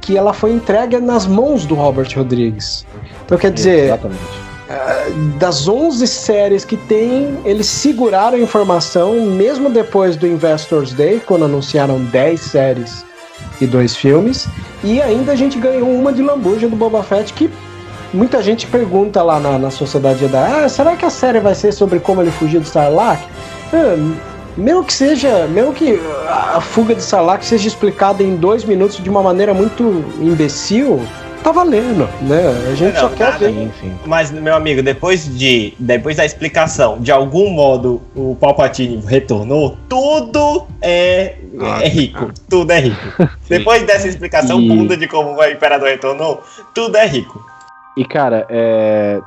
que 0.00 0.16
ela 0.16 0.32
foi 0.32 0.52
entregue 0.52 0.98
nas 0.98 1.26
mãos 1.26 1.66
do 1.66 1.74
Robert 1.74 2.08
Rodrigues. 2.16 2.86
Então 3.26 3.36
quer 3.36 3.50
dizer, 3.50 3.84
Exatamente. 3.84 4.47
É, 4.68 5.10
das 5.38 5.66
11 5.66 6.06
séries 6.06 6.64
que 6.64 6.76
tem, 6.76 7.38
eles 7.44 7.66
seguraram 7.66 8.36
a 8.36 8.40
informação 8.40 9.14
mesmo 9.26 9.70
depois 9.70 10.16
do 10.16 10.26
Investors 10.26 10.92
Day, 10.92 11.22
quando 11.24 11.46
anunciaram 11.46 11.98
10 12.04 12.40
séries 12.40 13.04
e 13.60 13.66
dois 13.66 13.96
filmes. 13.96 14.46
E 14.84 15.00
ainda 15.00 15.32
a 15.32 15.36
gente 15.36 15.58
ganhou 15.58 15.90
uma 15.90 16.12
de 16.12 16.22
lambuja 16.22 16.68
do 16.68 16.76
Boba 16.76 17.02
Fett 17.02 17.32
que 17.32 17.50
muita 18.12 18.42
gente 18.42 18.66
pergunta 18.66 19.22
lá 19.22 19.40
na, 19.40 19.58
na 19.58 19.70
Sociedade 19.70 20.20
Jedi, 20.20 20.36
ah, 20.36 20.68
será 20.68 20.96
que 20.96 21.04
a 21.04 21.10
série 21.10 21.40
vai 21.40 21.54
ser 21.54 21.72
sobre 21.72 21.98
como 21.98 22.20
ele 22.20 22.30
fugiu 22.30 22.60
do 22.60 22.66
Sarlacc? 22.66 23.22
Ah, 23.72 23.96
mesmo 24.56 24.84
que 24.84 24.92
seja, 24.92 25.46
mesmo 25.46 25.72
que 25.72 26.00
a 26.28 26.60
fuga 26.60 26.94
de 26.94 27.02
Sarlacc 27.02 27.44
seja 27.44 27.68
explicada 27.68 28.22
em 28.22 28.36
dois 28.36 28.64
minutos 28.64 29.02
de 29.02 29.08
uma 29.08 29.22
maneira 29.22 29.54
muito 29.54 30.04
imbecil, 30.20 31.00
tá 31.42 31.52
valendo, 31.52 32.08
né? 32.22 32.40
A 32.70 32.74
gente 32.74 32.94
Não, 32.94 33.00
só 33.00 33.08
quer 33.16 33.24
nada. 33.32 33.38
ver. 33.50 33.70
Sim. 33.80 33.92
Mas, 34.06 34.30
meu 34.30 34.54
amigo, 34.54 34.82
depois 34.82 35.36
de 35.38 35.72
depois 35.78 36.16
da 36.16 36.24
explicação, 36.24 36.98
de 36.98 37.10
algum 37.12 37.50
modo 37.50 38.00
o 38.14 38.36
Palpatine 38.40 39.02
retornou, 39.06 39.76
tudo 39.88 40.66
é, 40.82 41.36
Ah, 41.60 41.82
é 41.82 41.88
rico. 41.88 42.30
Tudo 42.48 42.70
é 42.72 42.80
rico. 42.80 42.96
Depois 43.48 43.82
dessa 43.84 44.06
explicação 44.08 44.60
E- 44.60 44.68
bunda 44.68 44.96
de 44.96 45.06
como 45.08 45.34
o 45.34 45.44
Imperador 45.44 45.88
retornou, 45.88 46.42
tudo 46.74 46.96
é 46.96 47.06
rico. 47.06 47.42
E, 47.96 48.04
cara, 48.04 48.46
é, 48.48 49.20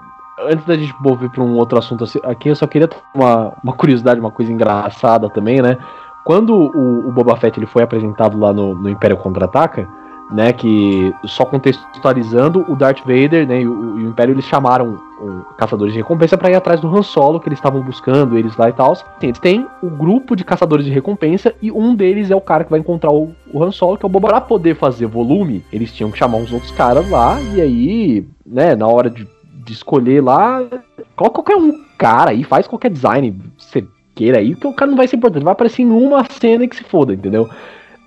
antes 0.49 0.65
da 0.65 0.75
gente 0.75 0.93
mover 1.01 1.29
para 1.29 1.43
um 1.43 1.55
outro 1.57 1.77
assunto 1.77 2.03
assim, 2.05 2.19
aqui, 2.23 2.49
eu 2.49 2.55
só 2.55 2.65
queria 2.67 2.89
uma, 3.13 3.53
uma 3.63 3.73
curiosidade, 3.73 4.19
uma 4.19 4.31
coisa 4.31 4.51
engraçada 4.51 5.29
também, 5.29 5.61
né? 5.61 5.77
Quando 6.23 6.53
o, 6.55 7.09
o 7.09 7.11
Boba 7.11 7.35
Fett 7.35 7.59
ele 7.59 7.65
foi 7.65 7.83
apresentado 7.83 8.37
lá 8.39 8.53
no, 8.53 8.75
no 8.75 8.87
Império 8.89 9.17
Contra-Ataca, 9.17 9.87
né? 10.31 10.53
Que 10.53 11.13
só 11.25 11.45
contextualizando 11.45 12.65
o 12.71 12.75
Darth 12.75 12.99
Vader, 12.99 13.47
né? 13.47 13.61
E 13.61 13.67
o, 13.67 13.99
e 13.99 14.03
o 14.05 14.09
Império 14.09 14.33
eles 14.33 14.45
chamaram 14.45 14.99
o 15.19 15.45
caçadores 15.57 15.93
de 15.93 15.99
recompensa 15.99 16.37
para 16.37 16.49
ir 16.49 16.55
atrás 16.55 16.79
do 16.79 16.87
Han 16.87 17.03
Solo, 17.03 17.39
que 17.39 17.47
eles 17.47 17.59
estavam 17.59 17.81
buscando 17.81 18.37
eles 18.37 18.55
lá 18.57 18.69
e 18.69 18.73
tal. 18.73 18.97
Eles 19.21 19.39
têm 19.39 19.67
o 19.81 19.89
grupo 19.89 20.35
de 20.35 20.43
caçadores 20.43 20.85
de 20.85 20.91
recompensa 20.91 21.53
e 21.61 21.71
um 21.71 21.93
deles 21.93 22.31
é 22.31 22.35
o 22.35 22.41
cara 22.41 22.63
que 22.63 22.71
vai 22.71 22.79
encontrar 22.79 23.11
o, 23.11 23.31
o 23.53 23.63
Han 23.63 23.71
Solo, 23.71 23.97
que 23.97 24.05
é 24.05 24.07
o 24.07 24.09
Boba. 24.09 24.29
Pra 24.29 24.39
poder 24.39 24.75
fazer 24.75 25.07
volume, 25.07 25.63
eles 25.73 25.93
tinham 25.93 26.09
que 26.09 26.17
chamar 26.17 26.37
uns 26.37 26.53
outros 26.53 26.71
caras 26.71 27.09
lá 27.09 27.39
e 27.53 27.61
aí, 27.61 28.25
né? 28.45 28.75
Na 28.75 28.87
hora 28.87 29.09
de, 29.09 29.27
de 29.65 29.73
escolher 29.73 30.23
lá, 30.23 30.63
coloca 31.15 31.41
qualquer 31.41 31.55
um 31.55 31.83
cara 31.97 32.31
aí, 32.31 32.43
faz 32.43 32.65
qualquer 32.65 32.89
design 32.89 33.35
você 33.57 33.85
queira 34.15 34.39
aí, 34.39 34.55
que 34.55 34.67
o 34.67 34.73
cara 34.73 34.89
não 34.89 34.97
vai 34.97 35.07
ser 35.07 35.17
importante, 35.17 35.43
vai 35.43 35.53
aparecer 35.53 35.81
em 35.81 35.91
uma 35.91 36.23
cena 36.25 36.67
que 36.67 36.75
se 36.75 36.83
foda, 36.83 37.13
entendeu? 37.13 37.49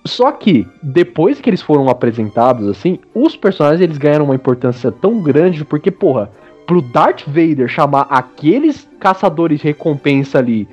Só 0.07 0.31
que, 0.33 0.67
depois 0.83 1.41
que 1.41 1.49
eles 1.49 1.63
foram 1.63 1.89
apresentados, 1.89 2.69
assim, 2.69 2.99
os 3.15 3.37
personagens 3.37 3.81
eles 3.81 3.97
ganharam 3.97 4.27
uma 4.27 4.35
importância 4.35 4.93
tão 4.93 5.23
grande, 5.23 5.65
porque, 5.65 5.91
porra, 5.91 6.31
pro 6.67 6.83
Darth 6.83 7.23
Vader 7.27 7.69
chamar 7.69 8.07
aqueles 8.11 8.89
caçadores 9.01 9.61
de 9.61 9.69
recompensa 9.69 10.39
ali 10.39 10.69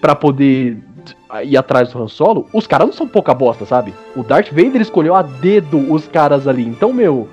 pra 0.00 0.14
poder 0.14 0.78
ir 1.42 1.56
atrás 1.56 1.92
do 1.92 2.00
Han 2.00 2.08
Solo, 2.08 2.46
os 2.52 2.66
caras 2.66 2.86
não 2.86 2.94
são 2.94 3.08
pouca 3.08 3.34
bosta, 3.34 3.66
sabe? 3.66 3.92
O 4.14 4.22
Darth 4.22 4.50
Vader 4.50 4.80
escolheu 4.80 5.14
a 5.14 5.22
dedo 5.22 5.92
os 5.92 6.06
caras 6.06 6.46
ali. 6.46 6.64
Então, 6.64 6.92
meu, 6.92 7.28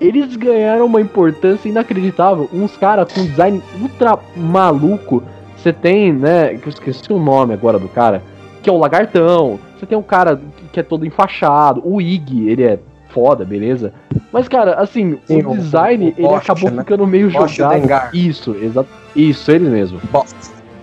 eles 0.00 0.36
ganharam 0.36 0.86
uma 0.86 1.00
importância 1.00 1.68
inacreditável. 1.68 2.48
Uns 2.52 2.76
caras 2.76 3.12
com 3.12 3.24
design 3.24 3.62
ultra 3.80 4.18
maluco. 4.36 5.22
Você 5.56 5.72
tem, 5.72 6.12
né? 6.12 6.56
Que 6.56 6.66
eu 6.66 6.70
esqueci 6.70 7.12
o 7.12 7.18
nome 7.18 7.54
agora 7.54 7.78
do 7.78 7.88
cara. 7.88 8.22
Que 8.62 8.68
é 8.68 8.72
o 8.72 8.78
Lagartão. 8.78 9.58
Você 9.78 9.86
tem 9.86 9.96
um 9.98 10.02
cara 10.02 10.40
que 10.72 10.80
é 10.80 10.82
todo 10.82 11.04
enfaixado. 11.06 11.82
O 11.84 12.00
Ig, 12.00 12.48
ele 12.48 12.62
é 12.64 12.78
foda, 13.10 13.44
beleza? 13.44 13.92
Mas, 14.32 14.48
cara, 14.48 14.74
assim, 14.74 15.18
Sim, 15.26 15.42
o 15.42 15.50
o- 15.52 15.56
design, 15.56 16.06
o 16.06 16.08
ele 16.20 16.28
Bosch, 16.28 16.42
acabou 16.50 16.70
né? 16.70 16.82
ficando 16.82 17.06
meio 17.06 17.30
Bosch 17.30 17.54
jogado. 17.56 17.80
Dengar. 17.80 18.10
Isso, 18.14 18.54
exato. 18.60 18.88
Isso, 19.14 19.50
ele 19.50 19.68
mesmo. 19.68 20.00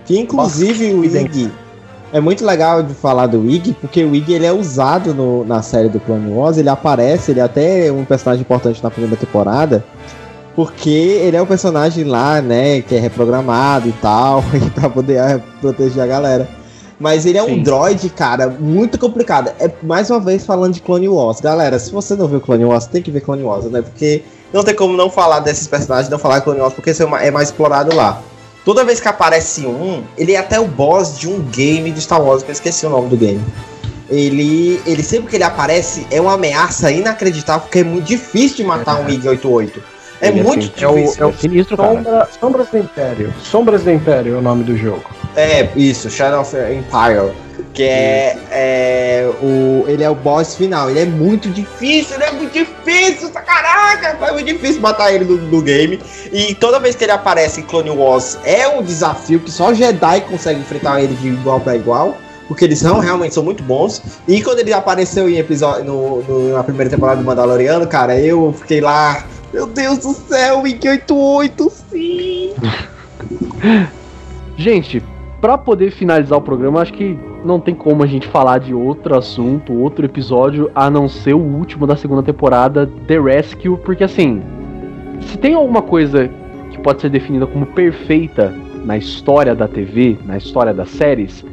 Que 0.04 0.18
inclusive 0.18 0.92
o 0.94 1.04
Ig 1.04 1.50
é 2.12 2.20
muito 2.20 2.44
legal 2.44 2.82
de 2.82 2.94
falar 2.94 3.26
do 3.26 3.48
Ig, 3.48 3.72
porque 3.80 4.04
o 4.04 4.14
Ig 4.14 4.32
ele 4.32 4.46
é 4.46 4.52
usado 4.52 5.12
no- 5.14 5.44
na 5.44 5.62
série 5.62 5.88
do 5.88 5.98
Clone 6.00 6.32
Wars, 6.32 6.56
ele 6.58 6.68
aparece, 6.68 7.30
ele 7.32 7.40
é 7.40 7.42
até 7.42 7.90
um 7.90 8.04
personagem 8.04 8.42
importante 8.42 8.82
na 8.82 8.90
primeira 8.90 9.16
temporada, 9.16 9.84
porque 10.54 10.90
ele 10.90 11.36
é 11.36 11.42
um 11.42 11.46
personagem 11.46 12.04
lá, 12.04 12.40
né, 12.40 12.80
que 12.82 12.94
é 12.94 12.98
reprogramado 13.00 13.88
e 13.88 13.92
tal, 13.92 14.42
e 14.54 14.70
pra 14.70 14.88
poder 14.88 15.16
eh, 15.18 15.40
proteger 15.60 16.02
a 16.02 16.06
galera. 16.06 16.48
Mas 16.98 17.26
ele 17.26 17.36
é 17.38 17.42
um 17.42 17.46
Sim. 17.46 17.62
droid, 17.62 18.08
cara, 18.10 18.48
muito 18.48 18.98
complicado. 18.98 19.50
É 19.58 19.70
mais 19.82 20.10
uma 20.10 20.20
vez 20.20 20.46
falando 20.46 20.74
de 20.74 20.80
Clone 20.80 21.08
Wars. 21.08 21.40
Galera, 21.40 21.78
se 21.78 21.90
você 21.90 22.14
não 22.14 22.28
viu 22.28 22.40
Clone 22.40 22.64
Wars, 22.64 22.86
tem 22.86 23.02
que 23.02 23.10
ver 23.10 23.20
Clone 23.20 23.42
Wars, 23.42 23.64
né? 23.64 23.82
Porque 23.82 24.22
não 24.52 24.62
tem 24.62 24.74
como 24.74 24.96
não 24.96 25.10
falar 25.10 25.40
desses 25.40 25.66
personagens, 25.66 26.08
não 26.08 26.18
falar 26.18 26.38
de 26.38 26.44
Clone 26.44 26.60
Wars, 26.60 26.72
porque 26.74 26.90
isso 26.90 27.02
é 27.02 27.26
é 27.26 27.30
mais 27.30 27.48
explorado 27.48 27.94
lá. 27.94 28.22
Toda 28.64 28.84
vez 28.84 29.00
que 29.00 29.08
aparece 29.08 29.66
um, 29.66 30.02
ele 30.16 30.32
é 30.32 30.38
até 30.38 30.58
o 30.58 30.66
boss 30.66 31.18
de 31.18 31.28
um 31.28 31.40
game 31.40 31.90
de 31.90 32.00
Star 32.00 32.22
Wars, 32.22 32.42
que 32.42 32.50
eu 32.50 32.54
esqueci 32.54 32.86
o 32.86 32.90
nome 32.90 33.08
do 33.08 33.16
game. 33.16 33.42
Ele, 34.08 34.80
ele 34.86 35.02
sempre 35.02 35.28
que 35.28 35.36
ele 35.36 35.44
aparece 35.44 36.06
é 36.10 36.20
uma 36.20 36.34
ameaça 36.34 36.90
inacreditável, 36.90 37.62
porque 37.62 37.80
é 37.80 37.84
muito 37.84 38.06
difícil 38.06 38.58
de 38.58 38.64
matar 38.64 39.00
um 39.00 39.06
IG-88. 39.06 39.70
É 40.20 40.28
Ele 40.28 40.40
é 40.40 40.42
muito 40.42 40.72
assim, 40.74 40.84
É 40.84 40.88
o, 40.88 40.94
difícil. 40.94 41.22
é 41.24 41.26
o 41.26 41.34
Sinistro, 41.34 41.76
cara. 41.76 41.94
Sombra, 41.94 42.28
Sombras 42.40 42.68
do 42.68 42.78
Império. 42.78 43.34
Sombras 43.42 43.82
do 43.82 43.90
Império 43.90 44.36
é 44.36 44.38
o 44.38 44.42
nome 44.42 44.64
do 44.64 44.76
jogo. 44.76 45.04
É, 45.36 45.68
isso, 45.76 46.08
Shadow 46.10 46.40
of 46.40 46.56
Empire. 46.56 47.32
Que 47.72 47.82
é, 47.82 48.36
é 48.50 49.30
o. 49.42 49.84
Ele 49.88 50.04
é 50.04 50.08
o 50.10 50.14
boss 50.14 50.54
final. 50.54 50.88
Ele 50.90 51.00
é 51.00 51.04
muito 51.04 51.48
difícil, 51.50 52.14
ele 52.14 52.24
é 52.24 52.30
muito 52.30 52.52
difícil, 52.52 53.30
caraca! 53.30 54.16
É 54.24 54.32
muito 54.32 54.46
difícil 54.46 54.80
matar 54.80 55.12
ele 55.12 55.24
do, 55.24 55.36
do 55.38 55.60
game. 55.60 56.00
E 56.32 56.54
toda 56.54 56.78
vez 56.78 56.94
que 56.94 57.02
ele 57.04 57.10
aparece 57.12 57.60
em 57.60 57.64
Clone 57.64 57.90
Wars 57.90 58.38
é 58.44 58.68
um 58.68 58.80
desafio 58.82 59.40
que 59.40 59.50
só 59.50 59.74
Jedi 59.74 60.20
consegue 60.22 60.60
enfrentar 60.60 61.02
ele 61.02 61.14
de 61.14 61.28
igual 61.28 61.58
para 61.60 61.74
igual. 61.74 62.16
Porque 62.46 62.64
eles 62.64 62.78
são, 62.78 62.98
realmente 63.00 63.34
são 63.34 63.42
muito 63.42 63.62
bons. 63.62 64.00
E 64.28 64.40
quando 64.42 64.58
ele 64.60 64.72
apareceu 64.72 65.28
em 65.28 65.38
episódio 65.38 65.84
no, 65.84 66.22
no- 66.22 66.52
na 66.52 66.62
primeira 66.62 66.90
temporada 66.90 67.18
do 67.20 67.24
Mandaloriano, 67.26 67.86
cara, 67.88 68.20
eu 68.20 68.52
fiquei 68.56 68.80
lá. 68.80 69.24
Meu 69.52 69.66
Deus 69.66 69.98
do 69.98 70.12
céu, 70.12 70.60
Wiki 70.60 70.86
88, 70.88 71.72
sim! 71.90 72.52
Gente, 74.56 75.02
pra 75.44 75.58
poder 75.58 75.90
finalizar 75.90 76.38
o 76.38 76.40
programa, 76.40 76.80
acho 76.80 76.94
que 76.94 77.18
não 77.44 77.60
tem 77.60 77.74
como 77.74 78.02
a 78.02 78.06
gente 78.06 78.26
falar 78.26 78.60
de 78.60 78.72
outro 78.72 79.14
assunto, 79.14 79.74
outro 79.74 80.06
episódio, 80.06 80.70
a 80.74 80.88
não 80.88 81.06
ser 81.06 81.34
o 81.34 81.38
último 81.38 81.86
da 81.86 81.96
segunda 81.96 82.22
temporada, 82.22 82.90
The 83.06 83.20
Rescue, 83.20 83.76
porque 83.76 84.04
assim, 84.04 84.42
se 85.20 85.36
tem 85.36 85.52
alguma 85.52 85.82
coisa 85.82 86.30
que 86.70 86.78
pode 86.78 87.02
ser 87.02 87.10
definida 87.10 87.46
como 87.46 87.66
perfeita 87.66 88.54
na 88.86 88.96
história 88.96 89.54
da 89.54 89.68
TV, 89.68 90.16
na 90.24 90.38
história 90.38 90.72
das 90.72 90.88
séries, 90.88 91.44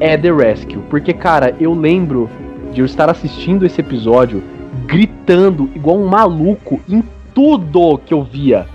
é 0.00 0.18
The 0.18 0.32
Rescue. 0.32 0.82
Porque, 0.90 1.12
cara, 1.12 1.54
eu 1.60 1.72
lembro 1.72 2.28
de 2.72 2.80
eu 2.80 2.84
estar 2.84 3.08
assistindo 3.08 3.64
esse 3.64 3.80
episódio 3.80 4.42
gritando 4.86 5.70
igual 5.72 5.98
um 5.98 6.08
maluco 6.08 6.80
em 6.88 7.00
tudo 7.32 7.96
que 7.98 8.12
eu 8.12 8.24
via. 8.24 8.66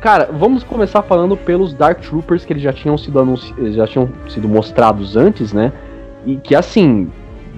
Cara, 0.00 0.30
vamos 0.32 0.64
começar 0.64 1.02
falando 1.02 1.36
pelos 1.36 1.74
Dark 1.74 2.00
Troopers 2.00 2.44
que 2.44 2.52
eles 2.54 2.62
já 2.62 2.72
tinham 2.72 2.96
sido 2.96 3.18
anunci... 3.20 3.54
já 3.72 3.86
tinham 3.86 4.10
sido 4.28 4.48
mostrados 4.48 5.14
antes, 5.16 5.52
né? 5.52 5.72
E 6.24 6.36
que 6.36 6.54
assim, 6.54 7.10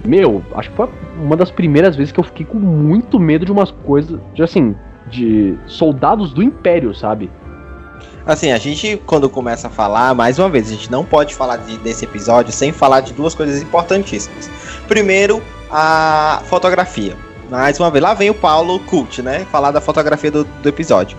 meu, 0.05 0.43
acho 0.53 0.69
que 0.69 0.75
foi 0.75 0.89
uma 1.21 1.37
das 1.37 1.49
primeiras 1.49 1.95
vezes 1.95 2.11
que 2.11 2.19
eu 2.19 2.23
fiquei 2.23 2.45
com 2.45 2.57
muito 2.57 3.17
medo 3.17 3.45
de 3.45 3.51
umas 3.51 3.71
coisas, 3.71 4.19
de 4.33 4.43
assim, 4.43 4.75
de 5.07 5.55
soldados 5.67 6.33
do 6.33 6.43
Império, 6.43 6.93
sabe? 6.93 7.31
Assim, 8.25 8.51
a 8.51 8.57
gente, 8.57 9.01
quando 9.05 9.29
começa 9.29 9.67
a 9.67 9.69
falar, 9.69 10.13
mais 10.13 10.37
uma 10.37 10.49
vez, 10.49 10.67
a 10.67 10.71
gente 10.71 10.91
não 10.91 11.05
pode 11.05 11.33
falar 11.35 11.57
de- 11.57 11.77
desse 11.77 12.03
episódio 12.03 12.51
sem 12.51 12.71
falar 12.73 13.01
de 13.01 13.13
duas 13.13 13.33
coisas 13.33 13.61
importantíssimas. 13.61 14.49
Primeiro, 14.87 15.41
a 15.71 16.41
fotografia. 16.45 17.15
Mais 17.49 17.79
uma 17.79 17.89
vez, 17.91 18.03
lá 18.03 18.13
vem 18.13 18.29
o 18.29 18.33
Paulo 18.33 18.79
Cult, 18.79 19.21
né? 19.21 19.45
Falar 19.51 19.71
da 19.71 19.79
fotografia 19.81 20.31
do, 20.31 20.43
do 20.43 20.69
episódio. 20.69 21.17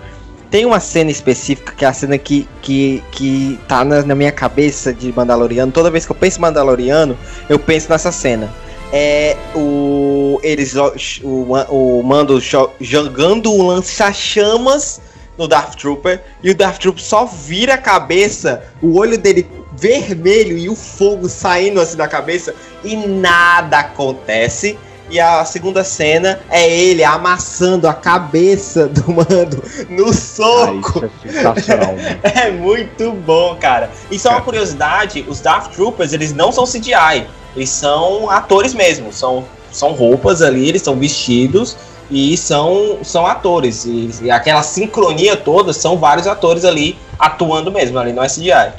Tem 0.55 0.65
uma 0.65 0.79
cena 0.79 1.11
específica, 1.11 1.73
que 1.73 1.83
é 1.83 1.87
a 1.89 1.91
cena 1.91 2.17
que, 2.17 2.47
que, 2.61 3.03
que 3.11 3.59
tá 3.67 3.83
na, 3.83 4.03
na 4.03 4.15
minha 4.15 4.31
cabeça 4.31 4.93
de 4.93 5.11
Mandaloriano. 5.11 5.69
Toda 5.69 5.91
vez 5.91 6.05
que 6.05 6.13
eu 6.13 6.15
penso 6.15 6.37
em 6.37 6.41
Mandaloriano, 6.43 7.17
eu 7.49 7.59
penso 7.59 7.89
nessa 7.89 8.09
cena. 8.09 8.49
É 8.89 9.35
o. 9.53 10.39
Eles. 10.41 10.73
O, 10.77 11.51
o 11.69 12.01
Mando 12.03 12.39
jo- 12.39 12.71
jogando 12.79 13.51
um 13.51 13.67
lança-chamas 13.67 15.01
no 15.37 15.45
Darth 15.45 15.75
Trooper 15.75 16.23
e 16.41 16.51
o 16.51 16.55
Darth 16.55 16.79
Trooper 16.79 17.03
só 17.03 17.25
vira 17.25 17.73
a 17.73 17.77
cabeça, 17.77 18.63
o 18.81 18.97
olho 18.97 19.17
dele 19.17 19.45
vermelho 19.77 20.57
e 20.57 20.69
o 20.69 20.75
fogo 20.77 21.27
saindo 21.27 21.81
assim 21.81 21.97
da 21.97 22.07
cabeça 22.07 22.55
e 22.81 22.95
nada 22.95 23.79
acontece. 23.79 24.77
E 25.09 25.19
a 25.19 25.45
segunda 25.45 25.83
cena 25.83 26.39
é 26.49 26.69
ele 26.69 27.03
amassando 27.03 27.87
a 27.87 27.93
cabeça 27.93 28.87
do 28.87 29.03
mando 29.13 29.63
no 29.89 30.13
soco. 30.13 31.03
Ah, 31.05 31.59
isso 31.59 31.71
é 31.71 31.77
mano. 31.77 32.19
É 32.23 32.51
muito 32.51 33.11
bom, 33.11 33.55
cara. 33.55 33.91
E 34.09 34.17
só 34.17 34.31
uma 34.31 34.41
curiosidade, 34.41 35.25
os 35.27 35.39
Dark 35.39 35.71
Troopers, 35.71 36.13
eles 36.13 36.33
não 36.33 36.51
são 36.51 36.65
CGI. 36.65 37.27
Eles 37.55 37.69
são 37.69 38.29
atores 38.29 38.73
mesmo. 38.73 39.13
São, 39.13 39.45
são 39.71 39.91
roupas 39.91 40.41
ali, 40.41 40.67
eles 40.67 40.81
são 40.81 40.95
vestidos 40.95 41.77
e 42.09 42.35
são, 42.37 42.99
são 43.03 43.25
atores. 43.25 43.85
E, 43.85 44.09
e 44.23 44.31
aquela 44.31 44.63
sincronia 44.63 45.37
toda 45.37 45.71
são 45.73 45.97
vários 45.97 46.27
atores 46.27 46.65
ali 46.65 46.97
atuando 47.17 47.71
mesmo, 47.71 47.97
ali 47.97 48.11
não 48.11 48.23
é 48.23 48.27
CGI. 48.27 48.73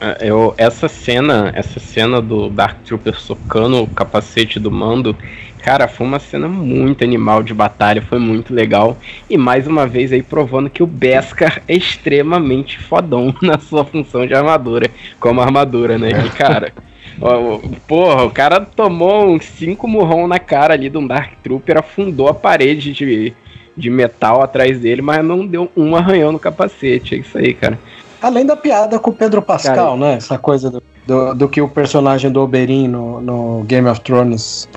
É, 0.00 0.28
Eu, 0.28 0.54
essa 0.56 0.88
cena, 0.88 1.52
essa 1.54 1.78
cena 1.78 2.22
do 2.22 2.48
Dark 2.48 2.82
Trooper 2.84 3.14
socando 3.20 3.82
o 3.82 3.86
capacete 3.86 4.58
do 4.58 4.70
mando, 4.70 5.14
cara, 5.62 5.86
foi 5.86 6.06
uma 6.06 6.18
cena 6.18 6.48
muito 6.48 7.04
animal 7.04 7.42
de 7.42 7.52
batalha, 7.52 8.00
foi 8.00 8.18
muito 8.18 8.54
legal. 8.54 8.96
E 9.28 9.36
mais 9.36 9.66
uma 9.66 9.86
vez 9.86 10.10
aí 10.10 10.22
provando 10.22 10.70
que 10.70 10.82
o 10.82 10.86
Beskar 10.86 11.62
é 11.68 11.74
extremamente 11.76 12.78
fodão 12.78 13.34
na 13.42 13.58
sua 13.58 13.84
função 13.84 14.26
de 14.26 14.34
armadura, 14.34 14.90
como 15.20 15.42
armadura, 15.42 15.98
né? 15.98 16.10
Que, 16.14 16.30
cara, 16.30 16.72
porra, 17.86 18.24
o 18.24 18.30
cara 18.30 18.60
tomou 18.60 19.30
uns 19.30 19.44
cinco 19.44 19.86
murrão 19.86 20.26
na 20.26 20.38
cara 20.38 20.72
ali 20.72 20.88
de 20.88 20.96
um 20.96 21.06
Dark 21.06 21.34
Trooper, 21.42 21.78
afundou 21.78 22.28
a 22.28 22.34
parede 22.34 22.94
de, 22.94 23.34
de 23.76 23.90
metal 23.90 24.42
atrás 24.42 24.80
dele, 24.80 25.02
mas 25.02 25.22
não 25.22 25.46
deu 25.46 25.70
um 25.76 25.94
arranhão 25.94 26.32
no 26.32 26.38
capacete. 26.38 27.16
É 27.16 27.18
isso 27.18 27.36
aí, 27.36 27.52
cara. 27.52 27.78
Além 28.22 28.44
da 28.44 28.56
piada 28.56 28.98
com 28.98 29.10
o 29.10 29.14
Pedro 29.14 29.40
Pascal, 29.40 29.96
né? 29.96 30.14
Essa 30.14 30.36
coisa 30.38 30.70
do, 30.70 30.82
do, 31.06 31.34
do 31.34 31.48
que 31.48 31.60
o 31.60 31.68
personagem 31.68 32.30
do 32.30 32.40
Oberyn 32.42 32.88
no, 32.88 33.20
no 33.20 33.64
Game 33.64 33.88
of 33.88 34.00
Thrones 34.00 34.68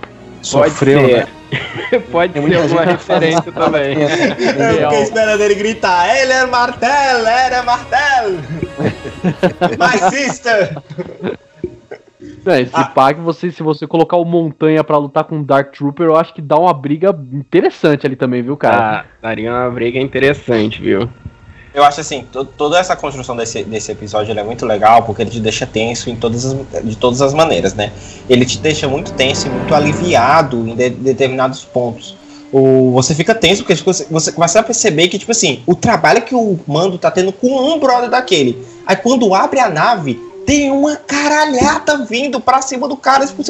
sofreu, 0.42 1.02
Pode 1.02 1.14
né? 1.14 1.26
ser. 1.26 2.02
Pode 2.12 2.34
Tem 2.34 2.42
ser 2.42 2.48
muita 2.48 2.64
alguma 2.64 2.86
gente 2.86 2.98
que 2.98 3.04
faz 3.04 3.20
referência 3.20 3.52
também. 3.52 3.96
Eu 4.02 4.10
fiquei 4.90 5.02
esperando 5.04 5.42
ele 5.42 5.56
gritar, 5.56 6.16
ele 6.16 6.32
é 6.32 6.46
Martel, 6.46 7.20
ele 7.20 7.56
é 7.56 7.62
Martel! 7.62 8.32
My 9.78 10.10
sister! 10.10 10.78
É, 12.46 12.62
esse 12.62 12.72
Ah. 12.74 13.14
que 13.14 13.22
você, 13.22 13.52
se 13.52 13.64
você 13.64 13.86
colocar 13.88 14.18
o 14.18 14.26
Montanha 14.26 14.84
pra 14.84 14.98
lutar 14.98 15.24
com 15.26 15.40
o 15.40 15.44
Dark 15.44 15.74
Trooper, 15.74 16.08
eu 16.08 16.16
acho 16.16 16.34
que 16.34 16.42
dá 16.42 16.58
uma 16.58 16.74
briga 16.74 17.10
interessante 17.32 18.06
ali 18.06 18.16
também, 18.16 18.42
viu, 18.42 18.58
cara? 18.58 19.00
Ah, 19.00 19.06
daria 19.22 19.52
uma 19.52 19.70
briga 19.70 20.00
interessante, 20.00 20.82
viu? 20.82 21.10
Eu 21.74 21.84
acho 21.84 22.02
assim, 22.02 22.24
to- 22.32 22.46
toda 22.46 22.78
essa 22.80 22.96
construção 22.96 23.36
desse, 23.36 23.64
desse 23.64 23.92
episódio 23.92 24.38
é 24.38 24.44
muito 24.44 24.66
legal 24.66 25.04
porque 25.04 25.24
ele 25.24 25.32
te 25.32 25.40
deixa 25.40 25.66
tenso 25.66 26.10
em 26.10 26.16
todas 26.16 26.46
as, 26.46 26.56
de 26.84 26.96
todas 26.96 27.22
as 27.22 27.34
maneiras, 27.34 27.74
né? 27.74 27.92
Ele 28.30 28.46
te 28.46 28.60
deixa 28.60 28.88
muito 28.88 29.12
tenso 29.14 29.48
e 29.48 29.50
muito 29.50 29.74
aliviado 29.74 30.68
em 30.68 30.76
de- 30.76 30.92
determinados 30.92 31.64
pontos. 31.66 32.16
O, 32.52 32.92
você 32.92 33.16
fica 33.16 33.34
tenso 33.34 33.64
porque 33.64 33.76
tipo, 33.76 33.92
você 33.92 34.32
começa 34.32 34.60
a 34.60 34.64
perceber 34.64 35.08
que, 35.08 35.18
tipo 35.18 35.32
assim, 35.32 35.64
o 35.66 35.74
trabalho 35.74 36.22
que 36.22 36.36
o 36.36 36.60
mando 36.68 37.00
tá 37.00 37.10
tendo 37.10 37.32
com 37.34 37.48
um 37.48 37.80
brother 37.80 38.10
daquele. 38.12 38.64
Aí 38.86 38.96
quando 38.96 39.34
abre 39.34 39.60
a 39.60 39.70
nave, 39.70 40.20
tem 40.46 40.72
uma 40.72 40.96
caralhada 40.96 42.06
vindo 42.06 42.40
pra 42.40 42.62
cima 42.62 42.88
do 42.88 42.96
cara. 42.96 43.26
Tipo, 43.26 43.44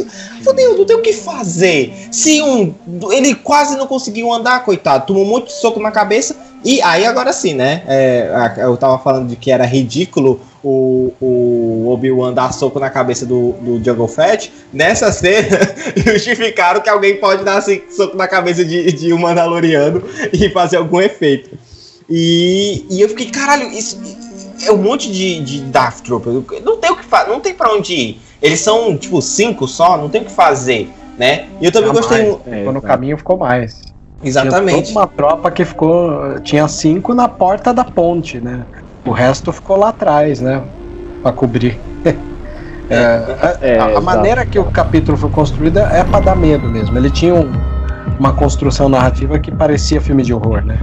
fodeu, 0.43 0.77
não 0.77 0.85
tem 0.85 0.95
o 0.95 1.01
que 1.01 1.13
fazer. 1.13 1.93
Se 2.11 2.41
um. 2.41 2.73
Ele 3.11 3.35
quase 3.35 3.77
não 3.77 3.87
conseguiu 3.87 4.31
andar, 4.31 4.63
coitado. 4.63 5.07
Tomou 5.07 5.39
um 5.39 5.47
soco 5.47 5.79
na 5.79 5.91
cabeça. 5.91 6.35
E 6.63 6.81
aí, 6.81 7.05
agora 7.05 7.33
sim, 7.33 7.53
né? 7.53 7.83
é, 7.87 8.53
eu 8.59 8.77
tava 8.77 8.97
falando 8.97 9.27
de 9.27 9.35
que 9.35 9.51
era 9.51 9.65
ridículo 9.65 10.39
o, 10.63 11.11
o 11.19 11.89
Obi-Wan 11.89 12.33
dar 12.33 12.53
soco 12.53 12.79
na 12.79 12.89
cabeça 12.89 13.25
do, 13.25 13.51
do 13.59 13.83
Jungle 13.83 14.07
Fett. 14.07 14.51
Nessa 14.71 15.11
cena, 15.11 15.59
justificaram 15.97 16.79
que 16.79 16.89
alguém 16.89 17.17
pode 17.17 17.43
dar 17.43 17.57
assim, 17.57 17.81
soco 17.89 18.15
na 18.15 18.29
cabeça 18.29 18.63
de, 18.63 18.93
de 18.93 19.13
um 19.13 19.17
Mandaloriano 19.17 20.01
e 20.31 20.49
fazer 20.49 20.77
algum 20.77 21.01
efeito. 21.01 21.49
E, 22.09 22.85
e 22.89 23.01
eu 23.01 23.09
fiquei, 23.09 23.29
caralho, 23.29 23.69
isso 23.71 23.99
é 24.67 24.71
um 24.71 24.77
monte 24.77 25.11
de, 25.11 25.39
de 25.41 25.61
Darth 25.61 26.01
Trooper. 26.01 26.33
Não 26.63 26.77
tem 26.77 26.91
o 26.91 26.95
que 26.95 27.05
fazer, 27.05 27.29
não 27.29 27.39
tem 27.39 27.53
pra 27.53 27.71
onde 27.73 27.93
ir. 27.93 28.21
Eles 28.41 28.59
são, 28.59 28.97
tipo, 28.97 29.21
cinco 29.21 29.67
só, 29.67 29.97
não 29.97 30.09
tem 30.09 30.21
o 30.21 30.25
que 30.25 30.31
fazer, 30.31 30.89
né? 31.17 31.45
E 31.61 31.65
eu 31.65 31.71
também 31.71 31.91
gostei. 31.93 32.37
É, 32.47 32.57
Ficou 32.59 32.73
no 32.73 32.81
tá. 32.81 32.87
caminho 32.87 33.17
ficou 33.17 33.37
mais. 33.37 33.79
Tinha 33.79 33.93
Exatamente. 34.29 34.87
toda 34.93 34.99
uma 34.99 35.07
tropa 35.07 35.51
que 35.51 35.63
ficou. 35.65 36.39
Tinha 36.41 36.67
cinco 36.67 37.13
na 37.13 37.27
porta 37.27 37.73
da 37.73 37.83
ponte, 37.83 38.39
né? 38.39 38.65
O 39.05 39.11
resto 39.11 39.51
ficou 39.51 39.77
lá 39.77 39.89
atrás, 39.89 40.39
né? 40.39 40.61
Pra 41.21 41.31
cobrir. 41.31 41.79
É, 42.89 42.95
a- 42.97 43.57
É, 43.61 43.79
a, 43.79 43.85
a 43.85 43.89
exato. 43.91 44.01
maneira 44.05 44.45
que 44.45 44.59
o 44.59 44.65
capítulo 44.65 45.17
foi 45.17 45.29
construído 45.29 45.79
é 45.79 46.03
pra 46.03 46.19
dar 46.19 46.35
medo 46.35 46.67
mesmo. 46.67 46.95
Ele 46.97 47.09
tinha 47.09 47.33
um- 47.33 47.49
uma 48.19 48.33
construção 48.33 48.89
narrativa 48.89 49.39
que 49.39 49.49
parecia 49.49 50.01
filme 50.01 50.21
de 50.21 50.33
horror, 50.33 50.63
né? 50.65 50.77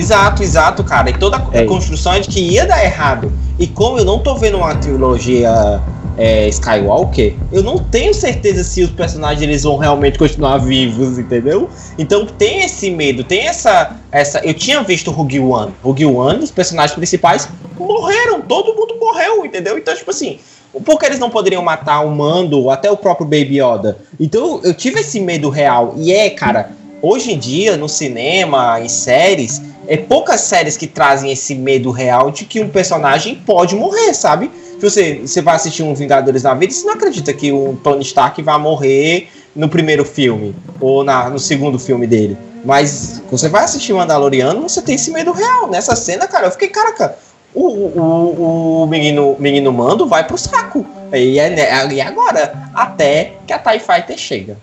Exato, 0.00 0.42
exato, 0.42 0.82
cara. 0.82 1.10
E 1.10 1.12
toda 1.12 1.36
a 1.36 1.42
É. 1.52 1.64
construção 1.64 2.14
é 2.14 2.20
de 2.20 2.28
que 2.28 2.40
ia 2.40 2.66
dar 2.66 2.82
errado. 2.84 3.30
E 3.58 3.66
como 3.66 3.98
eu 3.98 4.04
não 4.04 4.18
tô 4.18 4.34
vendo 4.34 4.56
uma 4.56 4.74
trilogia 4.74 5.80
é, 6.16 6.48
Skywalker, 6.48 7.34
eu 7.52 7.62
não 7.62 7.78
tenho 7.78 8.12
certeza 8.12 8.64
se 8.64 8.82
os 8.82 8.90
personagens 8.90 9.42
eles 9.42 9.62
vão 9.62 9.76
realmente 9.76 10.18
continuar 10.18 10.58
vivos, 10.58 11.18
entendeu? 11.18 11.68
Então 11.98 12.26
tem 12.26 12.62
esse 12.64 12.90
medo, 12.90 13.22
tem 13.24 13.46
essa. 13.46 13.96
essa 14.10 14.38
eu 14.40 14.54
tinha 14.54 14.82
visto 14.82 15.10
Rogue 15.10 15.40
One. 15.40 15.72
Rogue 15.82 16.06
One, 16.06 16.42
os 16.42 16.50
personagens 16.50 16.94
principais 16.96 17.48
morreram, 17.78 18.40
todo 18.40 18.74
mundo 18.74 18.96
morreu, 19.00 19.44
entendeu? 19.44 19.78
Então, 19.78 19.94
tipo 19.94 20.10
assim. 20.10 20.38
Por 20.84 21.00
que 21.00 21.06
eles 21.06 21.18
não 21.18 21.30
poderiam 21.30 21.64
matar 21.64 21.98
o 22.02 22.10
Mando 22.14 22.56
ou 22.60 22.70
até 22.70 22.88
o 22.88 22.96
próprio 22.96 23.26
Baby 23.26 23.60
Yoda? 23.60 23.98
Então 24.20 24.60
eu 24.62 24.72
tive 24.72 25.00
esse 25.00 25.18
medo 25.18 25.48
real. 25.50 25.94
E 25.96 26.12
é, 26.12 26.30
cara, 26.30 26.70
hoje 27.02 27.32
em 27.32 27.38
dia, 27.38 27.76
no 27.76 27.88
cinema, 27.88 28.80
em 28.80 28.88
séries, 28.88 29.60
é 29.86 29.96
poucas 29.96 30.42
séries 30.42 30.76
que 30.76 30.86
trazem 30.86 31.32
esse 31.32 31.54
medo 31.54 31.90
real 31.90 32.30
de 32.30 32.44
que 32.44 32.60
um 32.60 32.68
personagem 32.68 33.34
pode 33.34 33.74
morrer, 33.74 34.14
sabe? 34.14 34.50
Você, 34.80 35.20
você 35.26 35.42
vai 35.42 35.56
assistir 35.56 35.82
um 35.82 35.94
Vingadores 35.94 36.42
na 36.42 36.54
vida, 36.54 36.72
você 36.72 36.86
não 36.86 36.94
acredita 36.94 37.32
que 37.32 37.52
o 37.52 37.78
Tony 37.82 38.02
Stark 38.02 38.40
vai 38.42 38.58
morrer 38.58 39.28
no 39.54 39.68
primeiro 39.68 40.04
filme 40.04 40.54
ou 40.80 41.04
na, 41.04 41.28
no 41.28 41.38
segundo 41.38 41.78
filme 41.78 42.06
dele. 42.06 42.36
Mas 42.64 43.22
você 43.30 43.48
vai 43.48 43.64
assistir 43.64 43.92
Mandaloriano, 43.92 44.62
você 44.62 44.82
tem 44.82 44.94
esse 44.94 45.10
medo 45.10 45.32
real. 45.32 45.68
Nessa 45.68 45.96
cena, 45.96 46.26
cara, 46.26 46.46
eu 46.46 46.50
fiquei, 46.50 46.68
caraca, 46.68 47.16
o, 47.54 47.66
o, 47.66 48.82
o 48.82 48.86
menino, 48.86 49.36
menino 49.38 49.72
Mando 49.72 50.06
vai 50.06 50.26
pro 50.26 50.38
saco. 50.38 50.86
E, 51.12 51.38
é, 51.38 51.92
e 51.92 52.00
agora? 52.00 52.52
Até 52.74 53.32
que 53.46 53.52
a 53.52 53.58
TIE 53.58 53.80
Fighter 53.80 54.16
chega. 54.16 54.56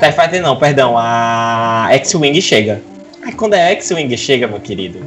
TIE 0.00 0.12
Fighter 0.12 0.42
não, 0.42 0.56
perdão, 0.56 0.94
a 0.96 1.88
X-Wing 1.92 2.40
chega. 2.40 2.80
Aí 3.22 3.32
quando 3.32 3.54
a 3.54 3.58
X-Wing 3.58 4.16
chega, 4.16 4.46
meu 4.46 4.58
querido, 4.58 4.98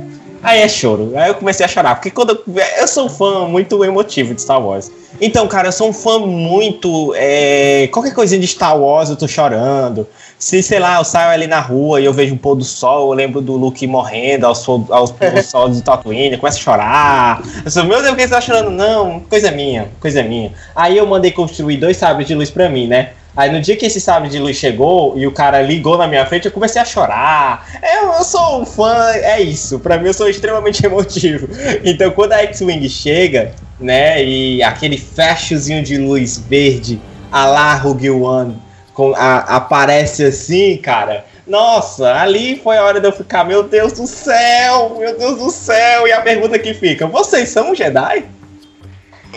aí 0.41 0.61
é 0.61 0.67
choro. 0.67 1.13
Aí 1.15 1.29
eu 1.29 1.35
comecei 1.35 1.65
a 1.65 1.69
chorar, 1.69 1.95
porque 1.95 2.11
quando 2.11 2.29
eu, 2.29 2.61
eu 2.79 2.87
sou 2.87 3.05
um 3.05 3.09
fã 3.09 3.47
muito 3.47 3.83
emotivo 3.83 4.35
de 4.35 4.41
Star 4.41 4.63
Wars. 4.63 4.91
Então, 5.19 5.47
cara, 5.47 5.69
eu 5.69 5.71
sou 5.71 5.89
um 5.89 5.93
fã 5.93 6.19
muito. 6.19 7.13
é, 7.15 7.87
qualquer 7.91 8.13
coisinha 8.13 8.39
de 8.39 8.47
Star 8.47 8.79
Wars 8.79 9.09
eu 9.09 9.15
tô 9.15 9.27
chorando. 9.27 10.07
Se, 10.37 10.61
sei 10.61 10.77
lá, 10.77 10.99
eu 10.99 11.03
saio 11.05 11.31
ali 11.31 11.47
na 11.47 11.59
rua 11.59 12.01
e 12.01 12.05
eu 12.05 12.13
vejo 12.13 12.35
um 12.35 12.37
pôr 12.37 12.55
do 12.55 12.63
sol, 12.65 13.09
eu 13.09 13.13
lembro 13.15 13.41
do 13.41 13.53
Luke 13.53 13.87
morrendo 13.87 14.45
aos, 14.45 14.63
pôr 14.63 15.31
do 15.33 15.41
sol 15.41 15.69
de 15.69 15.81
Tatooine, 15.81 16.37
começo 16.37 16.59
a 16.59 16.61
chorar. 16.61 17.41
Eu 17.63 17.71
sou, 17.71 17.83
meu 17.85 17.97
Deus, 17.99 18.09
por 18.09 18.17
que 18.17 18.23
você 18.23 18.33
tá 18.33 18.41
chorando? 18.41 18.69
Não, 18.69 19.21
coisa 19.21 19.49
minha, 19.51 19.89
coisa 19.99 20.21
minha. 20.21 20.51
Aí 20.75 20.97
eu 20.97 21.07
mandei 21.07 21.31
construir 21.31 21.77
dois 21.77 21.97
sabres 21.97 22.27
de 22.27 22.35
luz 22.35 22.51
pra 22.51 22.69
mim, 22.69 22.87
né? 22.87 23.11
Aí 23.35 23.51
no 23.51 23.59
dia 23.59 23.75
que 23.75 23.85
esse 23.85 23.99
sabre 23.99 24.29
de 24.29 24.37
luz 24.37 24.55
chegou 24.57 25.17
e 25.17 25.25
o 25.25 25.31
cara 25.31 25.61
ligou 25.61 25.97
na 25.97 26.07
minha 26.07 26.25
frente, 26.25 26.45
eu 26.45 26.51
comecei 26.51 26.79
a 26.81 26.85
chorar. 26.85 27.67
Eu, 27.81 28.13
eu 28.13 28.23
sou 28.23 28.61
um 28.61 28.65
fã, 28.65 28.93
é 29.15 29.41
isso. 29.41 29.79
Pra 29.79 29.97
mim 29.97 30.07
eu 30.07 30.13
sou 30.13 30.29
extremamente 30.29 30.85
emotivo. 30.85 31.47
Então 31.83 32.11
quando 32.11 32.33
a 32.33 32.43
X-Wing 32.43 32.87
chega, 32.87 33.51
né, 33.79 34.23
e 34.23 34.61
aquele 34.61 34.97
fechozinho 34.97 35.81
de 35.81 35.97
luz 35.97 36.37
verde, 36.37 37.01
a 37.31 37.45
lá 37.47 37.73
Rogue 37.73 38.11
One, 38.11 38.55
com, 38.93 39.13
a- 39.15 39.55
aparece 39.55 40.23
assim, 40.25 40.77
cara. 40.77 41.25
Nossa, 41.47 42.13
ali 42.13 42.55
foi 42.63 42.77
a 42.77 42.83
hora 42.83 43.01
de 43.01 43.07
eu 43.07 43.11
ficar, 43.11 43.43
meu 43.43 43.63
Deus 43.63 43.93
do 43.93 44.05
céu, 44.07 44.95
meu 44.99 45.17
Deus 45.17 45.39
do 45.39 45.49
céu. 45.49 46.07
E 46.07 46.11
a 46.11 46.21
pergunta 46.21 46.57
que 46.59 46.73
fica, 46.73 47.07
vocês 47.07 47.49
são 47.49 47.71
um 47.71 47.75
Jedi? 47.75 48.23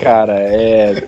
Cara, 0.01 0.35
é, 0.39 1.03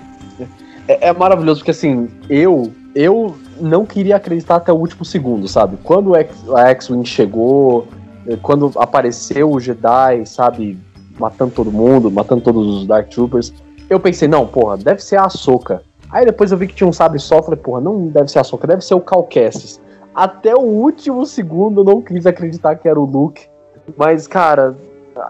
é. 0.88 1.08
É 1.08 1.12
maravilhoso, 1.12 1.60
porque 1.60 1.70
assim, 1.70 2.08
eu. 2.28 2.72
Eu 2.94 3.36
não 3.60 3.84
queria 3.86 4.16
acreditar 4.16 4.56
até 4.56 4.72
o 4.72 4.76
último 4.76 5.04
segundo, 5.04 5.46
sabe? 5.46 5.76
Quando 5.84 6.14
a 6.16 6.68
X-Wing 6.70 7.04
chegou, 7.06 7.86
eh, 8.26 8.36
quando 8.42 8.72
apareceu 8.76 9.52
o 9.52 9.60
Jedi, 9.60 10.26
sabe? 10.26 10.76
Matando 11.16 11.52
todo 11.52 11.70
mundo, 11.70 12.10
matando 12.10 12.40
todos 12.40 12.66
os 12.66 12.86
Dark 12.86 13.08
Troopers. 13.08 13.52
Eu 13.88 14.00
pensei, 14.00 14.26
não, 14.26 14.46
porra, 14.46 14.76
deve 14.76 15.00
ser 15.00 15.16
a 15.16 15.26
Ahsoka. 15.26 15.82
Aí 16.10 16.24
depois 16.24 16.50
eu 16.50 16.58
vi 16.58 16.66
que 16.66 16.74
tinha 16.74 16.88
um 16.88 16.92
sabre 16.92 17.20
só, 17.20 17.40
falei, 17.42 17.60
porra, 17.60 17.80
não 17.80 18.06
deve 18.08 18.28
ser 18.28 18.38
a 18.38 18.40
Ahsoka, 18.40 18.66
deve 18.66 18.84
ser 18.84 18.94
o 18.94 19.00
Cal 19.00 19.22
Kestis. 19.24 19.80
Até 20.14 20.54
o 20.56 20.60
último 20.62 21.24
segundo 21.24 21.82
eu 21.82 21.84
não 21.84 22.02
quis 22.02 22.26
acreditar 22.26 22.74
que 22.76 22.88
era 22.88 22.98
o 22.98 23.04
Luke. 23.04 23.46
Mas, 23.96 24.26
cara, 24.26 24.76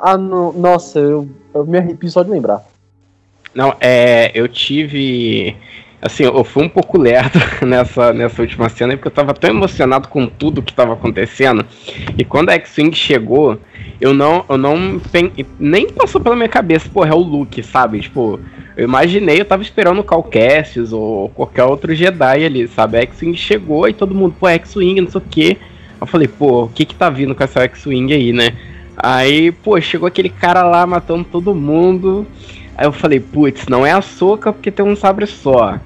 ah, 0.00 0.16
no- 0.16 0.52
nossa, 0.52 0.98
eu, 0.98 1.28
eu 1.52 1.66
me 1.66 1.76
arrepio 1.76 2.10
só 2.10 2.22
de 2.22 2.30
lembrar. 2.30 2.64
Não, 3.54 3.74
é, 3.80 4.30
eu 4.34 4.46
tive 4.46 5.56
Assim, 6.00 6.22
eu 6.22 6.44
fui 6.44 6.62
um 6.62 6.68
pouco 6.68 6.96
lerdo 6.96 7.40
nessa, 7.66 8.12
nessa 8.12 8.40
última 8.40 8.68
cena, 8.68 8.96
porque 8.96 9.08
eu 9.08 9.12
tava 9.12 9.34
tão 9.34 9.50
emocionado 9.50 10.06
com 10.06 10.26
tudo 10.26 10.62
que 10.62 10.72
tava 10.72 10.92
acontecendo. 10.92 11.66
E 12.16 12.24
quando 12.24 12.50
a 12.50 12.54
X-Wing 12.54 12.94
chegou, 12.94 13.58
eu 14.00 14.14
não, 14.14 14.44
eu 14.48 14.56
não 14.56 15.00
nem 15.58 15.88
passou 15.90 16.20
pela 16.20 16.36
minha 16.36 16.48
cabeça, 16.48 16.88
porra, 16.88 17.10
é 17.10 17.14
o 17.14 17.18
Luke, 17.18 17.60
sabe? 17.64 18.00
Tipo, 18.00 18.38
eu 18.76 18.84
imaginei, 18.84 19.40
eu 19.40 19.44
tava 19.44 19.60
esperando 19.62 19.98
o 19.98 20.04
Cal 20.04 20.24
ou 20.92 21.30
qualquer 21.30 21.64
outro 21.64 21.92
Jedi 21.92 22.44
ali, 22.44 22.68
sabe? 22.68 22.98
A 22.98 23.00
X-Wing 23.02 23.36
chegou 23.36 23.88
e 23.88 23.92
todo 23.92 24.14
mundo, 24.14 24.36
pô, 24.38 24.46
X-Wing, 24.48 25.00
não 25.00 25.10
sei 25.10 25.20
o 25.20 25.24
quê. 25.28 25.56
Eu 26.00 26.06
falei, 26.06 26.28
pô, 26.28 26.64
o 26.64 26.68
que 26.68 26.84
que 26.84 26.94
tá 26.94 27.10
vindo 27.10 27.34
com 27.34 27.42
essa 27.42 27.64
X-Wing 27.64 28.12
aí, 28.12 28.32
né? 28.32 28.52
Aí, 28.96 29.50
pô, 29.50 29.80
chegou 29.80 30.06
aquele 30.06 30.28
cara 30.28 30.62
lá 30.62 30.86
matando 30.86 31.24
todo 31.24 31.52
mundo. 31.56 32.24
Aí 32.78 32.86
eu 32.86 32.92
falei, 32.92 33.18
putz, 33.18 33.66
não 33.66 33.84
é 33.84 33.90
a 33.90 34.00
soca 34.00 34.52
porque 34.52 34.70
tem 34.70 34.86
um 34.86 34.94
sabre 34.94 35.26
só. 35.26 35.80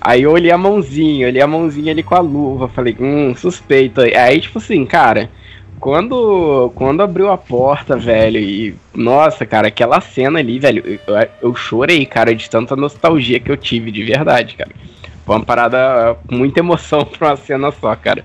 Aí 0.00 0.24
eu 0.24 0.32
olhei 0.32 0.50
a 0.50 0.58
mãozinha, 0.58 1.28
olhei 1.28 1.40
a 1.40 1.46
mãozinha 1.46 1.92
ali 1.92 2.02
com 2.02 2.16
a 2.16 2.18
luva, 2.18 2.66
falei, 2.66 2.96
hum, 2.98 3.32
suspeito. 3.36 4.00
Aí, 4.00 4.40
tipo 4.40 4.58
assim, 4.58 4.84
cara, 4.84 5.30
quando, 5.78 6.72
quando 6.74 7.04
abriu 7.04 7.30
a 7.30 7.38
porta, 7.38 7.96
velho, 7.96 8.40
e. 8.40 8.74
Nossa, 8.92 9.46
cara, 9.46 9.68
aquela 9.68 10.00
cena 10.00 10.40
ali, 10.40 10.58
velho, 10.58 10.82
eu, 11.06 11.28
eu 11.40 11.54
chorei, 11.54 12.04
cara, 12.04 12.34
de 12.34 12.50
tanta 12.50 12.74
nostalgia 12.74 13.38
que 13.38 13.52
eu 13.52 13.56
tive, 13.56 13.92
de 13.92 14.02
verdade, 14.02 14.56
cara. 14.56 14.72
Foi 15.24 15.36
uma 15.36 15.44
parada 15.44 16.16
muita 16.28 16.58
emoção 16.58 17.04
pra 17.16 17.28
uma 17.28 17.36
cena 17.36 17.70
só, 17.70 17.94
cara. 17.94 18.24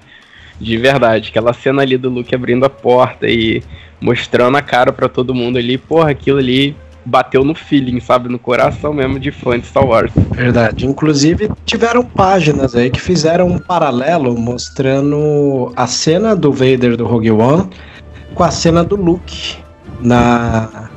De 0.60 0.78
verdade. 0.78 1.30
Aquela 1.30 1.54
cena 1.54 1.84
ali 1.84 1.96
do 1.96 2.10
Luke 2.10 2.34
abrindo 2.34 2.66
a 2.66 2.70
porta 2.72 3.28
e 3.28 3.62
mostrando 4.02 4.58
a 4.58 4.64
cara 4.64 4.92
para 4.92 5.08
todo 5.08 5.36
mundo 5.36 5.60
ali, 5.60 5.78
porra, 5.78 6.10
aquilo 6.10 6.40
ali 6.40 6.76
bateu 7.06 7.44
no 7.44 7.56
feeling, 7.56 8.00
sabe? 8.00 8.30
No 8.30 8.40
coração 8.40 8.94
mesmo 8.94 9.20
de 9.20 9.32
fã 9.32 9.60
de 9.60 9.66
Star 9.66 9.86
Wars. 9.86 10.12
Verdade. 10.32 10.86
Inclusive, 10.86 11.50
tiveram 11.66 12.04
páginas 12.04 12.76
aí 12.76 12.90
que 12.90 13.00
fizeram 13.00 13.48
um 13.48 13.58
paralelo 13.58 14.38
mostrando 14.38 15.72
a 15.76 15.88
cena 15.88 16.36
do 16.36 16.52
Vader 16.52 16.96
do 16.96 17.06
Rogue 17.06 17.32
One 17.32 17.70
com 18.34 18.44
a 18.44 18.52
cena 18.52 18.84
do 18.84 18.96
Luke 18.96 19.58
na, 20.02 20.90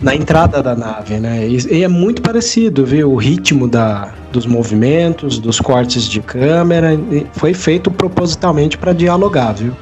na 0.00 0.14
entrada 0.14 0.62
da 0.62 0.74
nave, 0.74 1.18
né? 1.18 1.46
E, 1.46 1.78
e 1.78 1.84
é 1.84 1.88
muito 1.88 2.22
parecido, 2.22 2.84
viu? 2.84 3.12
O 3.12 3.16
ritmo 3.16 3.68
da, 3.68 4.12
dos 4.32 4.46
movimentos, 4.46 5.38
dos 5.38 5.60
cortes 5.60 6.04
de 6.04 6.20
câmera, 6.20 6.98
foi 7.32 7.54
feito 7.54 7.90
propositalmente 7.90 8.76
para 8.76 8.92
dialogar, 8.92 9.52
viu? 9.52 9.72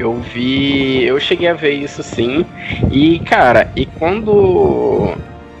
Eu 0.00 0.14
vi. 0.14 1.04
Eu 1.04 1.20
cheguei 1.20 1.46
a 1.46 1.52
ver 1.52 1.72
isso 1.72 2.02
sim. 2.02 2.46
E, 2.90 3.18
cara, 3.18 3.70
e 3.76 3.84
quando. 3.84 5.14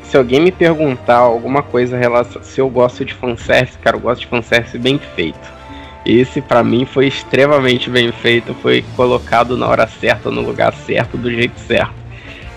Se 0.04 0.16
alguém 0.16 0.40
me 0.40 0.50
perguntar 0.50 1.18
alguma 1.18 1.62
coisa 1.62 1.96
relação. 1.96 2.42
Se 2.42 2.58
eu 2.58 2.68
gosto 2.70 3.04
de 3.04 3.12
fanservice, 3.12 3.76
cara, 3.78 3.96
eu 3.96 4.00
gosto 4.00 4.22
de 4.22 4.26
fanservice 4.28 4.78
bem 4.78 4.98
feito. 5.14 5.60
Esse 6.06 6.40
para 6.40 6.64
mim 6.64 6.86
foi 6.86 7.06
extremamente 7.06 7.90
bem 7.90 8.10
feito, 8.10 8.54
foi 8.54 8.82
colocado 8.96 9.58
na 9.58 9.68
hora 9.68 9.86
certa, 9.86 10.30
no 10.30 10.40
lugar 10.40 10.72
certo, 10.72 11.18
do 11.18 11.30
jeito 11.30 11.60
certo. 11.60 11.92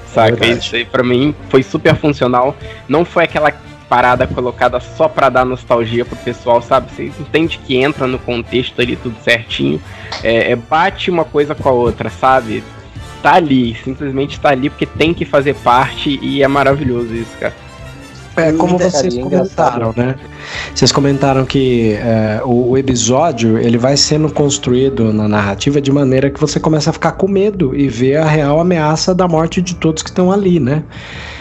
Saca? 0.07 0.45
É 0.45 0.51
isso 0.51 0.75
aí 0.75 0.85
pra 0.85 1.03
mim 1.03 1.35
foi 1.49 1.61
super 1.61 1.95
funcional. 1.95 2.55
Não 2.87 3.03
foi 3.03 3.25
aquela 3.25 3.51
parada 3.93 4.25
colocada 4.25 4.79
só 4.79 5.07
pra 5.07 5.29
dar 5.29 5.45
nostalgia 5.45 6.03
pro 6.03 6.15
pessoal, 6.15 6.63
sabe? 6.63 6.91
Você 6.91 7.03
entende 7.19 7.59
que 7.59 7.77
entra 7.77 8.07
no 8.07 8.17
contexto 8.17 8.81
ali 8.81 8.95
tudo 8.95 9.15
certinho. 9.21 9.79
É, 10.23 10.51
é, 10.51 10.55
bate 10.55 11.11
uma 11.11 11.23
coisa 11.23 11.53
com 11.53 11.69
a 11.69 11.71
outra, 11.71 12.09
sabe? 12.09 12.63
Tá 13.21 13.35
ali, 13.35 13.75
simplesmente 13.83 14.39
tá 14.39 14.49
ali 14.49 14.71
porque 14.71 14.87
tem 14.87 15.13
que 15.13 15.25
fazer 15.25 15.53
parte 15.57 16.19
e 16.23 16.41
é 16.41 16.47
maravilhoso 16.47 17.13
isso, 17.13 17.37
cara. 17.39 17.53
É, 18.35 18.51
como 18.53 18.79
vocês 18.79 19.15
comentaram, 19.15 19.93
né? 19.95 20.15
Vocês 20.73 20.91
comentaram 20.91 21.45
que 21.45 21.93
é, 21.93 22.41
o, 22.43 22.71
o, 22.71 22.77
episódio 22.77 23.59
ele 23.59 23.77
vai 23.77 23.95
sendo 23.95 24.31
construído 24.31 25.13
na 25.13 25.27
narrativa 25.27 25.79
de 25.79 25.91
maneira 25.91 26.31
que 26.31 26.39
você 26.39 26.59
começa 26.59 26.89
a 26.89 26.93
ficar 26.93 27.11
com 27.11 27.27
medo 27.27 27.75
e 27.75 27.87
ver 27.87 28.17
a 28.17 28.25
real 28.25 28.59
ameaça 28.59 29.13
da 29.13 29.27
morte 29.27 29.61
de 29.61 29.75
todos 29.75 30.01
que 30.01 30.09
estão 30.09 30.31
ali, 30.31 30.59
né? 30.59 30.83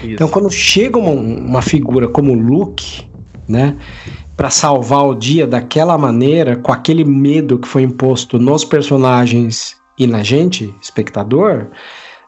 Isso. 0.03 0.13
Então, 0.13 0.29
quando 0.29 0.51
chega 0.51 0.99
uma, 0.99 1.11
uma 1.11 1.63
figura 1.63 2.09
como 2.09 2.35
Luke, 2.35 3.09
né? 3.49 3.75
Para 4.37 4.51
salvar 4.51 5.07
o 5.07 5.15
dia 5.15 5.47
daquela 5.47 5.97
maneira, 5.97 6.57
com 6.57 6.73
aquele 6.73 7.05
medo 7.05 7.59
que 7.59 7.69
foi 7.69 7.83
imposto 7.83 8.39
nos 8.39 8.65
personagens 8.65 9.77
e 9.99 10.07
na 10.07 10.23
gente, 10.23 10.75
espectador, 10.83 11.69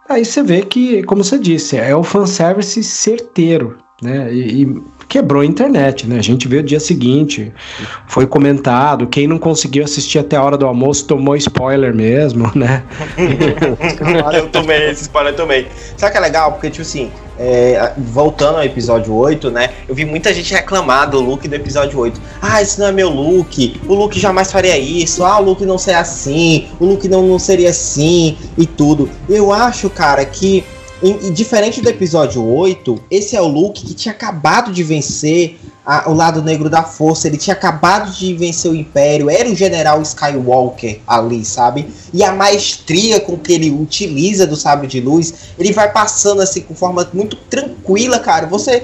aí 0.08 0.24
você 0.24 0.42
vê 0.42 0.62
que, 0.62 1.02
como 1.02 1.22
você 1.22 1.38
disse, 1.38 1.76
é 1.76 1.94
o 1.94 2.02
fanservice 2.02 2.82
certeiro, 2.82 3.78
né? 4.02 4.32
E, 4.32 4.62
e, 4.62 4.82
quebrou 5.08 5.42
a 5.42 5.46
internet, 5.46 6.06
né? 6.06 6.18
A 6.18 6.22
gente 6.22 6.48
vê 6.48 6.58
o 6.58 6.62
dia 6.62 6.80
seguinte, 6.80 7.52
foi 8.08 8.26
comentado, 8.26 9.06
quem 9.06 9.28
não 9.28 9.38
conseguiu 9.38 9.84
assistir 9.84 10.18
até 10.18 10.36
a 10.36 10.42
hora 10.42 10.58
do 10.58 10.66
almoço 10.66 11.06
tomou 11.06 11.36
spoiler 11.36 11.94
mesmo, 11.94 12.50
né? 12.54 12.82
eu 14.34 14.48
tomei 14.48 14.90
esse 14.90 15.02
spoiler 15.02 15.34
também. 15.34 15.68
Sabe 15.96 16.12
que 16.12 16.18
é 16.18 16.20
legal? 16.20 16.52
Porque, 16.52 16.68
tipo 16.68 16.82
assim, 16.82 17.12
é, 17.38 17.92
voltando 17.96 18.56
ao 18.56 18.64
episódio 18.64 19.14
8, 19.14 19.50
né? 19.50 19.70
Eu 19.88 19.94
vi 19.94 20.04
muita 20.04 20.32
gente 20.32 20.52
reclamar 20.52 21.08
do 21.08 21.20
look 21.20 21.46
do 21.46 21.54
episódio 21.54 21.98
8. 21.98 22.20
Ah, 22.42 22.60
esse 22.60 22.78
não 22.80 22.88
é 22.88 22.92
meu 22.92 23.10
look, 23.10 23.80
o 23.86 23.94
look 23.94 24.18
jamais 24.18 24.50
faria 24.50 24.76
isso, 24.76 25.24
ah, 25.24 25.38
o 25.38 25.44
look 25.44 25.64
não 25.64 25.78
seria 25.78 26.00
assim, 26.00 26.68
o 26.80 26.86
look 26.86 27.06
não, 27.08 27.22
não 27.22 27.38
seria 27.38 27.70
assim 27.70 28.36
e 28.58 28.66
tudo. 28.66 29.08
Eu 29.28 29.52
acho, 29.52 29.88
cara, 29.90 30.24
que 30.24 30.64
e, 31.02 31.26
e, 31.26 31.30
diferente 31.30 31.80
do 31.80 31.88
episódio 31.88 32.44
8, 32.46 33.00
esse 33.10 33.36
é 33.36 33.40
o 33.40 33.48
Luke 33.48 33.84
que 33.84 33.94
tinha 33.94 34.12
acabado 34.12 34.72
de 34.72 34.82
vencer 34.82 35.58
a, 35.86 36.10
o 36.10 36.14
lado 36.14 36.42
negro 36.42 36.70
da 36.70 36.82
força, 36.82 37.28
ele 37.28 37.36
tinha 37.36 37.54
acabado 37.54 38.10
de 38.10 38.34
vencer 38.34 38.70
o 38.70 38.74
Império, 38.74 39.28
era 39.28 39.48
o 39.48 39.54
General 39.54 40.00
Skywalker 40.00 41.00
ali, 41.06 41.44
sabe? 41.44 41.92
E 42.12 42.24
a 42.24 42.32
maestria 42.32 43.20
com 43.20 43.36
que 43.36 43.52
ele 43.52 43.70
utiliza 43.70 44.46
do 44.46 44.56
sabre 44.56 44.86
de 44.86 45.00
luz, 45.00 45.34
ele 45.58 45.72
vai 45.72 45.92
passando 45.92 46.40
assim 46.40 46.62
com 46.62 46.74
forma 46.74 47.06
muito 47.12 47.36
tranquila, 47.36 48.18
cara. 48.18 48.46
Você 48.46 48.82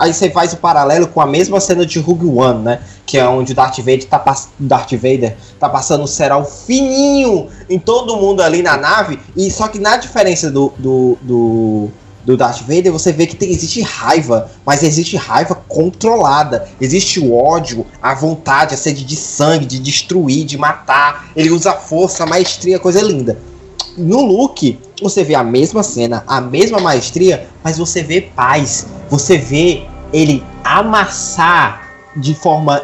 aí 0.00 0.12
você 0.12 0.30
faz 0.30 0.52
o 0.52 0.56
paralelo 0.56 1.06
com 1.06 1.20
a 1.20 1.26
mesma 1.26 1.60
cena 1.60 1.86
de 1.86 2.00
Rogue 2.00 2.26
One, 2.26 2.64
né? 2.64 2.80
Que 3.06 3.18
é 3.18 3.28
onde 3.28 3.52
o 3.52 3.54
Darth 3.54 3.78
Vader 3.78 4.04
tá, 4.04 4.24
Darth 4.58 4.92
Vader 4.92 5.36
tá 5.60 5.68
passando 5.68 6.02
o 6.02 6.08
cerol 6.08 6.44
fininho 6.44 7.48
em 7.70 7.78
todo 7.78 8.16
mundo 8.16 8.42
ali 8.42 8.62
na 8.62 8.76
nave, 8.76 9.20
e 9.36 9.50
só 9.50 9.68
que 9.68 9.78
na 9.78 9.96
diferença 9.96 10.50
do, 10.50 10.72
do, 10.78 11.18
do 11.22 11.90
do 12.24 12.36
Darth 12.36 12.60
Vader, 12.62 12.90
você 12.90 13.12
vê 13.12 13.26
que 13.26 13.36
tem, 13.36 13.50
existe 13.50 13.82
raiva, 13.82 14.50
mas 14.64 14.82
existe 14.82 15.16
raiva 15.16 15.54
controlada. 15.68 16.68
Existe 16.80 17.20
o 17.20 17.34
ódio, 17.34 17.86
a 18.02 18.14
vontade, 18.14 18.74
a 18.74 18.78
sede 18.78 19.04
de 19.04 19.16
sangue, 19.16 19.66
de 19.66 19.78
destruir, 19.78 20.44
de 20.44 20.56
matar. 20.56 21.28
Ele 21.36 21.50
usa 21.50 21.72
força, 21.72 22.24
maestria, 22.24 22.78
coisa 22.78 23.02
linda. 23.02 23.38
No 23.96 24.22
Luke, 24.22 24.78
você 25.00 25.22
vê 25.22 25.34
a 25.34 25.44
mesma 25.44 25.82
cena, 25.82 26.24
a 26.26 26.40
mesma 26.40 26.80
maestria, 26.80 27.46
mas 27.62 27.78
você 27.78 28.02
vê 28.02 28.22
paz. 28.22 28.86
Você 29.10 29.36
vê 29.36 29.84
ele 30.12 30.42
amassar 30.64 31.82
de 32.16 32.34
forma. 32.34 32.82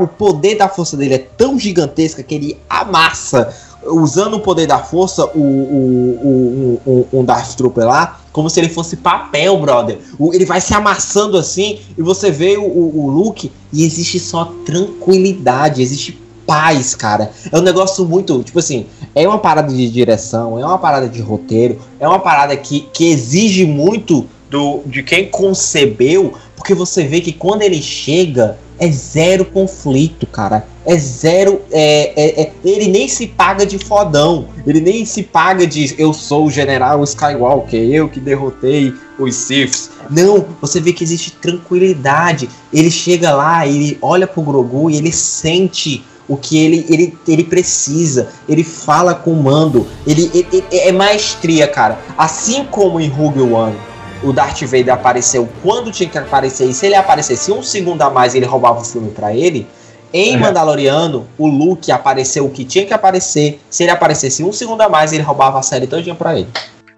O 0.00 0.06
poder 0.06 0.56
da 0.56 0.68
força 0.68 0.96
dele 0.96 1.14
é 1.14 1.18
tão 1.18 1.58
gigantesca 1.58 2.22
que 2.22 2.34
ele 2.34 2.58
amassa 2.68 3.54
usando 3.84 4.34
o 4.34 4.40
poder 4.40 4.66
da 4.66 4.78
força, 4.78 5.24
o, 5.26 5.38
o, 5.38 6.80
o, 6.84 7.08
o, 7.12 7.20
um 7.20 7.24
Darth 7.24 7.54
Trooper 7.54 7.86
lá, 7.86 8.19
como 8.32 8.48
se 8.48 8.60
ele 8.60 8.68
fosse 8.68 8.96
papel, 8.96 9.58
brother. 9.58 9.98
O, 10.18 10.32
ele 10.32 10.44
vai 10.44 10.60
se 10.60 10.74
amassando 10.74 11.36
assim, 11.36 11.80
e 11.96 12.02
você 12.02 12.30
vê 12.30 12.56
o, 12.56 12.62
o, 12.62 13.28
o 13.28 13.34
e 13.72 13.84
existe 13.84 14.18
só 14.18 14.52
tranquilidade, 14.64 15.82
existe 15.82 16.18
paz, 16.46 16.94
cara. 16.94 17.30
É 17.52 17.56
um 17.56 17.62
negócio 17.62 18.04
muito, 18.04 18.42
tipo 18.42 18.58
assim, 18.58 18.86
é 19.14 19.26
uma 19.26 19.38
parada 19.38 19.72
de 19.72 19.88
direção, 19.88 20.58
é 20.58 20.64
uma 20.64 20.78
parada 20.78 21.08
de 21.08 21.20
roteiro, 21.20 21.78
é 21.98 22.08
uma 22.08 22.18
parada 22.18 22.56
que, 22.56 22.88
que 22.92 23.06
exige 23.06 23.64
muito 23.64 24.26
do, 24.50 24.82
de 24.84 25.02
quem 25.02 25.28
concebeu, 25.28 26.34
porque 26.56 26.74
você 26.74 27.04
vê 27.04 27.20
que 27.20 27.32
quando 27.32 27.62
ele 27.62 27.80
chega, 27.80 28.58
é 28.80 28.90
zero 28.90 29.44
conflito, 29.44 30.26
cara. 30.26 30.66
É 30.86 30.96
zero. 30.96 31.60
É, 31.70 32.12
é, 32.16 32.42
é, 32.42 32.52
ele 32.64 32.88
nem 32.88 33.06
se 33.06 33.26
paga 33.26 33.66
de 33.66 33.78
fodão. 33.78 34.48
Ele 34.66 34.80
nem 34.80 35.04
se 35.04 35.22
paga 35.22 35.66
de 35.66 35.94
eu 35.98 36.14
sou 36.14 36.46
o 36.46 36.50
general 36.50 37.04
Skywalker, 37.04 37.78
eu 37.78 38.08
que 38.08 38.18
derrotei 38.18 38.94
os 39.18 39.34
Siths. 39.34 39.90
Não, 40.08 40.46
você 40.62 40.80
vê 40.80 40.94
que 40.94 41.04
existe 41.04 41.32
tranquilidade. 41.32 42.48
Ele 42.72 42.90
chega 42.90 43.34
lá, 43.34 43.66
ele 43.66 43.98
olha 44.00 44.26
pro 44.26 44.42
Grogu 44.42 44.90
e 44.90 44.96
ele 44.96 45.12
sente 45.12 46.02
o 46.26 46.36
que 46.36 46.56
ele, 46.56 46.86
ele, 46.88 47.18
ele 47.28 47.44
precisa. 47.44 48.28
Ele 48.48 48.64
fala 48.64 49.14
com 49.14 49.32
o 49.32 49.42
mando. 49.42 49.86
Ele, 50.06 50.30
ele, 50.32 50.46
ele 50.52 50.64
é 50.70 50.92
maestria, 50.92 51.68
cara. 51.68 51.98
Assim 52.16 52.64
como 52.64 52.98
em 52.98 53.08
Rogue 53.08 53.42
One 53.42 53.89
o 54.22 54.32
Darth 54.32 54.62
Vader 54.62 54.92
apareceu 54.92 55.48
quando 55.62 55.90
tinha 55.90 56.08
que 56.08 56.18
aparecer, 56.18 56.66
e 56.66 56.74
se 56.74 56.86
ele 56.86 56.94
aparecesse 56.94 57.50
um 57.52 57.62
segundo 57.62 58.02
a 58.02 58.10
mais 58.10 58.34
ele 58.34 58.46
roubava 58.46 58.80
o 58.80 58.84
filme 58.84 59.10
para 59.10 59.34
ele. 59.34 59.66
Em 60.12 60.34
uhum. 60.34 60.40
Mandaloriano, 60.40 61.26
o 61.38 61.46
Luke 61.46 61.90
apareceu 61.92 62.44
o 62.44 62.50
que 62.50 62.64
tinha 62.64 62.84
que 62.84 62.92
aparecer. 62.92 63.60
Se 63.70 63.84
ele 63.84 63.92
aparecesse 63.92 64.42
um 64.42 64.52
segundo 64.52 64.80
a 64.80 64.88
mais, 64.88 65.12
ele 65.12 65.22
roubava 65.22 65.60
a 65.60 65.62
série 65.62 65.86
todinha 65.86 66.16
pra 66.16 66.36
ele. 66.36 66.48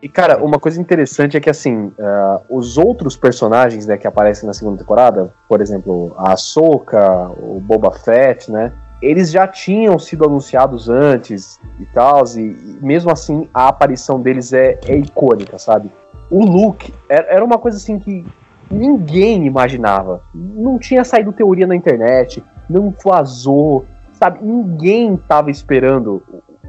E, 0.03 0.09
cara, 0.09 0.43
uma 0.43 0.59
coisa 0.59 0.81
interessante 0.81 1.37
é 1.37 1.41
que, 1.41 1.51
assim, 1.51 1.89
uh, 1.89 2.41
os 2.49 2.77
outros 2.77 3.17
personagens 3.17 3.87
né, 3.87 3.97
que 3.97 4.07
aparecem 4.07 4.47
na 4.47 4.55
segunda 4.55 4.79
temporada, 4.79 5.33
por 5.47 5.61
exemplo, 5.61 6.15
a 6.17 6.33
Ahsoka, 6.33 7.31
o 7.39 7.61
Boba 7.61 7.93
Fett, 7.93 8.51
né? 8.51 8.73
Eles 9.01 9.31
já 9.31 9.47
tinham 9.47 9.99
sido 9.99 10.25
anunciados 10.25 10.89
antes 10.89 11.61
e 11.79 11.85
tal, 11.85 12.25
e, 12.35 12.41
e 12.41 12.79
mesmo 12.81 13.11
assim 13.13 13.49
a 13.53 13.69
aparição 13.69 14.21
deles 14.21 14.53
é, 14.53 14.79
é 14.87 14.97
icônica, 14.97 15.59
sabe? 15.59 15.91
O 16.33 16.45
Luke 16.45 16.93
era, 17.09 17.27
era 17.35 17.45
uma 17.45 17.59
coisa 17.59 17.77
assim 17.77 17.99
que 17.99 18.25
ninguém 18.71 19.47
imaginava. 19.47 20.23
Não 20.35 20.79
tinha 20.79 21.05
saído 21.05 21.33
teoria 21.33 21.67
na 21.67 21.77
internet, 21.77 22.43
não 22.69 22.93
vazou, 23.05 23.85
sabe? 24.15 24.43
Ninguém 24.43 25.17
tava 25.17 25.51
esperando 25.51 26.23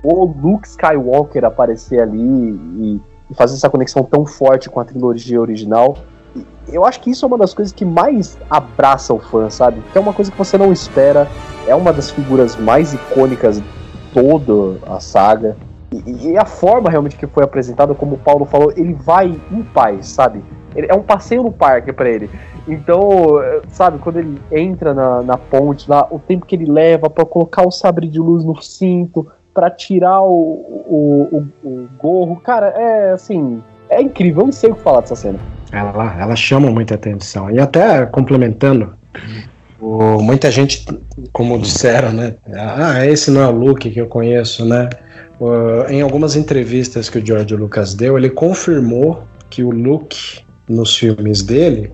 o 0.04 0.26
Luke 0.26 0.68
Skywalker 0.68 1.46
aparecer 1.46 2.02
ali 2.02 2.20
e 2.20 3.02
e 3.30 3.36
fazer 3.36 3.56
essa 3.56 3.70
conexão 3.70 4.04
tão 4.04 4.26
forte 4.26 4.70
com 4.70 4.80
a 4.80 4.86
trilogia 4.86 5.42
original. 5.42 5.98
Eu 6.68 6.86
acho 6.86 7.02
que 7.02 7.10
isso 7.10 7.26
é 7.26 7.28
uma 7.28 7.38
das 7.38 7.54
coisas 7.54 7.74
que 7.74 7.84
mais 7.84 8.38
abraça 8.50 9.14
o 9.14 9.20
fã, 9.20 9.50
sabe? 9.50 9.82
Que 9.92 9.98
é 9.98 10.02
uma 10.02 10.14
coisa 10.14 10.32
que 10.32 10.38
você 10.38 10.58
não 10.58 10.72
espera, 10.72 11.28
é 11.68 11.76
uma 11.76 11.92
das 11.92 12.10
figuras 12.10 12.56
mais 12.56 12.94
icônicas 12.94 13.58
de 13.58 13.64
toda 14.14 14.80
a 14.88 15.00
saga. 15.00 15.58
E, 16.06 16.38
a 16.38 16.46
forma 16.46 16.90
realmente 16.90 17.16
que 17.16 17.28
foi 17.28 17.44
apresentada, 17.44 17.94
como 17.94 18.16
o 18.16 18.20
Paulo 18.20 18.46
falou, 18.46 18.72
ele 18.76 18.94
vai 18.94 19.40
em 19.52 19.64
paz, 19.64 20.08
sabe? 20.08 20.44
Ele, 20.76 20.88
é 20.90 20.94
um 20.94 21.04
passeio 21.04 21.44
no 21.44 21.52
parque 21.52 21.94
para 21.94 22.10
ele. 22.10 22.30
Então, 22.68 23.40
sabe, 23.68 24.00
quando 24.00 24.18
ele 24.18 24.42
entra 24.52 24.94
na, 24.94 25.22
na 25.22 25.38
ponte 25.38 25.90
lá, 25.90 26.08
o 26.10 26.18
tempo 26.18 26.46
que 26.46 26.56
ele 26.56 26.66
leva 26.66 27.10
para 27.10 27.26
colocar 27.26 27.68
o 27.68 27.72
sabre 27.72 28.08
de 28.08 28.20
luz 28.20 28.44
no 28.44 28.60
cinto, 28.62 29.28
para 29.54 29.70
tirar 29.70 30.22
o, 30.22 30.32
o, 30.32 31.48
o, 31.64 31.68
o, 31.68 31.88
gorro. 31.98 32.38
Cara, 32.38 32.68
é 32.68 33.12
assim. 33.12 33.62
É 33.90 34.02
incrível, 34.02 34.42
eu 34.42 34.46
não 34.46 34.52
sei 34.52 34.72
o 34.72 34.76
que 34.76 34.82
falar 34.82 35.02
dessa 35.02 35.16
cena. 35.16 35.40
Ela, 35.72 36.16
ela 36.20 36.36
chama 36.36 36.72
muita 36.72 36.96
atenção. 36.96 37.52
E 37.52 37.60
até 37.60 38.06
complementando, 38.08 38.94
o, 39.80 40.22
muita 40.22 40.50
gente, 40.50 40.86
como 41.32 41.60
disseram, 41.60 42.12
né? 42.12 42.36
Ah, 42.54 43.06
esse 43.06 43.30
não 43.30 43.42
é 43.42 43.48
o 43.48 43.52
Luke 43.52 43.92
que 43.92 44.00
eu 44.00 44.08
conheço, 44.08 44.66
né? 44.66 44.90
Uh, 45.44 45.92
em 45.92 46.02
algumas 46.02 46.38
entrevistas 46.38 47.10
que 47.10 47.18
o 47.18 47.26
George 47.26 47.54
Lucas 47.54 47.94
deu, 47.94 48.18
ele 48.18 48.30
confirmou 48.30 49.24
que 49.50 49.62
o 49.62 49.72
Luke 49.72 50.40
nos 50.70 50.96
filmes 50.96 51.42
dele, 51.42 51.92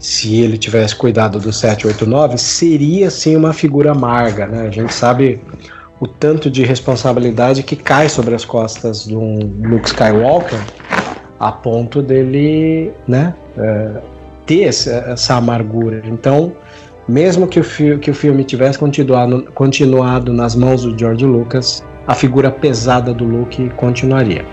se 0.00 0.40
ele 0.40 0.56
tivesse 0.56 0.96
cuidado 0.96 1.38
do 1.38 1.52
789, 1.52 2.38
seria 2.38 3.10
sim 3.10 3.36
uma 3.36 3.52
figura 3.52 3.90
amarga, 3.90 4.46
né? 4.46 4.68
A 4.68 4.70
gente 4.70 4.94
sabe 4.94 5.38
o 6.00 6.06
tanto 6.06 6.50
de 6.50 6.64
responsabilidade 6.64 7.62
que 7.62 7.76
cai 7.76 8.08
sobre 8.08 8.34
as 8.34 8.46
costas 8.46 9.04
de 9.04 9.14
um 9.14 9.38
Luke 9.68 9.88
Skywalker 9.88 10.58
a 11.38 11.52
ponto 11.52 12.00
dele, 12.00 12.90
né, 13.06 13.34
é, 13.58 14.00
ter 14.46 14.62
essa, 14.62 14.90
essa, 15.08 15.34
amargura. 15.34 16.02
Então, 16.06 16.54
mesmo 17.06 17.46
que 17.46 17.60
o, 17.60 17.98
que 17.98 18.10
o 18.10 18.14
filme 18.14 18.44
tivesse 18.44 18.78
continuado, 18.78 19.44
continuado 19.54 20.32
nas 20.32 20.54
mãos 20.54 20.84
do 20.84 20.98
George 20.98 21.26
Lucas, 21.26 21.84
a 22.08 22.14
figura 22.14 22.50
pesada 22.50 23.12
do 23.12 23.24
Luke 23.24 23.68
continuaria. 23.76 24.44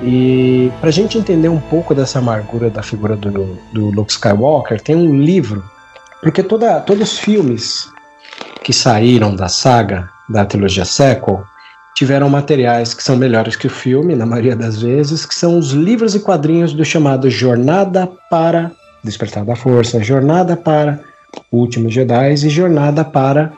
E 0.00 0.70
para 0.78 0.90
a 0.90 0.92
gente 0.92 1.18
entender 1.18 1.48
um 1.48 1.58
pouco 1.58 1.92
dessa 1.92 2.20
amargura 2.20 2.70
da 2.70 2.84
figura 2.84 3.16
do, 3.16 3.58
do 3.72 3.90
Luke 3.90 4.12
Skywalker, 4.12 4.80
tem 4.80 4.94
um 4.94 5.18
livro, 5.18 5.64
porque 6.22 6.40
toda, 6.40 6.80
todos 6.80 7.12
os 7.12 7.18
filmes 7.18 7.88
que 8.62 8.72
saíram 8.72 9.34
da 9.34 9.48
saga 9.48 10.08
da 10.28 10.44
trilogia 10.44 10.84
Sequel 10.84 11.42
tiveram 11.96 12.30
materiais 12.30 12.94
que 12.94 13.02
são 13.02 13.16
melhores 13.16 13.56
que 13.56 13.66
o 13.66 13.70
filme, 13.70 14.14
na 14.14 14.24
maioria 14.24 14.54
das 14.54 14.80
vezes, 14.80 15.26
que 15.26 15.34
são 15.34 15.58
os 15.58 15.72
livros 15.72 16.14
e 16.14 16.20
quadrinhos 16.20 16.72
do 16.72 16.84
chamado 16.84 17.28
Jornada 17.28 18.08
para 18.30 18.70
Despertar 19.02 19.44
da 19.44 19.56
Força, 19.56 20.00
Jornada 20.00 20.56
para 20.56 21.00
o 21.50 21.58
Último 21.58 21.90
Jedi 21.90 22.34
e 22.34 22.48
Jornada 22.48 23.04
para 23.04 23.52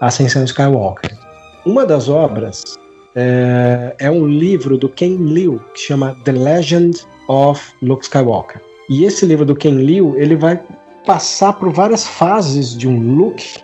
Ascensão 0.00 0.44
Skywalker. 0.44 1.21
Uma 1.64 1.86
das 1.86 2.08
obras 2.08 2.76
é, 3.14 3.94
é 3.98 4.10
um 4.10 4.26
livro 4.26 4.76
do 4.76 4.88
Ken 4.88 5.16
Liu 5.16 5.60
que 5.74 5.80
chama 5.80 6.16
The 6.24 6.32
Legend 6.32 7.00
of 7.28 7.62
Luke 7.80 8.02
Skywalker. 8.02 8.60
E 8.90 9.04
esse 9.04 9.24
livro 9.24 9.44
do 9.44 9.54
Ken 9.54 9.76
Liu 9.76 10.16
ele 10.16 10.34
vai 10.34 10.60
passar 11.06 11.52
por 11.52 11.70
várias 11.70 12.04
fases 12.06 12.76
de 12.76 12.88
um 12.88 12.98
Luke 13.16 13.60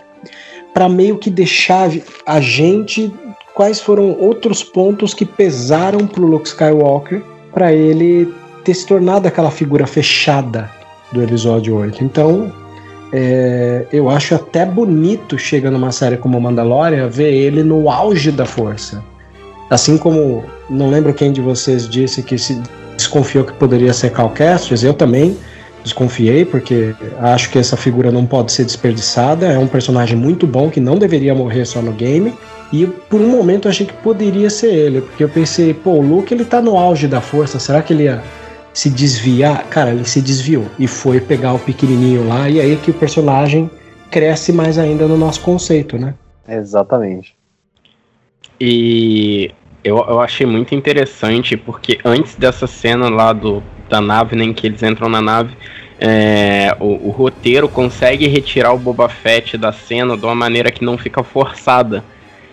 para 0.73 0.87
meio 0.87 1.17
que 1.17 1.29
deixar 1.29 1.89
a 2.25 2.39
gente 2.39 3.11
quais 3.53 3.81
foram 3.81 4.17
outros 4.17 4.63
pontos 4.63 5.13
que 5.13 5.25
pesaram 5.25 6.07
pro 6.07 6.25
Luke 6.25 6.47
Skywalker 6.47 7.21
para 7.51 7.73
ele 7.73 8.33
ter 8.63 8.73
se 8.73 8.85
tornado 8.85 9.27
aquela 9.27 9.51
figura 9.51 9.85
fechada 9.85 10.71
do 11.11 11.21
episódio 11.21 11.75
8. 11.75 12.01
Então, 12.03 12.49
é, 13.11 13.85
eu 13.91 14.09
acho 14.09 14.35
até 14.35 14.65
bonito, 14.65 15.37
chega 15.37 15.71
numa 15.71 15.91
série 15.91 16.17
como 16.17 16.39
Mandalorian, 16.39 17.07
ver 17.07 17.33
ele 17.33 17.63
no 17.63 17.89
auge 17.89 18.31
da 18.31 18.45
força. 18.45 19.03
Assim 19.69 19.97
como, 19.97 20.43
não 20.69 20.89
lembro 20.89 21.13
quem 21.13 21.31
de 21.31 21.41
vocês 21.41 21.87
disse 21.87 22.23
que 22.23 22.37
se 22.37 22.61
desconfiou 22.95 23.43
que 23.43 23.53
poderia 23.53 23.93
ser 23.93 24.11
Cal 24.11 24.29
Kestis, 24.31 24.83
eu 24.83 24.93
também 24.93 25.37
desconfiei, 25.83 26.43
porque 26.43 26.93
acho 27.19 27.49
que 27.49 27.57
essa 27.57 27.77
figura 27.77 28.11
não 28.11 28.25
pode 28.25 28.51
ser 28.51 28.65
desperdiçada. 28.65 29.47
É 29.47 29.57
um 29.57 29.67
personagem 29.67 30.17
muito 30.17 30.45
bom 30.45 30.69
que 30.69 30.79
não 30.79 30.97
deveria 30.97 31.33
morrer 31.33 31.65
só 31.65 31.81
no 31.81 31.91
game. 31.91 32.33
E 32.71 32.85
por 32.85 33.19
um 33.19 33.29
momento 33.29 33.67
eu 33.67 33.71
achei 33.71 33.85
que 33.85 33.93
poderia 33.93 34.49
ser 34.49 34.71
ele, 34.71 35.01
porque 35.01 35.23
eu 35.23 35.29
pensei, 35.29 35.73
pô, 35.73 35.91
o 35.91 36.01
Luke 36.01 36.31
ele 36.33 36.45
tá 36.45 36.61
no 36.61 36.77
auge 36.77 37.07
da 37.07 37.19
força, 37.19 37.57
será 37.57 37.81
que 37.81 37.93
ele 37.93 38.03
ia 38.03 38.21
se 38.73 38.89
desviar? 38.89 39.65
Cara, 39.69 39.91
ele 39.91 40.05
se 40.05 40.21
desviou 40.21 40.65
e 40.77 40.87
foi 40.87 41.19
pegar 41.19 41.53
o 41.53 41.59
pequenininho 41.59 42.27
lá, 42.27 42.49
e 42.49 42.59
aí 42.59 42.75
que 42.77 42.91
o 42.91 42.93
personagem 42.93 43.69
cresce 44.09 44.51
mais 44.51 44.77
ainda 44.77 45.07
no 45.07 45.17
nosso 45.17 45.41
conceito, 45.41 45.97
né? 45.97 46.15
Exatamente. 46.47 47.35
E 48.59 49.51
eu, 49.83 49.97
eu 49.97 50.19
achei 50.19 50.45
muito 50.45 50.75
interessante, 50.75 51.55
porque 51.55 51.99
antes 52.03 52.35
dessa 52.35 52.67
cena 52.67 53.09
lá 53.09 53.33
do 53.33 53.63
da 53.89 53.99
nave, 53.99 54.35
nem 54.35 54.53
que 54.53 54.67
eles 54.67 54.83
entram 54.83 55.09
na 55.09 55.19
nave, 55.19 55.57
é, 55.99 56.75
o, 56.79 57.07
o, 57.07 57.09
roteiro 57.09 57.67
consegue 57.67 58.27
retirar 58.27 58.71
o 58.71 58.77
Boba 58.77 59.09
Fett 59.09 59.57
da 59.57 59.73
cena 59.73 60.15
de 60.15 60.23
uma 60.23 60.35
maneira 60.35 60.71
que 60.71 60.85
não 60.85 60.97
fica 60.97 61.23
forçada. 61.23 62.03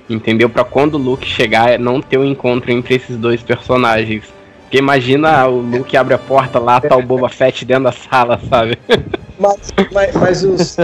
Entendeu? 0.09 0.49
Para 0.49 0.65
quando 0.65 0.95
o 0.95 0.99
Luke 0.99 1.29
chegar, 1.29 1.79
não 1.79 2.01
ter 2.01 2.17
o 2.17 2.23
um 2.23 2.25
encontro 2.25 2.73
entre 2.73 2.95
esses 2.95 3.17
dois 3.17 3.43
personagens. 3.43 4.25
Porque 4.67 4.79
imagina 4.79 5.47
o 5.47 5.61
Luke 5.61 5.97
abre 5.97 6.15
a 6.15 6.19
porta 6.19 6.59
lá, 6.59 6.81
tá 6.81 6.97
o 6.97 7.03
Boba 7.03 7.29
Fett 7.29 7.65
dentro 7.65 7.85
da 7.85 7.93
sala, 7.93 8.41
sabe? 8.51 8.77
Mas, 9.39 9.75
mas, 9.93 10.15
mas 10.15 10.45
os, 10.45 10.77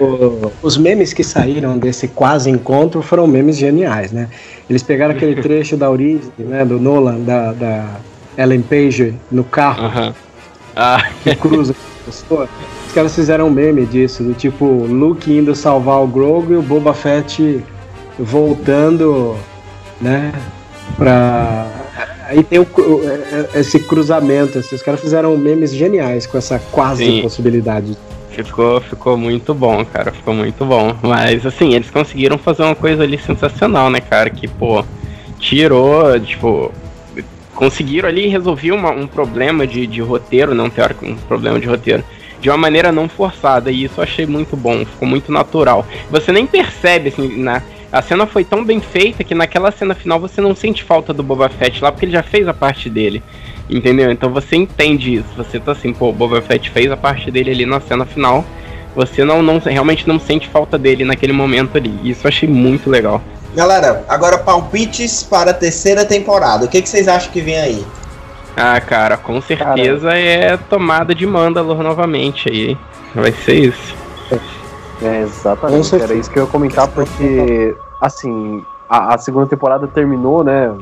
os, 0.00 0.52
os, 0.62 0.76
memes 0.76 1.12
que 1.12 1.22
saíram 1.22 1.78
desse 1.78 2.08
quase 2.08 2.50
encontro 2.50 3.02
foram 3.02 3.26
memes 3.26 3.56
geniais, 3.56 4.10
né? 4.10 4.28
Eles 4.68 4.82
pegaram 4.82 5.14
aquele 5.14 5.40
trecho 5.42 5.76
da 5.76 5.90
origem, 5.90 6.32
né, 6.38 6.64
do 6.64 6.80
Nolan, 6.80 7.20
da, 7.20 7.52
da 7.52 7.86
Ellen 8.38 8.62
Page 8.62 9.14
no 9.30 9.44
carro 9.44 9.86
uh 9.86 9.92
-huh. 9.92 10.14
ah. 10.74 11.04
que 11.22 11.36
cruza 11.36 11.72
a 11.72 12.04
pessoa. 12.06 12.48
Os 12.86 12.92
caras 12.92 13.14
fizeram 13.14 13.46
um 13.46 13.50
meme 13.50 13.86
disso, 13.86 14.24
do 14.24 14.34
tipo 14.34 14.64
Luke 14.64 15.30
indo 15.30 15.54
salvar 15.54 16.02
o 16.02 16.06
Grogu 16.06 16.54
e 16.54 16.56
o 16.56 16.62
Boba 16.62 16.94
Fett 16.94 17.62
voltando, 18.18 19.36
né? 20.00 20.32
Pra. 20.96 21.75
Aí 22.26 22.42
tem 22.42 22.58
o, 22.58 22.66
esse 23.54 23.78
cruzamento. 23.80 24.58
Assim, 24.58 24.74
os 24.74 24.82
caras 24.82 25.00
fizeram 25.00 25.36
memes 25.36 25.72
geniais 25.72 26.26
com 26.26 26.36
essa 26.36 26.58
quase 26.58 27.04
Sim. 27.04 27.22
possibilidade. 27.22 27.96
Ficou, 28.30 28.80
ficou 28.80 29.16
muito 29.16 29.54
bom, 29.54 29.84
cara. 29.84 30.12
Ficou 30.12 30.34
muito 30.34 30.64
bom. 30.64 30.94
Mas 31.02 31.46
assim, 31.46 31.74
eles 31.74 31.88
conseguiram 31.88 32.36
fazer 32.36 32.64
uma 32.64 32.74
coisa 32.74 33.04
ali 33.04 33.16
sensacional, 33.16 33.88
né, 33.88 34.00
cara? 34.00 34.28
Que, 34.28 34.48
pô, 34.48 34.84
tirou, 35.38 36.18
tipo, 36.18 36.72
conseguiram 37.54 38.08
ali 38.08 38.28
resolver 38.28 38.72
uma, 38.72 38.90
um 38.90 39.06
problema 39.06 39.66
de, 39.66 39.86
de 39.86 40.00
roteiro, 40.00 40.54
não 40.54 40.68
teórico, 40.68 41.06
um 41.06 41.16
problema 41.16 41.58
de 41.58 41.66
roteiro, 41.66 42.04
de 42.40 42.50
uma 42.50 42.58
maneira 42.58 42.92
não 42.92 43.08
forçada, 43.08 43.70
e 43.70 43.84
isso 43.84 43.94
eu 43.98 44.04
achei 44.04 44.26
muito 44.26 44.56
bom, 44.56 44.84
ficou 44.84 45.08
muito 45.08 45.32
natural. 45.32 45.86
Você 46.10 46.30
nem 46.30 46.46
percebe, 46.46 47.08
assim, 47.08 47.36
na, 47.38 47.62
a 47.96 48.02
cena 48.02 48.26
foi 48.26 48.44
tão 48.44 48.62
bem 48.62 48.80
feita 48.80 49.24
que 49.24 49.34
naquela 49.34 49.70
cena 49.70 49.94
final 49.94 50.20
você 50.20 50.40
não 50.40 50.54
sente 50.54 50.84
falta 50.84 51.14
do 51.14 51.22
Boba 51.22 51.48
Fett 51.48 51.82
lá, 51.82 51.90
porque 51.90 52.04
ele 52.04 52.12
já 52.12 52.22
fez 52.22 52.46
a 52.46 52.52
parte 52.52 52.90
dele. 52.90 53.22
Entendeu? 53.70 54.12
Então 54.12 54.30
você 54.30 54.54
entende 54.54 55.14
isso. 55.14 55.28
Você 55.36 55.58
tá 55.58 55.72
assim, 55.72 55.92
pô, 55.92 56.10
o 56.10 56.12
Boba 56.12 56.42
Fett 56.42 56.70
fez 56.70 56.90
a 56.90 56.96
parte 56.96 57.30
dele 57.30 57.50
ali 57.50 57.64
na 57.66 57.80
cena 57.80 58.04
final. 58.04 58.44
Você 58.94 59.24
não, 59.24 59.42
não 59.42 59.58
realmente 59.58 60.06
não 60.06 60.18
sente 60.18 60.46
falta 60.48 60.76
dele 60.78 61.04
naquele 61.04 61.32
momento 61.32 61.78
ali. 61.78 61.98
Isso 62.04 62.26
eu 62.26 62.28
achei 62.28 62.48
muito 62.48 62.90
legal. 62.90 63.22
Galera, 63.54 64.04
agora 64.08 64.36
palpites 64.36 65.22
para 65.22 65.50
a 65.50 65.54
terceira 65.54 66.04
temporada. 66.04 66.66
O 66.66 66.68
que, 66.68 66.82
que 66.82 66.88
vocês 66.88 67.08
acham 67.08 67.32
que 67.32 67.40
vem 67.40 67.58
aí? 67.58 67.86
Ah, 68.54 68.78
cara, 68.80 69.16
com 69.16 69.40
certeza 69.40 70.08
cara. 70.08 70.18
é 70.18 70.56
tomada 70.56 71.14
de 71.14 71.26
Mandalor 71.26 71.82
novamente 71.82 72.50
aí. 72.50 72.76
Vai 73.14 73.32
ser 73.32 73.54
isso. 73.54 73.96
É, 75.02 75.22
exatamente. 75.22 75.94
Era 75.94 76.14
isso 76.14 76.30
que 76.30 76.38
eu 76.38 76.44
ia 76.44 76.50
comentar, 76.50 76.88
porque, 76.88 77.74
assim, 78.00 78.62
a, 78.88 79.14
a 79.14 79.18
segunda 79.18 79.46
temporada 79.46 79.86
terminou, 79.86 80.42
né? 80.44 80.74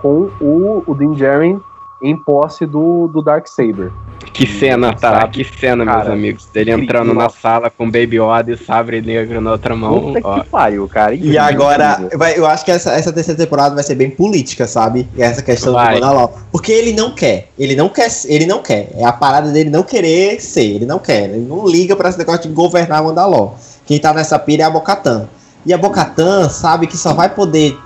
com 0.00 0.30
o, 0.40 0.82
o 0.86 0.94
Din 0.94 1.12
Djarin 1.12 1.60
em 2.02 2.14
posse 2.16 2.66
do, 2.66 3.08
do 3.08 3.22
Darksaber. 3.22 3.90
Que 4.32 4.46
cena, 4.46 4.92
tá? 4.92 5.20
Sabe? 5.20 5.32
Que 5.32 5.44
cena, 5.58 5.84
meus 5.84 5.96
Cara, 5.96 6.12
amigos. 6.12 6.46
Ele 6.54 6.70
entrando 6.70 7.14
na 7.14 7.30
sala 7.30 7.70
com 7.70 7.86
Baby 7.86 8.18
Yoda 8.20 8.52
e 8.52 8.56
sabre 8.56 9.00
negro 9.00 9.40
na 9.40 9.52
outra 9.52 9.74
mão. 9.74 10.12
Puta 10.12 10.20
ó. 10.22 10.40
que 10.40 10.48
pariu, 10.50 10.86
cara. 10.88 11.14
E 11.14 11.18
incrível, 11.18 11.42
agora, 11.42 11.92
incrível. 11.92 12.18
vai- 12.18 12.38
eu 12.38 12.46
acho 12.46 12.64
que 12.64 12.70
essa, 12.70 12.92
essa 12.92 13.12
terceira 13.12 13.38
temporada 13.42 13.74
vai 13.74 13.82
ser 13.82 13.94
bem 13.94 14.10
política, 14.10 14.66
sabe? 14.66 15.08
E 15.16 15.22
essa 15.22 15.42
questão 15.42 15.72
Vai. 15.72 15.94
do 15.94 16.00
Mandalor. 16.00 16.32
Porque 16.52 16.70
ele 16.70 16.92
não 16.92 17.12
quer. 17.12 17.48
Ele 17.58 17.74
não 17.74 17.88
quer. 17.88 18.08
Ele 18.26 18.44
não 18.44 18.62
quer. 18.62 18.90
É 18.94 19.04
a 19.04 19.12
parada 19.12 19.50
dele 19.50 19.70
não 19.70 19.82
querer 19.82 20.38
ser. 20.40 20.76
Ele 20.76 20.86
não 20.86 20.98
quer. 20.98 21.30
Ele 21.30 21.46
não 21.46 21.66
liga 21.66 21.96
pra 21.96 22.10
esse 22.10 22.18
negócio 22.18 22.42
de 22.42 22.48
governar 22.54 23.02
Mandalor. 23.02 23.54
Quem 23.86 23.98
tá 23.98 24.12
nessa 24.12 24.38
pira 24.38 24.64
é 24.64 24.66
a 24.66 24.70
Bocatan. 24.70 25.28
E 25.66 25.74
a 25.74 25.78
Bocatan 25.78 26.48
sabe 26.48 26.86
que 26.86 26.96
só 26.96 27.12
vai 27.12 27.28
poder 27.28 27.76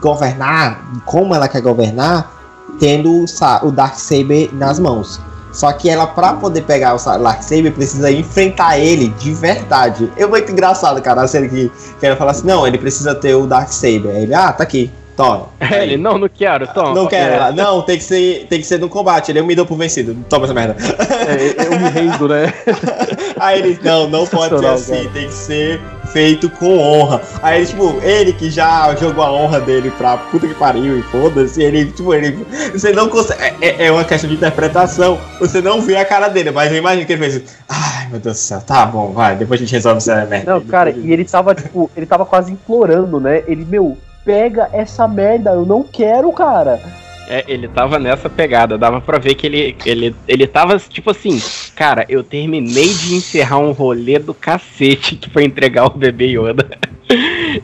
governar 0.00 0.82
como 1.04 1.34
ela 1.34 1.48
quer 1.48 1.60
governar 1.60 2.32
tendo 2.78 3.22
o 3.22 3.26
sa- 3.28 3.60
o 3.62 3.70
Darksaber 3.70 4.50
nas 4.52 4.78
mãos. 4.78 5.20
Só 5.52 5.72
que 5.72 5.88
ela, 5.88 6.06
pra 6.06 6.34
poder 6.34 6.62
pegar 6.62 6.94
o 6.94 6.98
sa- 6.98 7.16
Darksaber, 7.16 7.72
precisa 7.72 8.10
enfrentar 8.10 8.78
ele 8.78 9.08
de 9.08 9.32
verdade. 9.32 10.12
É 10.16 10.26
muito 10.26 10.52
engraçado, 10.52 11.00
cara, 11.00 11.22
a 11.22 11.26
cena 11.28 11.48
que, 11.48 11.70
que 11.98 12.06
ela 12.06 12.16
fala 12.16 12.32
assim: 12.32 12.46
não, 12.46 12.66
ele 12.66 12.76
precisa 12.78 13.14
ter 13.14 13.34
o 13.34 13.46
Darksaber. 13.46 14.14
Ele, 14.16 14.34
ah, 14.34 14.52
tá 14.52 14.62
aqui, 14.64 14.90
toma. 15.16 15.46
É, 15.58 15.82
Ele, 15.82 15.96
não, 15.96 16.18
não 16.18 16.28
quero, 16.28 16.66
toma. 16.68 16.94
Não 16.94 17.06
quer 17.06 17.32
É. 17.40 17.52
Não, 17.52 17.80
tem 17.82 17.96
que 17.96 18.04
ser, 18.04 18.46
tem 18.50 18.60
que 18.60 18.66
ser 18.66 18.78
no 18.78 18.88
combate. 18.88 19.30
Ele 19.32 19.40
eu 19.40 19.46
me 19.46 19.54
dou 19.54 19.64
por 19.64 19.78
vencido. 19.78 20.14
Toma 20.28 20.44
essa 20.44 20.54
merda. 20.54 20.76
É, 21.26 21.66
eu 21.66 21.80
me 21.80 21.88
rendo, 21.88 22.28
né? 22.28 22.52
Aí 23.40 23.58
ele, 23.60 23.80
não, 23.82 24.08
não 24.08 24.26
pode 24.26 24.58
ser 24.58 24.66
assim, 24.66 25.08
tem 25.14 25.26
que 25.28 25.34
ser 25.34 25.80
feito 26.12 26.48
com 26.50 26.78
honra. 26.78 27.20
Aí, 27.42 27.64
tipo, 27.66 27.98
ele 28.02 28.32
que 28.32 28.50
já 28.50 28.94
jogou 28.96 29.24
a 29.24 29.32
honra 29.32 29.60
dele 29.60 29.90
pra 29.92 30.16
puta 30.16 30.46
que 30.46 30.54
pariu 30.54 30.98
e 30.98 31.02
foda-se, 31.02 31.62
ele, 31.62 31.86
tipo, 31.86 32.12
ele. 32.14 32.44
Você 32.72 32.92
não 32.92 33.08
consegue. 33.08 33.42
é- 33.42 33.54
É, 33.60 33.86
é 33.86 33.92
uma 33.92 34.04
questão 34.04 34.28
de 34.28 34.36
interpretação. 34.36 35.18
Você 35.40 35.60
não 35.60 35.80
vê 35.80 35.96
a 35.96 36.04
cara 36.04 36.28
dele, 36.28 36.50
mas 36.50 36.70
eu 36.70 36.78
imagino 36.78 37.06
que 37.06 37.12
ele 37.12 37.30
fez. 37.30 37.42
Ai, 37.68 38.08
meu 38.10 38.20
Deus 38.20 38.36
do 38.36 38.40
céu, 38.40 38.60
tá 38.60 38.86
bom, 38.86 39.12
vai, 39.12 39.36
depois 39.36 39.60
a 39.60 39.64
gente 39.64 39.72
resolve 39.72 39.98
essa 39.98 40.24
merda. 40.26 40.52
Não, 40.52 40.60
cara, 40.62 40.90
e 40.90 41.12
ele 41.12 41.24
tava, 41.24 41.54
tipo, 41.54 41.90
ele 41.96 42.06
tava 42.06 42.24
quase 42.24 42.52
implorando, 42.52 43.18
né? 43.20 43.42
Ele, 43.46 43.64
meu, 43.64 43.96
pega 44.24 44.68
essa 44.72 45.06
merda, 45.08 45.50
eu 45.50 45.64
não 45.66 45.82
quero, 45.82 46.30
cara. 46.32 46.80
É, 47.28 47.44
ele 47.46 47.68
tava 47.68 47.98
nessa 47.98 48.28
pegada, 48.30 48.78
dava 48.78 49.00
pra 49.02 49.18
ver 49.18 49.34
que 49.34 49.46
ele, 49.46 49.76
ele, 49.84 50.16
ele 50.26 50.46
tava 50.46 50.78
tipo 50.78 51.10
assim, 51.10 51.40
cara, 51.76 52.06
eu 52.08 52.24
terminei 52.24 52.88
de 52.88 53.14
encerrar 53.14 53.58
um 53.58 53.72
rolê 53.72 54.18
do 54.18 54.32
cacete 54.32 55.14
que 55.16 55.28
foi 55.28 55.44
entregar 55.44 55.84
o 55.86 55.90
bebê 55.90 56.26
Yoda. 56.26 56.66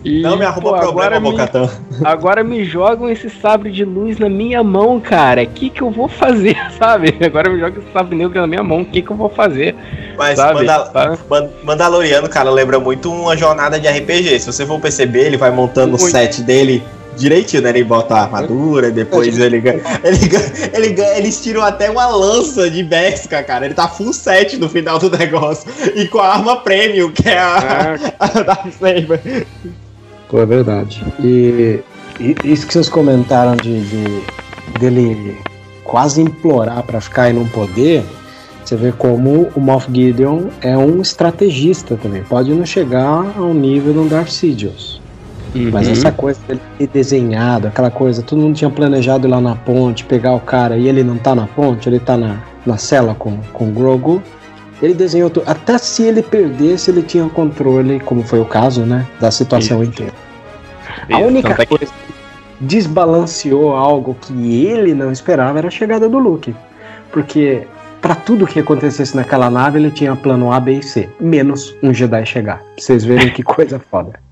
E, 0.02 0.22
Não 0.22 0.38
me 0.38 0.44
arruma 0.46 0.62
pô, 0.70 0.78
problema, 0.78 0.88
agora 0.90 1.20
me, 1.20 1.30
Bocatã. 1.30 1.68
agora 2.02 2.42
me 2.42 2.64
jogam 2.64 3.10
esse 3.10 3.28
sabre 3.28 3.70
de 3.70 3.84
luz 3.84 4.18
na 4.18 4.26
minha 4.26 4.62
mão, 4.64 4.98
cara. 4.98 5.42
O 5.42 5.46
que 5.46 5.68
que 5.68 5.82
eu 5.82 5.90
vou 5.90 6.08
fazer, 6.08 6.56
sabe? 6.78 7.14
Agora 7.22 7.50
me 7.50 7.60
joga 7.60 7.78
esse 7.78 7.92
sabre 7.92 8.16
negro 8.16 8.40
na 8.40 8.46
minha 8.46 8.62
mão, 8.62 8.80
o 8.80 8.84
que 8.86 9.02
que 9.02 9.10
eu 9.10 9.16
vou 9.16 9.28
fazer, 9.28 9.74
Mas 10.16 10.38
sabe? 10.38 10.60
Mandal- 10.60 10.88
Tá? 10.90 11.18
Man- 11.28 11.50
Mandaloriano, 11.62 12.26
cara, 12.26 12.48
lembra 12.50 12.80
muito 12.80 13.12
uma 13.12 13.36
jornada 13.36 13.78
de 13.78 13.86
RPG. 13.86 14.40
Se 14.40 14.46
você 14.50 14.64
for 14.64 14.80
perceber, 14.80 15.26
ele 15.26 15.36
vai 15.36 15.50
montando 15.50 15.96
o 15.96 16.00
Muito. 16.00 16.10
set 16.10 16.40
dele 16.40 16.82
direitinho, 17.16 17.62
né? 17.62 17.70
Ele 17.70 17.84
bota 17.84 18.14
a 18.14 18.22
armadura, 18.22 18.90
depois 18.90 19.38
ele 19.38 19.60
ganha. 19.60 19.80
Ele 20.02 20.28
ganha, 20.28 20.52
ele 20.72 20.88
ganha, 20.90 21.18
eles 21.18 21.42
tiram 21.42 21.62
até 21.62 21.90
uma 21.90 22.06
lança 22.06 22.68
de 22.70 22.82
Bexca, 22.82 23.42
cara. 23.42 23.64
Ele 23.64 23.74
tá 23.74 23.88
full 23.88 24.12
set 24.12 24.56
no 24.56 24.68
final 24.68 24.98
do 24.98 25.10
negócio. 25.10 25.68
E 25.94 26.06
com 26.08 26.18
a 26.18 26.28
arma 26.34 26.56
premium, 26.58 27.10
que 27.12 27.28
é 27.28 27.38
a, 27.38 27.96
Ah, 28.18 28.24
a 28.24 28.42
Darksaber. 28.42 29.46
Pô, 30.28 30.40
é 30.40 30.46
verdade. 30.46 31.04
E, 31.22 31.80
e 32.20 32.34
isso 32.44 32.66
que 32.66 32.72
vocês 32.72 32.88
comentaram 32.88 33.56
de, 33.56 33.80
de- 33.82 34.22
dele 34.78 35.36
quase 35.84 36.20
implorar 36.20 36.82
pra 36.82 37.00
ficar 37.00 37.24
aí 37.24 37.32
no 37.32 37.46
poder, 37.48 38.02
você 38.64 38.74
vê 38.76 38.92
como 38.92 39.50
o 39.54 39.60
Moff 39.60 39.86
Gideon 39.92 40.44
é 40.62 40.76
um 40.76 41.02
estrategista 41.02 41.96
também. 41.96 42.22
Pode 42.22 42.52
não 42.54 42.64
chegar 42.64 43.34
ao 43.36 43.52
nível 43.52 43.92
do 43.92 44.08
Darth 44.08 44.30
Sidious. 44.30 45.00
Mas 45.54 45.86
uhum. 45.86 45.92
essa 45.92 46.10
coisa 46.12 46.40
dele 46.46 46.60
ter 46.78 46.88
desenhado, 46.88 47.68
aquela 47.68 47.90
coisa, 47.90 48.22
todo 48.22 48.40
mundo 48.40 48.56
tinha 48.56 48.70
planejado 48.70 49.26
ir 49.26 49.30
lá 49.30 49.40
na 49.40 49.54
ponte, 49.54 50.04
pegar 50.04 50.32
o 50.34 50.40
cara 50.40 50.76
e 50.76 50.88
ele 50.88 51.04
não 51.04 51.16
tá 51.16 51.34
na 51.34 51.46
ponte, 51.46 51.88
ele 51.88 52.00
tá 52.00 52.16
na, 52.16 52.38
na 52.66 52.76
cela 52.76 53.14
com, 53.14 53.38
com 53.52 53.68
o 53.68 53.72
Grogu. 53.72 54.22
Ele 54.82 54.92
desenhou 54.94 55.30
tudo. 55.30 55.44
Até 55.48 55.78
se 55.78 56.02
ele 56.02 56.22
perdesse, 56.22 56.90
ele 56.90 57.02
tinha 57.02 57.28
controle, 57.28 58.00
como 58.00 58.22
foi 58.24 58.40
o 58.40 58.44
caso, 58.44 58.82
né? 58.84 59.06
Da 59.20 59.30
situação 59.30 59.80
Isso. 59.82 59.90
inteira. 59.92 60.12
A 61.08 61.12
Isso, 61.20 61.28
única 61.28 61.48
tanto 61.50 61.62
é 61.62 61.66
que- 61.66 61.78
coisa 61.78 61.92
que 61.92 62.64
desbalanceou 62.64 63.74
algo 63.74 64.16
que 64.20 64.64
ele 64.66 64.94
não 64.94 65.12
esperava 65.12 65.58
era 65.58 65.68
a 65.68 65.70
chegada 65.70 66.08
do 66.08 66.18
Luke. 66.18 66.54
Porque 67.12 67.66
pra 68.00 68.14
tudo 68.14 68.46
que 68.46 68.58
acontecesse 68.58 69.16
naquela 69.16 69.48
nave, 69.48 69.78
ele 69.78 69.90
tinha 69.90 70.14
plano 70.16 70.52
A, 70.52 70.58
B 70.58 70.78
e 70.78 70.82
C. 70.82 71.08
Menos 71.20 71.74
um 71.82 71.94
Jedi 71.94 72.26
chegar. 72.26 72.58
Pra 72.58 72.66
vocês 72.76 73.04
verem 73.04 73.30
que 73.30 73.42
coisa 73.42 73.78
foda. 73.78 74.23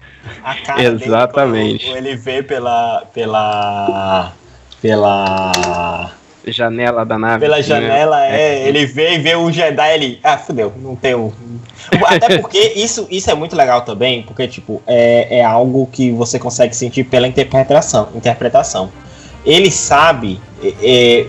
A 0.43 0.55
cara 0.55 0.83
Exatamente. 0.83 1.87
Dele, 1.87 2.09
ele 2.09 2.17
vê 2.17 2.43
pela. 2.43 3.05
pela. 3.13 4.33
pela. 4.81 6.13
janela 6.47 7.05
da 7.05 7.19
nave. 7.19 7.41
Pela 7.41 7.57
né? 7.57 7.63
janela, 7.63 8.27
é, 8.27 8.69
ele 8.69 8.87
vê 8.87 9.15
e 9.15 9.19
vê 9.19 9.35
o 9.35 9.51
Jedi 9.51 9.95
ele. 9.95 10.21
Ah, 10.23 10.39
fudeu, 10.39 10.73
não 10.77 10.95
tem 10.97 11.15
o. 11.15 11.33
Até 12.07 12.39
porque 12.39 12.59
isso, 12.77 13.07
isso 13.11 13.31
é 13.31 13.35
muito 13.35 13.57
legal 13.57 13.83
também, 13.83 14.23
porque, 14.23 14.47
tipo, 14.47 14.83
é, 14.87 15.39
é 15.39 15.45
algo 15.45 15.89
que 15.91 16.11
você 16.13 16.39
consegue 16.39 16.75
sentir 16.75 17.05
pela 17.05 17.27
interpretação. 17.27 18.09
interpretação. 18.15 18.91
Ele 19.45 19.71
sabe. 19.71 20.41
é, 20.63 20.75
é, 20.83 21.27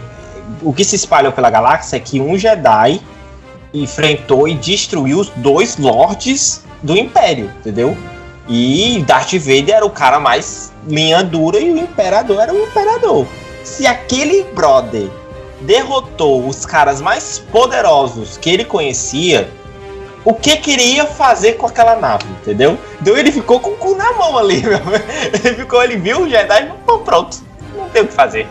o 0.62 0.74
que 0.74 0.84
se 0.84 0.96
espalhou 0.96 1.32
pela 1.32 1.50
galáxia 1.50 1.98
é 1.98 2.00
que 2.00 2.20
um 2.20 2.38
Jedi 2.38 3.02
enfrentou 3.74 4.48
e 4.48 4.54
destruiu 4.54 5.20
os 5.20 5.30
dois 5.30 5.78
lords 5.78 6.64
do 6.84 6.96
Império, 6.96 7.52
entendeu? 7.60 7.98
E 8.48 9.04
Darth 9.08 9.34
Vader 9.34 9.76
era 9.76 9.86
o 9.86 9.90
cara 9.90 10.20
mais 10.20 10.74
linha 10.88 11.24
dura 11.24 11.60
e 11.60 11.72
o 11.72 11.78
Imperador 11.78 12.42
era 12.42 12.54
o 12.54 12.62
Imperador. 12.62 13.26
Se 13.64 13.88
aquele 13.88 14.44
brother 14.44 15.10
derrotou 15.62 16.46
os 16.46 16.66
caras 16.66 17.00
mais 17.00 17.40
poderosos 17.40 18.38
que 18.38 18.50
ele 18.50 18.66
conhecia, 18.66 19.50
o 20.26 20.34
que 20.34 20.58
queria 20.58 21.06
fazer 21.06 21.54
com 21.54 21.68
aquela 21.68 21.96
nave, 21.96 22.26
entendeu? 22.42 22.78
Então 23.02 23.18
ele 23.18 23.32
ficou 23.32 23.60
com 23.60 23.72
o 23.72 23.78
cu 23.78 23.96
na 23.96 24.14
mão 24.14 24.38
ali, 24.38 24.62
meu. 24.64 24.80
Ele 25.34 25.56
ficou, 25.56 25.84
ele 25.84 25.98
viu 25.98 26.22
o 26.22 26.30
Jedi 26.30 26.70
e 26.70 26.98
pronto, 27.00 27.38
não 27.76 27.90
tem 27.90 28.02
o 28.02 28.08
que 28.08 28.14
fazer. 28.14 28.48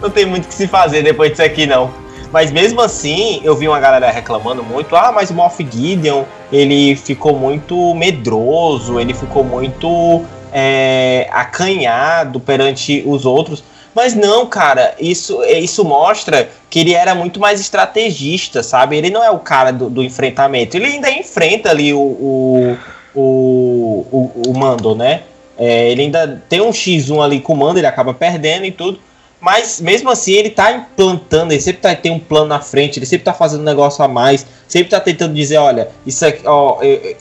Não 0.00 0.10
tem 0.10 0.26
muito 0.26 0.44
o 0.44 0.48
que 0.48 0.54
se 0.54 0.68
fazer 0.68 1.02
depois 1.02 1.30
disso 1.30 1.42
aqui, 1.42 1.66
não. 1.66 1.90
Mas 2.32 2.52
mesmo 2.52 2.80
assim, 2.80 3.40
eu 3.42 3.56
vi 3.56 3.66
uma 3.66 3.80
galera 3.80 4.10
reclamando 4.10 4.62
muito, 4.62 4.94
ah, 4.94 5.10
mas 5.12 5.30
Moff 5.30 5.66
Gideon, 5.68 6.24
ele 6.52 6.96
ficou 6.96 7.38
muito 7.38 7.94
medroso, 7.94 8.98
ele 8.98 9.14
ficou 9.14 9.44
muito 9.44 10.24
é, 10.52 11.28
acanhado 11.30 12.40
perante 12.40 13.02
os 13.06 13.24
outros. 13.26 13.62
Mas 13.94 14.14
não, 14.14 14.46
cara, 14.46 14.94
isso, 15.00 15.42
isso 15.44 15.84
mostra 15.84 16.48
que 16.70 16.80
ele 16.80 16.94
era 16.94 17.14
muito 17.14 17.40
mais 17.40 17.60
estrategista, 17.60 18.62
sabe? 18.62 18.96
Ele 18.96 19.10
não 19.10 19.24
é 19.24 19.30
o 19.30 19.38
cara 19.38 19.72
do, 19.72 19.90
do 19.90 20.02
enfrentamento. 20.02 20.76
Ele 20.76 20.86
ainda 20.86 21.10
enfrenta 21.10 21.70
ali 21.70 21.92
o, 21.92 21.98
o, 21.98 22.76
o, 23.14 24.06
o, 24.12 24.42
o 24.48 24.58
Mando, 24.58 24.94
né? 24.94 25.22
É, 25.58 25.90
ele 25.90 26.02
ainda 26.02 26.40
tem 26.48 26.60
um 26.60 26.70
X1 26.70 27.20
ali 27.20 27.40
com 27.40 27.54
o 27.54 27.56
Mando, 27.56 27.80
ele 27.80 27.86
acaba 27.86 28.14
perdendo 28.14 28.64
e 28.64 28.70
tudo. 28.70 29.00
Mas 29.40 29.80
mesmo 29.80 30.10
assim, 30.10 30.32
ele 30.32 30.50
tá 30.50 30.72
implantando, 30.72 31.52
ele 31.52 31.60
sempre 31.60 31.80
tá, 31.80 31.94
tem 31.94 32.10
um 32.10 32.18
plano 32.18 32.46
na 32.46 32.60
frente, 32.60 32.98
ele 32.98 33.06
sempre 33.06 33.24
tá 33.24 33.32
fazendo 33.32 33.60
um 33.60 33.64
negócio 33.64 34.04
a 34.04 34.08
mais, 34.08 34.44
sempre 34.66 34.90
tá 34.90 35.00
tentando 35.00 35.32
dizer, 35.32 35.58
olha, 35.58 35.88
isso 36.04 36.26
aqui, 36.26 36.42
ó, 36.44 36.78
eu, 36.82 37.16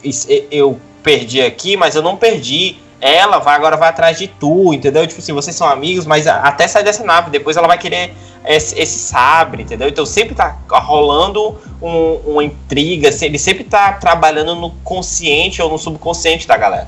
eu 0.50 0.80
perdi 1.04 1.42
aqui, 1.42 1.78
mas 1.78 1.96
eu 1.96 2.02
não 2.02 2.18
perdi. 2.18 2.78
Ela 3.00 3.38
vai 3.38 3.56
agora 3.56 3.78
vai 3.78 3.90
atrás 3.90 4.18
de 4.18 4.28
tu, 4.28 4.74
entendeu? 4.74 5.06
Tipo 5.06 5.22
assim, 5.22 5.32
vocês 5.32 5.56
são 5.56 5.68
amigos, 5.68 6.08
mas 6.08 6.26
até 6.26 6.68
sair 6.68 6.84
dessa 6.84 7.04
nave, 7.04 7.30
depois 7.30 7.56
ela 7.56 7.68
vai 7.68 7.78
querer 7.78 8.16
esse, 8.44 8.78
esse 8.80 8.98
sabre, 8.98 9.62
entendeu? 9.62 9.88
Então 9.88 10.04
sempre 10.04 10.34
tá 10.34 10.58
rolando 10.72 11.56
um- 11.80 12.16
uma 12.26 12.44
intriga, 12.44 13.10
ele 13.22 13.38
sempre 13.38 13.64
tá 13.64 13.94
trabalhando 13.94 14.56
no 14.56 14.72
consciente 14.84 15.62
ou 15.62 15.70
no 15.70 15.78
subconsciente 15.78 16.48
da 16.48 16.58
galera. 16.58 16.88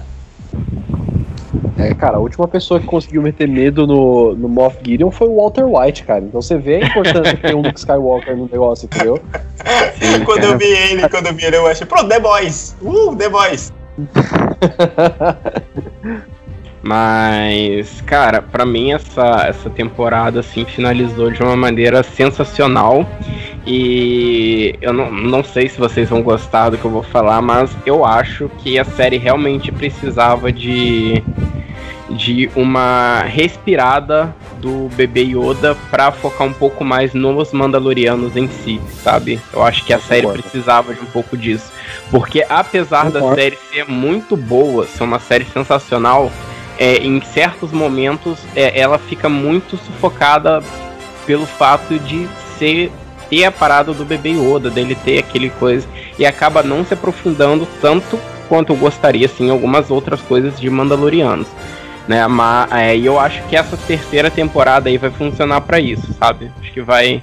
É, 1.80 1.94
cara, 1.94 2.18
a 2.18 2.20
última 2.20 2.46
pessoa 2.46 2.78
que 2.78 2.86
conseguiu 2.86 3.22
meter 3.22 3.48
medo 3.48 3.88
no, 3.88 4.36
no 4.36 4.50
Moff 4.50 4.78
Gideon 4.84 5.12
foi 5.12 5.30
o 5.30 5.38
Walter 5.38 5.64
White, 5.64 6.04
cara. 6.04 6.26
Então 6.26 6.42
você 6.42 6.58
vê 6.58 6.76
a 6.76 6.88
importância 6.88 7.38
que 7.38 7.42
tem 7.42 7.56
um 7.56 7.62
Luke 7.62 7.80
Skywalker 7.80 8.36
no 8.36 8.50
negócio, 8.52 8.86
entendeu? 8.86 9.18
Sim, 9.98 10.20
quando 10.26 10.42
cara. 10.42 10.52
eu 10.52 10.58
vi 10.58 10.66
ele, 10.66 11.08
quando 11.08 11.28
eu 11.28 11.34
vi 11.34 11.46
ele, 11.46 11.56
eu 11.56 11.66
achei, 11.66 11.88
pronto, 11.88 12.10
The 12.10 12.20
Boys! 12.20 12.76
Uh, 12.82 13.16
The 13.16 13.30
Boys! 13.30 13.72
Mas, 16.82 18.02
cara, 18.02 18.42
pra 18.42 18.66
mim 18.66 18.94
essa, 18.94 19.46
essa 19.48 19.70
temporada 19.70 20.40
assim 20.40 20.66
finalizou 20.66 21.30
de 21.30 21.44
uma 21.44 21.56
maneira 21.56 22.04
sensacional. 22.04 23.06
E 23.66 24.76
eu 24.82 24.94
não, 24.94 25.12
não 25.12 25.44
sei 25.44 25.68
se 25.68 25.78
vocês 25.78 26.10
vão 26.10 26.24
gostar 26.24 26.70
do 26.70 26.78
que 26.78 26.86
eu 26.86 26.92
vou 26.92 27.04
falar, 27.04 27.42
mas 27.42 27.76
eu 27.86 28.06
acho 28.06 28.50
que 28.60 28.80
a 28.80 28.86
série 28.86 29.18
realmente 29.18 29.72
precisava 29.72 30.52
de, 30.52 31.22
de 32.12 32.50
uma 32.56 33.22
respirada 33.22 34.36
do 34.60 34.90
bebê 34.96 35.22
Yoda 35.22 35.76
pra 35.90 36.12
focar 36.12 36.48
um 36.48 36.54
pouco 36.54 36.84
mais 36.84 37.14
nos 37.14 37.52
Mandalorianos 37.54 38.36
em 38.36 38.48
si, 38.48 38.82
sabe? 39.04 39.40
Eu 39.54 39.64
acho 39.64 39.86
que 39.86 39.94
a 39.94 40.00
série 40.00 40.28
precisava 40.28 40.94
de 40.94 41.02
um 41.02 41.06
pouco 41.06 41.38
disso. 41.38 41.72
Porque 42.12 42.46
apesar 42.50 43.10
da 43.10 43.34
série 43.34 43.58
ser 43.72 43.86
muito 43.88 44.36
boa, 44.36 44.86
ser 44.86 45.04
uma 45.04 45.20
série 45.20 45.46
sensacional, 45.46 46.32
é, 46.78 46.98
em 46.98 47.22
certos 47.22 47.72
momentos 47.72 48.40
é, 48.56 48.80
ela 48.80 48.98
fica 48.98 49.30
muito 49.30 49.78
sufocada 49.78 50.62
pelo 51.26 51.46
fato 51.46 52.00
de 52.00 52.28
ser 52.58 52.92
ter 53.30 53.46
a 53.46 53.52
parada 53.52 53.94
do 53.94 54.04
bebê 54.04 54.32
Yoda, 54.32 54.70
dele 54.70 54.96
ter 54.96 55.20
aquele 55.20 55.52
coisa, 55.52 55.88
e 56.18 56.26
acaba 56.26 56.64
não 56.64 56.84
se 56.84 56.96
aprofundando 56.96 57.68
tanto 57.80 58.20
quanto 58.48 58.74
eu 58.74 58.76
gostaria, 58.76 59.28
assim, 59.28 59.52
algumas 59.52 59.92
outras 59.92 60.20
coisas 60.22 60.60
de 60.60 60.68
Mandalorianos. 60.70 61.48
Né, 62.10 62.28
mas 62.28 62.72
é, 62.72 62.98
eu 62.98 63.20
acho 63.20 63.40
que 63.44 63.56
essa 63.56 63.78
terceira 63.78 64.32
temporada 64.32 64.90
aí 64.90 64.98
vai 64.98 65.12
funcionar 65.12 65.62
para 65.62 65.80
isso, 65.80 66.12
sabe? 66.20 66.52
Acho 66.60 66.74
que 66.74 66.82
vai 66.82 67.22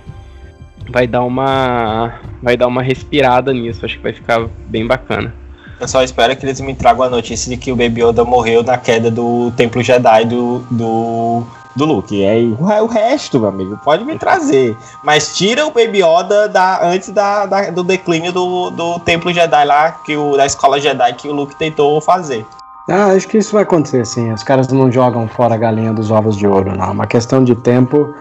vai 0.88 1.08
dar 1.08 1.24
uma 1.24 2.20
vai 2.40 2.56
dar 2.56 2.68
uma 2.68 2.84
respirada 2.84 3.52
nisso, 3.52 3.84
acho 3.84 3.96
que 3.96 4.02
vai 4.04 4.12
ficar 4.12 4.46
bem 4.68 4.86
bacana. 4.86 5.34
Eu 5.80 5.88
só 5.88 6.04
espero 6.04 6.36
que 6.36 6.46
eles 6.46 6.60
me 6.60 6.72
tragam 6.72 7.02
a 7.02 7.10
notícia 7.10 7.50
de 7.50 7.56
que 7.56 7.72
o 7.72 7.74
Baby 7.74 8.02
Yoda 8.02 8.24
morreu 8.24 8.62
na 8.62 8.78
queda 8.78 9.10
do 9.10 9.50
Templo 9.56 9.82
Jedi 9.82 10.24
do, 10.24 10.60
do, 10.70 11.42
do 11.74 11.84
Luke. 11.84 12.14
E 12.14 12.24
aí, 12.24 12.44
o 12.46 12.86
resto, 12.86 13.40
meu 13.40 13.48
amigo, 13.48 13.76
pode 13.84 14.04
me 14.04 14.16
trazer. 14.16 14.76
Mas 15.02 15.36
tira 15.36 15.66
o 15.66 15.72
Baby 15.72 16.04
Yoda 16.04 16.48
da, 16.48 16.86
antes 16.86 17.08
da, 17.08 17.44
da, 17.44 17.70
do 17.70 17.82
declínio 17.82 18.30
do, 18.30 18.70
do 18.70 19.00
Templo 19.00 19.32
Jedi 19.32 19.64
lá, 19.64 19.90
que 20.04 20.16
o, 20.16 20.36
da 20.36 20.46
escola 20.46 20.80
Jedi 20.80 21.12
que 21.14 21.28
o 21.28 21.32
Luke 21.32 21.56
tentou 21.56 22.00
fazer. 22.00 22.46
Ah, 22.88 23.06
acho 23.06 23.26
que 23.26 23.38
isso 23.38 23.52
vai 23.52 23.64
acontecer 23.64 24.06
sim. 24.06 24.32
Os 24.32 24.42
caras 24.42 24.68
não 24.68 24.90
jogam 24.90 25.26
fora 25.26 25.54
a 25.54 25.58
galinha 25.58 25.92
dos 25.92 26.10
ovos 26.10 26.36
de 26.36 26.46
ouro, 26.46 26.76
não. 26.76 26.86
É 26.86 26.90
uma 26.90 27.06
questão 27.06 27.42
de 27.42 27.54
tempo. 27.56 28.14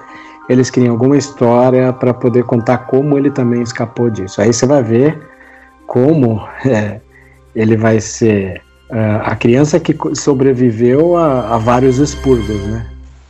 Eles 0.49 0.69
criam 0.69 0.91
alguma 0.91 1.17
história 1.17 1.93
para 1.93 2.13
poder 2.13 2.43
contar 2.43 2.79
como 2.79 3.17
ele 3.17 3.29
também 3.29 3.61
escapou 3.61 4.09
disso. 4.09 4.41
Aí 4.41 4.51
você 4.51 4.65
vai 4.65 4.81
ver 4.81 5.27
como 5.85 6.41
é, 6.65 6.99
ele 7.55 7.77
vai 7.77 7.99
ser 8.01 8.61
uh, 8.89 9.21
a 9.23 9.35
criança 9.35 9.79
que 9.79 9.95
sobreviveu 10.15 11.15
a, 11.15 11.55
a, 11.55 11.57
vários 11.57 11.99
expurgos, 11.99 12.65
né? 12.65 12.85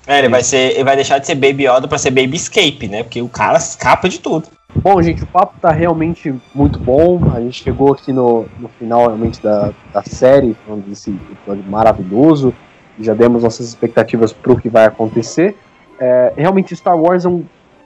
É, 0.07 0.19
ele 0.19 0.29
vai 0.29 0.43
ser, 0.43 0.73
ele 0.73 0.83
vai 0.83 0.95
deixar 0.95 1.17
de 1.17 1.25
ser 1.25 1.35
Baby 1.35 1.67
Yoda 1.67 1.87
para 1.87 1.97
ser 1.97 2.11
Baby 2.11 2.35
Escape, 2.35 2.87
né? 2.87 3.03
Porque 3.03 3.21
o 3.21 3.29
cara 3.29 3.57
escapa 3.57 4.07
de 4.07 4.19
tudo. 4.19 4.47
Bom, 4.75 5.01
gente, 5.01 5.23
o 5.23 5.27
papo 5.27 5.55
tá 5.59 5.71
realmente 5.71 6.33
muito 6.53 6.77
bom. 6.77 7.19
A 7.33 7.39
gente 7.39 7.63
chegou 7.63 7.93
aqui 7.93 8.11
no, 8.11 8.45
no 8.59 8.67
final 8.67 9.07
realmente 9.07 9.41
da, 9.41 9.71
da 9.93 10.03
série, 10.03 10.55
falando 10.65 10.85
desse 10.85 11.09
episódio 11.09 11.63
maravilhoso. 11.63 12.53
Já 12.99 13.13
demos 13.13 13.43
nossas 13.43 13.67
expectativas 13.67 14.31
para 14.31 14.51
o 14.51 14.59
que 14.59 14.69
vai 14.69 14.85
acontecer. 14.85 15.55
É, 15.99 16.33
realmente, 16.35 16.75
Star 16.75 16.97
Wars 16.97 17.25
é 17.25 17.29
um, 17.29 17.45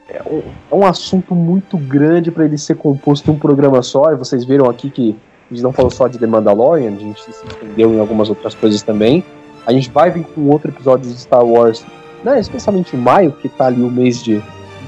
é 0.10 0.22
um, 0.24 0.42
é 0.72 0.76
um 0.76 0.86
assunto 0.86 1.36
muito 1.36 1.78
grande 1.78 2.32
para 2.32 2.44
ele 2.46 2.58
ser 2.58 2.76
composto 2.76 3.30
em 3.30 3.34
um 3.36 3.40
programa 3.40 3.82
só. 3.82 4.12
E 4.12 4.16
vocês 4.16 4.44
viram 4.44 4.70
aqui 4.70 4.90
que 4.90 5.16
a 5.50 5.54
gente 5.54 5.64
não 5.64 5.72
falou 5.72 5.92
só 5.92 6.08
de 6.08 6.18
The 6.18 6.28
Mandalorian, 6.28 6.90
a 6.96 7.00
gente 7.00 7.24
se 7.24 7.32
estendeu 7.32 7.94
em 7.94 8.00
algumas 8.00 8.30
outras 8.30 8.54
coisas 8.54 8.82
também. 8.82 9.24
A 9.66 9.72
gente 9.72 9.90
vai 9.90 10.10
vir 10.10 10.24
com 10.24 10.50
outro 10.50 10.72
episódio 10.72 11.10
de 11.10 11.20
Star 11.20 11.46
Wars, 11.46 11.86
né, 12.24 12.40
especialmente 12.40 12.96
em 12.96 13.00
maio, 13.00 13.32
que 13.32 13.50
tá 13.50 13.68
ali 13.68 13.82
o 13.82 13.90
mês 13.90 14.24
de, 14.24 14.42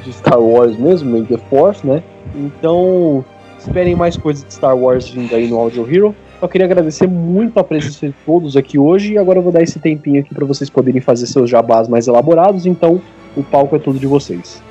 de 0.03 0.14
Star 0.14 0.40
Wars 0.40 0.78
mesmo, 0.78 1.12
May 1.12 1.24
The 1.24 1.38
Force, 1.49 1.86
né? 1.86 2.03
Então, 2.36 3.24
esperem 3.58 3.95
mais 3.95 4.18
coisas 4.18 4.44
de 4.44 4.53
Star 4.53 4.78
Wars 4.78 5.10
vindo 5.10 5.34
aí 5.36 5.48
no 5.48 5.58
Audio 5.58 5.88
Hero. 5.90 6.16
Só 6.40 6.48
queria 6.48 6.66
agradecer 6.66 7.08
muito 7.08 7.60
a 7.60 7.64
presença 7.64 8.08
de 8.08 8.16
todos 8.26 8.58
aqui 8.58 8.78
hoje 8.78 9.14
e 9.14 9.18
agora 9.18 9.40
eu 9.40 9.44
vou 9.44 9.52
dar 9.52 9.62
esse 9.62 9.80
tempinho 9.80 10.20
aqui 10.22 10.34
para 10.34 10.45
vocês 10.45 10.70
poderem 10.70 10.99
fazer 10.99 11.28
seus 11.28 11.49
jabás 11.49 11.88
mais 11.88 12.08
elaborados, 12.08 12.66
então 12.66 12.99
o 13.38 13.44
palco 13.44 13.76
é 13.76 13.80
todo 13.80 13.99
de 13.99 14.08
vocês. 14.08 14.62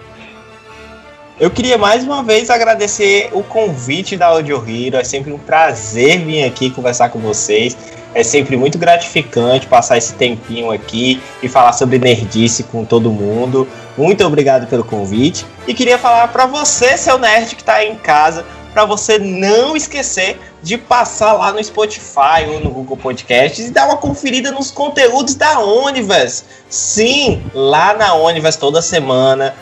Eu 1.40 1.50
queria 1.50 1.78
mais 1.78 2.04
uma 2.04 2.22
vez 2.22 2.50
agradecer 2.50 3.30
o 3.32 3.42
convite 3.42 4.14
da 4.14 4.26
Audio 4.26 4.58
Hero. 4.58 4.98
É 4.98 5.04
sempre 5.04 5.32
um 5.32 5.38
prazer 5.38 6.18
vir 6.18 6.44
aqui 6.44 6.68
conversar 6.68 7.08
com 7.08 7.18
vocês. 7.18 7.74
É 8.14 8.22
sempre 8.22 8.58
muito 8.58 8.76
gratificante 8.76 9.66
passar 9.66 9.96
esse 9.96 10.12
tempinho 10.12 10.70
aqui 10.70 11.18
e 11.42 11.48
falar 11.48 11.72
sobre 11.72 11.98
nerdice 11.98 12.64
com 12.64 12.84
todo 12.84 13.10
mundo. 13.10 13.66
Muito 13.96 14.22
obrigado 14.22 14.66
pelo 14.66 14.84
convite. 14.84 15.46
E 15.66 15.72
queria 15.72 15.96
falar 15.96 16.28
para 16.28 16.44
você, 16.44 16.98
seu 16.98 17.18
nerd 17.18 17.56
que 17.56 17.62
está 17.62 17.82
em 17.82 17.94
casa, 17.94 18.44
para 18.72 18.84
você 18.84 19.18
não 19.18 19.76
esquecer 19.76 20.38
de 20.62 20.78
passar 20.78 21.32
lá 21.32 21.52
no 21.52 21.62
Spotify 21.62 22.46
ou 22.48 22.60
no 22.60 22.70
Google 22.70 22.96
Podcasts 22.96 23.66
e 23.66 23.70
dar 23.70 23.86
uma 23.86 23.96
conferida 23.96 24.50
nos 24.52 24.70
conteúdos 24.70 25.34
da 25.34 25.60
Onivers. 25.60 26.44
Sim, 26.68 27.42
lá 27.54 27.94
na 27.94 28.14
Onivers 28.14 28.56
toda 28.56 28.80
semana, 28.80 29.54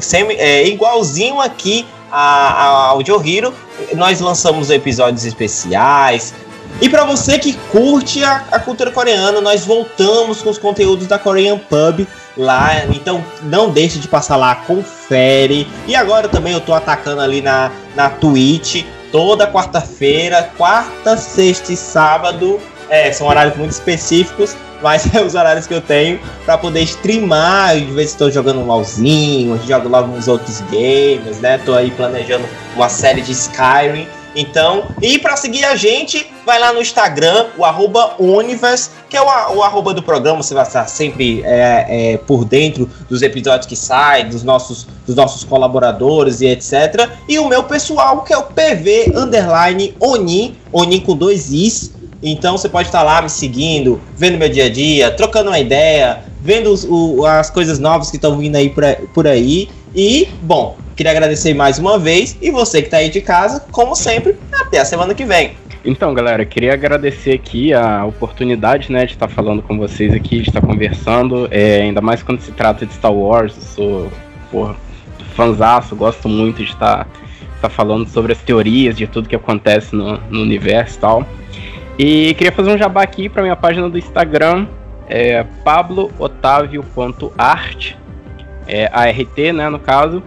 sem, 0.00 0.30
é, 0.32 0.66
igualzinho 0.66 1.40
aqui 1.40 1.86
a, 2.10 2.20
a 2.20 2.86
Audio 2.88 3.20
Hero, 3.24 3.52
nós 3.94 4.20
lançamos 4.20 4.70
episódios 4.70 5.24
especiais. 5.24 6.32
E 6.80 6.88
para 6.88 7.04
você 7.04 7.38
que 7.38 7.54
curte 7.72 8.22
a, 8.22 8.44
a 8.52 8.60
cultura 8.60 8.92
coreana, 8.92 9.40
nós 9.40 9.64
voltamos 9.64 10.42
com 10.42 10.50
os 10.50 10.58
conteúdos 10.58 11.08
da 11.08 11.18
Korean 11.18 11.58
Pub 11.58 12.06
lá. 12.36 12.84
Então 12.86 13.24
não 13.42 13.70
deixe 13.70 13.98
de 13.98 14.06
passar 14.06 14.36
lá, 14.36 14.54
confere. 14.54 15.66
E 15.88 15.96
agora 15.96 16.28
também 16.28 16.52
eu 16.52 16.60
tô 16.60 16.72
atacando 16.72 17.20
ali 17.20 17.42
na, 17.42 17.72
na 17.96 18.08
Twitch 18.08 18.84
toda 19.10 19.46
quarta-feira, 19.46 20.50
quarta, 20.56 21.16
sexta 21.16 21.72
e 21.72 21.76
sábado. 21.76 22.60
É, 22.88 23.12
são 23.12 23.26
horários 23.26 23.56
muito 23.56 23.72
específicos, 23.72 24.56
mas 24.80 25.12
é 25.14 25.20
os 25.20 25.34
horários 25.34 25.66
que 25.66 25.74
eu 25.74 25.80
tenho 25.80 26.20
para 26.44 26.56
poder 26.56 26.82
streamar. 26.82 27.76
De 27.76 27.86
vez 27.86 28.10
estou 28.10 28.30
jogando 28.30 28.60
um 28.60 28.66
LOLzinho, 28.66 29.60
jogo 29.66 29.88
logo 29.88 30.12
uns 30.12 30.28
outros 30.28 30.60
games, 30.70 31.40
né? 31.40 31.58
Tô 31.58 31.74
aí 31.74 31.90
planejando 31.90 32.48
uma 32.76 32.88
série 32.88 33.20
de 33.20 33.32
Skyrim. 33.32 34.06
Então, 34.38 34.84
e 35.02 35.18
para 35.18 35.36
seguir 35.36 35.64
a 35.64 35.74
gente, 35.74 36.24
vai 36.46 36.60
lá 36.60 36.72
no 36.72 36.80
Instagram, 36.80 37.46
o 37.58 37.64
arroba 37.64 38.14
que 39.10 39.16
é 39.16 39.20
o, 39.20 39.24
o 39.56 39.62
arroba 39.64 39.92
do 39.92 40.00
programa, 40.00 40.40
você 40.40 40.54
vai 40.54 40.62
estar 40.62 40.86
sempre 40.86 41.42
é, 41.44 41.86
é, 42.12 42.16
por 42.18 42.44
dentro 42.44 42.88
dos 43.08 43.20
episódios 43.22 43.66
que 43.66 43.74
saem, 43.74 44.28
dos 44.28 44.44
nossos, 44.44 44.86
dos 45.04 45.16
nossos 45.16 45.42
colaboradores 45.42 46.40
e 46.40 46.46
etc. 46.46 47.10
E 47.28 47.36
o 47.40 47.48
meu 47.48 47.64
pessoal, 47.64 48.22
que 48.22 48.32
é 48.32 48.38
o 48.38 48.44
PV 48.44 49.12
Underline 49.12 49.96
Oni, 49.98 50.56
Oni 50.72 51.00
com 51.00 51.16
dois 51.16 51.50
Is. 51.52 51.92
Então 52.22 52.56
você 52.56 52.68
pode 52.68 52.86
estar 52.86 53.02
lá 53.02 53.20
me 53.20 53.28
seguindo, 53.28 54.00
vendo 54.16 54.38
meu 54.38 54.48
dia 54.48 54.66
a 54.66 54.70
dia, 54.70 55.10
trocando 55.10 55.50
uma 55.50 55.58
ideia, 55.58 56.22
vendo 56.40 56.70
os, 56.72 56.84
o, 56.84 57.26
as 57.26 57.50
coisas 57.50 57.80
novas 57.80 58.08
que 58.08 58.16
estão 58.16 58.38
vindo 58.38 58.54
aí 58.54 58.72
por 59.12 59.26
aí. 59.26 59.68
E, 59.96 60.28
bom, 60.42 60.76
Queria 60.98 61.12
agradecer 61.12 61.54
mais 61.54 61.78
uma 61.78 61.96
vez 61.96 62.36
e 62.42 62.50
você 62.50 62.80
que 62.80 62.88
está 62.88 62.96
aí 62.96 63.08
de 63.08 63.20
casa, 63.20 63.64
como 63.70 63.94
sempre, 63.94 64.34
até 64.52 64.80
a 64.80 64.84
semana 64.84 65.14
que 65.14 65.24
vem. 65.24 65.52
Então, 65.84 66.12
galera, 66.12 66.44
queria 66.44 66.72
agradecer 66.72 67.34
aqui 67.34 67.72
a 67.72 68.04
oportunidade, 68.04 68.90
né, 68.90 69.06
de 69.06 69.12
estar 69.12 69.28
falando 69.28 69.62
com 69.62 69.78
vocês 69.78 70.12
aqui, 70.12 70.40
de 70.40 70.48
estar 70.48 70.60
conversando, 70.60 71.46
é, 71.52 71.82
ainda 71.82 72.00
mais 72.00 72.24
quando 72.24 72.40
se 72.40 72.50
trata 72.50 72.84
de 72.84 72.92
Star 72.92 73.12
Wars, 73.12 73.56
eu 73.56 73.62
sou, 73.62 74.10
porra, 74.50 74.74
fanzaço, 75.36 75.94
gosto 75.94 76.28
muito 76.28 76.64
de 76.64 76.72
estar, 76.72 77.06
estar 77.54 77.68
falando 77.68 78.08
sobre 78.08 78.32
as 78.32 78.42
teorias 78.42 78.96
de 78.96 79.06
tudo 79.06 79.28
que 79.28 79.36
acontece 79.36 79.94
no, 79.94 80.18
no 80.28 80.42
universo 80.42 80.96
e 80.96 81.00
tal. 81.00 81.24
E 81.96 82.34
queria 82.34 82.50
fazer 82.50 82.72
um 82.72 82.76
jabá 82.76 83.04
aqui 83.04 83.28
para 83.28 83.42
minha 83.42 83.54
página 83.54 83.88
do 83.88 83.96
Instagram, 83.96 84.66
é 85.08 85.44
pablootavio.art, 85.62 87.94
é 88.66 88.90
ART, 88.92 89.38
né, 89.54 89.68
no 89.68 89.78
caso. 89.78 90.20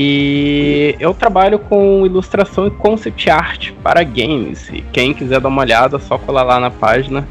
E 0.00 0.94
eu 1.00 1.12
trabalho 1.12 1.58
com 1.58 2.06
ilustração 2.06 2.68
e 2.68 2.70
concept 2.70 3.28
art 3.28 3.72
para 3.82 4.04
games. 4.04 4.68
E 4.72 4.80
quem 4.92 5.12
quiser 5.12 5.40
dar 5.40 5.48
uma 5.48 5.60
olhada, 5.60 5.96
é 5.96 5.98
só 5.98 6.16
colar 6.16 6.44
lá 6.44 6.60
na 6.60 6.70
página. 6.70 7.26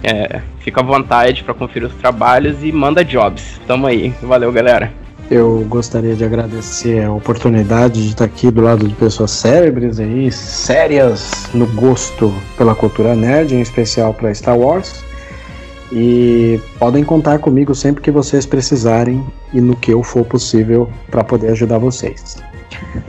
É, 0.00 0.40
fica 0.60 0.80
à 0.80 0.84
vontade 0.84 1.42
para 1.42 1.52
conferir 1.54 1.88
os 1.88 1.94
trabalhos 1.96 2.62
e 2.62 2.70
manda 2.70 3.04
jobs. 3.04 3.60
Tamo 3.66 3.88
aí. 3.88 4.14
Valeu, 4.22 4.52
galera. 4.52 4.92
Eu 5.28 5.66
gostaria 5.68 6.14
de 6.14 6.22
agradecer 6.22 7.02
a 7.02 7.10
oportunidade 7.10 8.00
de 8.00 8.10
estar 8.10 8.26
aqui 8.26 8.48
do 8.48 8.60
lado 8.60 8.86
de 8.86 8.94
pessoas 8.94 9.32
cérebres 9.32 9.98
aí, 9.98 10.30
sérias 10.30 11.50
no 11.52 11.66
gosto 11.66 12.32
pela 12.56 12.76
cultura 12.76 13.16
nerd, 13.16 13.56
em 13.56 13.60
especial 13.60 14.14
para 14.14 14.32
Star 14.32 14.56
Wars. 14.56 15.02
E 15.90 16.60
podem 16.78 17.02
contar 17.02 17.40
comigo 17.40 17.74
sempre 17.74 18.00
que 18.00 18.12
vocês 18.12 18.46
precisarem 18.46 19.20
e 19.52 19.60
no 19.60 19.76
que 19.76 19.92
eu 19.92 20.02
for 20.02 20.24
possível 20.24 20.90
para 21.10 21.24
poder 21.24 21.50
ajudar 21.50 21.78
vocês. 21.78 22.36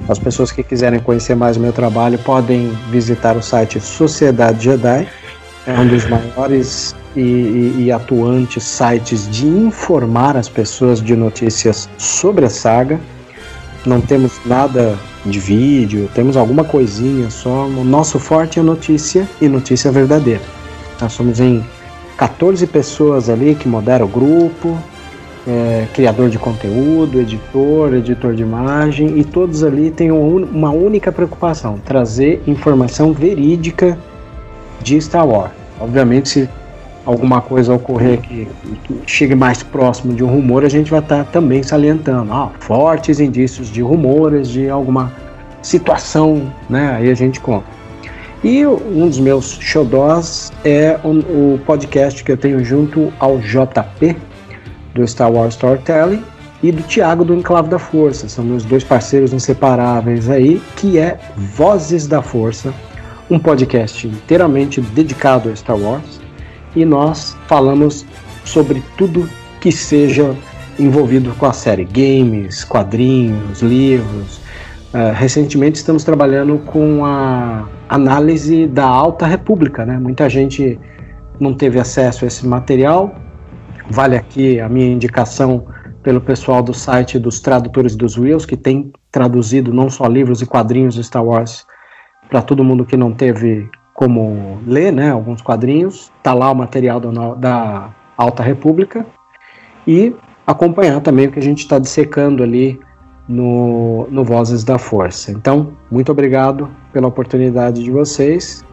As 0.08 0.18
pessoas 0.18 0.52
que 0.52 0.64
quiserem 0.64 1.00
conhecer 1.00 1.36
mais 1.36 1.58
o 1.58 1.60
meu 1.60 1.74
trabalho 1.74 2.18
podem 2.20 2.70
visitar 2.90 3.38
o 3.38 3.42
site 3.42 3.80
Sociedade 3.80 4.64
Jedi, 4.64 5.08
é 5.68 5.80
um 5.80 5.88
dos 5.88 6.08
maiores 6.08 6.96
e, 7.16 7.20
e, 7.20 7.76
e, 7.80 7.92
atuantes 7.92 8.64
sites 8.64 9.30
de 9.30 9.46
informar 9.46 10.38
as 10.38 10.48
pessoas 10.50 11.02
de 11.02 11.16
notícias 11.16 11.90
sobre 11.98 12.46
a 12.46 12.50
saga. 12.50 13.00
Não 13.86 14.02
temos 14.02 14.40
nada 14.46 14.98
de 15.26 15.40
vídeo, 15.40 16.10
temos 16.16 16.38
alguma 16.38 16.64
coisinha 16.64 17.30
só. 17.30 17.66
O 17.66 17.84
nosso 17.84 18.20
forte 18.20 18.60
é 18.60 18.64
notícia 18.64 19.28
e 19.42 19.48
notícia 19.48 19.92
verdadeira. 19.92 20.42
Nós 21.00 21.14
somos 21.14 21.40
em 21.40 21.64
14 22.18 22.66
pessoas 22.68 23.30
ali 23.30 23.54
que 23.54 23.68
moderam 23.68 24.08
o 24.08 24.10
grupo. 24.10 24.78
É, 25.50 25.88
criador 25.94 26.30
de 26.30 26.38
conteúdo, 26.38 27.20
editor, 27.20 27.96
editor 27.96 28.36
de 28.36 28.44
imagem, 28.44 29.18
e 29.18 29.24
todos 29.24 29.64
ali 29.64 29.90
têm 29.90 30.12
um- 30.12 30.44
uma 30.46 30.70
única 30.70 31.12
preocupação: 31.12 31.80
trazer 31.84 32.42
informação 32.46 33.12
verídica 33.14 33.98
de 34.82 35.02
Star 35.02 35.28
Wars. 35.28 35.52
Obviamente, 35.80 36.30
se 36.30 36.50
alguma 37.06 37.42
coisa 37.42 37.74
ocorrer 37.74 38.20
que, 38.22 38.48
que 38.84 39.00
chegue 39.08 39.34
mais 39.34 39.64
próximo 39.64 40.14
de 40.14 40.24
um 40.24 40.28
rumor, 40.28 40.64
a 40.64 40.70
gente 40.70 40.92
vai 40.92 41.00
estar 41.00 41.24
também 41.26 41.64
salientando. 41.64 42.32
Ah, 42.32 42.52
fortes 42.60 43.20
indícios 43.20 43.70
de 43.72 43.82
rumores, 43.82 44.48
de 44.50 44.70
alguma 44.70 45.12
situação, 45.62 46.44
né? 46.70 46.94
Aí 46.96 47.10
a 47.10 47.16
gente 47.16 47.40
conta. 47.40 47.66
E 48.44 48.66
um 48.66 49.08
dos 49.08 49.20
meus 49.20 49.58
xodós 49.60 50.52
é 50.64 50.98
o, 51.04 51.10
o 51.56 51.60
podcast 51.66 52.24
que 52.24 52.32
eu 52.32 52.38
tenho 52.38 52.64
junto 52.64 53.12
ao 53.20 53.38
JP, 53.40 54.16
do 55.00 55.08
Star 55.08 55.32
Wars 55.32 55.56
Storytelling, 55.56 56.24
e 56.62 56.72
do 56.72 56.84
Thiago 56.84 57.24
do 57.24 57.34
Enclave 57.34 57.70
da 57.70 57.80
Força. 57.80 58.28
São 58.28 58.44
meus 58.44 58.66
dois 58.66 58.84
parceiros 58.84 59.34
inseparáveis 59.34 60.30
aí, 60.30 60.62
que 60.76 60.98
é 60.98 61.18
Vozes 61.36 62.08
da 62.08 62.22
Força, 62.22 62.74
um 63.30 63.40
podcast 63.40 64.08
inteiramente 64.08 64.82
dedicado 64.82 65.50
a 65.50 65.56
Star 65.56 65.78
Wars. 65.78 66.20
E 66.76 66.86
nós 66.86 67.38
falamos 67.48 68.06
sobre 68.44 68.84
tudo 68.98 69.30
que 69.62 69.72
seja 69.72 70.36
envolvido 70.78 71.34
com 71.38 71.46
a 71.46 71.54
série, 71.54 71.84
games, 71.86 72.64
quadrinhos, 72.64 73.62
livros. 73.62 74.38
Uh, 74.94 75.14
recentemente 75.14 75.78
estamos 75.78 76.04
trabalhando 76.04 76.58
com 76.66 77.06
a 77.06 77.68
análise 77.88 78.66
da 78.66 78.86
Alta 78.86 79.26
República, 79.26 79.86
né? 79.86 79.98
Muita 80.00 80.30
gente 80.30 80.80
não 81.40 81.54
teve 81.54 81.80
acesso 81.80 82.26
a 82.26 82.28
esse 82.28 82.46
material. 82.48 83.14
Vale 83.90 84.16
aqui 84.16 84.60
a 84.60 84.70
minha 84.70 84.88
indicação 84.88 85.66
pelo 86.04 86.22
pessoal 86.22 86.62
do 86.62 86.74
site 86.74 87.18
dos 87.18 87.40
Tradutores 87.40 87.96
dos 87.96 88.18
Wheels, 88.18 88.46
que 88.46 88.56
tem 88.56 88.92
traduzido 89.12 89.74
não 89.74 89.90
só 89.90 90.06
livros 90.08 90.42
e 90.42 90.46
quadrinhos 90.46 90.94
de 90.94 91.04
Star 91.04 91.24
Wars 91.24 91.66
para 92.30 92.42
todo 92.42 92.64
mundo 92.64 92.86
que 92.86 92.96
não 92.96 93.12
teve 93.12 93.68
como 93.94 94.60
ler, 94.66 94.94
né? 94.94 95.12
Alguns 95.12 95.42
quadrinhos. 95.42 96.12
Tá 96.22 96.34
lá 96.34 96.52
o 96.52 96.56
material 96.56 97.00
da, 97.00 97.34
da 97.34 97.90
Alta 98.16 98.44
República 98.44 99.06
e 99.88 100.16
acompanhar 100.46 101.02
também 101.02 101.28
o 101.28 101.32
que 101.32 101.40
a 101.40 101.44
gente 101.44 101.60
está 101.60 101.80
dissecando 101.80 102.44
ali 102.44 102.80
no, 103.28 104.08
no 104.10 104.24
Vozes 104.24 104.64
da 104.64 104.78
Força. 104.78 105.32
Então, 105.32 105.74
muito 105.92 106.12
obrigado 106.12 106.70
pela 106.94 107.08
oportunidade 107.08 107.84
de 107.84 107.92
vocês, 107.92 108.64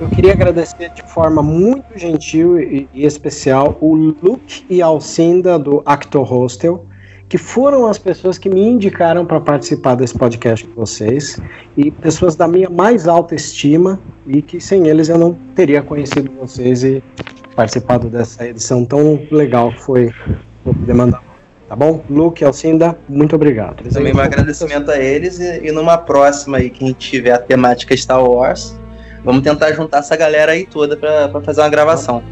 Eu 0.00 0.08
queria 0.08 0.32
agradecer 0.32 0.90
de 0.90 1.02
forma 1.02 1.42
muito 1.42 1.96
gentil 1.96 2.58
e, 2.60 2.88
e 2.92 3.04
especial 3.04 3.76
o 3.80 3.94
Luke 3.94 4.64
e 4.68 4.80
a 4.82 4.86
Alcinda 4.86 5.58
do 5.58 5.82
Actor 5.84 6.22
Hostel, 6.32 6.86
que 7.32 7.38
foram 7.38 7.86
as 7.86 7.96
pessoas 7.96 8.36
que 8.36 8.50
me 8.50 8.60
indicaram 8.60 9.24
para 9.24 9.40
participar 9.40 9.94
desse 9.94 10.12
podcast 10.18 10.68
com 10.68 10.78
vocês 10.78 11.40
e 11.78 11.90
pessoas 11.90 12.36
da 12.36 12.46
minha 12.46 12.68
mais 12.68 13.08
alta 13.08 13.34
estima 13.34 13.98
e 14.26 14.42
que 14.42 14.60
sem 14.60 14.86
eles 14.86 15.08
eu 15.08 15.16
não 15.16 15.32
teria 15.54 15.80
conhecido 15.80 16.30
vocês 16.38 16.84
e 16.84 17.02
participado 17.56 18.10
dessa 18.10 18.46
edição 18.46 18.84
tão 18.84 19.26
legal 19.30 19.72
que 19.72 19.80
foi 19.80 20.14
o 20.62 20.74
Demandar. 20.74 21.24
Tá 21.70 21.74
bom? 21.74 22.04
Luke 22.10 22.44
Alcinda, 22.44 22.98
muito 23.08 23.34
obrigado. 23.34 23.82
Também 23.88 24.14
um 24.14 24.20
agradecimento 24.20 24.90
a 24.90 24.98
eles 24.98 25.40
e, 25.40 25.68
e 25.68 25.72
numa 25.72 25.96
próxima 25.96 26.58
aí 26.58 26.68
que 26.68 26.84
a 26.84 26.88
gente 26.88 26.98
tiver 26.98 27.32
a 27.32 27.38
temática 27.38 27.96
Star 27.96 28.22
Wars, 28.22 28.78
vamos 29.24 29.40
tentar 29.40 29.72
juntar 29.72 30.00
essa 30.00 30.14
galera 30.16 30.52
aí 30.52 30.66
toda 30.66 30.98
pra 30.98 31.40
fazer 31.40 31.62
uma 31.62 31.70
gravação. 31.70 32.22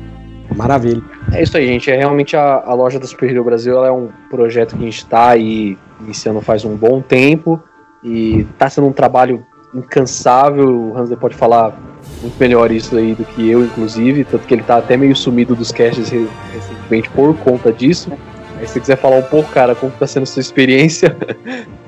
Maravilha. 0.61 1.03
É 1.33 1.43
isso 1.43 1.57
aí, 1.57 1.67
gente. 1.67 1.91
É 1.91 1.97
realmente 1.97 2.37
a, 2.37 2.63
a 2.65 2.75
loja 2.75 2.99
da 2.99 3.07
Super 3.07 3.31
Hero 3.31 3.43
Brasil 3.45 3.77
ela 3.77 3.89
é 3.89 3.91
um 3.93 4.09
projeto 4.29 4.77
que 4.77 4.83
a 4.83 4.85
gente 4.85 4.99
está 4.99 5.29
aí 5.31 5.79
iniciando 6.01 6.41
faz 6.41 6.65
um 6.65 6.77
bom 6.77 7.01
tempo 7.01 7.63
e 8.03 8.41
está 8.53 8.69
sendo 8.69 8.87
um 8.87 8.93
trabalho 8.93 9.45
incansável. 9.75 10.69
O 10.69 10.97
Hansley 10.97 11.19
pode 11.19 11.35
falar 11.35 11.79
muito 12.21 12.37
melhor 12.39 12.71
isso 12.71 12.97
aí 12.97 13.15
do 13.15 13.25
que 13.25 13.49
eu, 13.51 13.65
inclusive, 13.65 14.25
tanto 14.25 14.47
que 14.47 14.55
ele 14.55 14.63
tá 14.63 14.77
até 14.77 14.97
meio 14.97 15.15
sumido 15.17 15.55
dos 15.55 15.73
casts 15.73 16.09
re- 16.11 16.29
recentemente 16.53 17.09
por 17.11 17.37
conta 17.39 17.73
disso. 17.73 18.11
Aí 18.59 18.67
se 18.67 18.75
você 18.75 18.81
quiser 18.81 18.97
falar 18.97 19.17
um 19.17 19.23
pouco, 19.23 19.51
cara, 19.51 19.75
como 19.75 19.93
tá 19.93 20.07
sendo 20.07 20.25
a 20.25 20.27
sua 20.27 20.41
experiência? 20.41 21.17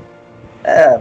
É, 0.64 1.00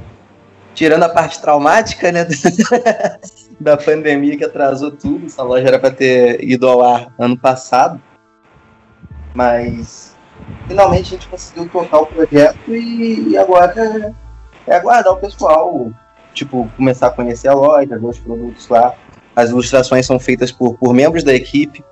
tirando 0.74 1.04
a 1.04 1.10
parte 1.10 1.40
traumática, 1.40 2.12
né, 2.12 2.26
da 3.62 3.78
pandemia 3.78 4.38
que 4.38 4.44
atrasou 4.44 4.92
tudo, 4.92 5.26
essa 5.26 5.44
loja 5.44 5.68
era 5.68 5.80
para 5.80 5.92
ter 5.92 6.44
ido 6.44 6.68
ao 6.68 6.84
ar 6.84 7.14
ano 7.20 7.38
passado, 7.38 8.02
mas 9.34 10.16
finalmente 10.68 11.08
a 11.08 11.18
gente 11.18 11.28
conseguiu 11.28 11.70
tocar 11.70 12.00
o 12.00 12.06
projeto 12.08 12.58
e, 12.74 13.30
e 13.30 13.38
agora 13.38 14.14
é, 14.68 14.72
é 14.72 14.76
aguardar 14.76 15.14
o 15.14 15.18
pessoal, 15.18 15.92
tipo, 16.34 16.70
começar 16.76 17.08
a 17.08 17.12
conhecer 17.12 17.48
a 17.48 17.54
loja, 17.54 17.98
ver 17.98 18.06
os 18.08 18.20
produtos 18.20 18.68
lá. 18.68 18.94
As 19.36 19.50
ilustrações 19.50 20.06
são 20.06 20.20
feitas 20.20 20.52
por, 20.52 20.76
por 20.78 20.94
membros 20.94 21.24
da 21.24 21.34
equipe, 21.34 21.84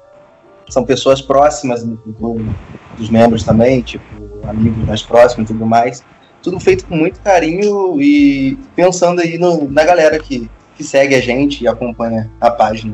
são 0.69 0.83
pessoas 0.83 1.21
próximas 1.21 1.83
do- 1.83 1.95
do- 1.95 2.55
dos 2.97 3.09
membros 3.09 3.43
também, 3.43 3.81
tipo, 3.81 4.03
amigos 4.47 4.85
mais 4.85 5.01
próximos 5.01 5.49
e 5.49 5.53
tudo 5.53 5.65
mais. 5.65 6.03
Tudo 6.43 6.59
feito 6.59 6.85
com 6.85 6.95
muito 6.95 7.19
carinho 7.21 7.99
e 8.01 8.57
pensando 8.75 9.21
aí 9.21 9.37
no- 9.37 9.69
na 9.69 9.83
galera 9.83 10.17
que, 10.19 10.49
que 10.79 10.83
segue 10.85 11.13
a 11.13 11.19
gente 11.19 11.61
e 11.61 11.67
acompanha 11.67 12.31
a 12.39 12.49
página. 12.49 12.93